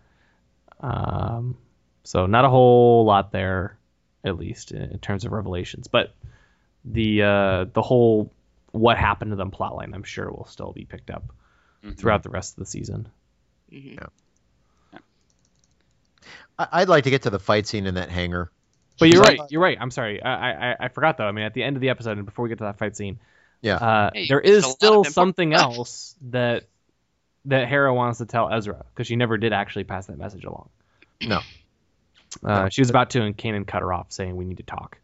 Um, 0.82 1.58
so 2.04 2.26
not 2.26 2.44
a 2.46 2.50
whole 2.50 3.06
lot 3.06 3.32
there, 3.32 3.78
at 4.24 4.38
least 4.38 4.72
in, 4.72 4.82
in 4.92 5.00
terms 5.00 5.24
of 5.26 5.32
revelations. 5.32 5.88
But 5.88 6.14
the 6.84 7.22
uh, 7.24 7.66
the 7.74 7.82
whole 7.82 8.32
what 8.72 8.98
happened 8.98 9.32
to 9.32 9.36
them 9.38 9.52
plotline, 9.52 9.94
I'm 9.96 10.04
sure, 10.04 10.30
will 10.30 10.46
still 10.48 10.74
be 10.74 10.84
picked 10.86 11.10
up 11.10 11.24
Mhm. 11.84 11.98
throughout 11.98 12.24
the 12.24 12.30
rest 12.30 12.54
of 12.54 12.60
the 12.60 12.66
season. 12.70 13.08
hmm 13.72 13.96
I- 16.58 16.68
I'd 16.72 16.90
like 16.90 17.04
to 17.06 17.10
get 17.10 17.24
to 17.24 17.30
the 17.30 17.40
fight 17.40 17.68
scene 17.68 17.86
in 17.86 17.96
that 17.96 18.10
hangar. 18.10 18.52
But 19.00 19.10
you're 19.10 19.22
right. 19.22 19.40
You're 19.50 19.62
right. 19.62 19.78
I'm 19.80 19.92
sorry. 19.92 20.22
I, 20.22 20.72
I 20.72 20.76
I 20.82 20.88
forgot 20.90 21.18
though. 21.18 21.26
I 21.26 21.32
mean, 21.32 21.46
at 21.46 21.54
the 21.54 21.64
end 21.64 21.76
of 21.78 21.82
the 21.82 21.90
episode, 21.90 22.18
and 22.18 22.26
before 22.26 22.44
we 22.44 22.50
get 22.50 22.60
to 22.60 22.64
that 22.66 22.78
fight 22.78 22.96
scene, 22.96 23.20
Yeah. 23.62 23.76
uh, 23.76 24.10
Hey, 24.14 24.28
there's 24.28 24.46
is 24.46 24.64
a 24.64 24.68
lot 24.68 24.72
of 24.72 24.76
still 24.78 25.04
something 25.04 25.54
else 25.54 26.16
that 26.30 26.64
that 27.46 27.68
Hera 27.68 27.94
wants 27.94 28.20
to 28.20 28.26
tell 28.26 28.52
Ezra 28.52 28.86
because 28.94 29.08
she 29.08 29.16
never 29.16 29.38
did 29.38 29.54
actually 29.54 29.84
pass 29.84 30.08
that 30.08 30.18
message 30.18 30.46
along. 30.46 30.70
No. 31.22 31.42
Uh, 32.44 32.70
she 32.70 32.82
was 32.82 32.90
about 32.90 33.12
to, 33.12 33.22
and 33.22 33.38
Kanan 33.38 33.66
cut 33.66 33.82
her 33.82 33.94
off, 33.94 34.12
saying, 34.12 34.36
"We 34.36 34.46
need 34.46 34.58
to 34.58 34.64
talk," 34.64 34.98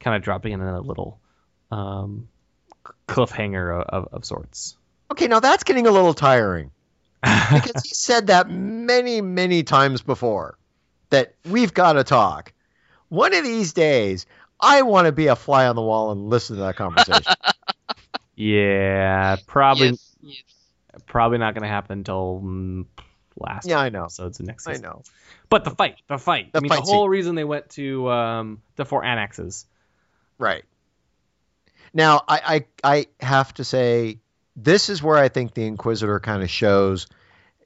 kind 0.00 0.16
of 0.16 0.22
dropping 0.22 0.52
in 0.52 0.60
a 0.60 0.80
little 0.80 1.18
um, 1.70 2.28
cliffhanger 3.08 3.80
of, 3.82 4.04
of, 4.06 4.14
of 4.14 4.24
sorts. 4.24 4.76
Okay, 5.10 5.28
now 5.28 5.40
that's 5.40 5.64
getting 5.64 5.86
a 5.86 5.90
little 5.90 6.14
tiring 6.14 6.70
because 7.22 7.82
he 7.84 7.94
said 7.94 8.28
that 8.28 8.48
many, 8.50 9.20
many 9.20 9.62
times 9.62 10.00
before 10.02 10.58
that 11.10 11.34
we've 11.48 11.74
got 11.74 11.94
to 11.94 12.04
talk. 12.04 12.52
One 13.12 13.34
of 13.34 13.44
these 13.44 13.74
days, 13.74 14.24
I 14.58 14.80
want 14.80 15.04
to 15.04 15.12
be 15.12 15.26
a 15.26 15.36
fly 15.36 15.66
on 15.66 15.76
the 15.76 15.82
wall 15.82 16.12
and 16.12 16.30
listen 16.30 16.56
to 16.56 16.62
that 16.62 16.76
conversation. 16.76 17.34
yeah, 18.34 19.36
probably 19.46 19.88
Yes, 19.88 20.16
yes. 20.22 21.04
probably 21.04 21.36
not 21.36 21.52
going 21.52 21.60
to 21.60 21.68
happen 21.68 21.98
until 21.98 22.40
mm, 22.42 22.86
last 23.36 23.66
Yeah, 23.66 23.80
I 23.80 23.90
know. 23.90 24.08
So 24.08 24.28
it's 24.28 24.38
the 24.38 24.44
next 24.44 24.66
I 24.66 24.76
know. 24.76 25.02
But 25.50 25.64
the 25.64 25.72
fight, 25.72 25.96
the 26.08 26.16
fight. 26.16 26.54
The 26.54 26.60
I 26.60 26.60
mean, 26.62 26.70
fight 26.70 26.86
the 26.86 26.90
whole 26.90 27.06
reason 27.06 27.34
they 27.34 27.44
went 27.44 27.68
to 27.72 28.10
um, 28.10 28.62
the 28.76 28.86
Fort 28.86 29.04
Anaxes. 29.04 29.66
Right. 30.38 30.64
Now, 31.92 32.22
I, 32.26 32.64
I 32.82 33.06
I 33.22 33.26
have 33.26 33.52
to 33.54 33.64
say, 33.64 34.20
this 34.56 34.88
is 34.88 35.02
where 35.02 35.18
I 35.18 35.28
think 35.28 35.52
the 35.52 35.66
Inquisitor 35.66 36.18
kind 36.18 36.42
of 36.42 36.48
shows. 36.48 37.08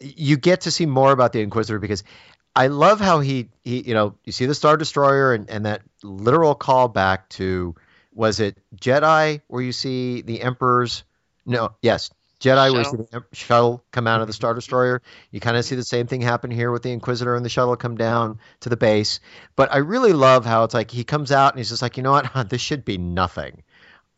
You 0.01 0.39
get 0.39 0.63
to 0.63 0.73
see 0.73 0.87
more 0.87 1.13
about 1.13 1.33
the 1.33 1.41
Inquisitor 1.41 1.79
because 1.79 2.03
I 2.57 2.69
love 2.69 3.01
how 3.01 3.21
he 3.21 3.51
he 3.63 3.83
you 3.83 3.95
know 3.95 4.15
you 4.25 4.33
see 4.33 4.47
the 4.47 4.55
Star 4.55 4.79
Destroyer 4.79 5.35
and, 5.35 5.49
and 5.51 5.67
that 5.67 5.83
literal 6.03 6.57
callback 6.57 7.29
to 7.31 7.75
was 8.15 8.41
it 8.41 8.57
Jedi 8.75 9.43
where 9.47 9.63
you 9.63 9.73
see 9.73 10.23
the 10.23 10.41
Emperor's 10.41 11.05
no 11.45 11.77
yes 11.83 12.11
Jedi 12.41 12.73
where 12.73 12.81
you 12.81 12.85
see 12.85 12.97
the 12.97 13.25
shuttle 13.33 13.85
come 13.91 14.07
out 14.07 14.23
of 14.23 14.27
the 14.27 14.33
mm-hmm. 14.33 14.37
Star 14.37 14.55
Destroyer. 14.55 15.03
You 15.31 15.41
kind 15.41 15.57
of 15.57 15.65
see 15.65 15.75
the 15.75 15.85
same 15.85 16.07
thing 16.07 16.23
happen 16.23 16.51
here 16.51 16.71
with 16.71 16.83
the 16.83 16.93
Inquisitor 16.93 17.37
and 17.37 17.45
the 17.45 17.51
shuttle 17.51 17.77
come 17.77 17.97
down 17.97 18.39
to 18.61 18.69
the 18.69 18.77
base. 18.77 19.21
But 19.55 19.73
I 19.73 19.79
really 19.79 20.13
love 20.13 20.45
how 20.45 20.65
it's 20.65 20.75
like 20.75 20.91
he 20.91 21.05
comes 21.05 21.33
out 21.33 21.53
and 21.53 21.59
he's 21.59 21.71
just 21.71 21.83
like, 21.83 21.97
you 21.97 22.03
know 22.03 22.13
what, 22.13 22.49
this 22.51 22.61
should 22.61 22.85
be 22.85 22.99
nothing. 22.99 23.63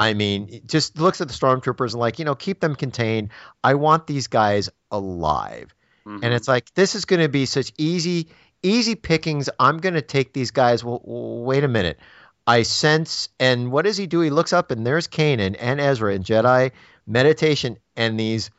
I 0.00 0.14
mean, 0.14 0.62
just 0.66 0.98
looks 0.98 1.20
at 1.20 1.28
the 1.28 1.34
stormtroopers 1.34 1.92
and 1.92 2.00
like, 2.00 2.18
you 2.18 2.24
know, 2.24 2.34
keep 2.34 2.60
them 2.60 2.76
contained. 2.76 3.30
I 3.64 3.74
want 3.74 4.06
these 4.06 4.26
guys 4.28 4.70
alive. 4.90 5.74
Mhm. 6.08 6.20
And 6.24 6.32
it's 6.34 6.48
like 6.48 6.72
this 6.74 6.94
is 6.94 7.04
going 7.04 7.20
to 7.20 7.28
be 7.28 7.44
such 7.44 7.72
easy, 7.76 8.28
easy 8.62 8.94
pickings. 8.94 9.50
I'm 9.60 9.78
going 9.78 9.94
to 9.94 10.02
take 10.02 10.32
these 10.32 10.50
guys. 10.50 10.82
Well, 10.82 11.02
well, 11.04 11.44
wait 11.44 11.64
a 11.64 11.68
minute. 11.68 11.98
I 12.46 12.62
sense, 12.62 13.28
and 13.38 13.70
what 13.70 13.84
does 13.84 13.98
he 13.98 14.06
do? 14.06 14.20
He 14.20 14.30
looks 14.30 14.54
up, 14.54 14.70
and 14.70 14.86
there's 14.86 15.06
Kanan 15.06 15.54
and 15.60 15.78
Ezra 15.80 16.14
and 16.14 16.24
Jedi 16.24 16.70
meditation, 17.06 17.76
and 17.94 18.18
these 18.18 18.50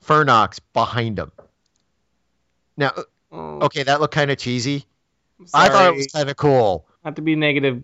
Fyrnocks 0.00 0.60
behind 0.72 1.18
him. 1.18 1.32
Now, 2.76 2.92
okay, 3.32 3.82
that 3.82 4.00
looked 4.00 4.14
kind 4.14 4.30
of 4.30 4.38
cheesy. 4.38 4.84
I 5.52 5.68
thought 5.68 5.94
it 5.94 5.96
was 5.96 6.06
kind 6.08 6.30
of 6.30 6.36
cool. 6.36 6.86
not 7.04 7.16
to 7.16 7.22
be 7.22 7.34
negative, 7.34 7.82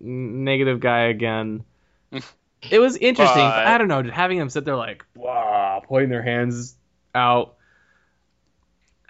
negative 0.00 0.80
guy 0.80 1.02
again. 1.02 1.64
It 2.70 2.78
was 2.78 2.96
interesting. 2.96 3.42
but 3.44 3.50
But- 3.50 3.66
I 3.66 3.76
don't 3.76 3.88
know, 3.88 4.02
having 4.10 4.38
them 4.38 4.48
sit 4.48 4.64
there 4.64 4.74
like, 4.74 5.04
wow, 5.14 5.82
pointing 5.84 6.08
their 6.08 6.22
hands 6.22 6.74
out. 7.14 7.56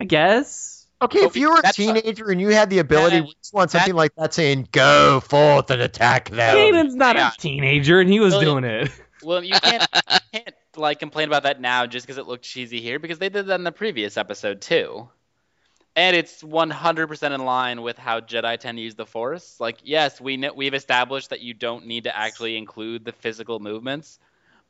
I 0.00 0.04
guess. 0.04 0.86
Okay, 1.02 1.20
if 1.20 1.36
you 1.36 1.50
were 1.50 1.58
a 1.58 1.62
that's 1.62 1.78
a- 1.78 1.82
teenager 1.82 2.30
and 2.30 2.40
you 2.40 2.48
had 2.48 2.70
the 2.70 2.78
ability, 2.78 3.16
That- 3.16 3.26
would 3.26 3.34
you 3.34 3.50
want 3.52 3.70
something 3.70 3.94
like 3.94 4.14
that 4.16 4.32
saying, 4.32 4.68
"Go 4.72 5.20
forth 5.20 5.70
and 5.70 5.82
attack 5.82 6.30
them"? 6.30 6.56
Kanan's 6.56 6.94
not 6.94 7.16
Yeah. 7.16 7.30
a 7.36 7.40
teenager, 7.40 8.00
and 8.00 8.08
he 8.10 8.20
was 8.20 8.32
Well, 8.34 8.40
doing 8.42 8.64
it. 8.64 8.90
Well, 9.22 9.42
you 9.42 9.54
can't, 9.58 9.86
you 10.10 10.18
can't 10.34 10.54
like 10.76 10.98
complain 10.98 11.28
about 11.28 11.44
that 11.44 11.58
now 11.58 11.86
just 11.86 12.04
because 12.06 12.18
it 12.18 12.26
looked 12.26 12.44
cheesy 12.44 12.82
here 12.82 12.98
because 12.98 13.18
they 13.18 13.30
did 13.30 13.46
that 13.46 13.54
in 13.54 13.64
the 13.64 13.72
previous 13.72 14.18
episode 14.18 14.60
too. 14.60 15.08
And 15.96 16.14
it's 16.16 16.42
100% 16.42 17.34
in 17.34 17.44
line 17.44 17.80
with 17.80 17.96
how 17.96 18.20
Jedi 18.20 18.58
tend 18.58 18.76
to 18.78 18.82
use 18.82 18.96
the 18.96 19.06
Force. 19.06 19.56
Like, 19.60 19.78
yes, 19.82 20.20
we 20.20 20.36
know, 20.36 20.52
we've 20.54 20.74
established 20.74 21.30
that 21.30 21.40
you 21.40 21.54
don't 21.54 21.86
need 21.86 22.04
to 22.04 22.14
actually 22.14 22.56
include 22.58 23.04
the 23.06 23.12
physical 23.12 23.60
movements, 23.60 24.18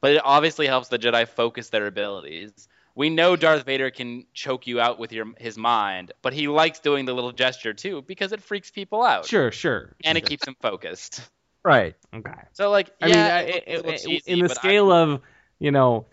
but 0.01 0.13
it 0.13 0.21
obviously 0.25 0.67
helps 0.69 0.87
the 0.89 0.99
Jedi 1.01 1.27
focus 1.27 1.71
their 1.71 1.87
abilities. 1.87 2.69
We 2.97 3.11
know 3.11 3.35
Darth 3.35 3.65
Vader 3.67 3.91
can 3.91 4.25
choke 4.35 4.67
you 4.67 4.81
out 4.81 4.99
with 5.01 5.13
your 5.13 5.27
his 5.39 5.59
mind, 5.59 6.13
but 6.23 6.33
he 6.33 6.47
likes 6.49 6.79
doing 6.79 7.07
the 7.07 7.13
little 7.13 7.33
gesture 7.33 7.75
too 7.75 8.03
because 8.03 8.33
it 8.33 8.41
freaks 8.43 8.71
people 8.71 9.03
out. 9.03 9.27
Sure, 9.27 9.51
sure. 9.51 9.95
And 10.05 10.17
it 10.17 10.25
keeps 10.27 10.47
him 10.47 10.57
focused. 10.61 11.21
Right. 11.65 11.97
Okay. 12.15 12.31
So 12.53 12.71
like, 12.71 12.91
I 13.03 13.07
yeah, 13.09 13.15
mean, 13.15 13.25
I- 13.25 13.41
it- 13.41 13.49
it- 13.49 13.65
it's 13.67 13.73
a 13.83 13.87
little 13.87 13.91
it- 13.93 14.01
cheesy, 14.03 14.33
in 14.33 14.39
the 14.41 14.49
but 14.49 14.59
I- 14.59 14.61
scale 14.61 14.93
of 14.93 15.21
you 15.59 15.71
know 15.73 16.07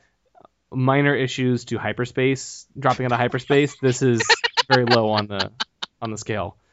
minor 0.71 1.13
issues 1.15 1.65
to 1.65 1.77
hyperspace, 1.77 2.65
dropping 2.79 3.05
out 3.05 3.11
of 3.11 3.19
hyperspace, 3.19 3.75
this 3.81 4.01
is 4.01 4.23
very 4.71 4.85
low 4.85 5.09
on 5.09 5.27
the 5.27 5.51
on 6.01 6.09
the 6.11 6.17
scale. 6.17 6.55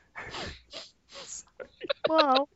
Well, 2.09 2.49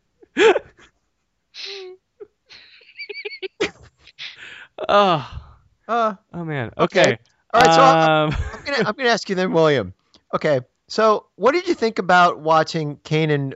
Oh, 4.88 5.40
uh, 5.88 6.14
oh 6.32 6.44
man. 6.44 6.72
Okay. 6.78 7.00
Okay. 7.00 7.18
All 7.52 7.60
right. 7.60 7.74
So 7.74 7.80
I'm, 7.82 8.28
Um, 8.28 8.36
I'm 8.54 8.64
gonna 8.64 8.88
I'm 8.88 8.94
gonna 8.94 9.08
ask 9.10 9.28
you 9.28 9.34
then, 9.34 9.52
William. 9.52 9.94
Okay. 10.34 10.60
So 10.88 11.26
what 11.36 11.52
did 11.52 11.66
you 11.68 11.74
think 11.74 11.98
about 11.98 12.40
watching 12.40 12.96
Kanan 12.98 13.54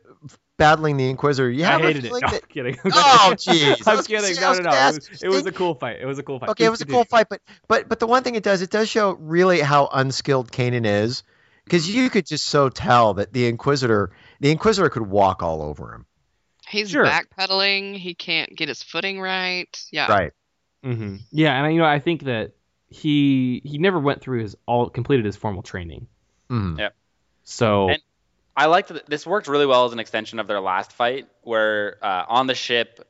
battling 0.56 0.96
the 0.96 1.08
Inquisitor? 1.10 1.50
You 1.50 1.64
I 1.64 1.68
have 1.68 1.80
a 1.82 1.86
hated 1.88 2.04
it. 2.04 2.08
feeling 2.08 2.22
No, 2.22 2.30
that- 2.30 2.42
I'm 2.44 2.48
kidding. 2.48 2.76
Oh, 2.86 3.32
jeez. 3.36 3.86
I 3.86 3.90
I'm 3.90 3.96
was 3.98 4.06
kidding. 4.06 4.34
say- 4.34 4.40
No, 4.40 4.52
no, 4.54 4.60
no. 4.60 4.70
gonna 4.70 4.88
It 4.88 4.94
was, 5.10 5.22
you, 5.22 5.28
it 5.28 5.28
was 5.28 5.46
a 5.46 5.52
cool 5.52 5.74
fight. 5.74 5.98
It 6.00 6.06
was 6.06 6.18
a 6.18 6.22
cool 6.22 6.38
fight. 6.38 6.50
Okay, 6.50 6.64
it 6.64 6.68
Please 6.68 6.70
was 6.70 6.80
a 6.80 6.86
cool 6.86 7.04
fight, 7.04 7.28
but 7.28 7.40
but 7.68 7.88
but 7.88 7.98
the 8.00 8.06
one 8.06 8.22
thing 8.22 8.34
it 8.36 8.42
does, 8.42 8.62
it 8.62 8.70
does 8.70 8.88
show 8.88 9.12
really 9.20 9.60
how 9.60 9.88
unskilled 9.92 10.50
Kanan 10.50 10.86
is, 10.86 11.22
because 11.64 11.88
you 11.94 12.08
could 12.10 12.26
just 12.26 12.46
so 12.46 12.68
tell 12.70 13.14
that 13.14 13.32
the 13.32 13.46
Inquisitor, 13.48 14.10
the 14.40 14.50
Inquisitor 14.50 14.88
could 14.88 15.06
walk 15.06 15.42
all 15.42 15.62
over 15.62 15.92
him. 15.94 16.06
He's 16.68 16.90
Sure. 16.90 17.04
backpedaling. 17.06 17.96
He 17.96 18.14
can't 18.14 18.56
get 18.56 18.68
his 18.68 18.82
footing 18.82 19.20
right. 19.20 19.68
Yeah. 19.92 20.10
Right. 20.10 20.32
hmm 20.82 21.16
Yeah, 21.30 21.62
and 21.62 21.72
you 21.74 21.80
know, 21.80 21.86
I 21.86 21.98
think 22.00 22.24
that 22.24 22.52
he 22.88 23.60
he 23.64 23.78
never 23.78 23.98
went 23.98 24.20
through 24.20 24.40
his 24.42 24.56
all 24.66 24.88
completed 24.88 25.24
his 25.24 25.36
formal 25.36 25.62
training. 25.62 26.06
mm-hmm 26.50 26.86
So 27.44 27.90
And- 27.90 28.02
I 28.58 28.66
liked 28.66 28.88
that 28.88 29.04
this 29.06 29.26
worked 29.26 29.48
really 29.48 29.66
well 29.66 29.84
as 29.84 29.92
an 29.92 29.98
extension 29.98 30.38
of 30.38 30.46
their 30.46 30.60
last 30.60 30.92
fight, 30.92 31.28
where 31.42 31.98
uh, 32.02 32.24
on 32.26 32.46
the 32.46 32.54
ship 32.54 33.06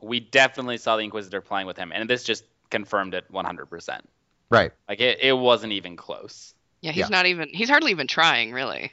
we 0.00 0.20
definitely 0.20 0.78
saw 0.78 0.96
the 0.96 1.02
Inquisitor 1.02 1.40
playing 1.42 1.66
with 1.66 1.76
him, 1.76 1.92
and 1.92 2.08
this 2.08 2.24
just 2.24 2.44
confirmed 2.70 3.12
it 3.14 3.30
100%. 3.30 4.00
Right. 4.48 4.72
Like 4.88 5.00
it, 5.00 5.18
it 5.20 5.32
wasn't 5.34 5.74
even 5.74 5.96
close. 5.96 6.54
Yeah, 6.80 6.92
he's 6.92 7.00
Yeah. 7.00 7.08
not 7.08 7.26
even. 7.26 7.50
He's 7.50 7.68
hardly 7.68 7.90
even 7.90 8.06
trying, 8.06 8.52
really. 8.52 8.92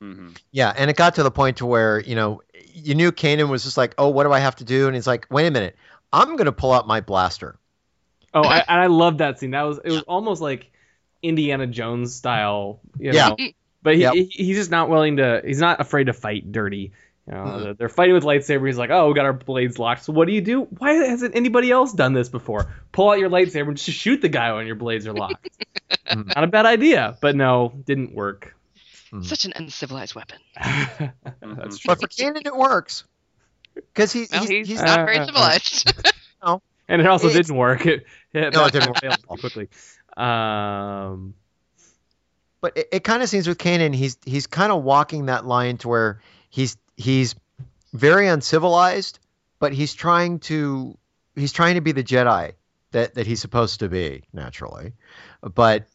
hmm 0.00 0.30
Yeah, 0.52 0.72
and 0.76 0.90
it 0.90 0.96
got 0.96 1.16
to 1.16 1.22
the 1.24 1.30
point 1.32 1.56
to 1.56 1.66
where 1.66 1.98
you 2.00 2.14
know 2.14 2.42
you 2.72 2.94
knew 2.94 3.10
Kanan 3.10 3.48
was 3.48 3.64
just 3.64 3.76
like, 3.76 3.94
oh, 3.98 4.08
what 4.10 4.24
do 4.24 4.32
I 4.32 4.38
have 4.38 4.54
to 4.56 4.64
do? 4.64 4.86
And 4.86 4.94
he's 4.94 5.06
like, 5.08 5.26
wait 5.30 5.46
a 5.46 5.50
minute, 5.50 5.74
I'm 6.12 6.36
gonna 6.36 6.52
pull 6.52 6.72
out 6.72 6.86
my 6.86 7.00
blaster. 7.00 7.58
Oh, 8.36 8.42
I, 8.42 8.58
and 8.68 8.80
I 8.80 8.86
love 8.86 9.18
that 9.18 9.38
scene. 9.40 9.50
That 9.52 9.62
was 9.62 9.78
it 9.84 9.90
was 9.90 10.02
almost 10.02 10.40
like 10.40 10.70
Indiana 11.22 11.66
Jones 11.66 12.14
style. 12.14 12.80
You 12.98 13.12
Yeah. 13.12 13.34
But 13.82 13.94
he, 13.96 14.00
Yep. 14.02 14.14
he 14.14 14.24
he's 14.24 14.56
just 14.56 14.70
not 14.70 14.88
willing 14.88 15.16
to. 15.18 15.42
He's 15.44 15.60
not 15.60 15.80
afraid 15.80 16.04
to 16.04 16.12
fight 16.12 16.50
dirty. 16.52 16.92
You 17.28 17.34
know, 17.34 17.40
Mhm. 17.44 17.62
they're- 17.64 17.74
they're 17.74 17.88
fighting 17.88 18.14
with 18.14 18.22
lightsaber. 18.24 18.66
He's 18.66 18.78
like, 18.78 18.90
oh, 18.90 19.08
we 19.08 19.14
got 19.14 19.24
our 19.24 19.32
blades 19.32 19.78
locked. 19.80 20.04
So 20.04 20.12
what 20.12 20.26
do 20.28 20.32
you 20.32 20.40
do? 20.40 20.62
Why 20.78 20.92
hasn't 20.92 21.34
anybody 21.34 21.70
else 21.72 21.92
done 21.92 22.12
this 22.12 22.28
before? 22.28 22.72
Pull 22.92 23.10
out 23.10 23.18
your 23.18 23.30
lightsaber 23.30 23.68
and 23.68 23.76
just 23.76 23.98
shoot 23.98 24.20
the 24.22 24.28
guy 24.28 24.52
when 24.52 24.66
your 24.66 24.76
blades 24.76 25.06
are 25.06 25.12
locked. 25.12 25.48
Mhm. 26.08 26.34
not 26.34 26.44
a 26.44 26.46
bad 26.48 26.66
idea, 26.66 27.16
but 27.20 27.34
no, 27.36 27.72
didn't 27.84 28.14
work. 28.14 28.54
Such 29.22 29.44
an 29.44 29.52
uncivilized 29.56 30.14
weapon. 30.14 30.38
That's 30.56 31.78
true. 31.78 31.88
But 31.88 32.00
for 32.00 32.08
Kanan, 32.08 32.44
it 32.46 32.56
works 32.56 33.04
because 33.74 34.12
he's, 34.12 34.30
Well, 34.30 34.40
he's, 34.42 34.50
he's, 34.50 34.68
he's 34.68 34.82
not 34.82 35.00
uh, 35.00 35.04
very 35.04 35.18
uh, 35.18 35.26
civilized. 35.26 35.92
And 36.88 37.00
it 37.02 37.06
also 37.06 37.28
It's- 37.28 37.46
didn't 37.46 37.56
work. 37.58 37.84
It, 37.86 38.06
it, 38.32 38.54
No, 38.54 38.66
it 38.66 38.72
didn't 38.72 38.88
work 38.88 39.00
failed 39.00 39.26
quickly. 39.26 39.68
Um, 40.16 41.34
but 42.60 42.76
it, 42.76 42.88
it 42.92 43.04
kind 43.04 43.22
of 43.22 43.28
seems 43.28 43.46
with 43.48 43.58
Kanan, 43.58 43.94
he's 43.94 44.16
he's 44.24 44.46
kind 44.46 44.72
of 44.72 44.82
walking 44.82 45.26
that 45.26 45.44
line 45.46 45.76
to 45.78 45.88
where 45.88 46.20
he's 46.48 46.76
he's 46.96 47.34
very 47.92 48.26
uncivilized, 48.28 49.18
but 49.58 49.72
he's 49.72 49.94
trying 49.94 50.38
to 50.40 50.96
he's 51.34 51.52
trying 51.52 51.74
to 51.74 51.80
be 51.80 51.92
the 51.92 52.04
Jedi 52.04 52.52
that 52.92 53.14
that 53.14 53.26
he's 53.26 53.40
supposed 53.40 53.80
to 53.80 53.88
be 53.88 54.24
naturally, 54.32 54.92
but 55.42 55.86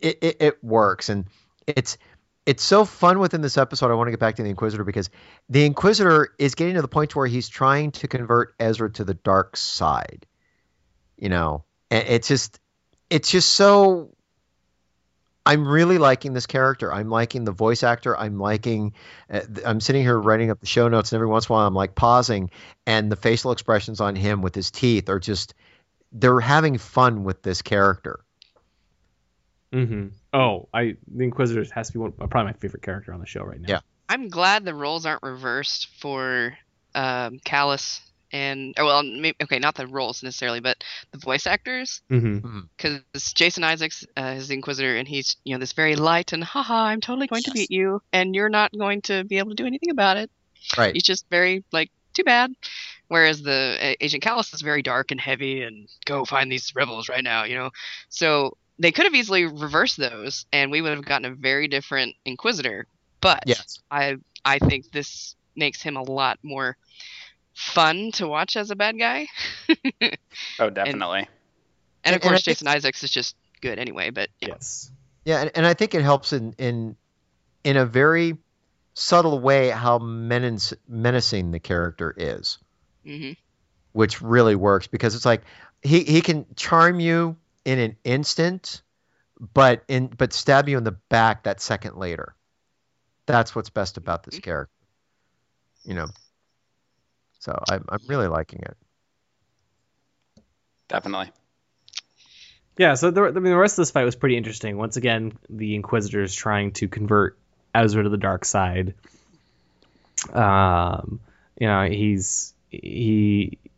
it 0.00 0.18
it, 0.22 0.36
it 0.40 0.64
works 0.64 1.08
and 1.08 1.24
it's 1.66 1.98
it's 2.46 2.62
so 2.62 2.84
fun 2.84 3.18
within 3.18 3.40
this 3.40 3.56
episode. 3.56 3.90
I 3.90 3.94
want 3.94 4.08
to 4.08 4.12
get 4.12 4.20
back 4.20 4.36
to 4.36 4.42
the 4.42 4.50
Inquisitor 4.50 4.84
because 4.84 5.10
the 5.48 5.64
Inquisitor 5.64 6.34
is 6.38 6.54
getting 6.54 6.74
to 6.74 6.82
the 6.82 6.88
point 6.88 7.16
where 7.16 7.26
he's 7.26 7.48
trying 7.48 7.92
to 7.92 8.08
convert 8.08 8.54
Ezra 8.58 8.92
to 8.92 9.04
the 9.04 9.14
dark 9.14 9.56
side. 9.56 10.26
You 11.16 11.28
know, 11.28 11.64
and 11.90 12.06
it's 12.08 12.28
just 12.28 12.60
it's 13.08 13.30
just 13.30 13.52
so 13.52 14.14
I'm 15.46 15.66
really 15.66 15.98
liking 15.98 16.32
this 16.32 16.46
character. 16.46 16.92
I'm 16.92 17.10
liking 17.10 17.44
the 17.44 17.52
voice 17.52 17.82
actor. 17.82 18.16
I'm 18.16 18.38
liking. 18.38 18.94
Uh, 19.30 19.40
I'm 19.64 19.80
sitting 19.80 20.02
here 20.02 20.18
writing 20.18 20.50
up 20.50 20.60
the 20.60 20.66
show 20.66 20.88
notes, 20.88 21.12
and 21.12 21.16
every 21.16 21.28
once 21.28 21.46
in 21.46 21.52
a 21.52 21.56
while, 21.56 21.66
I'm 21.66 21.74
like 21.74 21.94
pausing, 21.94 22.50
and 22.86 23.12
the 23.12 23.16
facial 23.16 23.52
expressions 23.52 24.00
on 24.00 24.16
him 24.16 24.42
with 24.42 24.54
his 24.54 24.70
teeth 24.70 25.08
are 25.08 25.20
just. 25.20 25.54
They're 26.16 26.38
having 26.38 26.78
fun 26.78 27.24
with 27.24 27.42
this 27.42 27.60
character. 27.60 28.20
hmm 29.72 30.08
Oh, 30.34 30.68
I 30.74 30.96
the 31.06 31.24
Inquisitor 31.24 31.64
has 31.74 31.86
to 31.88 31.92
be 31.92 31.98
one, 32.00 32.12
probably 32.12 32.44
my 32.44 32.52
favorite 32.52 32.82
character 32.82 33.14
on 33.14 33.20
the 33.20 33.26
show 33.26 33.44
right 33.44 33.60
now. 33.60 33.68
Yeah. 33.68 33.80
I'm 34.08 34.28
glad 34.28 34.64
the 34.64 34.74
roles 34.74 35.06
aren't 35.06 35.22
reversed 35.22 35.88
for 35.98 36.58
um, 36.94 37.38
Kallus 37.38 38.00
and 38.32 38.74
oh, 38.78 38.84
well, 38.84 39.02
maybe, 39.04 39.36
okay, 39.44 39.60
not 39.60 39.76
the 39.76 39.86
roles 39.86 40.22
necessarily, 40.24 40.58
but 40.58 40.82
the 41.12 41.18
voice 41.18 41.46
actors. 41.46 42.02
hmm 42.08 42.62
Because 42.76 43.32
Jason 43.32 43.62
Isaacs 43.62 44.04
uh, 44.16 44.34
is 44.36 44.48
the 44.48 44.54
Inquisitor, 44.54 44.96
and 44.96 45.06
he's 45.06 45.36
you 45.44 45.54
know 45.54 45.60
this 45.60 45.72
very 45.72 45.94
light 45.94 46.32
and 46.32 46.42
haha, 46.42 46.86
I'm 46.86 47.00
totally 47.00 47.28
going 47.28 47.44
to 47.44 47.52
beat 47.52 47.70
you, 47.70 48.02
and 48.12 48.34
you're 48.34 48.48
not 48.48 48.76
going 48.76 49.02
to 49.02 49.22
be 49.22 49.38
able 49.38 49.50
to 49.50 49.54
do 49.54 49.66
anything 49.66 49.90
about 49.90 50.16
it. 50.16 50.30
Right. 50.76 50.94
He's 50.94 51.04
just 51.04 51.26
very 51.30 51.64
like 51.72 51.90
too 52.12 52.24
bad. 52.24 52.52
Whereas 53.06 53.42
the 53.42 53.78
uh, 53.80 53.94
Agent 54.00 54.24
Kallus 54.24 54.52
is 54.52 54.62
very 54.62 54.82
dark 54.82 55.12
and 55.12 55.20
heavy, 55.20 55.62
and 55.62 55.88
go 56.04 56.24
find 56.24 56.50
these 56.50 56.74
rebels 56.74 57.08
right 57.08 57.22
now, 57.22 57.44
you 57.44 57.54
know. 57.54 57.70
So 58.08 58.56
they 58.78 58.92
could 58.92 59.04
have 59.04 59.14
easily 59.14 59.44
reversed 59.46 59.96
those, 59.96 60.46
and 60.52 60.70
we 60.70 60.80
would 60.82 60.92
have 60.94 61.04
gotten 61.04 61.24
a 61.30 61.34
very 61.34 61.68
different 61.68 62.14
Inquisitor. 62.24 62.86
But 63.20 63.44
Yes. 63.46 63.78
I 63.90 64.16
I 64.44 64.58
think 64.58 64.90
this 64.90 65.36
makes 65.56 65.80
him 65.80 65.96
a 65.96 66.02
lot 66.02 66.38
more 66.42 66.76
fun 67.54 68.10
to 68.12 68.26
watch 68.26 68.56
as 68.56 68.70
a 68.70 68.76
bad 68.76 68.98
guy. 68.98 69.26
Oh, 70.58 70.70
definitely. 70.70 71.20
And, 71.20 71.28
And- 72.04 72.16
of 72.16 72.22
and 72.22 72.24
I 72.24 72.28
course, 72.28 72.44
think- 72.44 72.56
Jason 72.58 72.68
Isaacs 72.68 73.02
is 73.04 73.10
just 73.10 73.36
good 73.60 73.78
anyway. 73.78 74.10
But 74.10 74.28
yeah. 74.40 74.48
Yes. 74.48 74.90
Yeah, 75.24 75.40
and, 75.42 75.50
and 75.54 75.66
I 75.66 75.72
think 75.74 75.94
it 75.94 76.02
helps 76.02 76.32
in 76.32 76.54
in 76.58 76.96
in 77.62 77.76
a 77.78 77.86
very 77.86 78.36
subtle 78.92 79.38
way 79.40 79.70
how 79.70 79.98
menace, 79.98 80.74
menacing 80.86 81.50
the 81.50 81.60
character 81.60 82.12
is, 82.16 82.58
hmm 83.04 83.32
which 83.92 84.20
really 84.20 84.54
works 84.56 84.86
because 84.88 85.14
it's 85.14 85.24
like 85.24 85.42
he 85.82 86.02
he 86.04 86.20
can 86.20 86.44
charm 86.56 86.98
you 87.00 87.36
in 87.64 87.78
an 87.78 87.96
instant, 88.04 88.82
but 89.52 89.84
in 89.88 90.08
but 90.08 90.32
stab 90.32 90.68
you 90.68 90.78
in 90.78 90.84
the 90.84 90.92
back 90.92 91.44
that 91.44 91.60
second 91.60 91.96
later. 91.96 92.34
That's 93.26 93.54
what's 93.54 93.70
best 93.70 93.96
about 93.96 94.22
this 94.22 94.38
character, 94.38 94.74
you 95.84 95.94
know. 95.94 96.08
So 97.40 97.58
I'm 97.70 97.84
I'm 97.88 98.00
really 98.06 98.28
liking 98.28 98.60
it. 98.60 98.76
Definitely. 100.88 101.32
Yeah, 102.76 102.94
so 102.94 103.10
the, 103.10 103.22
I 103.22 103.30
mean, 103.30 103.44
the 103.44 103.56
rest 103.56 103.78
of 103.78 103.82
this 103.82 103.92
fight 103.92 104.04
was 104.04 104.16
pretty 104.16 104.36
interesting. 104.36 104.76
Once 104.76 104.96
again, 104.96 105.32
the 105.48 105.76
Inquisitors 105.76 106.34
trying 106.34 106.72
to 106.72 106.88
convert 106.88 107.38
Ezra 107.72 108.02
to 108.02 108.08
the 108.08 108.16
dark 108.16 108.44
side. 108.44 108.94
Um, 110.32 111.20
you 111.60 111.68
know, 111.68 111.84
he's 111.84 112.52
he, 112.70 112.78
he 112.82 113.70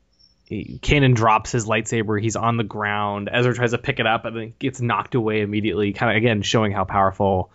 Kanan 0.51 1.14
drops 1.14 1.51
his 1.52 1.66
lightsaber. 1.66 2.20
He's 2.20 2.36
on 2.36 2.56
the 2.56 2.64
ground. 2.64 3.28
Ezra 3.32 3.55
tries 3.55 3.73
to 3.73 3.78
pick 3.78 3.98
it 3.98 4.06
up, 4.06 4.24
and 4.24 4.36
then 4.36 4.55
gets 4.59 4.81
knocked 4.81 5.14
away 5.14 5.40
immediately. 5.40 5.93
Kind 5.93 6.12
of 6.12 6.16
again 6.16 6.43
showing 6.43 6.73
how 6.73 6.85
powerful 6.85 7.51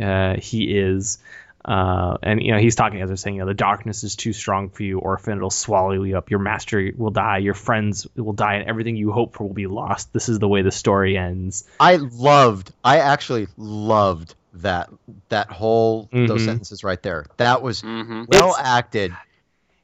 uh, 0.00 0.34
he 0.38 0.76
is. 0.76 1.18
Uh, 1.64 2.18
and 2.22 2.42
you 2.42 2.52
know 2.52 2.58
he's 2.58 2.74
talking 2.74 3.00
as 3.00 3.08
they're 3.08 3.16
saying, 3.16 3.36
you 3.36 3.40
know, 3.40 3.46
the 3.46 3.54
darkness 3.54 4.04
is 4.04 4.16
too 4.16 4.32
strong 4.34 4.68
for 4.68 4.82
you, 4.82 4.98
Orphan. 4.98 5.38
It'll 5.38 5.48
swallow 5.48 5.92
you 5.92 6.18
up. 6.18 6.30
Your 6.30 6.40
master 6.40 6.92
will 6.96 7.10
die. 7.10 7.38
Your 7.38 7.54
friends 7.54 8.06
will 8.16 8.34
die, 8.34 8.56
and 8.56 8.68
everything 8.68 8.96
you 8.96 9.12
hope 9.12 9.34
for 9.34 9.44
will 9.44 9.54
be 9.54 9.66
lost. 9.66 10.12
This 10.12 10.28
is 10.28 10.38
the 10.38 10.48
way 10.48 10.60
the 10.62 10.70
story 10.72 11.16
ends. 11.16 11.64
I 11.80 11.96
loved. 11.96 12.70
I 12.84 12.98
actually 12.98 13.46
loved 13.56 14.34
that 14.54 14.90
that 15.30 15.50
whole 15.50 16.08
those 16.12 16.42
Mhm. 16.42 16.44
sentences 16.44 16.84
right 16.84 17.02
there. 17.02 17.24
That 17.38 17.62
was 17.62 17.80
hmm 17.80 18.24
well 18.28 18.50
It's- 18.50 18.60
acted. 18.62 19.12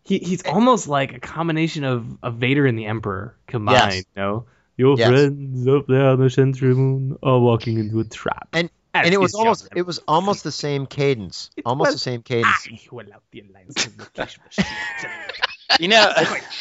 He 0.04 0.18
he's 0.18 0.44
eh. 0.44 0.50
almost 0.50 0.88
like 0.88 1.14
a 1.14 1.20
combination 1.20 1.84
of, 1.84 2.06
of 2.22 2.36
Vader 2.36 2.66
and 2.66 2.78
the 2.78 2.86
Emperor 2.86 3.36
combined. 3.46 3.92
Yes. 3.92 4.04
You 4.16 4.22
know, 4.22 4.46
your 4.76 4.98
Yes. 4.98 5.08
friends 5.08 5.68
up 5.68 5.86
there 5.86 6.06
on 6.06 6.20
the 6.20 6.30
Sanctuary 6.30 6.74
Moon 6.74 7.18
are 7.22 7.38
walking 7.38 7.78
into 7.78 8.00
a 8.00 8.04
trap. 8.04 8.48
And 8.52 8.70
and 8.94 9.14
it 9.14 9.20
was 9.20 9.34
almost 9.34 9.68
it 9.76 9.82
was 9.82 10.00
almost 10.08 10.42
the 10.42 10.52
same 10.52 10.86
cadence, 10.86 11.50
It 11.56 11.62
almost 11.64 11.88
was- 11.88 11.94
the 11.94 12.00
same 12.00 12.22
cadence. 12.22 12.66
I 12.68 12.78
will 12.90 13.06
out 13.12 13.22
the 13.30 13.44
alliance 13.48 13.86
of 13.86 13.96
the 13.96 14.08
machine. 14.16 14.64
You 15.78 15.88
know, 15.88 16.12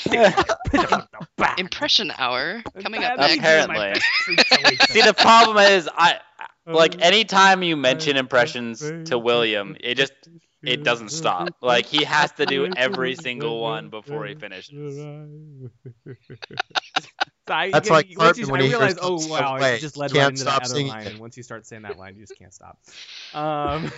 Impression 1.58 2.14
hour 2.18 2.62
coming 2.80 3.04
up 3.04 3.18
next. 3.18 3.38
Apparently. 3.38 4.00
See 4.26 4.36
see 4.90 5.02
the 5.02 5.16
problem 5.16 5.58
is 5.58 5.90
I 5.92 6.20
like 6.68 7.02
anytime 7.02 7.64
you 7.64 7.76
mention 7.76 8.18
impressions 8.18 8.80
to 9.10 9.18
William, 9.18 9.76
it 9.80 9.96
just 9.96 10.14
it 10.64 10.84
doesn't 10.84 11.10
stop. 11.10 11.56
Like 11.62 11.86
he 11.88 12.04
has 12.04 12.32
to 12.34 12.46
do 12.46 12.74
every 12.76 13.16
single 13.16 13.62
one 13.62 13.90
before 13.90 14.26
he 14.26 14.36
finishes. 14.36 15.00
I, 17.48 17.72
That's 17.72 17.90
like 17.90 18.10
once 18.16 18.38
you, 18.38 18.48
when 18.48 18.62
I 18.62 18.64
he 18.66 18.70
realized, 18.70 19.00
oh 19.02 19.28
wow, 19.28 19.56
way, 19.60 19.76
I 19.76 19.80
just 19.80 19.98
led 19.98 20.12
can't 20.12 20.24
right 20.24 20.32
into 20.32 20.44
that 20.44 20.62
other 20.62 20.76
singing 20.76 20.92
line. 20.92 21.08
And 21.08 21.20
once 21.20 21.36
you 21.36 21.42
start 21.42 21.66
saying 21.66 21.82
that 21.82 21.98
line, 21.98 22.16
you 22.16 22.22
just 22.22 22.38
can't 22.38 22.54
stop. 22.54 22.78
Um, 23.34 23.92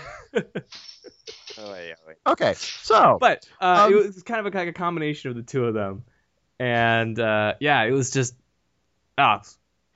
Oh, 1.57 1.73
yeah, 1.73 1.95
wait. 2.07 2.17
Okay, 2.27 2.53
so 2.53 3.17
but 3.19 3.45
uh, 3.59 3.85
Um, 3.87 3.93
it 3.93 3.95
was 3.97 4.23
kind 4.23 4.45
of 4.45 4.53
a, 4.53 4.57
like 4.57 4.67
a 4.67 4.73
combination 4.73 5.31
of 5.31 5.35
the 5.35 5.43
two 5.43 5.65
of 5.65 5.73
them, 5.73 6.03
and 6.59 7.19
uh, 7.19 7.55
yeah, 7.59 7.83
it 7.83 7.91
was 7.91 8.11
just 8.11 8.35
ah, 9.17 9.41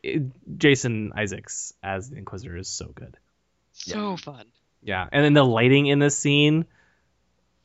it, 0.04 0.24
Jason 0.58 1.14
Isaacs 1.16 1.74
as 1.84 2.10
the 2.10 2.18
Inquisitor 2.18 2.58
is 2.58 2.68
so 2.68 2.88
good. 2.88 3.18
So 3.74 4.18
fun. 4.18 4.48
Yeah, 4.86 5.08
and 5.12 5.26
then 5.26 5.34
the 5.34 5.44
lighting 5.44 5.88
in 5.88 6.00
this 6.00 6.18
scene. 6.18 6.66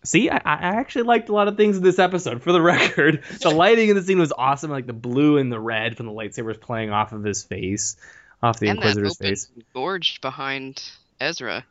See, 0.03 0.31
I, 0.31 0.37
I 0.37 0.57
actually 0.79 1.03
liked 1.05 1.29
a 1.29 1.33
lot 1.35 1.47
of 1.47 1.57
things 1.59 1.77
in 1.77 1.83
this 1.83 1.99
episode. 1.99 2.43
For 2.43 2.53
the 2.53 2.63
record, 2.75 3.23
the 3.43 3.51
lighting 3.51 3.91
in 3.91 3.97
the 3.97 4.03
scene 4.03 4.19
was 4.19 4.33
awesome. 4.37 4.71
Like 4.71 4.87
the 4.87 4.93
blue 4.95 5.37
and 5.37 5.53
the 5.53 5.61
red 5.61 5.97
from 5.97 6.07
the 6.07 6.13
lightsabers 6.13 6.59
playing 6.61 6.91
off 6.91 7.13
of 7.13 7.23
his 7.23 7.43
face, 7.45 7.97
off 8.43 8.59
the 8.59 8.69
and 8.69 8.79
that 8.79 8.97
Inquisitor's 8.97 9.17
open 9.21 9.27
face. 9.29 9.49
gorge 9.75 10.21
behind 10.23 10.83
Ezra 11.21 11.65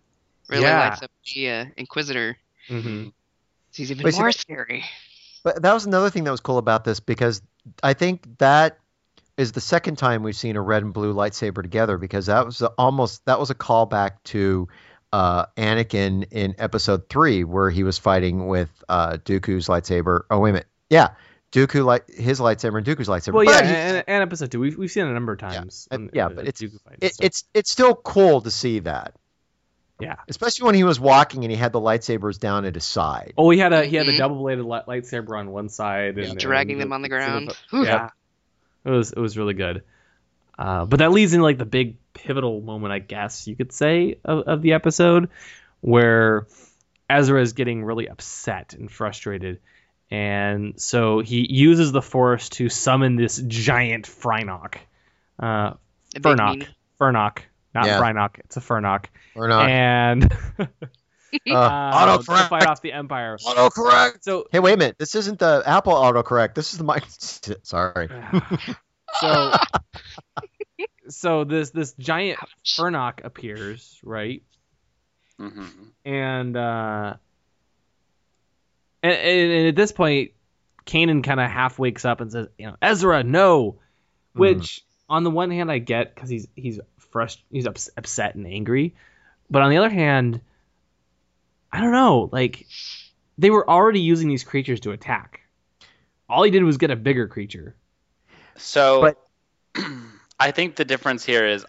really 0.47 0.63
Yeah. 0.63 0.89
lights 0.89 1.01
up 1.03 1.11
the 1.33 1.49
uh, 1.49 1.65
Inquisitor. 1.77 2.37
hmm 2.67 3.07
He's 3.73 3.89
even 3.91 4.03
Wait, 4.03 4.15
more 4.15 4.27
that- 4.29 4.39
scary. 4.39 4.83
But 5.43 5.61
that 5.63 5.73
was 5.73 5.85
another 5.85 6.09
thing 6.11 6.25
that 6.25 6.31
was 6.31 6.41
cool 6.41 6.57
about 6.59 6.83
this 6.83 6.99
because 6.99 7.41
I 7.81 7.93
think 7.93 8.37
that 8.39 8.77
is 9.37 9.53
the 9.53 9.61
second 9.61 9.97
time 9.97 10.21
we've 10.21 10.35
seen 10.35 10.55
a 10.57 10.61
red 10.61 10.83
and 10.83 10.91
blue 10.93 11.13
lightsaber 11.13 11.61
together 11.63 11.97
because 11.97 12.25
that 12.25 12.45
was 12.45 12.61
almost 12.77 13.25
that 13.25 13.39
was 13.39 13.49
a 13.49 13.55
callback 13.55 14.17
to 14.25 14.67
uh, 15.11 15.45
Anakin 15.57 16.25
in 16.31 16.55
Episode 16.59 17.09
Three 17.09 17.43
where 17.43 17.69
he 17.69 17.83
was 17.83 17.97
fighting 17.97 18.47
with 18.47 18.69
uh, 18.89 19.13
Dooku's 19.23 19.67
lightsaber. 19.67 20.21
Oh 20.29 20.39
wait 20.39 20.51
a 20.51 20.53
minute, 20.53 20.67
yeah, 20.89 21.09
Dooku 21.51 21.83
light 21.85 22.03
his 22.09 22.39
lightsaber 22.39 22.77
and 22.77 22.85
Dooku's 22.85 23.07
lightsaber. 23.07 23.33
Well, 23.33 23.43
yeah, 23.43 23.53
But 23.59 23.65
he- 23.65 23.73
and, 23.75 24.03
and 24.07 24.21
episode 24.23 24.51
two, 24.51 24.59
we've 24.59 24.77
we've 24.77 24.91
seen 24.91 25.05
it 25.05 25.09
a 25.09 25.13
number 25.13 25.33
of 25.33 25.39
times. 25.39 25.87
uh, 25.91 25.95
on- 25.95 26.09
yeah, 26.13 26.27
uh, 26.27 26.29
but 26.29 26.47
it's- 26.47 26.61
Dooku 26.61 26.79
fights, 26.81 26.97
it, 27.01 27.15
so- 27.15 27.23
it's 27.25 27.43
it's 27.53 27.71
still 27.71 27.95
cool 27.95 28.41
to 28.41 28.51
see 28.51 28.79
that, 28.79 29.15
yeah. 29.99 30.15
especially 30.27 30.65
when 30.67 30.75
he 30.75 30.83
was 30.83 30.99
walking 30.99 31.43
and 31.43 31.51
he 31.51 31.57
had 31.57 31.71
the 31.71 31.81
lightsabers 31.81 32.39
down 32.39 32.65
at 32.65 32.75
his 32.75 32.85
side. 32.85 33.33
Oh, 33.37 33.49
he 33.49 33.57
had 33.57 33.73
a 33.73 33.85
he 33.85 33.95
had 33.95 34.07
a 34.07 34.13
Mhm. 34.13 34.17
double 34.17 34.35
bladed 34.37 34.65
li- 34.65 34.81
lightsaber 34.87 35.37
on 35.37 35.49
one 35.51 35.69
side, 35.69 36.17
and 36.19 36.37
Dragging 36.37 36.73
and 36.75 36.81
them 36.83 36.93
on 36.93 37.01
the 37.01 37.09
ground. 37.09 37.51
Whew. 37.71 37.85
yeah, 37.85 38.09
it 38.85 38.89
was 38.91 39.11
it 39.11 39.19
was 39.19 39.37
really 39.37 39.55
good. 39.55 39.83
Uh, 40.57 40.83
but 40.85 40.99
that 40.99 41.11
leads 41.11 41.33
into 41.33 41.43
like 41.43 41.57
the 41.57 41.65
big 41.65 41.95
pivotal 42.13 42.61
moment, 42.61 42.93
I 42.93 42.99
guess 42.99 43.47
you 43.47 43.55
could 43.55 43.71
say, 43.71 44.19
of, 44.25 44.47
of 44.47 44.61
the 44.61 44.73
episode, 44.73 45.29
where 45.81 46.47
Ezra 47.09 47.41
is 47.41 47.53
getting 47.53 47.83
really 47.83 48.07
upset 48.07 48.73
and 48.73 48.91
frustrated, 48.91 49.59
and 50.11 50.79
so 50.79 51.19
he 51.19 51.45
uses 51.51 51.91
the 51.91 52.01
Force 52.01 52.49
to 52.49 52.69
summon 52.69 53.15
this 53.15 53.37
giant 53.47 54.05
Frynok, 54.07 54.75
uh, 55.39 55.73
The 56.13 56.19
big 56.19 56.37
Fyrnock. 56.37 56.67
Fyrnock, 56.99 57.39
not 57.73 57.85
Yeah. 57.85 57.99
Frynok, 58.01 58.39
it's 58.39 58.57
a 58.57 58.61
Fyrnock, 58.61 59.05
Or 59.35 59.49
and 59.51 60.23
uh, 60.59 60.65
uh, 60.65 60.67
to 62.17 62.21
autocorrect. 62.23 62.49
fight 62.49 62.65
off 62.65 62.81
the 62.81 62.91
Empire. 62.91 63.37
Autocorrect. 63.37 64.23
So 64.23 64.47
Hey, 64.51 64.59
wait 64.59 64.73
a 64.73 64.77
minute. 64.77 64.97
This 64.97 65.13
isn't 65.15 65.37
the 65.39 65.61
Apple 65.65 65.93
autocorrect. 65.93 66.55
This 66.55 66.73
is 66.73 66.79
the 66.79 66.83
mic. 66.83 67.03
Sorry. 67.63 68.09
so 69.21 69.53
so 71.09 71.43
this 71.43 71.71
this 71.71 71.93
giant 71.93 72.39
Fyrnock 72.65 73.23
appears, 73.23 73.99
right? 74.03 74.43
hmm 75.37 75.65
And 76.05 76.55
uh 76.57 77.15
and, 79.01 79.13
and, 79.13 79.51
and 79.51 79.67
at 79.69 79.75
this 79.75 79.91
point 79.91 80.31
Kanan 80.85 81.23
kind 81.23 81.39
of 81.39 81.49
half 81.49 81.77
wakes 81.79 82.03
up 82.05 82.19
and 82.21 82.31
says, 82.31 82.47
you 82.57 82.67
know, 82.67 82.75
Ezra, 82.81 83.23
no. 83.23 83.79
Which 84.33 84.83
on 85.09 85.23
the 85.23 85.29
one 85.31 85.51
hand 85.51 85.71
I 85.71 85.79
get 85.79 86.15
cuz 86.15 86.29
he's 86.29 86.47
he's 86.55 86.79
frust- 87.13 87.41
he's 87.51 87.67
ups- 87.67 87.89
upset 87.97 88.35
and 88.35 88.45
angry, 88.45 88.95
but 89.49 89.61
on 89.61 89.69
the 89.71 89.77
other 89.77 89.89
hand 89.89 90.41
I 91.71 91.81
don't 91.81 91.91
know, 91.91 92.29
like 92.31 92.67
they 93.37 93.49
were 93.49 93.69
already 93.69 94.01
using 94.01 94.27
these 94.27 94.43
creatures 94.43 94.81
to 94.81 94.91
attack. 94.91 95.41
All 96.27 96.43
he 96.43 96.51
did 96.51 96.63
was 96.63 96.77
get 96.77 96.91
a 96.91 96.95
bigger 96.95 97.27
creature. 97.27 97.75
So, 98.57 99.01
But- 99.01 99.85
I 100.39 100.51
think 100.51 100.75
the 100.75 100.85
difference 100.85 101.25
here 101.25 101.45
is, 101.45 101.65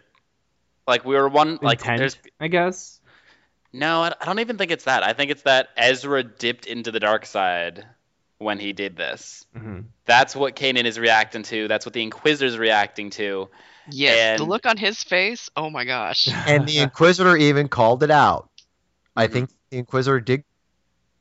like, 0.86 1.04
we 1.04 1.14
were 1.14 1.28
one 1.28 1.58
like 1.62 1.80
Intent, 1.80 1.98
there's 1.98 2.16
I 2.40 2.48
guess. 2.48 3.00
no, 3.72 4.02
I 4.02 4.12
I 4.20 4.24
don't 4.26 4.40
even 4.40 4.58
think 4.58 4.70
it's 4.70 4.84
that. 4.84 5.02
I 5.02 5.12
think 5.12 5.30
it's 5.30 5.42
that 5.42 5.68
Ezra 5.76 6.22
dipped 6.22 6.66
into 6.66 6.90
the 6.90 7.00
dark 7.00 7.26
side 7.26 7.84
when 8.38 8.58
he 8.58 8.72
did 8.72 8.96
this. 8.96 9.44
hmm 9.56 9.80
That's 10.06 10.34
what 10.34 10.56
Kanan 10.56 10.84
is 10.84 10.98
reacting 10.98 11.42
to. 11.44 11.68
That's 11.68 11.86
what 11.86 11.92
the 11.92 12.02
Inquisitor's 12.02 12.58
reacting 12.58 13.10
to. 13.10 13.48
Yes, 13.90 14.38
the 14.38 14.44
look 14.44 14.66
on 14.66 14.76
his 14.76 15.02
face. 15.02 15.50
Oh 15.56 15.70
my 15.70 15.84
gosh. 15.84 16.28
and 16.46 16.66
the 16.66 16.78
Inquisitor 16.78 17.36
even 17.36 17.68
called 17.68 18.02
it 18.02 18.10
out. 18.10 18.48
I 19.16 19.26
Mhm. 19.26 19.32
think 19.32 19.50
the 19.70 19.78
Inquisitor 19.78 20.20
did 20.20 20.44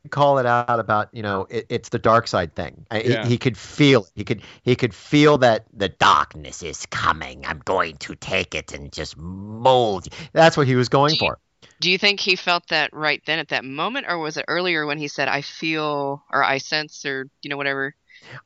call 0.10 0.40
it 0.40 0.46
out 0.46 0.80
about 0.80 1.10
you 1.14 1.22
know 1.22 1.46
it, 1.50 1.66
it's 1.70 1.90
the 1.90 2.00
dark 2.00 2.28
side 2.28 2.56
thing. 2.56 2.86
I, 2.90 3.02
Yeah. 3.02 3.24
he, 3.24 3.32
he 3.32 3.38
could 3.38 3.58
feel 3.58 4.04
it. 4.04 4.12
He 4.16 4.24
could 4.24 4.42
he 4.64 4.76
could 4.76 4.94
feel 4.94 5.38
that 5.40 5.66
the 5.74 5.90
darkness 5.90 6.64
is 6.64 6.86
coming. 6.88 7.46
I'm 7.46 7.60
going 7.66 7.98
to 7.98 8.16
take 8.16 8.56
it 8.56 8.74
and 8.74 8.92
just 8.92 9.18
mold. 9.18 10.08
That's 10.34 10.56
what 10.58 10.68
he 10.68 10.76
was 10.76 10.90
going 10.90 11.16
Do 11.16 11.26
you- 11.26 11.32
for. 11.32 11.40
Do 11.82 11.90
you 11.92 11.98
think 11.98 12.20
he 12.20 12.36
felt 12.36 12.68
that 12.70 12.92
right 12.94 13.22
then 13.26 13.40
at 13.40 13.50
that 13.50 13.64
moment, 13.64 14.06
or 14.10 14.18
was 14.18 14.36
it 14.36 14.44
earlier 14.50 14.86
when 14.86 14.98
he 14.98 15.08
said, 15.08 15.30
"I 15.30 15.42
feel" 15.42 16.24
or 16.32 16.44
"I 16.44 16.58
sense" 16.58 17.06
or 17.06 17.28
you 17.42 17.50
know 17.50 17.56
whatever? 17.58 17.96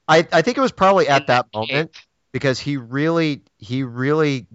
I 0.07 0.27
I 0.31 0.41
think 0.43 0.57
it 0.57 0.61
was 0.61 0.71
probably 0.71 1.07
at 1.07 1.21
in 1.21 1.27
that 1.27 1.47
moment 1.53 1.91
because 2.31 2.59
he 2.59 2.77
really 2.77 3.41
he 3.57 3.84
really 3.84 4.45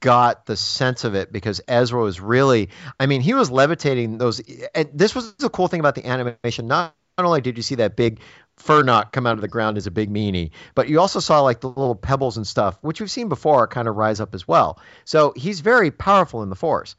got 0.00 0.46
the 0.46 0.56
sense 0.56 1.04
of 1.04 1.14
it 1.14 1.32
because 1.32 1.60
Ezra 1.66 2.00
was 2.00 2.20
really 2.20 2.68
I 3.00 3.06
mean 3.06 3.20
he 3.20 3.34
was 3.34 3.50
levitating 3.50 4.18
those 4.18 4.40
and 4.74 4.88
this 4.94 5.14
was 5.14 5.34
the 5.34 5.50
cool 5.50 5.68
thing 5.68 5.80
about 5.80 5.94
the 5.94 6.06
animation. 6.06 6.68
Not, 6.68 6.94
only 7.18 7.40
did 7.40 7.56
you 7.56 7.64
see 7.64 7.74
that 7.74 7.96
big 7.96 8.20
Fyrnock 8.60 9.10
come 9.10 9.26
out 9.26 9.34
of 9.34 9.40
the 9.40 9.48
ground 9.48 9.76
as 9.76 9.88
a 9.88 9.90
big 9.90 10.08
meanie 10.08 10.50
but 10.76 10.88
you 10.88 11.00
also 11.00 11.18
saw 11.18 11.40
like 11.40 11.60
the 11.60 11.68
little 11.68 11.96
pebbles 11.96 12.36
and 12.36 12.46
stuff 12.46 12.78
which 12.80 13.00
we've 13.00 13.10
seen 13.10 13.28
before 13.28 13.66
kind 13.66 13.88
of 13.88 13.96
rise 13.96 14.20
up 14.20 14.34
as 14.34 14.46
well. 14.46 14.78
So 15.04 15.32
he's 15.36 15.60
very 15.60 15.90
powerful 15.90 16.42
in 16.42 16.48
the 16.48 16.56
force. 16.56 16.94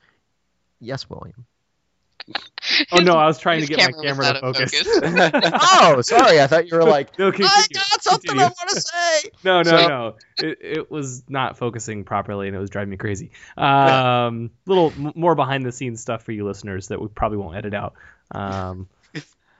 Yes 0.82 1.10
William 1.10 1.46
Oh 2.92 2.98
no, 3.00 3.14
I 3.14 3.26
was 3.28 3.38
trying 3.40 3.62
to 3.62 3.68
His 3.68 3.70
get 3.70 3.92
my 3.96 4.02
camera 4.04 4.26
to 4.34 4.46
of 4.46 4.56
focus. 4.56 4.72
oh 5.72 6.02
sorry 6.02 6.42
I 6.42 6.48
thought 6.48 6.70
you 6.70 6.78
were 6.78 6.84
like 6.90 7.18
no, 7.18 7.28
I 7.28 7.32
got 7.32 8.02
something 8.04 8.30
continue. 8.30 8.44
I 8.44 8.48
want 8.48 8.70
to 8.70 8.82
say 8.82 9.30
No, 9.44 9.62
no, 9.62 9.70
So- 9.70 9.88
no. 9.88 10.16
It, 10.42 10.58
it 10.62 10.92
was 10.92 11.24
not 11.28 11.58
focusing 11.58 12.06
properly, 12.06 12.48
and 12.48 12.56
it 12.56 12.60
was 12.60 12.70
driving 12.70 12.92
me 12.92 12.98
crazy. 12.98 13.32
Um, 13.58 14.52
little 14.66 14.94
m- 14.98 15.12
more 15.16 15.36
behind 15.36 15.66
the 15.66 15.72
scenes 15.74 16.00
stuff 16.00 16.24
for 16.24 16.32
you 16.32 16.46
listeners 16.46 16.88
that 16.88 17.02
we 17.02 17.10
probably 17.10 17.38
won't 17.40 17.58
edit 17.58 17.74
out. 17.74 17.94
Um, 18.32 18.88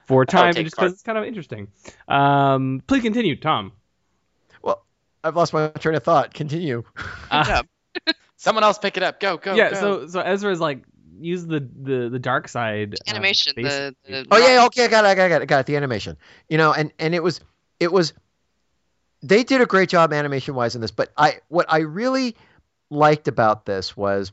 for 0.08 0.26
time, 0.26 0.54
just 0.54 0.74
because 0.76 0.94
it's 0.94 1.02
kind 1.04 1.18
of 1.18 1.26
interesting. 1.26 1.68
Um, 2.08 2.82
please 2.88 3.02
continue, 3.04 3.36
Tom. 3.36 3.74
well 4.62 4.86
I've 5.24 5.36
lost 5.36 5.52
my 5.54 5.68
train 5.68 5.96
of 5.96 6.04
thought 6.04 6.34
continue 6.34 6.84
Uh. 7.30 7.64
Someone 8.38 8.64
else 8.64 8.78
pick 8.78 8.96
it 8.96 9.04
up. 9.04 9.20
Go, 9.20 9.36
go, 9.36 9.54
yeah, 9.54 9.72
go. 9.72 9.76
so 9.76 10.08
so 10.08 10.22
Ezra's 10.22 10.62
like 10.62 10.84
use 11.20 11.46
the 11.46 11.60
the 11.82 12.10
the 12.10 12.20
dark 12.20 12.48
side 12.48 12.96
uh, 12.96 13.12
Animation, 13.12 13.54
the, 13.56 13.96
the 14.08 14.28
Oh 14.32 14.38
yeah, 14.38 14.56
yeah, 14.56 14.66
okay, 14.66 14.86
I 14.86 14.88
got 14.88 15.06
it, 15.06 15.08
I 15.08 15.16
got 15.16 15.24
it, 15.24 15.26
I 15.26 15.30
got 15.30 15.42
it, 15.42 15.46
got 15.48 15.60
it. 15.62 15.66
The 15.66 15.76
animation, 15.76 16.18
you 16.48 16.58
know, 16.58 16.74
and 16.74 16.92
and 17.00 17.14
it 17.14 17.22
was, 17.24 17.42
it 17.80 17.92
was, 17.92 18.14
they 19.22 19.44
did 19.44 19.62
a 19.62 19.66
great 19.66 19.90
job 19.90 20.14
animation 20.14 20.56
wise 20.56 20.76
in 20.76 20.82
this. 20.82 20.92
But 20.92 21.12
I, 21.18 21.40
what 21.48 21.66
I 21.70 21.80
really 21.80 22.36
liked 22.90 23.28
about 23.28 23.66
this 23.66 23.96
was, 23.96 24.32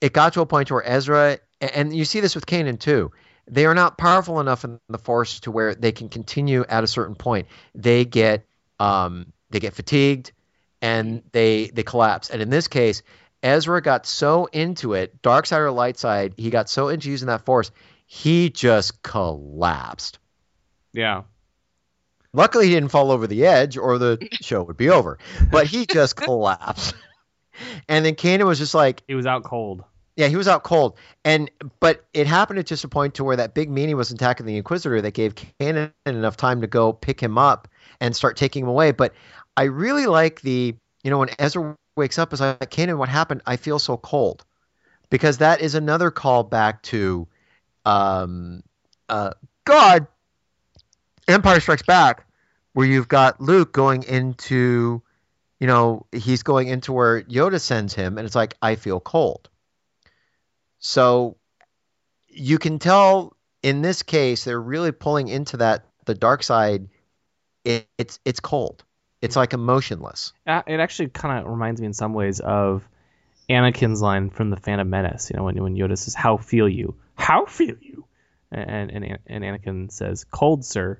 it 0.00 0.12
got 0.12 0.34
to 0.34 0.40
a 0.40 0.46
point 0.46 0.70
where 0.70 0.86
Ezra, 0.86 1.38
and 1.60 1.94
you 1.94 2.04
see 2.04 2.20
this 2.20 2.34
with 2.34 2.46
Kanan 2.46 2.78
too. 2.78 3.10
They 3.50 3.64
are 3.64 3.74
not 3.74 3.96
powerful 3.96 4.40
enough 4.40 4.64
in 4.64 4.78
the 4.88 4.98
Force 4.98 5.40
to 5.40 5.50
where 5.50 5.74
they 5.74 5.92
can 5.92 6.08
continue 6.08 6.64
at 6.68 6.84
a 6.84 6.86
certain 6.86 7.14
point. 7.14 7.48
They 7.74 8.04
get, 8.04 8.44
um, 8.78 9.32
they 9.50 9.58
get 9.58 9.74
fatigued, 9.74 10.32
and 10.80 11.22
they 11.32 11.68
they 11.68 11.82
collapse. 11.82 12.30
And 12.30 12.42
in 12.42 12.50
this 12.50 12.68
case, 12.68 13.02
Ezra 13.42 13.80
got 13.80 14.06
so 14.06 14.46
into 14.46 14.94
it, 14.94 15.22
dark 15.22 15.46
side 15.46 15.60
or 15.60 15.70
light 15.70 15.98
side, 15.98 16.34
he 16.36 16.50
got 16.50 16.68
so 16.68 16.88
into 16.88 17.10
using 17.10 17.28
that 17.28 17.44
force, 17.44 17.70
he 18.06 18.50
just 18.50 19.02
collapsed. 19.02 20.18
yeah. 20.92 21.22
Luckily, 22.34 22.68
he 22.68 22.74
didn't 22.74 22.90
fall 22.90 23.10
over 23.10 23.26
the 23.26 23.46
edge, 23.46 23.78
or 23.78 23.96
the 23.98 24.18
show 24.42 24.62
would 24.62 24.76
be 24.76 24.90
over. 24.90 25.18
But 25.50 25.66
he 25.66 25.86
just 25.86 26.14
collapsed. 26.24 26.94
And 27.88 28.04
then 28.04 28.16
Kanan 28.16 28.44
was 28.44 28.58
just 28.58 28.74
like, 28.74 29.02
He 29.08 29.14
was 29.14 29.24
out 29.26 29.44
cold. 29.44 29.82
Yeah, 30.14 30.26
he 30.26 30.36
was 30.36 30.46
out 30.46 30.62
cold, 30.64 30.98
and 31.24 31.50
but 31.80 32.04
it 32.12 32.26
happened 32.26 32.58
at 32.58 32.66
just 32.66 32.84
a 32.84 32.88
point 32.88 33.14
to 33.14 33.24
where 33.24 33.36
that 33.36 33.54
big 33.54 33.70
meanie 33.70 33.94
was 33.94 34.10
attacking 34.10 34.46
the 34.46 34.56
Inquisitor 34.56 35.00
that 35.00 35.14
gave 35.14 35.36
Kanan 35.36 35.92
enough 36.06 36.36
time 36.36 36.60
to 36.60 36.66
go 36.66 36.92
pick 36.92 37.20
him 37.20 37.38
up 37.38 37.68
and 38.00 38.14
start 38.14 38.36
taking 38.36 38.64
him 38.64 38.68
away. 38.68 38.90
But 38.90 39.14
I 39.56 39.64
really 39.64 40.06
like 40.06 40.40
the 40.40 40.74
you 41.04 41.10
know 41.10 41.18
when 41.18 41.30
Ezra 41.38 41.76
wakes 41.98 42.18
up 42.18 42.32
is 42.32 42.40
like 42.40 42.70
Kanan, 42.70 42.96
what 42.96 43.10
happened? 43.10 43.42
I 43.44 43.56
feel 43.56 43.78
so 43.78 43.98
cold 43.98 44.44
because 45.10 45.38
that 45.38 45.60
is 45.60 45.74
another 45.74 46.10
call 46.10 46.44
back 46.44 46.82
to 46.84 47.28
um 47.84 48.62
uh 49.08 49.32
God 49.64 50.06
Empire 51.26 51.60
Strikes 51.60 51.82
Back 51.82 52.24
where 52.72 52.86
you've 52.86 53.08
got 53.08 53.40
Luke 53.40 53.72
going 53.72 54.04
into 54.04 55.02
you 55.60 55.66
know 55.66 56.06
he's 56.12 56.42
going 56.42 56.68
into 56.68 56.92
where 56.92 57.22
Yoda 57.22 57.60
sends 57.60 57.92
him 57.92 58.16
and 58.16 58.26
it's 58.26 58.36
like 58.36 58.54
I 58.62 58.76
feel 58.76 59.00
cold. 59.00 59.50
So 60.78 61.36
you 62.28 62.58
can 62.58 62.78
tell 62.78 63.36
in 63.62 63.82
this 63.82 64.02
case 64.02 64.44
they're 64.44 64.60
really 64.60 64.92
pulling 64.92 65.28
into 65.28 65.58
that 65.58 65.84
the 66.04 66.14
dark 66.14 66.42
side 66.42 66.88
it, 67.64 67.88
it's 67.98 68.20
it's 68.24 68.40
cold. 68.40 68.84
It's 69.20 69.36
like 69.36 69.52
emotionless. 69.52 70.32
It 70.46 70.80
actually 70.80 71.08
kind 71.08 71.40
of 71.44 71.50
reminds 71.50 71.80
me 71.80 71.86
in 71.86 71.92
some 71.92 72.14
ways 72.14 72.40
of 72.40 72.88
Anakin's 73.50 74.00
line 74.00 74.30
from 74.30 74.50
the 74.50 74.56
Phantom 74.56 74.88
Menace. 74.88 75.30
You 75.30 75.36
know, 75.38 75.44
when 75.44 75.60
when 75.62 75.74
Yoda 75.76 75.98
says, 75.98 76.14
"How 76.14 76.36
feel 76.36 76.68
you? 76.68 76.94
How 77.16 77.46
feel 77.46 77.76
you?" 77.80 78.04
and 78.52 78.90
and 78.90 79.18
and 79.26 79.44
Anakin 79.44 79.90
says, 79.90 80.24
"Cold, 80.24 80.64
sir," 80.64 80.98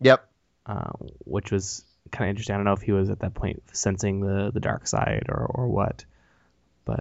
Yep. 0.00 0.28
uh, 0.66 0.92
which 1.24 1.50
was 1.50 1.84
kind 2.12 2.28
of 2.28 2.30
interesting. 2.30 2.54
I 2.54 2.58
don't 2.58 2.64
know 2.66 2.72
if 2.72 2.82
he 2.82 2.92
was 2.92 3.10
at 3.10 3.18
that 3.20 3.34
point 3.34 3.62
sensing 3.72 4.20
the 4.20 4.50
the 4.52 4.60
dark 4.60 4.86
side 4.86 5.24
or 5.28 5.44
or 5.46 5.66
what, 5.68 6.04
but 6.84 7.00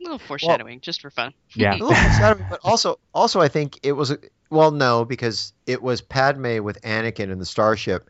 A 0.00 0.02
little 0.02 0.18
foreshadowing, 0.18 0.80
just 0.80 1.02
for 1.02 1.10
fun. 1.10 1.32
yeah, 1.54 1.72
a 1.72 1.78
little 1.78 1.94
foreshadowing, 1.94 2.46
but 2.50 2.60
also 2.64 2.98
also 3.14 3.40
I 3.40 3.48
think 3.48 3.78
it 3.84 3.92
was 3.92 4.10
a- 4.10 4.18
well 4.50 4.70
no 4.72 5.04
because 5.04 5.52
it 5.66 5.82
was 5.82 6.00
Padme 6.00 6.62
with 6.62 6.80
Anakin 6.82 7.30
in 7.30 7.38
the 7.38 7.46
starship 7.46 8.08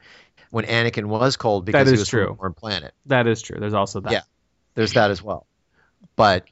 when 0.51 0.65
Anakin 0.65 1.07
was 1.07 1.37
cold 1.37 1.65
because 1.65 1.85
That 1.87 1.91
he 1.91 1.95
is 1.95 2.01
was 2.01 2.09
from 2.09 2.20
a 2.20 2.25
true. 2.27 2.35
foreign 2.37 2.55
planet. 2.55 2.95
that 3.07 3.27
is 3.27 3.43
true. 3.43 3.59
There's 3.61 3.75
also 3.75 4.01
that. 4.01 4.12
Yeah. 4.12 4.20
There's 4.75 4.93
that 4.95 5.11
as 5.11 5.23
well. 5.23 5.47
But 6.16 6.45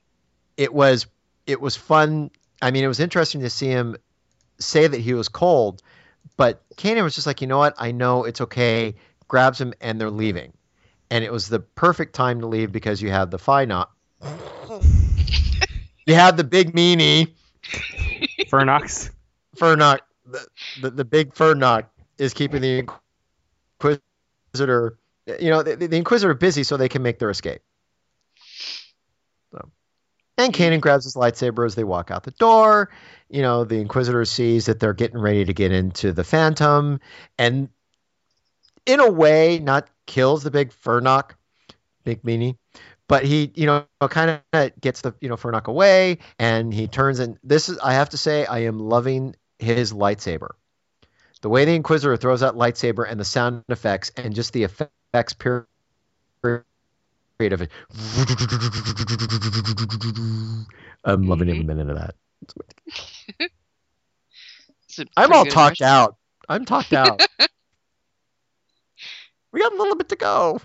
it 0.57 0.73
was 0.75 1.07
it 1.47 1.61
was 1.61 1.77
fun. 1.77 2.31
I 2.61 2.71
mean, 2.71 2.85
it 2.85 2.89
was 2.89 3.01
interesting 3.01 3.43
to 3.43 3.51
see 3.51 3.69
him 3.69 3.97
say 4.59 4.87
that 4.87 5.01
he 5.01 5.15
was 5.15 5.29
cold, 5.29 5.83
but 6.37 6.63
Kanan 6.77 7.03
was 7.05 7.15
just 7.15 7.27
like, 7.27 7.41
you 7.41 7.47
know 7.47 7.59
what? 7.59 7.75
I 7.79 7.93
know 7.93 8.25
it's 8.25 8.41
okay. 8.41 8.95
Grabs 9.29 9.61
him 9.61 9.75
and 9.81 10.01
they're 10.01 10.11
leaving, 10.11 10.53
and 11.11 11.23
it 11.25 11.33
was 11.33 11.49
the 11.49 11.61
perfect 11.61 12.15
time 12.15 12.41
to 12.41 12.47
leave 12.47 12.73
because 12.73 13.01
you 13.03 13.11
have 13.11 13.31
the 13.31 13.39
Phi 13.39 13.65
knot. 13.65 13.91
you 16.07 16.15
have 16.15 16.37
the 16.37 16.45
big 16.45 16.73
meanie. 16.75 17.33
Fyrnocks. 18.49 19.11
Fyrnock, 19.57 20.01
the, 20.27 20.47
the, 20.81 20.91
the 20.91 21.05
big 21.05 21.35
Fyrnock 21.35 21.85
is 22.19 22.33
keeping 22.35 22.61
the 22.63 22.89
Inquisitor, 23.81 24.99
you 25.41 25.51
know, 25.51 25.63
the, 25.63 25.77
the 25.77 25.97
Inquisitor 25.97 26.35
busy 26.35 26.63
so 26.63 26.77
they 26.77 26.89
can 26.89 27.03
make 27.03 27.19
their 27.19 27.31
escape. 27.31 27.63
So, 29.53 29.69
and 30.39 30.53
Kanan 30.53 30.81
grabs 30.81 31.05
his 31.05 31.15
lightsaber 31.15 31.67
as 31.67 31.75
they 31.75 31.85
walk 31.85 32.11
out 32.11 32.25
the 32.25 32.31
door. 32.33 32.91
You 33.29 33.43
know, 33.43 33.65
the 33.65 33.81
Inquisitor 33.81 34.25
sees 34.25 34.67
that 34.67 34.81
they're 34.81 34.95
getting 34.95 35.19
ready 35.19 35.45
to 35.45 35.53
get 35.53 35.73
into 35.73 36.13
the 36.13 36.25
Phantom, 36.25 37.01
and 37.39 37.69
in 38.87 39.01
a 39.01 39.11
way, 39.11 39.59
not 39.59 39.89
kills 40.07 40.45
the 40.45 40.51
big 40.51 40.71
Fyrnock, 40.71 41.33
big 42.05 42.23
meanie, 42.23 42.57
but 43.09 43.25
he, 43.25 43.51
you 43.55 43.67
know, 43.67 43.85
kind 44.09 44.41
of 44.53 44.81
gets 44.81 45.01
the, 45.01 45.15
you 45.21 45.29
know, 45.29 45.37
Fyrnock 45.37 45.67
away, 45.67 46.19
and 46.39 46.73
he 46.73 46.87
turns 46.87 47.19
and 47.19 47.39
this 47.43 47.69
is, 47.69 47.79
I 47.79 47.95
have 47.95 48.11
to 48.11 48.17
say, 48.17 48.47
I 48.47 48.61
am 48.61 48.79
loving 48.79 49.35
his 49.59 49.93
lightsaber. 49.93 50.51
The 51.47 51.51
way 51.51 51.65
the 51.65 51.77
Inquisitor 51.77 52.17
throws 52.17 52.41
that 52.41 52.55
lightsaber 52.55 53.09
and 53.09 53.21
the 53.21 53.25
sound 53.25 53.63
effects 53.69 54.11
and 54.17 54.35
just 54.35 54.53
the 54.53 54.65
effects 54.65 55.33
period 55.33 55.77
of 57.53 57.63
it. 57.63 57.71
I'm 61.05 61.29
loving 61.29 61.49
every 61.49 61.63
minute 61.63 61.89
of 61.89 61.99
that. 61.99 62.17
It's 64.89 64.99
a 64.99 65.07
I'm 65.17 65.33
all 65.33 65.45
talked 65.45 65.81
impression. 65.81 65.87
out. 65.87 66.17
I'm 66.49 66.65
talked 66.65 66.93
out. 66.93 67.25
we 69.53 69.61
got 69.61 69.73
a 69.73 69.77
little 69.77 69.95
bit 69.95 70.09
to 70.09 70.17
go. 70.17 70.61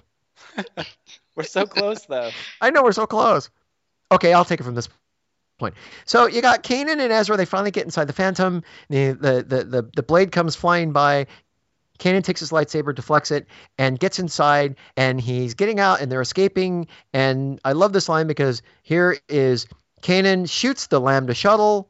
We're 1.35 1.43
so 1.43 1.67
close 1.67 2.07
though. 2.07 2.31
I 2.59 2.71
know 2.71 2.81
we're 2.81 2.91
so 2.91 3.05
close. 3.05 3.51
Okay, 4.11 4.33
I'll 4.33 4.45
take 4.45 4.59
it 4.59 4.63
from 4.63 4.73
this 4.73 4.89
point. 5.61 5.75
So 6.05 6.25
you 6.27 6.41
got 6.41 6.63
Kanan 6.63 6.99
and 6.99 7.11
Ezra. 7.13 7.37
They 7.37 7.45
finally 7.45 7.71
get 7.71 7.85
inside 7.85 8.05
the 8.05 8.13
Phantom. 8.13 8.63
The 8.89 9.11
the 9.13 9.45
the 9.47 9.63
the, 9.63 9.89
the 9.95 10.03
blade 10.03 10.33
comes 10.33 10.55
flying 10.55 10.91
by. 10.91 11.27
Kanan 11.99 12.23
takes 12.23 12.39
his 12.39 12.49
lightsaber, 12.49 12.95
deflects 12.95 13.29
it, 13.29 13.45
and 13.77 13.97
gets 13.99 14.17
inside. 14.17 14.75
And 14.97 15.21
he's 15.21 15.53
getting 15.53 15.79
out, 15.79 16.01
and 16.01 16.11
they're 16.11 16.21
escaping. 16.21 16.87
And 17.13 17.61
I 17.63 17.73
love 17.73 17.93
this 17.93 18.09
line 18.09 18.27
because 18.27 18.63
here 18.81 19.17
is 19.29 19.67
Kanan 20.01 20.49
shoots 20.49 20.87
the 20.87 20.99
Lambda 20.99 21.33
shuttle, 21.33 21.89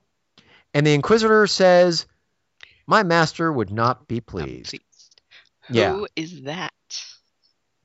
and 0.73 0.85
the 0.85 0.93
Inquisitor 0.93 1.47
says, 1.47 2.05
"My 2.85 3.03
master 3.03 3.51
would 3.51 3.71
not 3.71 4.07
be 4.07 4.21
pleased." 4.21 4.69
pleased. 4.69 5.21
Yeah. 5.69 5.93
Who 5.93 6.07
is 6.15 6.41
that? 6.43 6.73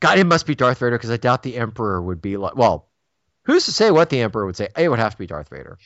God, 0.01 0.19
it 0.19 0.25
must 0.25 0.47
be 0.47 0.55
Darth 0.55 0.79
Vader 0.79 0.97
because 0.97 1.11
I 1.11 1.17
doubt 1.17 1.43
the 1.43 1.57
Emperor 1.57 2.03
would 2.03 2.21
be 2.21 2.37
like. 2.37 2.57
Well, 2.57 2.89
who's 3.47 3.65
to 3.65 3.73
say 3.73 3.91
what 3.91 4.11
the 4.11 4.21
Emperor 4.21 4.45
would 4.45 4.57
say? 4.57 4.69
It 4.77 4.89
would 4.89 4.99
have 4.99 5.13
to 5.13 5.19
be 5.19 5.27
Darth 5.27 5.49
Vader. 5.49 5.79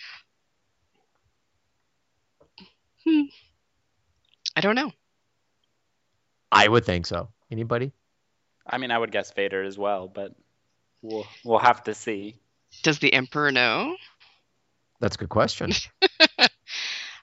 Hmm. 3.07 3.23
I 4.57 4.61
don't 4.61 4.75
know. 4.75 4.93
I 6.51 6.67
would 6.67 6.85
think 6.85 7.07
so. 7.07 7.29
Anybody? 7.51 7.93
I 8.67 8.79
mean, 8.79 8.91
I 8.91 8.99
would 8.99 9.13
guess 9.13 9.33
Vader 9.33 9.63
as 9.63 9.79
well, 9.79 10.09
but 10.09 10.35
we'll 11.03 11.27
we'll 11.45 11.59
have 11.59 11.85
to 11.85 11.95
see. 11.95 12.37
Does 12.83 12.99
the 12.99 13.13
Emperor 13.13 13.51
know? 13.51 13.97
That's 15.01 15.17
a 15.17 15.19
good 15.19 15.29
question. 15.29 15.73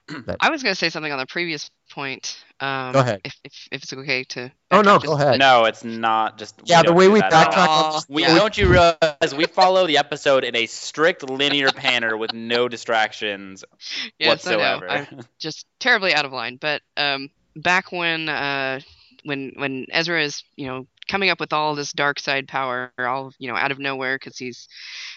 That- 0.26 0.36
I 0.40 0.50
was 0.50 0.62
going 0.62 0.72
to 0.72 0.78
say 0.78 0.88
something 0.88 1.12
on 1.12 1.18
the 1.18 1.26
previous 1.26 1.70
point. 1.90 2.42
Um, 2.60 2.92
Go 2.92 3.00
ahead. 3.00 3.20
If, 3.24 3.34
if, 3.44 3.68
if 3.72 3.82
it's 3.82 3.92
okay 3.92 4.24
to. 4.24 4.50
Oh 4.70 4.80
no, 4.82 4.98
backtrack 4.98 5.04
go 5.04 5.12
ahead. 5.14 5.38
No, 5.38 5.64
it's 5.66 5.84
not 5.84 6.38
just. 6.38 6.54
Yeah, 6.64 6.82
the 6.82 6.92
way 6.92 7.06
do 7.06 7.12
we 7.12 7.20
that 7.20 7.32
at 7.32 7.52
backtrack 7.52 7.66
all. 7.68 8.02
We 8.08 8.22
Yeah. 8.22 8.34
don't 8.34 8.56
you 8.58 8.68
realize 8.68 9.34
we 9.36 9.44
follow 9.46 9.86
the 9.86 9.98
episode 9.98 10.44
in 10.44 10.56
a 10.56 10.66
strict 10.66 11.28
linear 11.28 11.68
panner 11.68 12.18
with 12.18 12.32
no 12.32 12.68
distractions 12.68 13.64
Yes, 14.18 14.46
I 14.46 14.50
know. 14.52 14.58
whatsoever. 14.58 14.90
I'm 14.90 15.20
just 15.38 15.66
terribly 15.78 16.14
out 16.14 16.24
of 16.24 16.32
line. 16.32 16.56
But 16.60 16.82
um, 16.96 17.30
back 17.56 17.92
when 17.92 18.28
uh, 18.28 18.80
when 19.24 19.52
when 19.56 19.86
Ezra 19.90 20.22
is 20.22 20.42
you 20.56 20.66
know 20.66 20.86
coming 21.06 21.30
up 21.30 21.40
with 21.40 21.52
all 21.52 21.74
this 21.74 21.92
dark 21.92 22.18
side 22.18 22.48
power, 22.48 22.92
all 22.98 23.32
you 23.38 23.48
know 23.48 23.56
out 23.56 23.70
of 23.72 23.78
nowhere 23.78 24.16
because 24.16 24.36
he's 24.38 24.68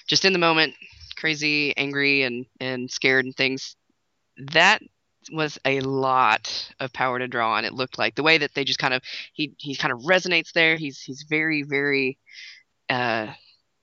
just 0.08 0.26
in 0.26 0.34
the 0.34 0.40
moment, 0.40 0.74
crazy, 1.18 1.76
angry, 1.78 2.24
and 2.24 2.46
and 2.60 2.90
scared 2.92 3.26
and 3.26 3.36
things. 3.36 3.76
That 4.52 4.82
was 5.32 5.60
a 5.66 5.82
lot 5.82 6.74
of 6.80 6.94
power 6.94 7.20
to 7.20 7.28
draw 7.28 7.54
on. 7.54 7.66
It 7.66 7.74
looked 7.74 7.98
like 7.98 8.16
the 8.16 8.24
way 8.24 8.40
that 8.40 8.54
they 8.54 8.64
just 8.64 8.80
kind 8.80 8.94
of 8.94 9.02
he 9.34 9.54
he 9.58 9.76
kind 9.76 9.92
of 9.92 10.00
resonates 10.02 10.52
there. 10.54 10.76
He's 10.76 11.00
he's 11.02 11.26
very 11.30 11.64
very. 11.64 12.18
Uh, 12.90 13.28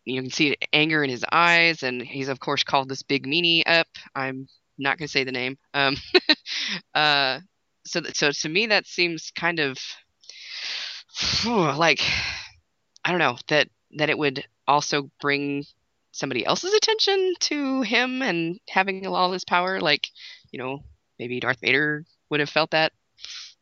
you 0.04 0.20
can 0.20 0.30
see 0.30 0.56
anger 0.72 1.04
in 1.04 1.10
his 1.10 1.24
eyes, 1.30 1.82
and 1.82 2.02
he's 2.02 2.28
of 2.28 2.40
course 2.40 2.64
called 2.64 2.88
this 2.88 3.02
big 3.02 3.26
meanie 3.26 3.62
up. 3.66 3.88
I'm 4.14 4.48
not 4.78 4.98
going 4.98 5.06
to 5.06 5.12
say 5.12 5.24
the 5.24 5.32
name. 5.32 5.58
Um, 5.74 5.96
uh, 6.94 7.40
so 7.86 8.02
so 8.12 8.30
to 8.30 8.48
me 8.48 8.66
that 8.66 8.86
seems 8.86 9.32
kind 9.34 9.60
of 9.60 9.78
like 11.44 12.00
I 13.04 13.10
don't 13.10 13.18
know 13.18 13.36
that 13.48 13.68
that 13.96 14.10
it 14.10 14.18
would 14.18 14.44
also 14.66 15.10
bring 15.20 15.64
somebody 16.12 16.44
else's 16.44 16.74
attention 16.74 17.34
to 17.40 17.82
him 17.82 18.22
and 18.22 18.58
having 18.68 19.06
all 19.06 19.30
this 19.30 19.44
power. 19.44 19.80
Like 19.80 20.08
you 20.52 20.58
know 20.58 20.84
maybe 21.18 21.40
Darth 21.40 21.60
Vader 21.60 22.04
would 22.30 22.40
have 22.40 22.50
felt 22.50 22.70
that. 22.72 22.92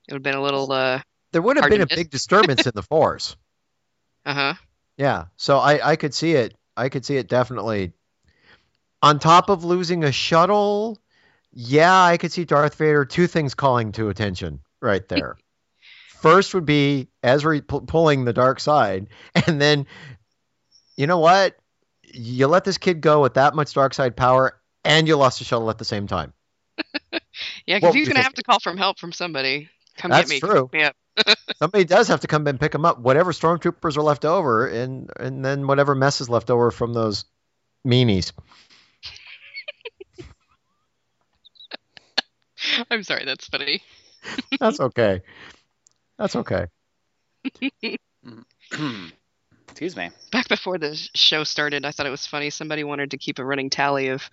It 0.09 0.13
would 0.13 0.19
have 0.19 0.23
been 0.23 0.35
a 0.35 0.43
little 0.43 0.71
uh 0.71 1.01
There 1.33 1.43
would 1.43 1.57
have 1.57 1.69
been 1.69 1.81
a 1.81 1.87
miss. 1.91 1.97
big 1.97 2.11
disturbance 2.11 2.67
in 2.67 2.73
the 2.75 2.83
Force. 2.91 3.37
uh 4.25 4.35
huh. 4.35 4.55
Yeah, 4.97 5.27
so 5.37 5.59
I 5.59 5.93
I 5.93 5.97
could 5.97 6.15
see 6.15 6.33
it. 6.33 6.55
I 6.77 6.89
could 6.89 7.05
see 7.05 7.17
it 7.17 7.29
definitely. 7.29 7.93
On 9.03 9.19
top 9.19 9.51
of 9.51 9.63
losing 9.65 10.05
a 10.05 10.13
shuttle, 10.13 10.99
yeah, 11.53 12.03
I 12.03 12.17
could 12.17 12.33
see 12.33 12.45
Darth 12.45 12.75
Vader. 12.77 13.05
Two 13.05 13.27
things 13.27 13.55
calling 13.55 13.93
to 13.93 14.09
attention 14.09 14.61
right 14.81 15.07
there. 15.09 15.37
First 16.21 16.55
would 16.55 16.65
be 16.67 17.09
Ezra 17.23 17.61
pu- 17.61 17.83
pulling 17.83 18.25
the 18.25 18.33
dark 18.33 18.59
side, 18.59 19.09
and 19.47 19.61
then, 19.61 19.87
you 20.97 21.07
know 21.07 21.19
what? 21.19 21.57
You 22.03 22.47
let 22.47 22.65
this 22.65 22.79
kid 22.79 23.01
go 23.03 23.21
with 23.21 23.35
that 23.35 23.55
much 23.55 23.75
dark 23.75 23.93
side 23.93 24.17
power, 24.17 24.59
and 24.85 25.07
you 25.07 25.17
lost 25.17 25.41
a 25.41 25.45
shuttle 25.45 25.69
at 25.71 25.77
the 25.79 25.85
same 25.85 26.07
time. 26.07 26.33
Yeah, 27.67 27.77
What 27.77 27.81
because 27.81 27.95
would 27.95 27.99
he's 27.99 28.09
gonna 28.09 28.23
have 28.23 28.35
to 28.35 28.43
call 28.43 28.61
from 28.61 28.77
help 28.77 28.99
from 28.99 29.13
somebody. 29.13 29.69
Come 29.99 30.11
That's 30.11 30.31
get 30.31 30.43
me. 30.43 30.49
true. 30.49 30.71
Yeah. 30.73 30.91
Somebody 31.59 31.85
does 31.85 32.09
have 32.09 32.21
to 32.21 32.27
come 32.27 32.47
and 32.47 32.61
pick 32.61 32.75
him 32.75 32.85
up, 32.85 32.99
whatever 32.99 33.33
stormtroopers 33.33 33.97
are 33.97 34.03
left 34.03 34.25
over, 34.25 34.69
and 34.69 35.11
and 35.19 35.45
then 35.45 35.67
whatever 35.67 35.95
mess 35.95 36.21
is 36.21 36.29
left 36.29 36.51
over 36.51 36.71
from 36.71 36.93
those 36.93 37.25
meanies. 37.87 38.33
I'm 42.91 43.03
sorry, 43.03 43.25
that's 43.25 43.49
funny. 43.49 43.83
That's 44.59 44.81
okay. 44.81 45.23
That's 46.19 46.37
okay. 46.37 46.67
Excuse 49.69 49.97
me. 49.97 50.11
Back 50.33 50.49
before 50.49 50.79
the 50.79 50.95
show 51.15 51.45
started, 51.45 51.85
I 51.85 51.91
thought 51.91 52.07
it 52.07 52.11
was 52.11 52.27
funny. 52.27 52.51
Somebody 52.51 52.85
wanted 52.85 53.11
to 53.13 53.19
keep 53.19 53.39
a 53.39 53.45
running 53.45 53.71
tally 53.71 54.09
of 54.09 54.29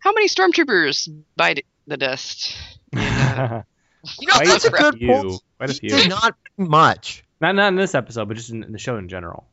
how 0.00 0.12
many 0.12 0.28
stormtroopers 0.28 1.08
bite 1.36 1.64
the 1.86 1.96
dust. 1.96 2.56
Quite 2.92 3.64
You 4.18 4.26
know, 4.28 4.34
a 4.40 4.44
that's 4.46 4.64
a 4.64 4.70
good 4.70 4.94
few. 4.98 5.08
point. 5.08 5.42
Quite 5.58 5.70
a 5.70 5.74
few. 5.74 5.90
did 5.90 6.08
not 6.08 6.34
much. 6.56 7.22
Not 7.40 7.54
not 7.54 7.68
in 7.68 7.76
this 7.76 7.94
episode, 7.94 8.28
but 8.28 8.36
just 8.36 8.50
in, 8.50 8.62
in 8.64 8.72
the 8.72 8.78
show 8.78 8.96
in 8.96 9.08
general. 9.08 9.46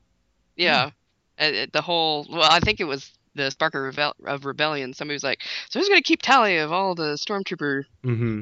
Yeah. 0.55 0.91
Uh, 1.39 1.43
uh, 1.43 1.65
the 1.71 1.81
whole, 1.81 2.25
well, 2.29 2.49
I 2.49 2.59
think 2.61 2.79
it 2.79 2.85
was 2.85 3.11
the 3.35 3.51
Spark 3.51 3.75
of, 3.75 3.81
Rebel- 3.83 4.15
of 4.25 4.45
Rebellion. 4.45 4.93
Somebody 4.93 5.15
was 5.15 5.23
like, 5.23 5.41
so 5.69 5.79
who's 5.79 5.87
going 5.89 6.01
to 6.01 6.07
keep 6.07 6.21
tally 6.21 6.57
of 6.57 6.71
all 6.71 6.95
the 6.95 7.13
stormtrooper, 7.15 7.83
Mm-hmm. 8.03 8.41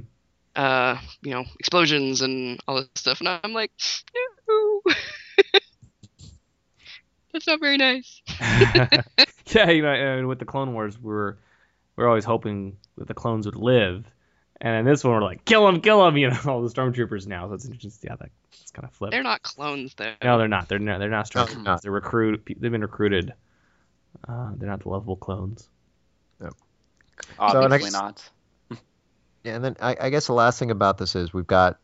uh, 0.56 0.98
you 1.24 1.32
know, 1.32 1.44
explosions 1.60 2.22
and 2.22 2.60
all 2.68 2.76
this 2.76 2.88
stuff? 2.96 3.20
And 3.20 3.28
I'm 3.44 3.52
like, 3.54 3.72
no. 4.48 4.82
That's 7.34 7.48
not 7.48 7.60
very 7.60 7.78
nice. 7.78 8.22
yeah, 8.40 9.70
you 9.70 9.82
know, 9.82 9.90
and 9.92 10.28
with 10.28 10.40
the 10.40 10.46
Clone 10.46 10.74
Wars, 10.74 10.98
we're 11.00 11.36
we're 11.96 12.08
always 12.08 12.26
hoping 12.26 12.78
that 12.98 13.08
the 13.08 13.14
clones 13.14 13.46
would 13.46 13.56
live, 13.56 14.06
and 14.62 14.76
in 14.80 14.86
this 14.86 15.04
one, 15.04 15.14
we're 15.14 15.22
like, 15.24 15.46
kill 15.46 15.66
them, 15.66 15.82
kill 15.82 16.04
them, 16.06 16.18
you 16.18 16.30
know, 16.30 16.40
all 16.48 16.62
the 16.62 16.70
stormtroopers 16.70 17.28
now. 17.28 17.48
So 17.48 17.54
it's 17.54 17.66
interesting. 17.66 17.92
to 17.92 17.98
see 17.98 18.08
how 18.10 18.16
that 18.18 18.30
it's 18.62 18.72
kind 18.72 18.86
of 18.88 18.94
flipped. 18.94 19.12
They're 19.12 19.24
not 19.24 19.42
clones, 19.44 19.94
though. 19.96 20.14
No, 20.24 20.38
they're 20.38 20.48
not. 20.48 20.68
They're 20.70 20.80
not. 20.80 21.00
They're 21.00 21.10
not 21.10 21.34
No, 21.36 21.46
they're 21.46 21.56
stormtroopers. 21.56 21.64
not. 21.64 21.82
they're 21.82 21.92
recruit. 21.92 22.44
They've 22.60 22.72
been 22.72 22.82
recruited. 22.82 23.34
Uh, 24.28 24.52
they're 24.56 24.70
not 24.70 24.82
the 24.82 24.90
lovable 24.90 25.18
clones. 25.18 25.68
Yep. 26.42 26.54
Obviously 27.40 27.70
next- 27.70 27.94
not. 27.94 28.30
Yeah, 29.44 29.56
and 29.58 29.64
then 29.64 29.76
I, 29.80 29.96
I 30.02 30.10
guess 30.10 30.26
the 30.26 30.34
last 30.34 30.58
thing 30.58 30.72
about 30.72 30.98
this 30.98 31.16
is 31.16 31.32
we've 31.32 31.46
got 31.46 31.78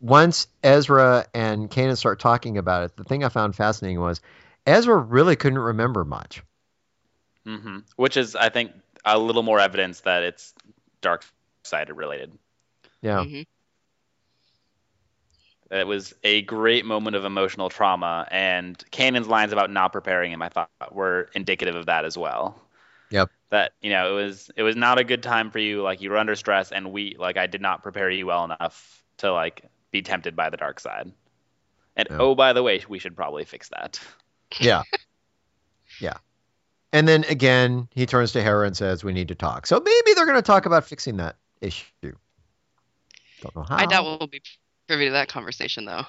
once 0.00 0.46
Ezra 0.62 1.24
and 1.32 1.70
Kanan 1.70 1.96
start 1.96 2.20
talking 2.20 2.58
about 2.58 2.82
it. 2.84 2.96
The 2.96 3.04
thing 3.04 3.24
I 3.24 3.30
found 3.30 3.56
fascinating 3.56 3.98
was 4.00 4.20
Ezra 4.66 4.96
really 4.96 5.36
couldn't 5.36 5.58
remember 5.58 6.04
much. 6.04 6.42
Mm-hmm. 7.46 7.78
Which 7.96 8.16
is, 8.18 8.36
I 8.36 8.48
think, 8.50 8.72
a 9.04 9.18
little 9.18 9.42
more 9.42 9.60
evidence 9.60 10.00
that 10.00 10.22
it's 10.22 10.54
dark 11.00 11.24
side 11.64 11.94
related. 11.94 12.32
Yeah, 13.02 13.18
Mhm. 13.20 13.46
It 15.70 15.86
was 15.86 16.14
a 16.22 16.42
great 16.42 16.84
moment 16.84 17.16
of 17.16 17.24
emotional 17.24 17.68
trauma, 17.68 18.28
and 18.30 18.78
Kanan's 18.92 19.28
lines 19.28 19.52
about 19.52 19.70
not 19.70 19.92
preparing 19.92 20.30
him, 20.30 20.42
I 20.42 20.48
thought, 20.48 20.70
were 20.92 21.30
indicative 21.34 21.74
of 21.74 21.86
that 21.86 22.04
as 22.04 22.16
well. 22.16 22.60
Yep. 23.10 23.30
That 23.50 23.72
you 23.80 23.90
know, 23.90 24.12
it 24.12 24.22
was 24.24 24.50
it 24.56 24.62
was 24.62 24.76
not 24.76 24.98
a 24.98 25.04
good 25.04 25.22
time 25.22 25.50
for 25.50 25.58
you. 25.58 25.82
Like 25.82 26.00
you 26.00 26.10
were 26.10 26.18
under 26.18 26.36
stress, 26.36 26.70
and 26.70 26.92
we 26.92 27.16
like 27.18 27.36
I 27.36 27.46
did 27.46 27.60
not 27.60 27.82
prepare 27.82 28.10
you 28.10 28.26
well 28.26 28.44
enough 28.44 29.02
to 29.18 29.32
like 29.32 29.64
be 29.90 30.02
tempted 30.02 30.36
by 30.36 30.50
the 30.50 30.56
dark 30.56 30.80
side. 30.80 31.12
And 31.96 32.08
Yeah. 32.10 32.18
oh, 32.20 32.34
by 32.34 32.52
the 32.52 32.62
way, 32.62 32.82
we 32.88 32.98
should 32.98 33.16
probably 33.16 33.44
fix 33.44 33.68
that. 33.70 34.00
yeah, 34.60 34.82
yeah. 36.00 36.18
And 36.94 37.08
then 37.08 37.24
again, 37.24 37.88
he 37.90 38.06
turns 38.06 38.30
to 38.32 38.42
Hera 38.42 38.66
and 38.66 38.76
says, 38.76 39.02
"We 39.02 39.12
need 39.12 39.26
to 39.28 39.34
talk." 39.34 39.66
So 39.66 39.80
maybe 39.80 40.14
they're 40.14 40.26
going 40.26 40.38
to 40.38 40.42
talk 40.42 40.64
about 40.64 40.84
fixing 40.84 41.16
that 41.16 41.36
issue. 41.60 42.14
Don't 43.40 43.56
know 43.56 43.64
how. 43.68 43.76
I 43.76 43.86
doubt 43.86 44.04
we'll 44.04 44.28
be 44.28 44.40
privy 44.86 45.06
to 45.06 45.10
that 45.10 45.28
conversation, 45.28 45.86
though. 45.86 46.04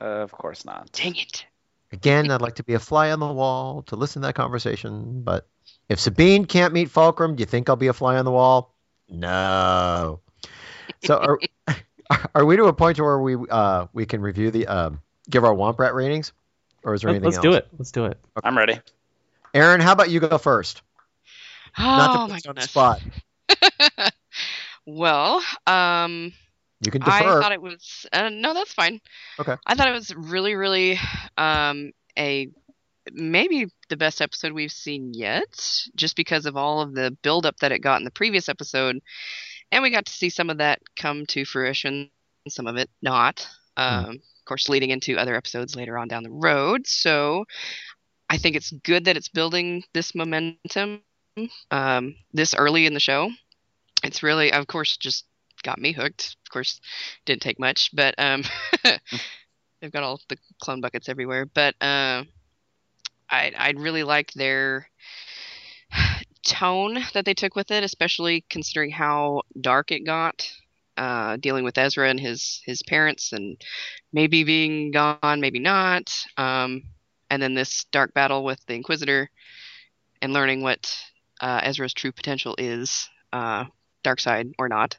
Uh, 0.00 0.04
of 0.04 0.32
course 0.32 0.64
not. 0.64 0.90
Dang 0.92 1.16
it. 1.16 1.44
Again, 1.92 2.30
I'd 2.30 2.40
like 2.40 2.54
to 2.56 2.62
be 2.62 2.74
a 2.74 2.78
fly 2.78 3.10
on 3.10 3.20
the 3.20 3.30
wall 3.30 3.82
to 3.82 3.96
listen 3.96 4.22
to 4.22 4.28
that 4.28 4.34
conversation. 4.34 5.22
But 5.22 5.46
if 5.90 6.00
Sabine 6.00 6.46
can't 6.46 6.72
meet 6.72 6.90
Fulcrum, 6.90 7.36
do 7.36 7.42
you 7.42 7.46
think 7.46 7.68
I'll 7.68 7.76
be 7.76 7.88
a 7.88 7.92
fly 7.92 8.16
on 8.16 8.24
the 8.24 8.30
wall? 8.30 8.74
No. 9.08 10.20
So 11.04 11.18
are, 11.18 11.38
are 12.34 12.44
we 12.46 12.56
to 12.56 12.64
a 12.64 12.72
point 12.72 12.98
where 12.98 13.18
we 13.18 13.36
uh, 13.50 13.86
we 13.92 14.06
can 14.06 14.22
review 14.22 14.50
the 14.50 14.66
um, 14.66 15.02
give 15.28 15.44
our 15.44 15.54
Womp 15.54 15.78
Rat 15.78 15.94
ratings, 15.94 16.32
or 16.84 16.94
is 16.94 17.02
there 17.02 17.10
anything? 17.10 17.26
Else? 17.26 17.36
Let's 17.36 17.44
else? 17.44 17.54
do 17.54 17.58
it. 17.58 17.68
Let's 17.78 17.92
do 17.92 18.04
it. 18.06 18.18
I'm 18.42 18.56
ready. 18.56 18.80
Aaron, 19.54 19.80
how 19.80 19.92
about 19.92 20.10
you 20.10 20.20
go 20.20 20.38
first? 20.38 20.82
Not 21.92 22.12
Oh, 22.12 22.18
put 22.26 22.28
my 22.28 22.40
on 22.48 22.54
the 22.56 22.60
goodness. 22.60 22.70
spot. 22.70 23.02
well, 24.86 25.42
um, 25.66 26.32
You 26.80 26.90
can 26.90 27.02
defer. 27.02 27.40
I 27.40 27.44
thought 27.44 27.52
it 27.52 27.62
was 27.62 28.06
uh, 28.12 28.30
no, 28.30 28.54
that's 28.54 28.74
fine. 28.74 29.00
Okay. 29.38 29.56
I 29.66 29.74
thought 29.74 29.88
it 29.88 29.92
was 29.92 30.14
really, 30.14 30.54
really 30.54 30.98
um, 31.38 31.92
a 32.18 32.48
maybe 33.12 33.66
the 33.88 33.96
best 33.96 34.22
episode 34.22 34.52
we've 34.52 34.72
seen 34.72 35.12
yet, 35.14 35.82
just 35.96 36.16
because 36.16 36.46
of 36.46 36.56
all 36.56 36.80
of 36.82 36.94
the 36.94 37.16
buildup 37.22 37.58
that 37.58 37.72
it 37.72 37.80
got 37.80 38.00
in 38.00 38.04
the 38.04 38.10
previous 38.10 38.48
episode, 38.48 39.00
and 39.72 39.82
we 39.82 39.90
got 39.90 40.06
to 40.06 40.12
see 40.12 40.30
some 40.30 40.50
of 40.50 40.58
that 40.58 40.80
come 40.96 41.26
to 41.26 41.44
fruition, 41.44 42.10
some 42.48 42.66
of 42.66 42.76
it 42.76 42.90
not. 43.02 43.48
Um, 43.76 44.16
Of 44.16 44.44
course, 44.46 44.68
leading 44.68 44.90
into 44.90 45.18
other 45.18 45.36
episodes 45.36 45.76
later 45.76 45.98
on 45.98 46.08
down 46.08 46.22
the 46.24 46.30
road. 46.30 46.86
So, 46.86 47.44
I 48.30 48.38
think 48.38 48.56
it's 48.56 48.70
good 48.70 49.06
that 49.06 49.16
it's 49.16 49.28
building 49.28 49.84
this 49.94 50.14
momentum 50.14 51.00
um, 51.70 52.16
this 52.32 52.54
early 52.54 52.86
in 52.86 52.94
the 52.94 53.00
show. 53.00 53.30
It's 54.02 54.22
really, 54.22 54.52
of 54.52 54.66
course, 54.66 54.96
just 54.96 55.24
got 55.62 55.78
me 55.78 55.92
hooked. 55.92 56.36
Of 56.46 56.52
course, 56.52 56.80
didn't 57.24 57.42
take 57.42 57.58
much, 57.58 57.90
but 57.92 58.14
um, 58.18 58.42
they've 59.80 59.92
got 59.92 60.02
all 60.02 60.20
the 60.28 60.38
clone 60.60 60.80
buckets 60.80 61.08
everywhere. 61.08 61.46
But 61.46 61.74
uh, 61.80 62.24
I 63.30 63.52
I 63.56 63.72
really 63.76 64.04
like 64.04 64.32
their 64.32 64.88
tone 66.46 66.98
that 67.14 67.24
they 67.24 67.34
took 67.34 67.56
with 67.56 67.70
it, 67.70 67.84
especially 67.84 68.44
considering 68.48 68.90
how 68.90 69.42
dark 69.60 69.90
it 69.90 70.04
got. 70.04 70.50
Uh, 70.96 71.36
dealing 71.36 71.62
with 71.62 71.78
Ezra 71.78 72.10
and 72.10 72.18
his 72.18 72.60
his 72.64 72.82
parents, 72.82 73.32
and 73.32 73.60
maybe 74.12 74.42
being 74.42 74.90
gone, 74.90 75.40
maybe 75.40 75.60
not. 75.60 76.12
Um, 76.36 76.82
and 77.30 77.42
then 77.42 77.54
this 77.54 77.84
dark 77.92 78.14
battle 78.14 78.44
with 78.44 78.64
the 78.66 78.74
Inquisitor, 78.74 79.30
and 80.22 80.32
learning 80.32 80.62
what 80.62 80.96
uh, 81.40 81.60
Ezra's 81.62 81.94
true 81.94 82.12
potential 82.12 82.54
is, 82.58 83.08
uh, 83.32 83.64
dark 84.02 84.20
side 84.20 84.52
or 84.58 84.68
not. 84.68 84.96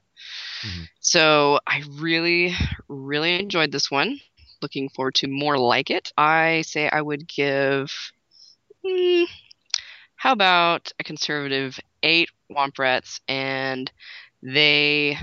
Mhm. 0.61 0.87
So 0.99 1.59
I 1.67 1.83
really, 1.91 2.53
really 2.87 3.39
enjoyed 3.39 3.71
this 3.71 3.89
one. 3.91 4.19
Looking 4.61 4.89
forward 4.89 5.15
to 5.15 5.27
more 5.27 5.57
like 5.57 5.89
it. 5.89 6.11
I 6.17 6.61
say 6.63 6.89
I 6.89 7.01
would 7.01 7.27
give. 7.27 7.91
hmm, 8.85 9.23
how 10.15 10.31
about 10.33 10.91
a 10.99 11.03
conservative 11.03 11.79
eight 12.03 12.29
Womp 12.51 12.77
Rats, 12.77 13.21
and 13.27 13.91
they 14.41 15.17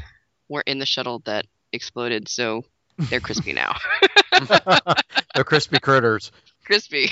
were 0.49 0.63
in 0.67 0.79
the 0.79 0.87
shuttle 0.87 1.21
that 1.27 1.47
exploded, 1.73 2.29
so 2.29 2.65
they're 3.11 3.21
crispy 3.29 3.53
now. 3.53 3.77
They're 5.35 5.45
crispy 5.45 5.79
critters. 5.79 6.31
Crispy, 6.67 7.09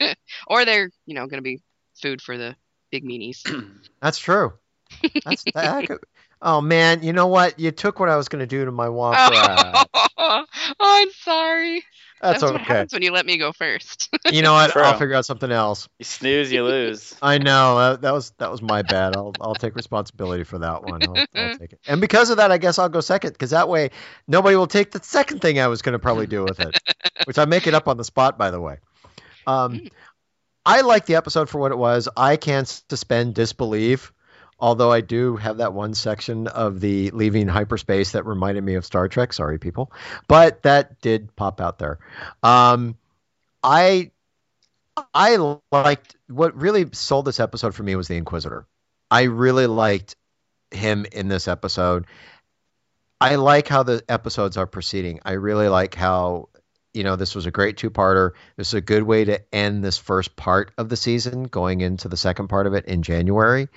or 0.46 0.64
they're 0.64 0.90
you 1.06 1.14
know 1.14 1.26
going 1.26 1.38
to 1.38 1.42
be 1.42 1.60
food 2.02 2.20
for 2.20 2.36
the 2.36 2.56
big 2.90 3.04
meanies. 3.04 3.42
That's 4.02 4.18
true. 4.18 4.54
That's 5.24 5.44
that 5.54 5.86
could- 5.86 6.00
Oh 6.42 6.60
man, 6.60 7.02
you 7.02 7.14
know 7.14 7.28
what? 7.28 7.58
You 7.58 7.70
took 7.70 7.98
what 7.98 8.10
I 8.10 8.16
was 8.16 8.28
going 8.28 8.40
to 8.40 8.46
do 8.46 8.64
to 8.64 8.70
my 8.70 8.88
Rat. 8.88 9.88
oh, 10.18 10.44
I'm 10.78 11.10
sorry. 11.12 11.82
That's 12.32 12.42
what 12.42 12.54
okay. 12.56 12.64
happens 12.64 12.92
when 12.92 13.02
you 13.02 13.12
let 13.12 13.26
me 13.26 13.36
go 13.36 13.52
first. 13.52 14.10
You 14.32 14.42
know 14.42 14.54
what? 14.54 14.72
True. 14.72 14.82
I'll 14.82 14.98
figure 14.98 15.14
out 15.14 15.24
something 15.24 15.52
else. 15.52 15.88
You 15.98 16.04
snooze, 16.04 16.50
you 16.50 16.64
lose. 16.64 17.14
I 17.22 17.38
know 17.38 17.78
that, 17.78 18.00
that 18.02 18.12
was 18.12 18.32
that 18.38 18.50
was 18.50 18.60
my 18.60 18.82
bad. 18.82 19.14
I'll 19.14 19.32
I'll 19.40 19.54
take 19.54 19.76
responsibility 19.76 20.42
for 20.42 20.58
that 20.58 20.82
one. 20.82 21.02
I'll, 21.04 21.16
I'll 21.34 21.58
take 21.58 21.72
it. 21.72 21.80
And 21.86 22.00
because 22.00 22.30
of 22.30 22.38
that, 22.38 22.50
I 22.50 22.58
guess 22.58 22.78
I'll 22.78 22.88
go 22.88 23.00
second 23.00 23.32
because 23.32 23.50
that 23.50 23.68
way 23.68 23.90
nobody 24.26 24.56
will 24.56 24.66
take 24.66 24.90
the 24.90 25.00
second 25.02 25.40
thing 25.40 25.60
I 25.60 25.68
was 25.68 25.80
going 25.80 25.92
to 25.92 26.00
probably 26.00 26.26
do 26.26 26.42
with 26.42 26.58
it, 26.58 26.76
which 27.24 27.38
I 27.38 27.44
make 27.44 27.68
it 27.68 27.74
up 27.74 27.86
on 27.86 27.98
the 27.98 28.04
spot, 28.04 28.36
by 28.36 28.50
the 28.50 28.60
way. 28.60 28.78
Um, 29.46 29.88
I 30.64 30.80
like 30.80 31.06
the 31.06 31.14
episode 31.14 31.48
for 31.48 31.58
what 31.58 31.70
it 31.70 31.78
was. 31.78 32.08
I 32.16 32.36
can't 32.36 32.66
suspend 32.66 33.34
disbelief, 33.34 34.12
although 34.58 34.90
I 34.90 35.00
do 35.00 35.36
have 35.36 35.58
that 35.58 35.72
one 35.72 35.94
section 35.94 36.46
of 36.48 36.80
the 36.80 37.10
leaving 37.10 37.48
hyperspace 37.48 38.12
that 38.12 38.26
reminded 38.26 38.64
me 38.64 38.74
of 38.74 38.84
Star 38.84 39.08
Trek. 39.08 39.32
Sorry, 39.32 39.58
people, 39.58 39.92
but 40.28 40.62
that 40.62 41.00
did 41.00 41.34
pop 41.36 41.60
out 41.60 41.78
there. 41.78 41.98
Um, 42.42 42.96
I 43.62 44.10
I 45.14 45.36
liked 45.70 46.16
what 46.28 46.56
really 46.56 46.88
sold 46.92 47.26
this 47.26 47.40
episode 47.40 47.74
for 47.74 47.82
me 47.82 47.96
was 47.96 48.08
the 48.08 48.16
Inquisitor. 48.16 48.66
I 49.10 49.24
really 49.24 49.66
liked 49.66 50.16
him 50.70 51.06
in 51.12 51.28
this 51.28 51.48
episode. 51.48 52.06
I 53.20 53.36
like 53.36 53.68
how 53.68 53.82
the 53.82 54.02
episodes 54.08 54.56
are 54.56 54.66
proceeding. 54.66 55.20
I 55.24 55.32
really 55.32 55.68
like 55.68 55.94
how 55.94 56.48
you 56.92 57.04
know 57.04 57.16
this 57.16 57.34
was 57.34 57.46
a 57.46 57.50
great 57.50 57.76
two-parter. 57.76 58.32
This 58.56 58.68
is 58.68 58.74
a 58.74 58.80
good 58.80 59.02
way 59.02 59.24
to 59.24 59.54
end 59.54 59.84
this 59.84 59.98
first 59.98 60.34
part 60.34 60.72
of 60.78 60.88
the 60.88 60.96
season, 60.96 61.44
going 61.44 61.82
into 61.82 62.08
the 62.08 62.16
second 62.16 62.48
part 62.48 62.66
of 62.66 62.74
it 62.74 62.86
in 62.86 63.02
January. 63.02 63.68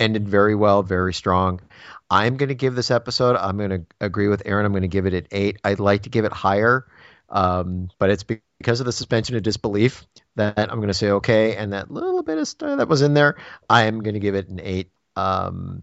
Ended 0.00 0.28
very 0.28 0.54
well, 0.54 0.82
very 0.82 1.14
strong. 1.14 1.60
I'm 2.10 2.36
going 2.36 2.48
to 2.48 2.54
give 2.54 2.74
this 2.74 2.90
episode. 2.90 3.36
I'm 3.36 3.56
going 3.56 3.70
to 3.70 3.82
agree 4.00 4.28
with 4.28 4.42
Aaron. 4.44 4.66
I'm 4.66 4.72
going 4.72 4.82
to 4.82 4.88
give 4.88 5.06
it 5.06 5.14
an 5.14 5.26
eight. 5.30 5.58
I'd 5.64 5.80
like 5.80 6.02
to 6.02 6.10
give 6.10 6.24
it 6.24 6.32
higher, 6.32 6.86
um, 7.28 7.90
but 7.98 8.10
it's 8.10 8.24
because 8.24 8.80
of 8.80 8.86
the 8.86 8.92
suspension 8.92 9.36
of 9.36 9.42
disbelief 9.42 10.06
that 10.36 10.58
I'm 10.58 10.78
going 10.78 10.88
to 10.88 10.94
say 10.94 11.10
okay, 11.10 11.56
and 11.56 11.72
that 11.72 11.90
little 11.90 12.22
bit 12.22 12.38
of 12.38 12.48
stuff 12.48 12.78
that 12.78 12.88
was 12.88 13.02
in 13.02 13.14
there, 13.14 13.36
I 13.70 13.84
am 13.84 14.02
going 14.02 14.14
to 14.14 14.20
give 14.20 14.34
it 14.34 14.48
an 14.48 14.60
eight. 14.62 14.90
Um, 15.16 15.82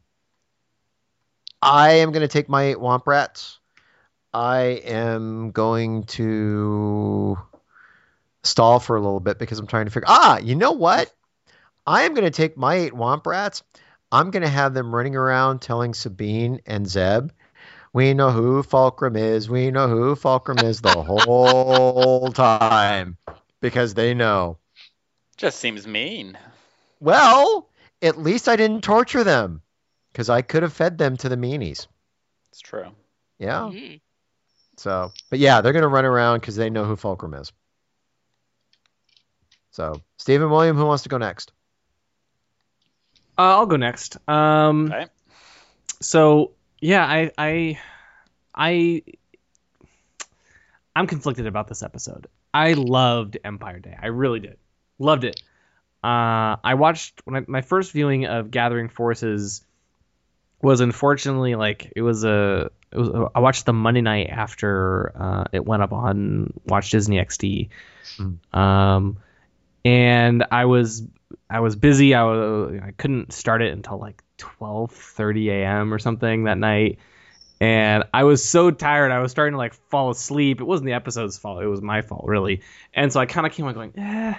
I 1.61 1.93
am 1.95 2.11
going 2.11 2.21
to 2.21 2.27
take 2.27 2.49
my 2.49 2.63
eight 2.63 2.77
Womp 2.77 3.05
Rats. 3.05 3.59
I 4.33 4.81
am 4.85 5.51
going 5.51 6.03
to 6.03 7.37
stall 8.43 8.79
for 8.79 8.95
a 8.95 9.01
little 9.01 9.19
bit 9.19 9.37
because 9.37 9.59
I'm 9.59 9.67
trying 9.67 9.85
to 9.85 9.91
figure. 9.91 10.07
Ah, 10.07 10.39
you 10.39 10.55
know 10.55 10.71
what? 10.71 11.13
I 11.85 12.03
am 12.03 12.13
going 12.13 12.25
to 12.25 12.31
take 12.31 12.57
my 12.57 12.75
eight 12.75 12.93
Womp 12.93 13.25
Rats. 13.25 13.63
I'm 14.11 14.31
going 14.31 14.43
to 14.43 14.49
have 14.49 14.73
them 14.73 14.93
running 14.93 15.15
around 15.15 15.61
telling 15.61 15.93
Sabine 15.93 16.61
and 16.65 16.87
Zeb, 16.87 17.31
"We 17.93 18.13
know 18.13 18.31
who 18.31 18.63
Fulcrum 18.63 19.15
is. 19.15 19.49
We 19.49 19.71
know 19.71 19.87
who 19.87 20.15
Fulcrum 20.15 20.59
is." 20.59 20.81
The 20.81 21.01
whole 21.03 22.31
time 22.31 23.17
because 23.61 23.93
they 23.93 24.13
know. 24.13 24.57
Just 25.37 25.59
seems 25.59 25.87
mean. 25.87 26.37
Well, 26.99 27.69
at 28.01 28.17
least 28.17 28.47
I 28.47 28.55
didn't 28.55 28.83
torture 28.83 29.23
them 29.23 29.61
because 30.11 30.29
I 30.29 30.41
could 30.41 30.63
have 30.63 30.73
fed 30.73 30.97
them 30.97 31.17
to 31.17 31.29
the 31.29 31.37
meanies. 31.37 31.87
It's 32.51 32.61
true. 32.61 32.91
Yeah. 33.39 33.61
Mhm. 33.61 34.01
So, 34.77 35.11
but 35.29 35.39
yeah, 35.39 35.61
they're 35.61 35.73
going 35.73 35.83
to 35.83 35.87
run 35.87 36.05
around 36.05 36.39
because 36.39 36.55
they 36.55 36.69
know 36.69 36.85
who 36.85 36.95
Fulcrum 36.95 37.33
is. 37.33 37.51
So, 39.71 40.01
Stephen 40.17 40.49
William, 40.49 40.75
who 40.75 40.85
wants 40.85 41.03
to 41.03 41.09
go 41.09 41.17
next? 41.17 41.51
Uh, 43.37 43.57
I'll 43.57 43.65
go 43.65 43.77
next. 43.77 44.17
Um, 44.27 44.91
Okay. 44.91 45.07
So 46.01 46.51
yeah, 46.79 47.05
I 47.05 47.31
I 47.37 47.79
I 48.55 49.03
I'm 50.95 51.07
conflicted 51.07 51.47
about 51.47 51.67
this 51.67 51.83
episode. 51.83 52.27
I 52.53 52.73
loved 52.73 53.37
Empire 53.43 53.79
Day. 53.79 53.95
I 54.01 54.07
really 54.07 54.39
did. 54.39 54.57
Loved 54.99 55.23
it. 55.23 55.41
Uh, 56.03 56.57
I 56.63 56.73
watched 56.73 57.21
when 57.25 57.35
I, 57.43 57.45
my 57.47 57.61
first 57.61 57.91
viewing 57.91 58.25
of 58.25 58.49
Gathering 58.51 58.89
Forces 58.89 59.63
was 60.61 60.81
unfortunately 60.81 61.55
like 61.55 61.93
it 61.95 62.01
was 62.01 62.23
a 62.23 62.71
it 62.91 62.97
was 62.97 63.09
a, 63.09 63.29
I 63.33 63.39
watched 63.39 63.65
the 63.65 63.73
Monday 63.73 64.01
night 64.01 64.27
after 64.29 65.11
uh, 65.15 65.43
it 65.51 65.65
went 65.65 65.83
up 65.83 65.93
on 65.93 66.53
Watch 66.65 66.89
Disney 66.89 67.17
XD. 67.17 67.69
Um, 68.53 69.17
and 69.85 70.45
I 70.51 70.65
was 70.65 71.03
I 71.49 71.59
was 71.59 71.75
busy. 71.75 72.13
I 72.15 72.23
was 72.23 72.79
I 72.81 72.91
couldn't 72.91 73.33
start 73.33 73.61
it 73.61 73.73
until 73.73 73.99
like 73.99 74.23
12:30 74.37 75.49
a.m. 75.49 75.93
or 75.93 75.99
something 75.99 76.45
that 76.45 76.57
night. 76.57 76.99
And 77.59 78.05
I 78.11 78.23
was 78.23 78.43
so 78.43 78.71
tired. 78.71 79.11
I 79.11 79.19
was 79.19 79.31
starting 79.31 79.53
to 79.53 79.57
like 79.57 79.75
fall 79.89 80.09
asleep. 80.09 80.61
It 80.61 80.63
wasn't 80.63 80.87
the 80.87 80.93
episode's 80.93 81.37
fault. 81.37 81.61
It 81.61 81.67
was 81.67 81.81
my 81.81 82.01
fault, 82.01 82.25
really. 82.25 82.61
And 82.93 83.13
so 83.13 83.19
I 83.19 83.27
kind 83.27 83.45
of 83.45 83.53
came 83.53 83.67
on 83.67 83.75
going, 83.75 83.93
eh, 83.97 84.33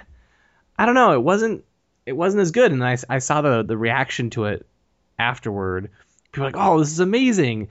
I 0.77 0.85
don't 0.85 0.95
know. 0.95 1.13
It 1.13 1.23
wasn't 1.23 1.63
it 2.05 2.13
wasn't 2.13 2.41
as 2.41 2.51
good. 2.51 2.71
And 2.71 2.83
I, 2.83 2.97
I 3.09 3.19
saw 3.19 3.41
the 3.41 3.63
the 3.63 3.77
reaction 3.77 4.29
to 4.31 4.45
it 4.45 4.65
afterward. 5.17 5.91
People 6.31 6.43
were 6.43 6.51
like, 6.51 6.57
oh, 6.57 6.79
this 6.79 6.91
is 6.91 6.99
amazing. 6.99 7.69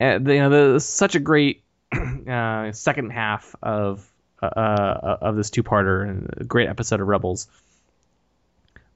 And 0.00 0.26
you 0.26 0.40
know, 0.40 0.72
the, 0.74 0.80
such 0.80 1.14
a 1.14 1.20
great 1.20 1.62
uh, 2.28 2.72
second 2.72 3.10
half 3.10 3.54
of 3.62 4.10
uh, 4.42 4.46
uh, 4.46 5.18
of 5.22 5.36
this 5.36 5.50
two-parter 5.50 6.08
and 6.08 6.30
a 6.38 6.44
great 6.44 6.68
episode 6.68 7.00
of 7.00 7.06
Rebels. 7.06 7.48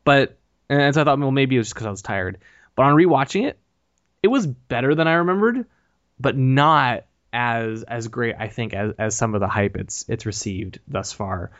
But 0.08 0.38
and 0.70 0.94
so 0.94 1.02
I 1.02 1.04
thought, 1.04 1.18
well, 1.18 1.30
maybe 1.30 1.56
it 1.56 1.58
was 1.58 1.66
just 1.66 1.74
because 1.74 1.86
I 1.86 1.90
was 1.90 2.00
tired. 2.00 2.38
But 2.74 2.84
on 2.84 2.94
rewatching 2.94 3.46
it, 3.46 3.58
it 4.22 4.28
was 4.28 4.46
better 4.46 4.94
than 4.94 5.06
I 5.06 5.16
remembered, 5.16 5.66
but 6.18 6.34
not 6.34 7.04
as 7.30 7.82
as 7.82 8.08
great, 8.08 8.34
I 8.38 8.48
think, 8.48 8.72
as, 8.72 8.94
as 8.98 9.14
some 9.14 9.34
of 9.34 9.42
the 9.42 9.48
hype 9.48 9.76
it's 9.76 10.06
it's 10.08 10.24
received 10.24 10.80
thus 10.88 11.12
far. 11.12 11.50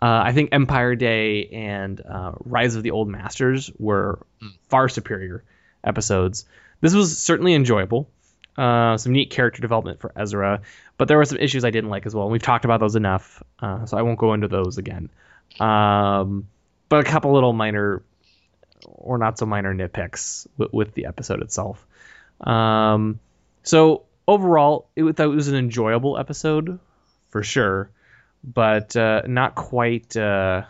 Uh, 0.00 0.22
I 0.24 0.32
think 0.32 0.54
Empire 0.54 0.94
Day 0.94 1.48
and 1.48 2.00
uh, 2.00 2.32
Rise 2.46 2.76
of 2.76 2.82
the 2.82 2.92
Old 2.92 3.08
Masters 3.08 3.70
were 3.78 4.20
far 4.70 4.88
superior 4.88 5.44
episodes. 5.84 6.46
This 6.80 6.94
was 6.94 7.18
certainly 7.18 7.52
enjoyable. 7.52 8.08
Uh, 8.56 8.96
some 8.96 9.12
neat 9.12 9.28
character 9.28 9.60
development 9.60 10.00
for 10.00 10.12
Ezra, 10.16 10.62
but 10.96 11.08
there 11.08 11.18
were 11.18 11.26
some 11.26 11.36
issues 11.36 11.62
I 11.62 11.70
didn't 11.70 11.90
like 11.90 12.06
as 12.06 12.14
well. 12.14 12.24
And 12.24 12.32
we've 12.32 12.40
talked 12.42 12.64
about 12.64 12.80
those 12.80 12.96
enough, 12.96 13.42
uh, 13.58 13.84
so 13.84 13.98
I 13.98 14.02
won't 14.02 14.18
go 14.18 14.32
into 14.32 14.48
those 14.48 14.78
again. 14.78 15.10
Um, 15.60 16.48
but 16.88 17.00
a 17.00 17.04
couple 17.04 17.32
little 17.32 17.52
minor 17.52 18.02
or 18.84 19.18
not 19.18 19.38
so 19.38 19.46
minor 19.46 19.74
nitpicks 19.74 20.46
with, 20.56 20.72
with 20.72 20.94
the 20.94 21.06
episode 21.06 21.42
itself. 21.42 21.84
Um, 22.40 23.20
so 23.62 24.04
overall, 24.26 24.88
it, 24.96 25.02
was- 25.02 25.14
it 25.18 25.26
was 25.26 25.48
an 25.48 25.56
enjoyable 25.56 26.16
episode 26.18 26.78
for 27.30 27.42
sure, 27.42 27.90
but 28.44 28.96
uh, 28.96 29.22
not 29.26 29.54
quite 29.54 30.16
uh, 30.16 30.62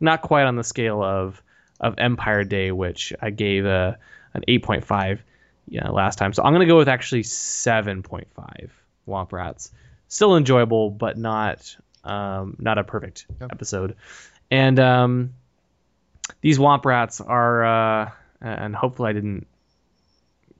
not 0.00 0.22
quite 0.22 0.44
on 0.44 0.56
the 0.56 0.64
scale 0.64 1.02
of 1.02 1.40
of 1.80 1.94
Empire 1.98 2.44
Day, 2.44 2.70
which 2.70 3.12
I 3.20 3.30
gave 3.30 3.64
a 3.66 3.98
an 4.34 4.44
eight 4.48 4.62
point 4.62 4.84
five 4.84 5.22
yeah, 5.66 5.88
last 5.88 6.16
time. 6.18 6.32
So 6.32 6.42
I'm 6.42 6.52
gonna 6.52 6.66
go 6.66 6.76
with 6.76 6.88
actually 6.88 7.22
seven 7.22 8.02
point 8.02 8.28
five 8.34 8.70
Womp 9.08 9.32
Rats. 9.32 9.72
Still 10.08 10.36
enjoyable, 10.36 10.90
but 10.90 11.16
not 11.16 11.76
um, 12.04 12.56
not 12.58 12.78
a 12.78 12.84
perfect 12.84 13.26
episode. 13.40 13.96
And 14.50 14.78
um, 14.78 15.34
these 16.40 16.58
Womp 16.58 16.84
Rats 16.84 17.20
are, 17.20 17.64
uh, 17.64 18.10
and 18.40 18.74
hopefully 18.74 19.10
I 19.10 19.12
didn't 19.12 19.46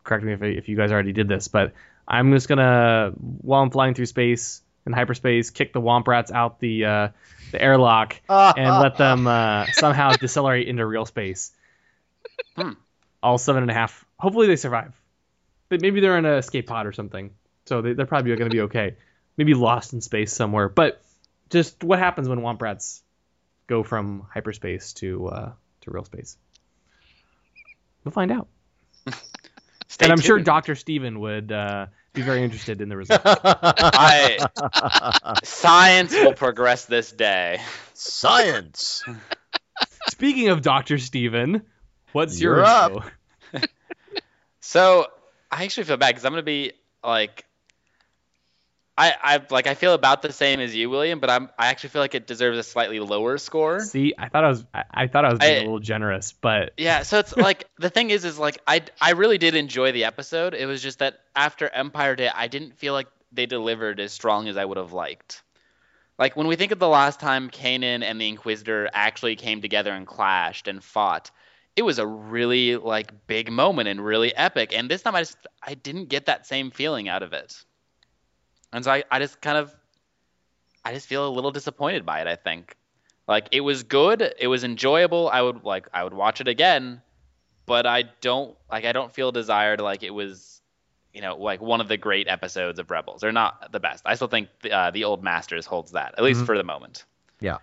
correct 0.03 0.25
me 0.25 0.33
if, 0.33 0.43
if 0.43 0.69
you 0.69 0.77
guys 0.77 0.93
already 0.93 1.13
did 1.13 1.29
this, 1.29 1.49
but 1.49 1.73
I'm 2.07 2.33
just 2.33 2.49
gonna 2.49 3.13
while 3.17 3.63
I'm 3.63 3.71
flying 3.71 3.95
through 3.95 4.07
space 4.07 4.63
in 4.87 4.93
hyperspace, 4.93 5.51
kick 5.51 5.73
the 5.73 5.81
Womp 5.81 6.07
Rats 6.07 6.31
out 6.31 6.61
the 6.61 6.85
uh, 6.85 7.09
the 7.53 7.63
airlock 7.63 8.21
and 8.29 8.79
let 8.83 8.97
them 8.97 9.27
uh, 9.27 9.67
somehow 9.73 10.13
decelerate 10.13 10.69
into 10.69 10.85
real 10.85 11.07
space. 11.07 11.53
Hmm. 12.57 12.73
All 13.23 13.39
seven 13.39 13.63
and 13.63 13.71
a 13.71 13.75
half. 13.75 14.05
Hopefully 14.19 14.47
they 14.47 14.57
survive. 14.57 14.93
But 15.71 15.81
maybe 15.81 16.01
they're 16.01 16.19
in 16.19 16.27
an 16.27 16.35
escape 16.35 16.67
pod 16.67 16.87
or 16.87 16.93
something, 16.93 17.31
so 17.65 17.81
they, 17.81 17.95
they're 17.95 18.07
probably 18.07 18.37
going 18.37 18.51
to 18.51 18.55
be 18.55 18.63
okay. 18.63 18.97
Maybe 19.37 19.55
lost 19.55 19.95
in 19.95 20.03
space 20.03 20.33
somewhere. 20.33 20.69
But 20.69 21.03
just 21.49 21.83
what 21.83 21.99
happens 21.99 22.29
when 22.29 22.41
Womp 22.41 22.61
Rats 22.61 23.03
go 23.67 23.83
from 23.83 24.27
hyperspace 24.33 24.93
to 24.95 25.27
uh, 25.29 25.53
to 25.83 25.91
real 25.91 26.05
space? 26.05 26.37
We'll 28.05 28.13
find 28.13 28.31
out. 28.33 28.49
And 30.01 30.11
I'm 30.11 30.21
sure. 30.21 30.41
Doctor 30.41 30.75
Steven 30.75 31.21
would 31.21 31.53
uh, 31.53 31.87
be 32.15 32.23
very 32.23 32.43
interested 32.43 32.81
in 32.81 32.89
the 32.89 32.97
results. 32.97 33.23
I, 33.25 34.39
science 35.45 36.13
will 36.13 36.33
progress 36.33 36.87
this 36.87 37.13
day. 37.13 37.61
Science. 37.93 39.05
Speaking 40.09 40.49
of 40.49 40.63
Doctor 40.63 40.99
Steven, 40.99 41.63
what's 42.13 42.41
your 42.41 42.57
You're 42.57 42.65
up. 42.65 43.05
So 44.61 45.07
I 45.53 45.65
actually 45.65 45.85
feel 45.85 45.99
bad 45.99 46.09
because 46.09 46.25
I'm 46.25 46.33
gonna 46.33 46.43
be 46.43 46.73
like, 47.05 47.45
I 48.97 49.15
I 49.23 49.41
like 49.51 49.67
I 49.67 49.75
feel 49.75 49.95
about 49.95 50.23
the 50.23 50.33
same 50.33 50.61
as 50.61 50.75
you, 50.75 50.89
William, 50.89 51.19
but 51.19 51.31
I'm 51.31 51.51
I 51.59 51.69
actually 51.69 51.91
feel 51.91 52.03
like 52.03 52.15
it 52.15 52.27
deserves 52.27 52.59
a 52.59 52.63
slightly 52.63 53.01
lower 53.01 53.39
score. 53.39 53.81
See, 53.81 54.15
I 54.17 54.29
thought 54.29 54.45
I 54.45 54.49
was 54.49 54.65
I, 54.73 54.85
I 54.91 55.07
thought 55.09 55.25
I 55.25 55.31
was 55.31 55.39
being 55.41 55.53
I- 55.53 55.57
a 55.57 55.65
little 55.65 55.81
generous, 55.81 56.33
but 56.33 56.75
Yeah, 56.77 57.03
so 57.03 57.19
it's 57.19 57.37
like 57.37 57.69
the 57.79 57.91
thing 57.91 58.11
is, 58.11 58.25
is 58.25 58.39
like 58.39 58.59
I 58.67 58.83
I 59.01 59.13
really 59.13 59.39
did 59.39 59.55
enjoy 59.57 59.93
the 59.93 60.05
episode. 60.05 60.55
It 60.55 60.67
was 60.67 60.83
just 60.83 61.01
that 61.01 61.19
after 61.35 61.69
Empire 61.69 62.15
Day, 62.15 62.31
I 62.33 62.47
didn't 62.47 62.79
feel 62.79 62.93
like 62.93 63.09
they 63.33 63.47
delivered 63.47 63.99
as 63.99 64.13
strong 64.13 64.47
as 64.49 64.57
I 64.57 64.65
would 64.65 64.77
have 64.77 64.93
liked. 64.93 65.43
Like 66.19 66.37
when 66.37 66.47
we 66.47 66.55
think 66.57 66.71
of 66.71 66.79
the 66.79 66.89
last 66.89 67.19
time 67.19 67.51
Kanan 67.51 68.05
and 68.05 68.21
the 68.21 68.29
Inquisitor 68.29 68.89
actually 68.93 69.35
came 69.37 69.61
together 69.61 69.93
and 69.93 70.07
clashed 70.07 70.69
and 70.69 70.83
fought, 70.83 71.33
it 71.75 71.83
was 71.83 71.99
a 71.99 72.07
really 72.07 72.77
like 72.77 73.27
big 73.27 73.51
moment 73.51 73.89
and 73.89 74.05
really 74.05 74.35
epic. 74.37 74.73
And 74.73 74.89
this 74.89 75.03
time 75.03 75.17
I 75.17 75.23
just 75.23 75.37
I 75.61 75.75
didn't 75.75 76.09
get 76.09 76.27
that 76.27 76.47
same 76.47 76.71
feeling 76.71 77.09
out 77.09 77.25
of 77.25 77.33
it. 77.33 77.65
And 78.75 78.85
so 78.85 78.91
I, 78.93 79.05
I 79.11 79.19
just 79.21 79.41
kind 79.41 79.57
of 79.57 79.75
I 80.85 80.93
just 80.93 81.07
feel 81.07 81.27
a 81.27 81.31
little 81.31 81.51
disappointed 81.53 82.05
by 82.05 82.21
it, 82.21 82.27
I 82.27 82.37
think. 82.37 82.77
Like 83.27 83.49
it 83.53 83.61
was 83.63 83.85
good, 83.85 84.35
it 84.39 84.49
was 84.49 84.65
enjoyable. 84.65 85.31
I 85.33 85.41
would 85.41 85.65
like 85.65 85.89
I 85.95 86.05
would 86.05 86.13
watch 86.13 86.41
it 86.43 86.49
again, 86.49 87.01
but 87.65 87.87
I 87.87 88.03
don't 88.21 88.55
like 88.71 88.85
I 88.85 88.93
don't 88.93 89.15
feel 89.15 89.33
desired 89.33 89.81
like 89.81 90.03
it 90.03 90.11
was 90.11 90.61
you 91.15 91.23
know 91.23 91.37
like 91.37 91.63
one 91.63 91.81
of 91.81 91.89
the 91.89 91.97
great 91.97 92.29
episodes 92.29 92.79
of 92.79 92.91
Rebels. 92.91 93.21
They're 93.23 93.33
not 93.33 93.73
the 93.73 93.81
best. 93.81 94.03
I 94.05 94.17
still 94.17 94.29
think 94.29 94.49
the, 94.63 94.73
uh, 94.73 94.91
the 94.91 95.05
old 95.05 95.23
Masters 95.25 95.65
holds 95.65 95.93
that 95.93 96.17
at 96.19 96.25
least 96.25 96.43
Mhm. 96.43 96.47
for 96.47 96.59
the 96.59 96.65
moment. 96.65 97.05
Yeah. 97.41 97.59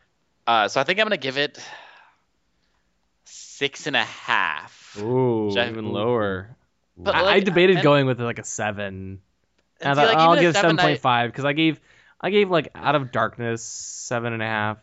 Uh, 0.47 0.67
so 0.69 0.81
I 0.81 0.83
think 0.83 0.97
I'm 0.99 1.05
gonna 1.05 1.17
give 1.17 1.37
it 1.37 1.59
six 3.25 3.85
and 3.87 3.95
a 3.95 4.03
half. 4.05 4.97
ooh, 4.99 5.51
Jeff- 5.53 5.69
even 5.69 5.91
lower. 5.91 6.55
But, 6.97 7.15
I, 7.15 7.33
I 7.35 7.39
debated 7.39 7.77
and- 7.77 7.83
going 7.83 8.05
with 8.05 8.19
like 8.21 8.39
a 8.39 8.43
seven. 8.43 9.21
And 9.81 9.91
I 9.91 9.93
see, 9.93 10.07
thought 10.07 10.07
like, 10.15 10.17
I'll 10.17 10.39
give 10.39 10.53
seven 10.55 10.77
point 10.77 10.99
five 10.99 11.31
because 11.31 11.45
I 11.45 11.53
gave 11.53 11.79
I 12.19 12.29
gave 12.29 12.49
like 12.49 12.69
Out 12.75 12.95
of 12.95 13.11
Darkness 13.11 13.63
seven 13.63 14.33
and 14.33 14.41
a 14.41 14.45
half. 14.45 14.77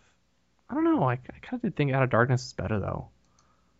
I 0.70 0.75
don't 0.75 0.85
know. 0.85 1.03
I, 1.05 1.12
I 1.12 1.16
kind 1.41 1.55
of 1.55 1.62
did 1.62 1.77
think 1.77 1.93
Out 1.93 2.03
of 2.03 2.11
Darkness 2.11 2.47
is 2.47 2.53
better 2.53 2.79
though. 2.79 3.09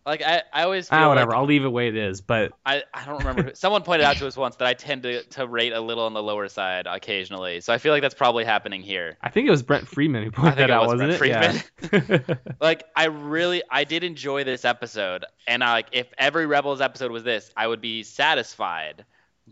Like 0.05 0.23
I, 0.23 0.41
I 0.51 0.63
always 0.63 0.89
feel 0.89 0.97
Ah, 0.97 1.09
whatever. 1.09 1.31
like 1.31 1.37
I'll 1.39 1.45
leave 1.45 1.61
it 1.61 1.65
the 1.65 1.69
way 1.69 1.87
it 1.89 1.95
is. 1.95 2.21
But 2.21 2.53
I, 2.65 2.81
I 2.93 3.05
don't 3.05 3.19
remember. 3.19 3.43
who- 3.43 3.53
Someone 3.53 3.83
pointed 3.83 4.05
out 4.05 4.15
to 4.17 4.25
us 4.27 4.35
once 4.35 4.55
that 4.55 4.67
I 4.67 4.73
tend 4.73 5.03
to, 5.03 5.21
to 5.23 5.45
rate 5.45 5.71
a 5.71 5.79
little 5.81 6.05
on 6.05 6.13
the 6.13 6.23
lower 6.23 6.47
side 6.47 6.87
occasionally. 6.87 7.61
So 7.61 7.73
I 7.73 7.77
feel 7.77 7.91
like 7.93 8.01
that's 8.01 8.15
probably 8.15 8.43
happening 8.43 8.81
here. 8.81 9.17
I 9.21 9.29
think 9.29 9.47
it 9.47 9.51
was 9.51 9.61
Brent 9.61 9.87
Freeman 9.87 10.23
who 10.23 10.31
pointed 10.31 10.57
that 10.57 10.71
out, 10.71 10.87
was 10.87 10.99
wasn't 10.99 11.19
Brent 11.19 11.69
it? 11.91 12.23
Yeah. 12.29 12.35
Like 12.61 12.85
I 12.95 13.05
really, 13.05 13.61
I 13.69 13.83
did 13.83 14.03
enjoy 14.03 14.45
this 14.45 14.65
episode, 14.65 15.25
and 15.47 15.63
I, 15.63 15.73
like 15.73 15.87
if 15.91 16.07
every 16.17 16.47
Rebels 16.47 16.81
episode 16.81 17.11
was 17.11 17.23
this, 17.23 17.51
I 17.55 17.67
would 17.67 17.81
be 17.81 18.01
satisfied. 18.01 19.05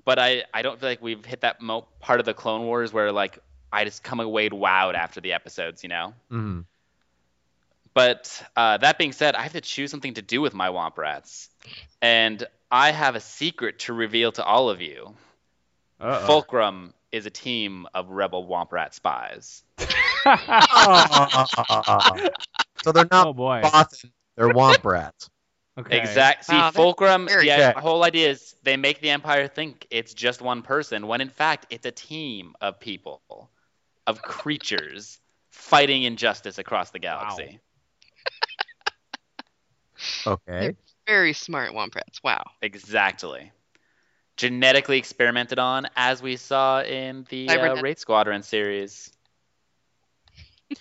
But 0.05 0.19
I, 0.19 0.43
I 0.53 0.61
don't 0.61 0.79
feel 0.79 0.89
like 0.89 1.01
we've 1.01 1.25
hit 1.25 1.41
that 1.41 1.61
mo- 1.61 1.87
part 1.99 2.19
of 2.19 2.25
the 2.25 2.33
Clone 2.33 2.65
Wars 2.65 2.93
where 2.93 3.11
like 3.11 3.39
I 3.71 3.83
just 3.83 4.03
come 4.03 4.19
away 4.19 4.49
wowed 4.49 4.95
after 4.95 5.21
the 5.21 5.33
episodes, 5.33 5.83
you 5.83 5.89
know. 5.89 6.13
Mhm. 6.31 6.65
But 7.93 8.43
uh, 8.55 8.77
that 8.77 8.99
being 8.99 9.11
said, 9.11 9.35
I 9.35 9.41
have 9.41 9.53
to 9.53 9.61
choose 9.61 9.89
something 9.89 10.13
to 10.15 10.21
do 10.21 10.39
with 10.39 10.53
my 10.53 10.69
Womp 10.69 10.97
Rats, 10.97 11.49
and 12.01 12.45
I 12.71 12.91
have 12.91 13.15
a 13.15 13.19
secret 13.19 13.79
to 13.79 13.93
reveal 13.93 14.31
to 14.33 14.43
all 14.43 14.69
of 14.69 14.81
you. 14.81 15.15
Uh-oh. 15.99 16.27
Fulcrum 16.27 16.93
is 17.11 17.25
a 17.25 17.31
team 17.31 17.87
of 17.95 18.11
rebel 18.11 18.47
Womp 18.47 18.71
Rat 18.71 18.93
spies. 18.93 19.63
so 22.83 22.91
they're 22.91 23.07
not 23.09 23.27
oh 23.27 23.33
boy. 23.33 23.61
Bothan, 23.63 24.11
they're 24.35 24.49
Womp 24.49 24.85
Rats. 24.85 25.29
Okay. 25.77 25.97
Exact. 25.97 26.45
See, 26.45 26.53
Wow, 26.55 26.71
Fulcrum. 26.71 27.27
very 27.27 27.47
Yeah, 27.47 27.73
the 27.73 27.81
whole 27.81 28.03
idea 28.03 28.29
is 28.29 28.55
they 28.63 28.77
make 28.77 28.99
the 28.99 29.11
Empire 29.11 29.47
think 29.47 29.85
it's 29.91 30.13
just 30.13 30.41
one 30.41 30.63
person, 30.63 31.07
when 31.07 31.21
in 31.21 31.29
fact 31.29 31.67
it's 31.69 31.85
a 31.85 31.91
team 31.91 32.55
of 32.61 32.79
people, 32.79 33.21
of 34.07 34.21
creatures 34.23 35.19
fighting 35.51 36.03
injustice 36.03 36.57
across 36.57 36.91
the 36.91 36.99
galaxy. 36.99 37.59
Okay. 40.27 40.75
Very 41.07 41.33
smart 41.33 41.71
Womprats. 41.71 42.23
Wow. 42.23 42.43
Exactly. 42.61 43.51
Genetically 44.35 44.99
experimented 44.99 45.57
on, 45.57 45.87
as 45.95 46.21
we 46.21 46.35
saw 46.37 46.83
in 46.83 47.25
the 47.29 47.49
uh, 47.49 47.57
Cybernet- 47.57 47.81
Wraith 47.81 47.97
Squadron 47.97 48.43
series. 48.43 49.11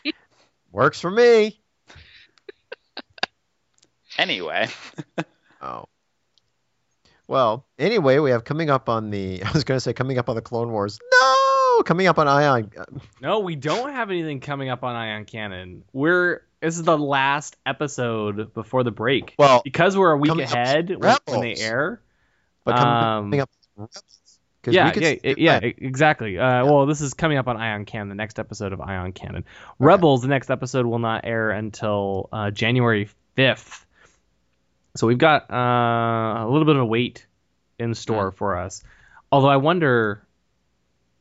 Works 0.72 1.00
for 1.00 1.10
me. 1.10 1.58
Anyway, 4.18 4.68
Oh. 5.62 5.86
Well, 7.28 7.66
anyway, 7.78 8.18
we 8.18 8.30
have 8.30 8.44
coming 8.44 8.70
up 8.70 8.88
on 8.88 9.10
the. 9.10 9.42
I 9.44 9.50
was 9.52 9.64
going 9.64 9.76
to 9.76 9.80
say 9.80 9.92
coming 9.92 10.18
up 10.18 10.28
on 10.28 10.36
the 10.36 10.42
Clone 10.42 10.70
Wars. 10.70 10.98
No, 11.12 11.82
coming 11.82 12.06
up 12.06 12.18
on 12.18 12.28
Ion. 12.28 12.70
No, 13.20 13.40
we 13.40 13.56
don't 13.56 13.92
have 13.92 14.10
anything 14.10 14.40
coming 14.40 14.68
up 14.68 14.84
on 14.84 14.94
Ion 14.94 15.24
Cannon. 15.24 15.82
We're 15.92 16.42
this 16.60 16.76
is 16.76 16.84
the 16.84 16.96
last 16.96 17.56
episode 17.66 18.54
before 18.54 18.84
the 18.84 18.90
break. 18.90 19.34
Well, 19.38 19.60
because 19.64 19.96
we're 19.96 20.12
a 20.12 20.16
week 20.16 20.38
ahead 20.38 20.90
with 20.90 21.00
when, 21.00 21.16
when 21.26 21.40
they 21.40 21.56
air. 21.56 22.00
but 22.64 22.76
coming, 22.76 23.40
um, 23.40 23.40
up. 23.40 23.50
with 23.76 24.74
Yeah, 24.74 24.92
yeah, 24.94 25.34
yeah, 25.36 25.60
that. 25.60 25.74
exactly. 25.78 26.38
Uh, 26.38 26.64
Well, 26.64 26.86
this 26.86 27.00
is 27.00 27.14
coming 27.14 27.38
up 27.38 27.46
on 27.48 27.56
Ion 27.56 27.84
Cannon, 27.84 28.08
the 28.08 28.14
next 28.14 28.38
episode 28.38 28.72
of 28.72 28.80
Ion 28.80 29.12
Cannon. 29.12 29.44
Rebels, 29.78 30.22
the 30.22 30.28
next 30.28 30.50
episode 30.50 30.86
will 30.86 30.98
not 30.98 31.24
air 31.24 31.50
until 31.50 32.28
uh, 32.32 32.50
January 32.50 33.08
5th. 33.36 33.84
So 34.96 35.06
we've 35.06 35.18
got 35.18 35.50
uh, 35.50 36.44
a 36.44 36.48
little 36.48 36.64
bit 36.64 36.76
of 36.76 36.82
a 36.82 36.86
wait 36.86 37.26
in 37.78 37.94
store 37.94 38.32
for 38.32 38.56
us. 38.56 38.82
Although 39.30 39.48
I 39.48 39.56
wonder, 39.56 40.22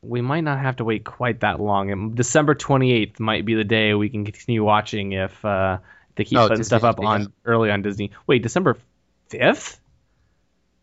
we 0.02 0.22
might 0.22 0.42
not 0.42 0.60
have 0.60 0.78
to 0.78 0.84
wait 0.84 1.04
quite 1.04 1.42
that 1.42 1.60
long. 1.60 1.92
And 1.92 2.16
December 2.16 2.56
28th 2.56 3.20
might 3.20 3.46
be 3.46 3.56
the 3.56 3.64
day 3.64 3.94
we 3.94 4.10
can 4.10 4.26
continue 4.26 4.64
watching 4.64 5.12
if 5.14 5.44
uh, 5.44 5.80
they 6.16 6.24
keep 6.24 6.38
Oh, 6.38 6.44
putting 6.44 6.58
Disney 6.58 6.78
stuff 6.78 6.84
up 6.84 7.00
on 7.00 7.22
yeah. 7.22 7.28
early 7.46 7.72
on 7.72 7.82
Disney. 7.82 8.12
Wait, 8.28 8.42
December 8.44 8.78
5th? 9.30 9.78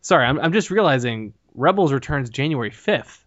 Sorry, 0.01 0.25
I'm, 0.25 0.39
I'm 0.39 0.53
just 0.53 0.69
realizing 0.69 1.33
Rebels 1.55 1.93
returns 1.93 2.29
January 2.29 2.71
5th. 2.71 3.19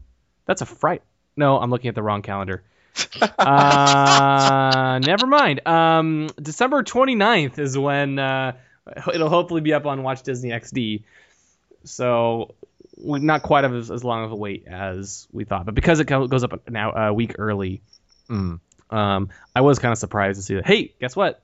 That's 0.45 0.61
a 0.61 0.67
fright. 0.67 1.03
No, 1.37 1.59
I'm 1.59 1.71
looking 1.71 1.89
at 1.89 1.95
the 1.95 2.03
wrong 2.03 2.23
calendar. 2.23 2.63
uh, 3.39 5.01
never 5.05 5.27
mind. 5.27 5.67
Um, 5.67 6.29
December 6.41 6.83
29th 6.83 7.59
is 7.59 7.77
when 7.77 8.19
uh, 8.19 8.53
it'll 9.13 9.29
hopefully 9.29 9.61
be 9.61 9.73
up 9.73 9.87
on 9.87 10.03
Watch 10.03 10.23
Disney 10.23 10.51
XD. 10.51 11.03
So 11.85 12.55
not 12.99 13.43
quite 13.43 13.65
as, 13.65 13.91
as 13.91 14.03
long 14.05 14.25
of 14.25 14.33
a 14.33 14.37
wait 14.37 14.67
as 14.67 15.29
we 15.33 15.45
thought, 15.45 15.67
but 15.67 15.75
because 15.75 16.01
it 16.01 16.05
goes 16.07 16.43
up 16.45 16.69
now 16.69 16.93
a 16.93 17.13
week 17.13 17.37
early, 17.39 17.83
Mm. 18.29 18.59
um, 18.91 19.29
I 19.55 19.61
was 19.61 19.79
kind 19.79 19.93
of 19.93 19.99
surprised 19.99 20.39
to 20.39 20.43
see 20.43 20.55
that. 20.57 20.67
Hey, 20.67 20.93
guess 21.01 21.15
what? 21.15 21.43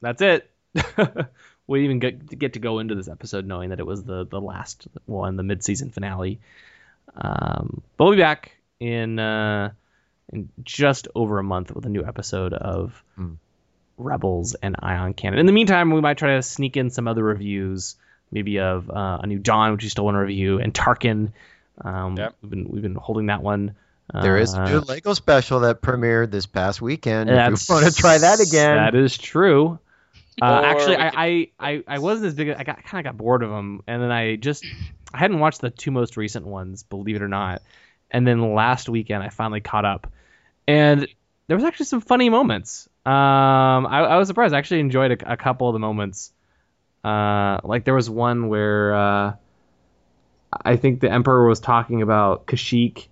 That's 0.00 0.22
it. 0.22 0.50
we 1.66 1.84
even 1.84 1.98
get, 1.98 2.26
get 2.38 2.54
to 2.54 2.60
go 2.60 2.78
into 2.78 2.94
this 2.94 3.08
episode 3.08 3.44
knowing 3.46 3.70
that 3.70 3.78
it 3.80 3.86
was 3.86 4.04
the 4.04 4.24
the 4.24 4.40
last 4.40 4.86
one, 5.04 5.36
the 5.36 5.42
mid 5.42 5.62
season 5.62 5.90
finale. 5.90 6.40
Um, 7.14 7.82
but 7.96 8.04
we'll 8.04 8.14
be 8.14 8.20
back 8.22 8.56
in 8.80 9.18
uh, 9.18 9.72
in 10.32 10.48
just 10.62 11.08
over 11.14 11.38
a 11.38 11.42
month 11.44 11.72
with 11.74 11.84
a 11.84 11.88
new 11.90 12.04
episode 12.06 12.52
of 12.54 13.02
Hmm. 13.16 13.34
Rebels 13.98 14.54
and 14.54 14.76
Ion 14.80 15.12
Cannon. 15.14 15.38
In 15.38 15.46
the 15.46 15.52
meantime, 15.52 15.90
we 15.90 16.00
might 16.00 16.16
try 16.18 16.36
to 16.36 16.42
sneak 16.42 16.76
in 16.76 16.90
some 16.90 17.06
other 17.08 17.22
reviews, 17.22 17.96
maybe 18.30 18.60
of 18.60 18.88
uh, 18.90 19.18
a 19.22 19.26
new 19.26 19.38
Dawn, 19.38 19.72
which 19.72 19.82
you 19.84 19.90
still 19.90 20.04
want 20.04 20.14
to 20.14 20.20
review, 20.20 20.58
and 20.60 20.72
Tarkin. 20.72 21.32
Um, 21.80 22.16
Yep. 22.16 22.34
We've 22.42 22.50
been 22.50 22.68
we've 22.70 22.82
been 22.82 22.94
holding 22.94 23.26
that 23.26 23.42
one. 23.42 23.74
There 24.12 24.38
is 24.38 24.54
a 24.54 24.64
new 24.64 24.78
Uh, 24.78 24.80
Lego 24.80 25.12
special 25.12 25.60
that 25.60 25.82
premiered 25.82 26.30
this 26.30 26.46
past 26.46 26.80
weekend. 26.80 27.28
If 27.28 27.36
that's- 27.36 27.68
you 27.68 27.74
want 27.74 27.86
to 27.86 27.92
try 27.94 28.16
that 28.18 28.40
again, 28.40 28.76
That 28.76 28.94
is 28.94 29.18
true. 29.18 29.78
Uh, 30.40 30.62
actually, 30.64 30.96
we 30.96 31.02
I, 31.02 31.10
I, 31.14 31.50
I, 31.58 31.84
I 31.88 31.98
wasn't 31.98 32.28
as 32.28 32.34
big. 32.34 32.48
I 32.50 32.62
got 32.62 32.82
kind 32.84 33.04
of 33.06 33.10
got 33.12 33.18
bored 33.18 33.42
of 33.42 33.50
them, 33.50 33.82
and 33.86 34.00
then 34.02 34.10
I 34.12 34.36
just 34.36 34.64
I 35.12 35.18
hadn't 35.18 35.40
watched 35.40 35.60
the 35.60 35.70
two 35.70 35.90
most 35.90 36.16
recent 36.16 36.46
ones, 36.46 36.84
believe 36.84 37.16
it 37.16 37.22
or 37.22 37.28
not. 37.28 37.60
And 38.10 38.26
then 38.26 38.54
last 38.54 38.88
weekend, 38.88 39.22
I 39.22 39.28
finally 39.30 39.60
caught 39.60 39.84
up, 39.84 40.10
and 40.66 41.06
there 41.48 41.56
was 41.56 41.64
actually 41.64 41.86
some 41.86 42.00
funny 42.00 42.30
moments. 42.30 42.88
Um, 43.08 43.86
I, 43.86 44.00
I 44.00 44.16
was 44.18 44.28
surprised. 44.28 44.52
I 44.52 44.58
actually 44.58 44.80
enjoyed 44.80 45.22
a, 45.22 45.32
a 45.32 45.36
couple 45.38 45.66
of 45.66 45.72
the 45.72 45.78
moments. 45.78 46.30
Uh, 47.02 47.58
like 47.64 47.84
there 47.84 47.94
was 47.94 48.10
one 48.10 48.48
where 48.48 48.94
uh, 48.94 49.34
I 50.52 50.76
think 50.76 51.00
the 51.00 51.10
Emperor 51.10 51.48
was 51.48 51.58
talking 51.58 52.02
about 52.02 52.46
Kashyyyk, 52.46 53.06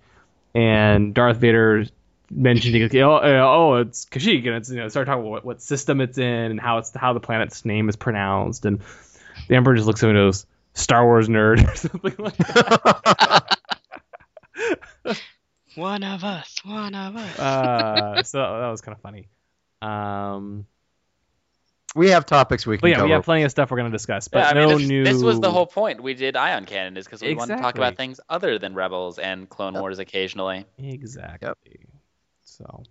and 0.53 1.15
Darth 1.15 1.37
Vader 1.37 1.85
mentioned 2.29 2.93
oh, 2.95 3.19
oh 3.23 3.75
it's 3.75 4.05
Kashyyyk 4.05 4.45
and 4.45 4.57
it's 4.57 4.69
you 4.69 4.75
know 4.75 4.87
start 4.89 5.07
talking 5.07 5.21
about 5.21 5.31
what, 5.31 5.45
what 5.45 5.61
system 5.63 5.99
it's 5.99 6.19
in 6.19 6.25
and 6.51 6.59
how 6.59 6.77
it's 6.77 6.95
how 6.95 7.13
the 7.13 7.19
planet's 7.19 7.65
name 7.65 7.89
is 7.89 7.95
pronounced 7.95 8.65
and 8.65 8.81
the 9.47 9.55
Emperor 9.55 9.75
just 9.75 9.87
looks 9.87 10.03
at 10.03 10.09
him 10.09 10.15
and 10.15 10.27
goes 10.27 10.45
Star 10.73 11.05
Wars 11.05 11.27
nerd 11.27 11.67
or 11.73 11.75
something 11.75 12.15
like 12.19 12.37
that. 12.37 13.57
One 15.75 16.03
of 16.03 16.23
us. 16.23 16.59
One 16.63 16.93
of 16.93 17.15
us. 17.15 17.39
Uh, 17.39 18.23
so 18.23 18.37
that 18.37 18.67
was 18.67 18.81
kind 18.81 18.95
of 18.95 19.01
funny. 19.01 19.27
Um, 19.81 20.65
we 21.95 22.09
have 22.09 22.25
topics 22.25 22.65
we 22.65 22.77
can 22.77 22.81
but 22.81 22.87
yeah, 22.89 22.95
cover. 22.95 23.05
we 23.07 23.11
have 23.13 23.23
plenty 23.23 23.43
of 23.43 23.51
stuff 23.51 23.71
we're 23.71 23.77
gonna 23.77 23.89
discuss, 23.89 24.27
but 24.27 24.39
yeah, 24.39 24.49
I 24.49 24.53
no 24.53 24.67
mean, 24.67 24.77
this, 24.77 24.87
new. 24.87 25.03
this 25.03 25.23
was 25.23 25.39
the 25.39 25.51
whole 25.51 25.65
point. 25.65 26.01
We 26.01 26.13
did 26.13 26.35
Ion 26.35 26.65
Cannon 26.65 26.97
is 26.97 27.05
because 27.05 27.21
we 27.21 27.33
want 27.33 27.49
to 27.49 27.57
talk 27.57 27.75
about 27.75 27.95
things 27.95 28.19
other 28.29 28.59
than 28.59 28.75
Rebels 28.75 29.19
and 29.19 29.49
Clone 29.49 29.73
Wars 29.73 29.99
occasionally. 29.99 30.65
Exactly. 30.77 31.53
So, 32.43 32.83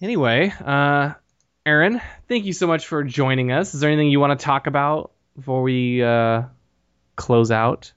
anyway, 0.00 0.52
uh, 0.64 1.14
Aaron, 1.64 2.00
thank 2.28 2.44
you 2.44 2.52
so 2.52 2.66
much 2.66 2.86
for 2.86 3.04
joining 3.04 3.52
us. 3.52 3.74
Is 3.74 3.80
there 3.80 3.90
anything 3.90 4.10
you 4.10 4.20
want 4.20 4.38
to 4.38 4.44
talk 4.44 4.66
about 4.66 5.12
before 5.36 5.62
we 5.62 6.02
uh, 6.02 6.42
close 7.16 7.50
out? 7.50 7.92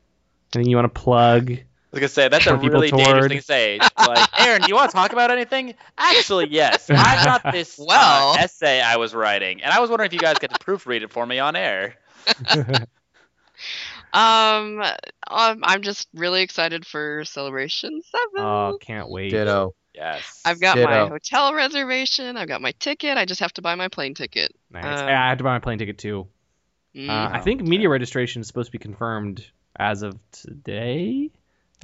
Anything 0.53 0.69
you 0.69 0.77
want 0.77 0.94
to 0.94 0.99
plug? 1.02 1.57
I 1.95 1.99
was 1.99 2.01
gonna 2.01 2.09
say 2.09 2.27
that's 2.27 2.45
a 2.45 2.49
Point 2.49 2.61
people 2.63 2.80
really 2.81 2.91
dangerous 2.91 3.13
toward- 3.19 3.31
thing 3.31 3.39
to 3.39 3.45
say. 3.45 3.80
Like, 3.97 4.39
Aaron, 4.41 4.61
do 4.61 4.67
you 4.67 4.76
want 4.76 4.91
to 4.91 4.97
talk 4.97 5.13
about 5.13 5.31
anything? 5.31 5.76
Actually, 5.97 6.49
yes. 6.49 6.89
I 6.89 7.23
got 7.23 7.53
this 7.53 7.80
uh, 7.89 8.35
essay 8.38 8.81
I 8.81 8.97
was 8.97 9.13
writing, 9.15 9.61
and 9.63 9.72
I 9.73 9.80
was 9.80 9.89
wondering 9.89 10.07
if 10.07 10.13
you 10.13 10.19
guys 10.19 10.38
get 10.39 10.53
to 10.53 10.59
proofread 10.59 11.03
it 11.03 11.13
for 11.13 11.26
me 11.26 11.39
on 11.39 11.55
air. 11.55 11.95
Um, 14.13 14.81
um, 14.81 15.59
I'm 15.63 15.81
just 15.81 16.07
really 16.13 16.41
excited 16.41 16.85
for 16.88 17.23
Celebration 17.26 18.01
Seven. 18.01 18.45
Oh, 18.47 18.77
can't 18.80 19.09
wait. 19.09 19.30
Ditto. 19.31 19.76
Yes. 19.93 20.41
I've 20.45 20.61
got 20.61 20.77
my 20.77 21.07
hotel 21.07 21.53
reservation. 21.53 22.38
I've 22.38 22.47
got 22.47 22.61
my 22.61 22.72
ticket. 22.80 23.17
I 23.17 23.26
just 23.26 23.41
have 23.41 23.51
to 23.53 23.61
buy 23.61 23.76
my 23.76 23.89
plane 23.89 24.13
ticket. 24.13 24.53
Nice. 24.72 24.85
Um, 24.85 25.07
I 25.07 25.11
had 25.11 25.38
to 25.39 25.43
buy 25.43 25.51
my 25.51 25.59
plane 25.59 25.80
ticket 25.80 25.97
too. 25.97 26.27
Uh, 26.95 26.99
Mm. 26.99 27.09
I 27.09 27.41
think 27.41 27.61
media 27.61 27.89
registration 27.89 28.39
is 28.39 28.47
supposed 28.47 28.67
to 28.67 28.72
be 28.72 28.77
confirmed 28.77 29.45
as 29.77 30.01
of 30.01 30.17
today. 30.31 31.30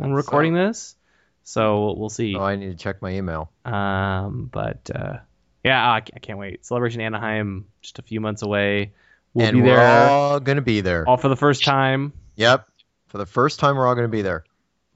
I'm 0.02 0.14
recording 0.14 0.54
this, 0.54 0.96
so 1.44 1.94
we'll 1.98 2.10
see. 2.10 2.36
Oh, 2.36 2.42
I 2.44 2.56
need 2.56 2.70
to 2.72 2.76
check 2.76 3.02
my 3.02 3.12
email. 3.12 3.52
Um, 3.66 4.50
but 4.52 4.90
uh, 4.94 5.18
yeah, 5.64 5.82
I, 5.88 5.98
I 5.98 6.20
can't 6.20 6.40
wait. 6.40 6.66
Celebration 6.66 7.02
Anaheim, 7.02 7.66
just 7.82 8.00
a 8.00 8.02
few 8.02 8.20
months 8.22 8.42
away. 8.42 8.94
We'll 9.34 9.48
and 9.48 9.58
be 9.58 9.62
we're 9.64 9.80
all 9.80 10.40
gonna 10.40 10.62
be 10.62 10.82
there. 10.82 11.08
all 11.08 11.18
for 11.18 11.30
the 11.30 11.38
first 11.38 11.64
time. 11.64 12.14
Yep. 12.36 12.68
For 13.08 13.18
the 13.18 13.26
first 13.26 13.60
time, 13.60 13.76
we're 13.78 13.88
all 13.88 13.96
gonna 13.96 14.08
be 14.08 14.22
there. 14.22 14.44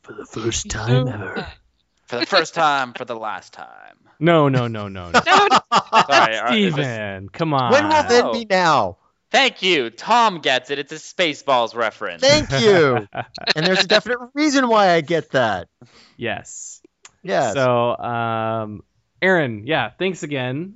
For 0.02 0.14
the 0.14 0.26
first 0.26 0.69
time 0.69 1.07
ever. 1.07 1.48
for 2.07 2.19
the 2.19 2.26
first 2.26 2.53
time, 2.53 2.94
for 2.94 3.06
the 3.06 3.15
last 3.15 3.53
time. 3.53 3.98
No, 4.19 4.48
no, 4.49 4.68
no, 4.68 4.88
no, 4.88 5.10
no. 5.10 5.22
No, 5.26 5.48
no, 5.72 6.02
Sorry, 6.10 6.38
are- 6.38 6.53
is 6.56 6.76
this- 6.76 6.86
Steven, 6.86 7.30
come 7.30 7.53
on. 7.53 7.72
when 7.72 7.88
will 7.90 8.03
then 8.03 8.23
Oh. 8.26 8.34
be 8.34 8.45
now? 8.49 8.98
Thank 9.35 9.61
you. 9.61 9.89
Tom 9.89 10.39
gets 10.39 10.69
it. 10.69 10.79
It's 10.79 10.93
a 10.93 10.95
Spaceballs 10.95 11.75
reference. 11.75 12.21
Thank 12.21 12.49
you. 12.51 13.05
and 13.55 13.65
there's 13.65 13.83
a 13.83 13.87
definite 13.87 14.19
reason 14.33 14.69
why 14.69 14.91
I 14.91 15.01
get 15.01 15.31
that. 15.31 15.67
yes. 16.15 16.81
Yes. 17.21 17.53
So, 17.53 17.97
um, 17.97 18.83
Aaron, 19.21 19.67
yeah, 19.67 19.89
thanks 19.99 20.23
again. 20.23 20.75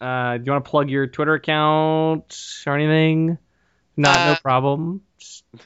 Uh, 0.00 0.36
do 0.38 0.44
you 0.46 0.52
want 0.52 0.64
to 0.64 0.70
plug 0.70 0.90
your 0.90 1.08
Twitter 1.08 1.34
account 1.34 2.62
or 2.68 2.76
anything? 2.76 3.36
Not, 3.96 4.14
no 4.26 4.32
Uh, 4.32 4.38
problem. 4.38 5.02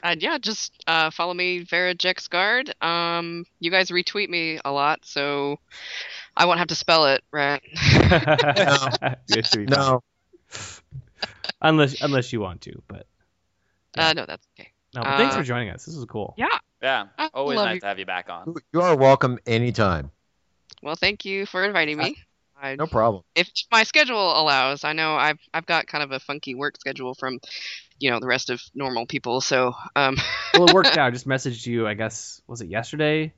Uh, 0.01 0.15
yeah, 0.17 0.39
just 0.39 0.73
uh, 0.87 1.11
follow 1.11 1.35
me, 1.35 1.59
Vera 1.59 1.93
Jexgard. 1.93 2.71
Um, 2.83 3.45
you 3.59 3.69
guys 3.69 3.89
retweet 3.89 4.29
me 4.29 4.59
a 4.65 4.71
lot, 4.71 5.05
so 5.05 5.59
I 6.35 6.45
won't 6.45 6.57
have 6.57 6.69
to 6.69 6.75
spell 6.75 7.05
it, 7.05 7.23
right? 7.31 7.61
You 9.27 9.43
should 9.43 9.67
be 9.67 9.73
fine. 9.75 9.77
No, 9.77 10.03
unless 11.61 12.01
unless 12.01 12.31
you 12.33 12.39
want 12.41 12.61
to, 12.61 12.81
but 12.87 13.07
uh, 13.97 14.13
no, 14.13 14.25
that's 14.25 14.47
okay. 14.59 14.71
no. 14.93 15.01
But 15.03 15.17
thanks 15.17 15.35
Uh, 15.35 15.39
for 15.39 15.43
joining 15.43 15.69
us. 15.69 15.85
This 15.85 15.95
is 15.95 16.05
cool. 16.05 16.33
Yeah. 16.37 16.47
Yeah, 16.81 17.05
I 17.17 17.29
always 17.33 17.55
nice 17.57 17.75
you. 17.75 17.79
to 17.81 17.87
have 17.87 17.97
you 17.97 18.05
back 18.05 18.29
on. 18.29 18.53
you 18.71 18.81
are 18.81 18.95
welcome 18.95 19.39
anytime. 19.47 20.11
Well, 20.83 20.95
thank 20.95 21.25
you 21.25 21.47
for 21.47 21.63
inviting 21.63 21.97
me. 21.97 22.15
I, 22.61 22.75
No 22.75 22.85
problem. 22.85 23.23
if 23.35 23.49
my 23.71 23.81
schedule 23.83 24.39
allows, 24.39 24.83
I 24.83 24.93
know 24.93 25.15
I've 25.15 25.39
I've 25.53 25.65
got 25.65 25.87
kind 25.87 26.03
of 26.03 26.11
a 26.11 26.19
funky 26.19 26.53
work 26.53 26.75
schedule 26.79 27.15
from, 27.15 27.39
you 27.99 28.11
know, 28.11 28.19
the 28.19 28.27
rest 28.27 28.51
of 28.51 28.61
normal 28.75 29.07
people. 29.07 29.41
So, 29.41 29.73
um, 29.95 30.17
well, 30.53 30.67
it 30.69 30.73
worked 30.73 30.89
out. 30.97 31.07
I 31.07 31.11
just 31.11 31.27
messaged 31.27 31.65
you. 31.65 31.87
I 31.87 31.95
guess 31.95 32.41
was 32.47 32.61
it 32.61 32.69
yesterday? 32.69 33.33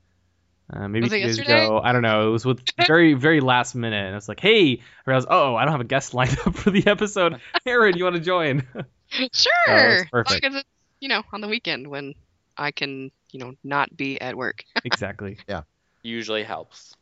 Uh, 0.71 0.87
maybe 0.87 1.01
Was 1.05 1.09
two 1.11 1.15
it 1.17 1.19
days 1.23 1.37
yesterday? 1.39 1.65
ago. 1.65 1.81
I 1.83 1.91
don't 1.93 2.03
know. 2.03 2.27
It 2.27 2.31
was 2.31 2.45
with 2.45 2.61
very 2.87 3.13
very 3.15 3.39
last 3.41 3.73
minute, 3.75 4.05
and 4.05 4.13
I 4.13 4.15
was 4.15 4.29
like, 4.29 4.39
"Hey," 4.39 4.73
I 4.73 5.09
realized, 5.09 5.27
"Oh, 5.29 5.55
I 5.55 5.63
don't 5.65 5.71
have 5.71 5.81
a 5.81 5.85
guest 5.85 6.13
lined 6.13 6.37
up 6.45 6.55
for 6.55 6.69
the 6.69 6.85
episode. 6.87 7.39
Aaron, 7.65 7.97
you 7.97 8.03
want 8.03 8.15
to 8.15 8.21
join?" 8.21 8.67
sure. 9.33 10.07
perfect. 10.11 10.41
Because 10.41 10.55
it's 10.57 10.69
you 10.99 11.09
know 11.09 11.23
on 11.33 11.41
the 11.41 11.47
weekend 11.47 11.87
when 11.87 12.13
I 12.57 12.69
can 12.71 13.09
you 13.31 13.39
know 13.39 13.53
not 13.63 13.95
be 13.97 14.21
at 14.21 14.35
work. 14.35 14.63
exactly. 14.85 15.37
Yeah. 15.47 15.61
Usually 16.03 16.43
helps. 16.43 16.95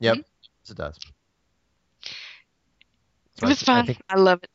Yep, 0.00 0.16
yes, 0.18 0.70
it 0.70 0.76
does. 0.76 0.98
So 3.36 3.46
It 3.46 3.48
was 3.48 3.62
I 3.62 3.66
fun. 3.66 3.86
think- 3.86 4.02
I 4.08 4.16
love 4.16 4.40
it. 4.42 4.50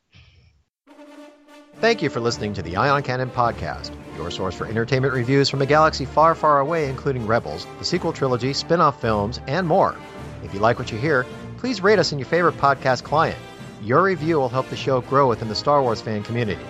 Thank 1.80 2.02
you 2.02 2.10
for 2.10 2.20
listening 2.20 2.52
to 2.54 2.62
the 2.62 2.76
Ion 2.76 3.02
Cannon 3.02 3.30
podcast, 3.30 3.90
your 4.14 4.30
source 4.30 4.54
for 4.54 4.66
entertainment 4.66 5.14
reviews 5.14 5.48
from 5.48 5.62
a 5.62 5.66
galaxy 5.66 6.04
far, 6.04 6.34
far 6.34 6.60
away, 6.60 6.90
including 6.90 7.26
Rebels, 7.26 7.66
the 7.78 7.86
sequel 7.86 8.12
trilogy, 8.12 8.52
spin 8.52 8.82
off 8.82 9.00
films, 9.00 9.40
and 9.46 9.66
more. 9.66 9.96
If 10.44 10.52
you 10.52 10.60
like 10.60 10.78
what 10.78 10.92
you 10.92 10.98
hear, 10.98 11.24
please 11.56 11.82
rate 11.82 11.98
us 11.98 12.12
in 12.12 12.18
your 12.18 12.26
favorite 12.26 12.58
podcast 12.58 13.02
client. 13.02 13.38
Your 13.82 14.02
review 14.02 14.36
will 14.36 14.50
help 14.50 14.68
the 14.68 14.76
show 14.76 15.00
grow 15.00 15.26
within 15.26 15.48
the 15.48 15.54
Star 15.54 15.80
Wars 15.80 16.02
fan 16.02 16.22
community. 16.22 16.60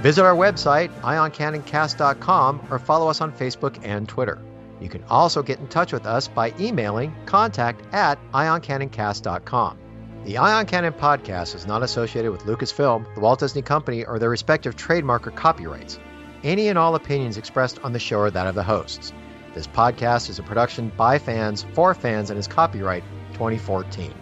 Visit 0.00 0.24
our 0.24 0.34
website, 0.34 0.88
ioncanoncast.com, 1.02 2.66
or 2.70 2.78
follow 2.78 3.08
us 3.08 3.20
on 3.20 3.32
Facebook 3.32 3.78
and 3.84 4.08
Twitter. 4.08 4.40
You 4.80 4.88
can 4.88 5.04
also 5.10 5.42
get 5.42 5.58
in 5.58 5.68
touch 5.68 5.92
with 5.92 6.06
us 6.06 6.26
by 6.26 6.54
emailing 6.58 7.14
contact 7.26 7.82
at 7.92 8.18
ioncanoncast.com. 8.32 9.78
The 10.24 10.38
Ion 10.38 10.64
Cannon 10.64 10.94
podcast 10.94 11.54
is 11.54 11.66
not 11.66 11.82
associated 11.82 12.32
with 12.32 12.44
Lucasfilm, 12.44 13.14
the 13.14 13.20
Walt 13.20 13.40
Disney 13.40 13.60
Company, 13.60 14.06
or 14.06 14.18
their 14.18 14.30
respective 14.30 14.74
trademark 14.74 15.26
or 15.26 15.32
copyrights. 15.32 15.98
Any 16.42 16.68
and 16.68 16.78
all 16.78 16.94
opinions 16.94 17.36
expressed 17.36 17.78
on 17.84 17.92
the 17.92 17.98
show 17.98 18.20
are 18.20 18.30
that 18.30 18.46
of 18.46 18.54
the 18.54 18.62
hosts. 18.62 19.12
This 19.54 19.66
podcast 19.66 20.30
is 20.30 20.38
a 20.38 20.42
production 20.42 20.90
by 20.96 21.18
fans 21.18 21.66
for 21.74 21.94
fans 21.94 22.30
and 22.30 22.38
is 22.38 22.48
copyright 22.48 23.04
2014. 23.34 24.14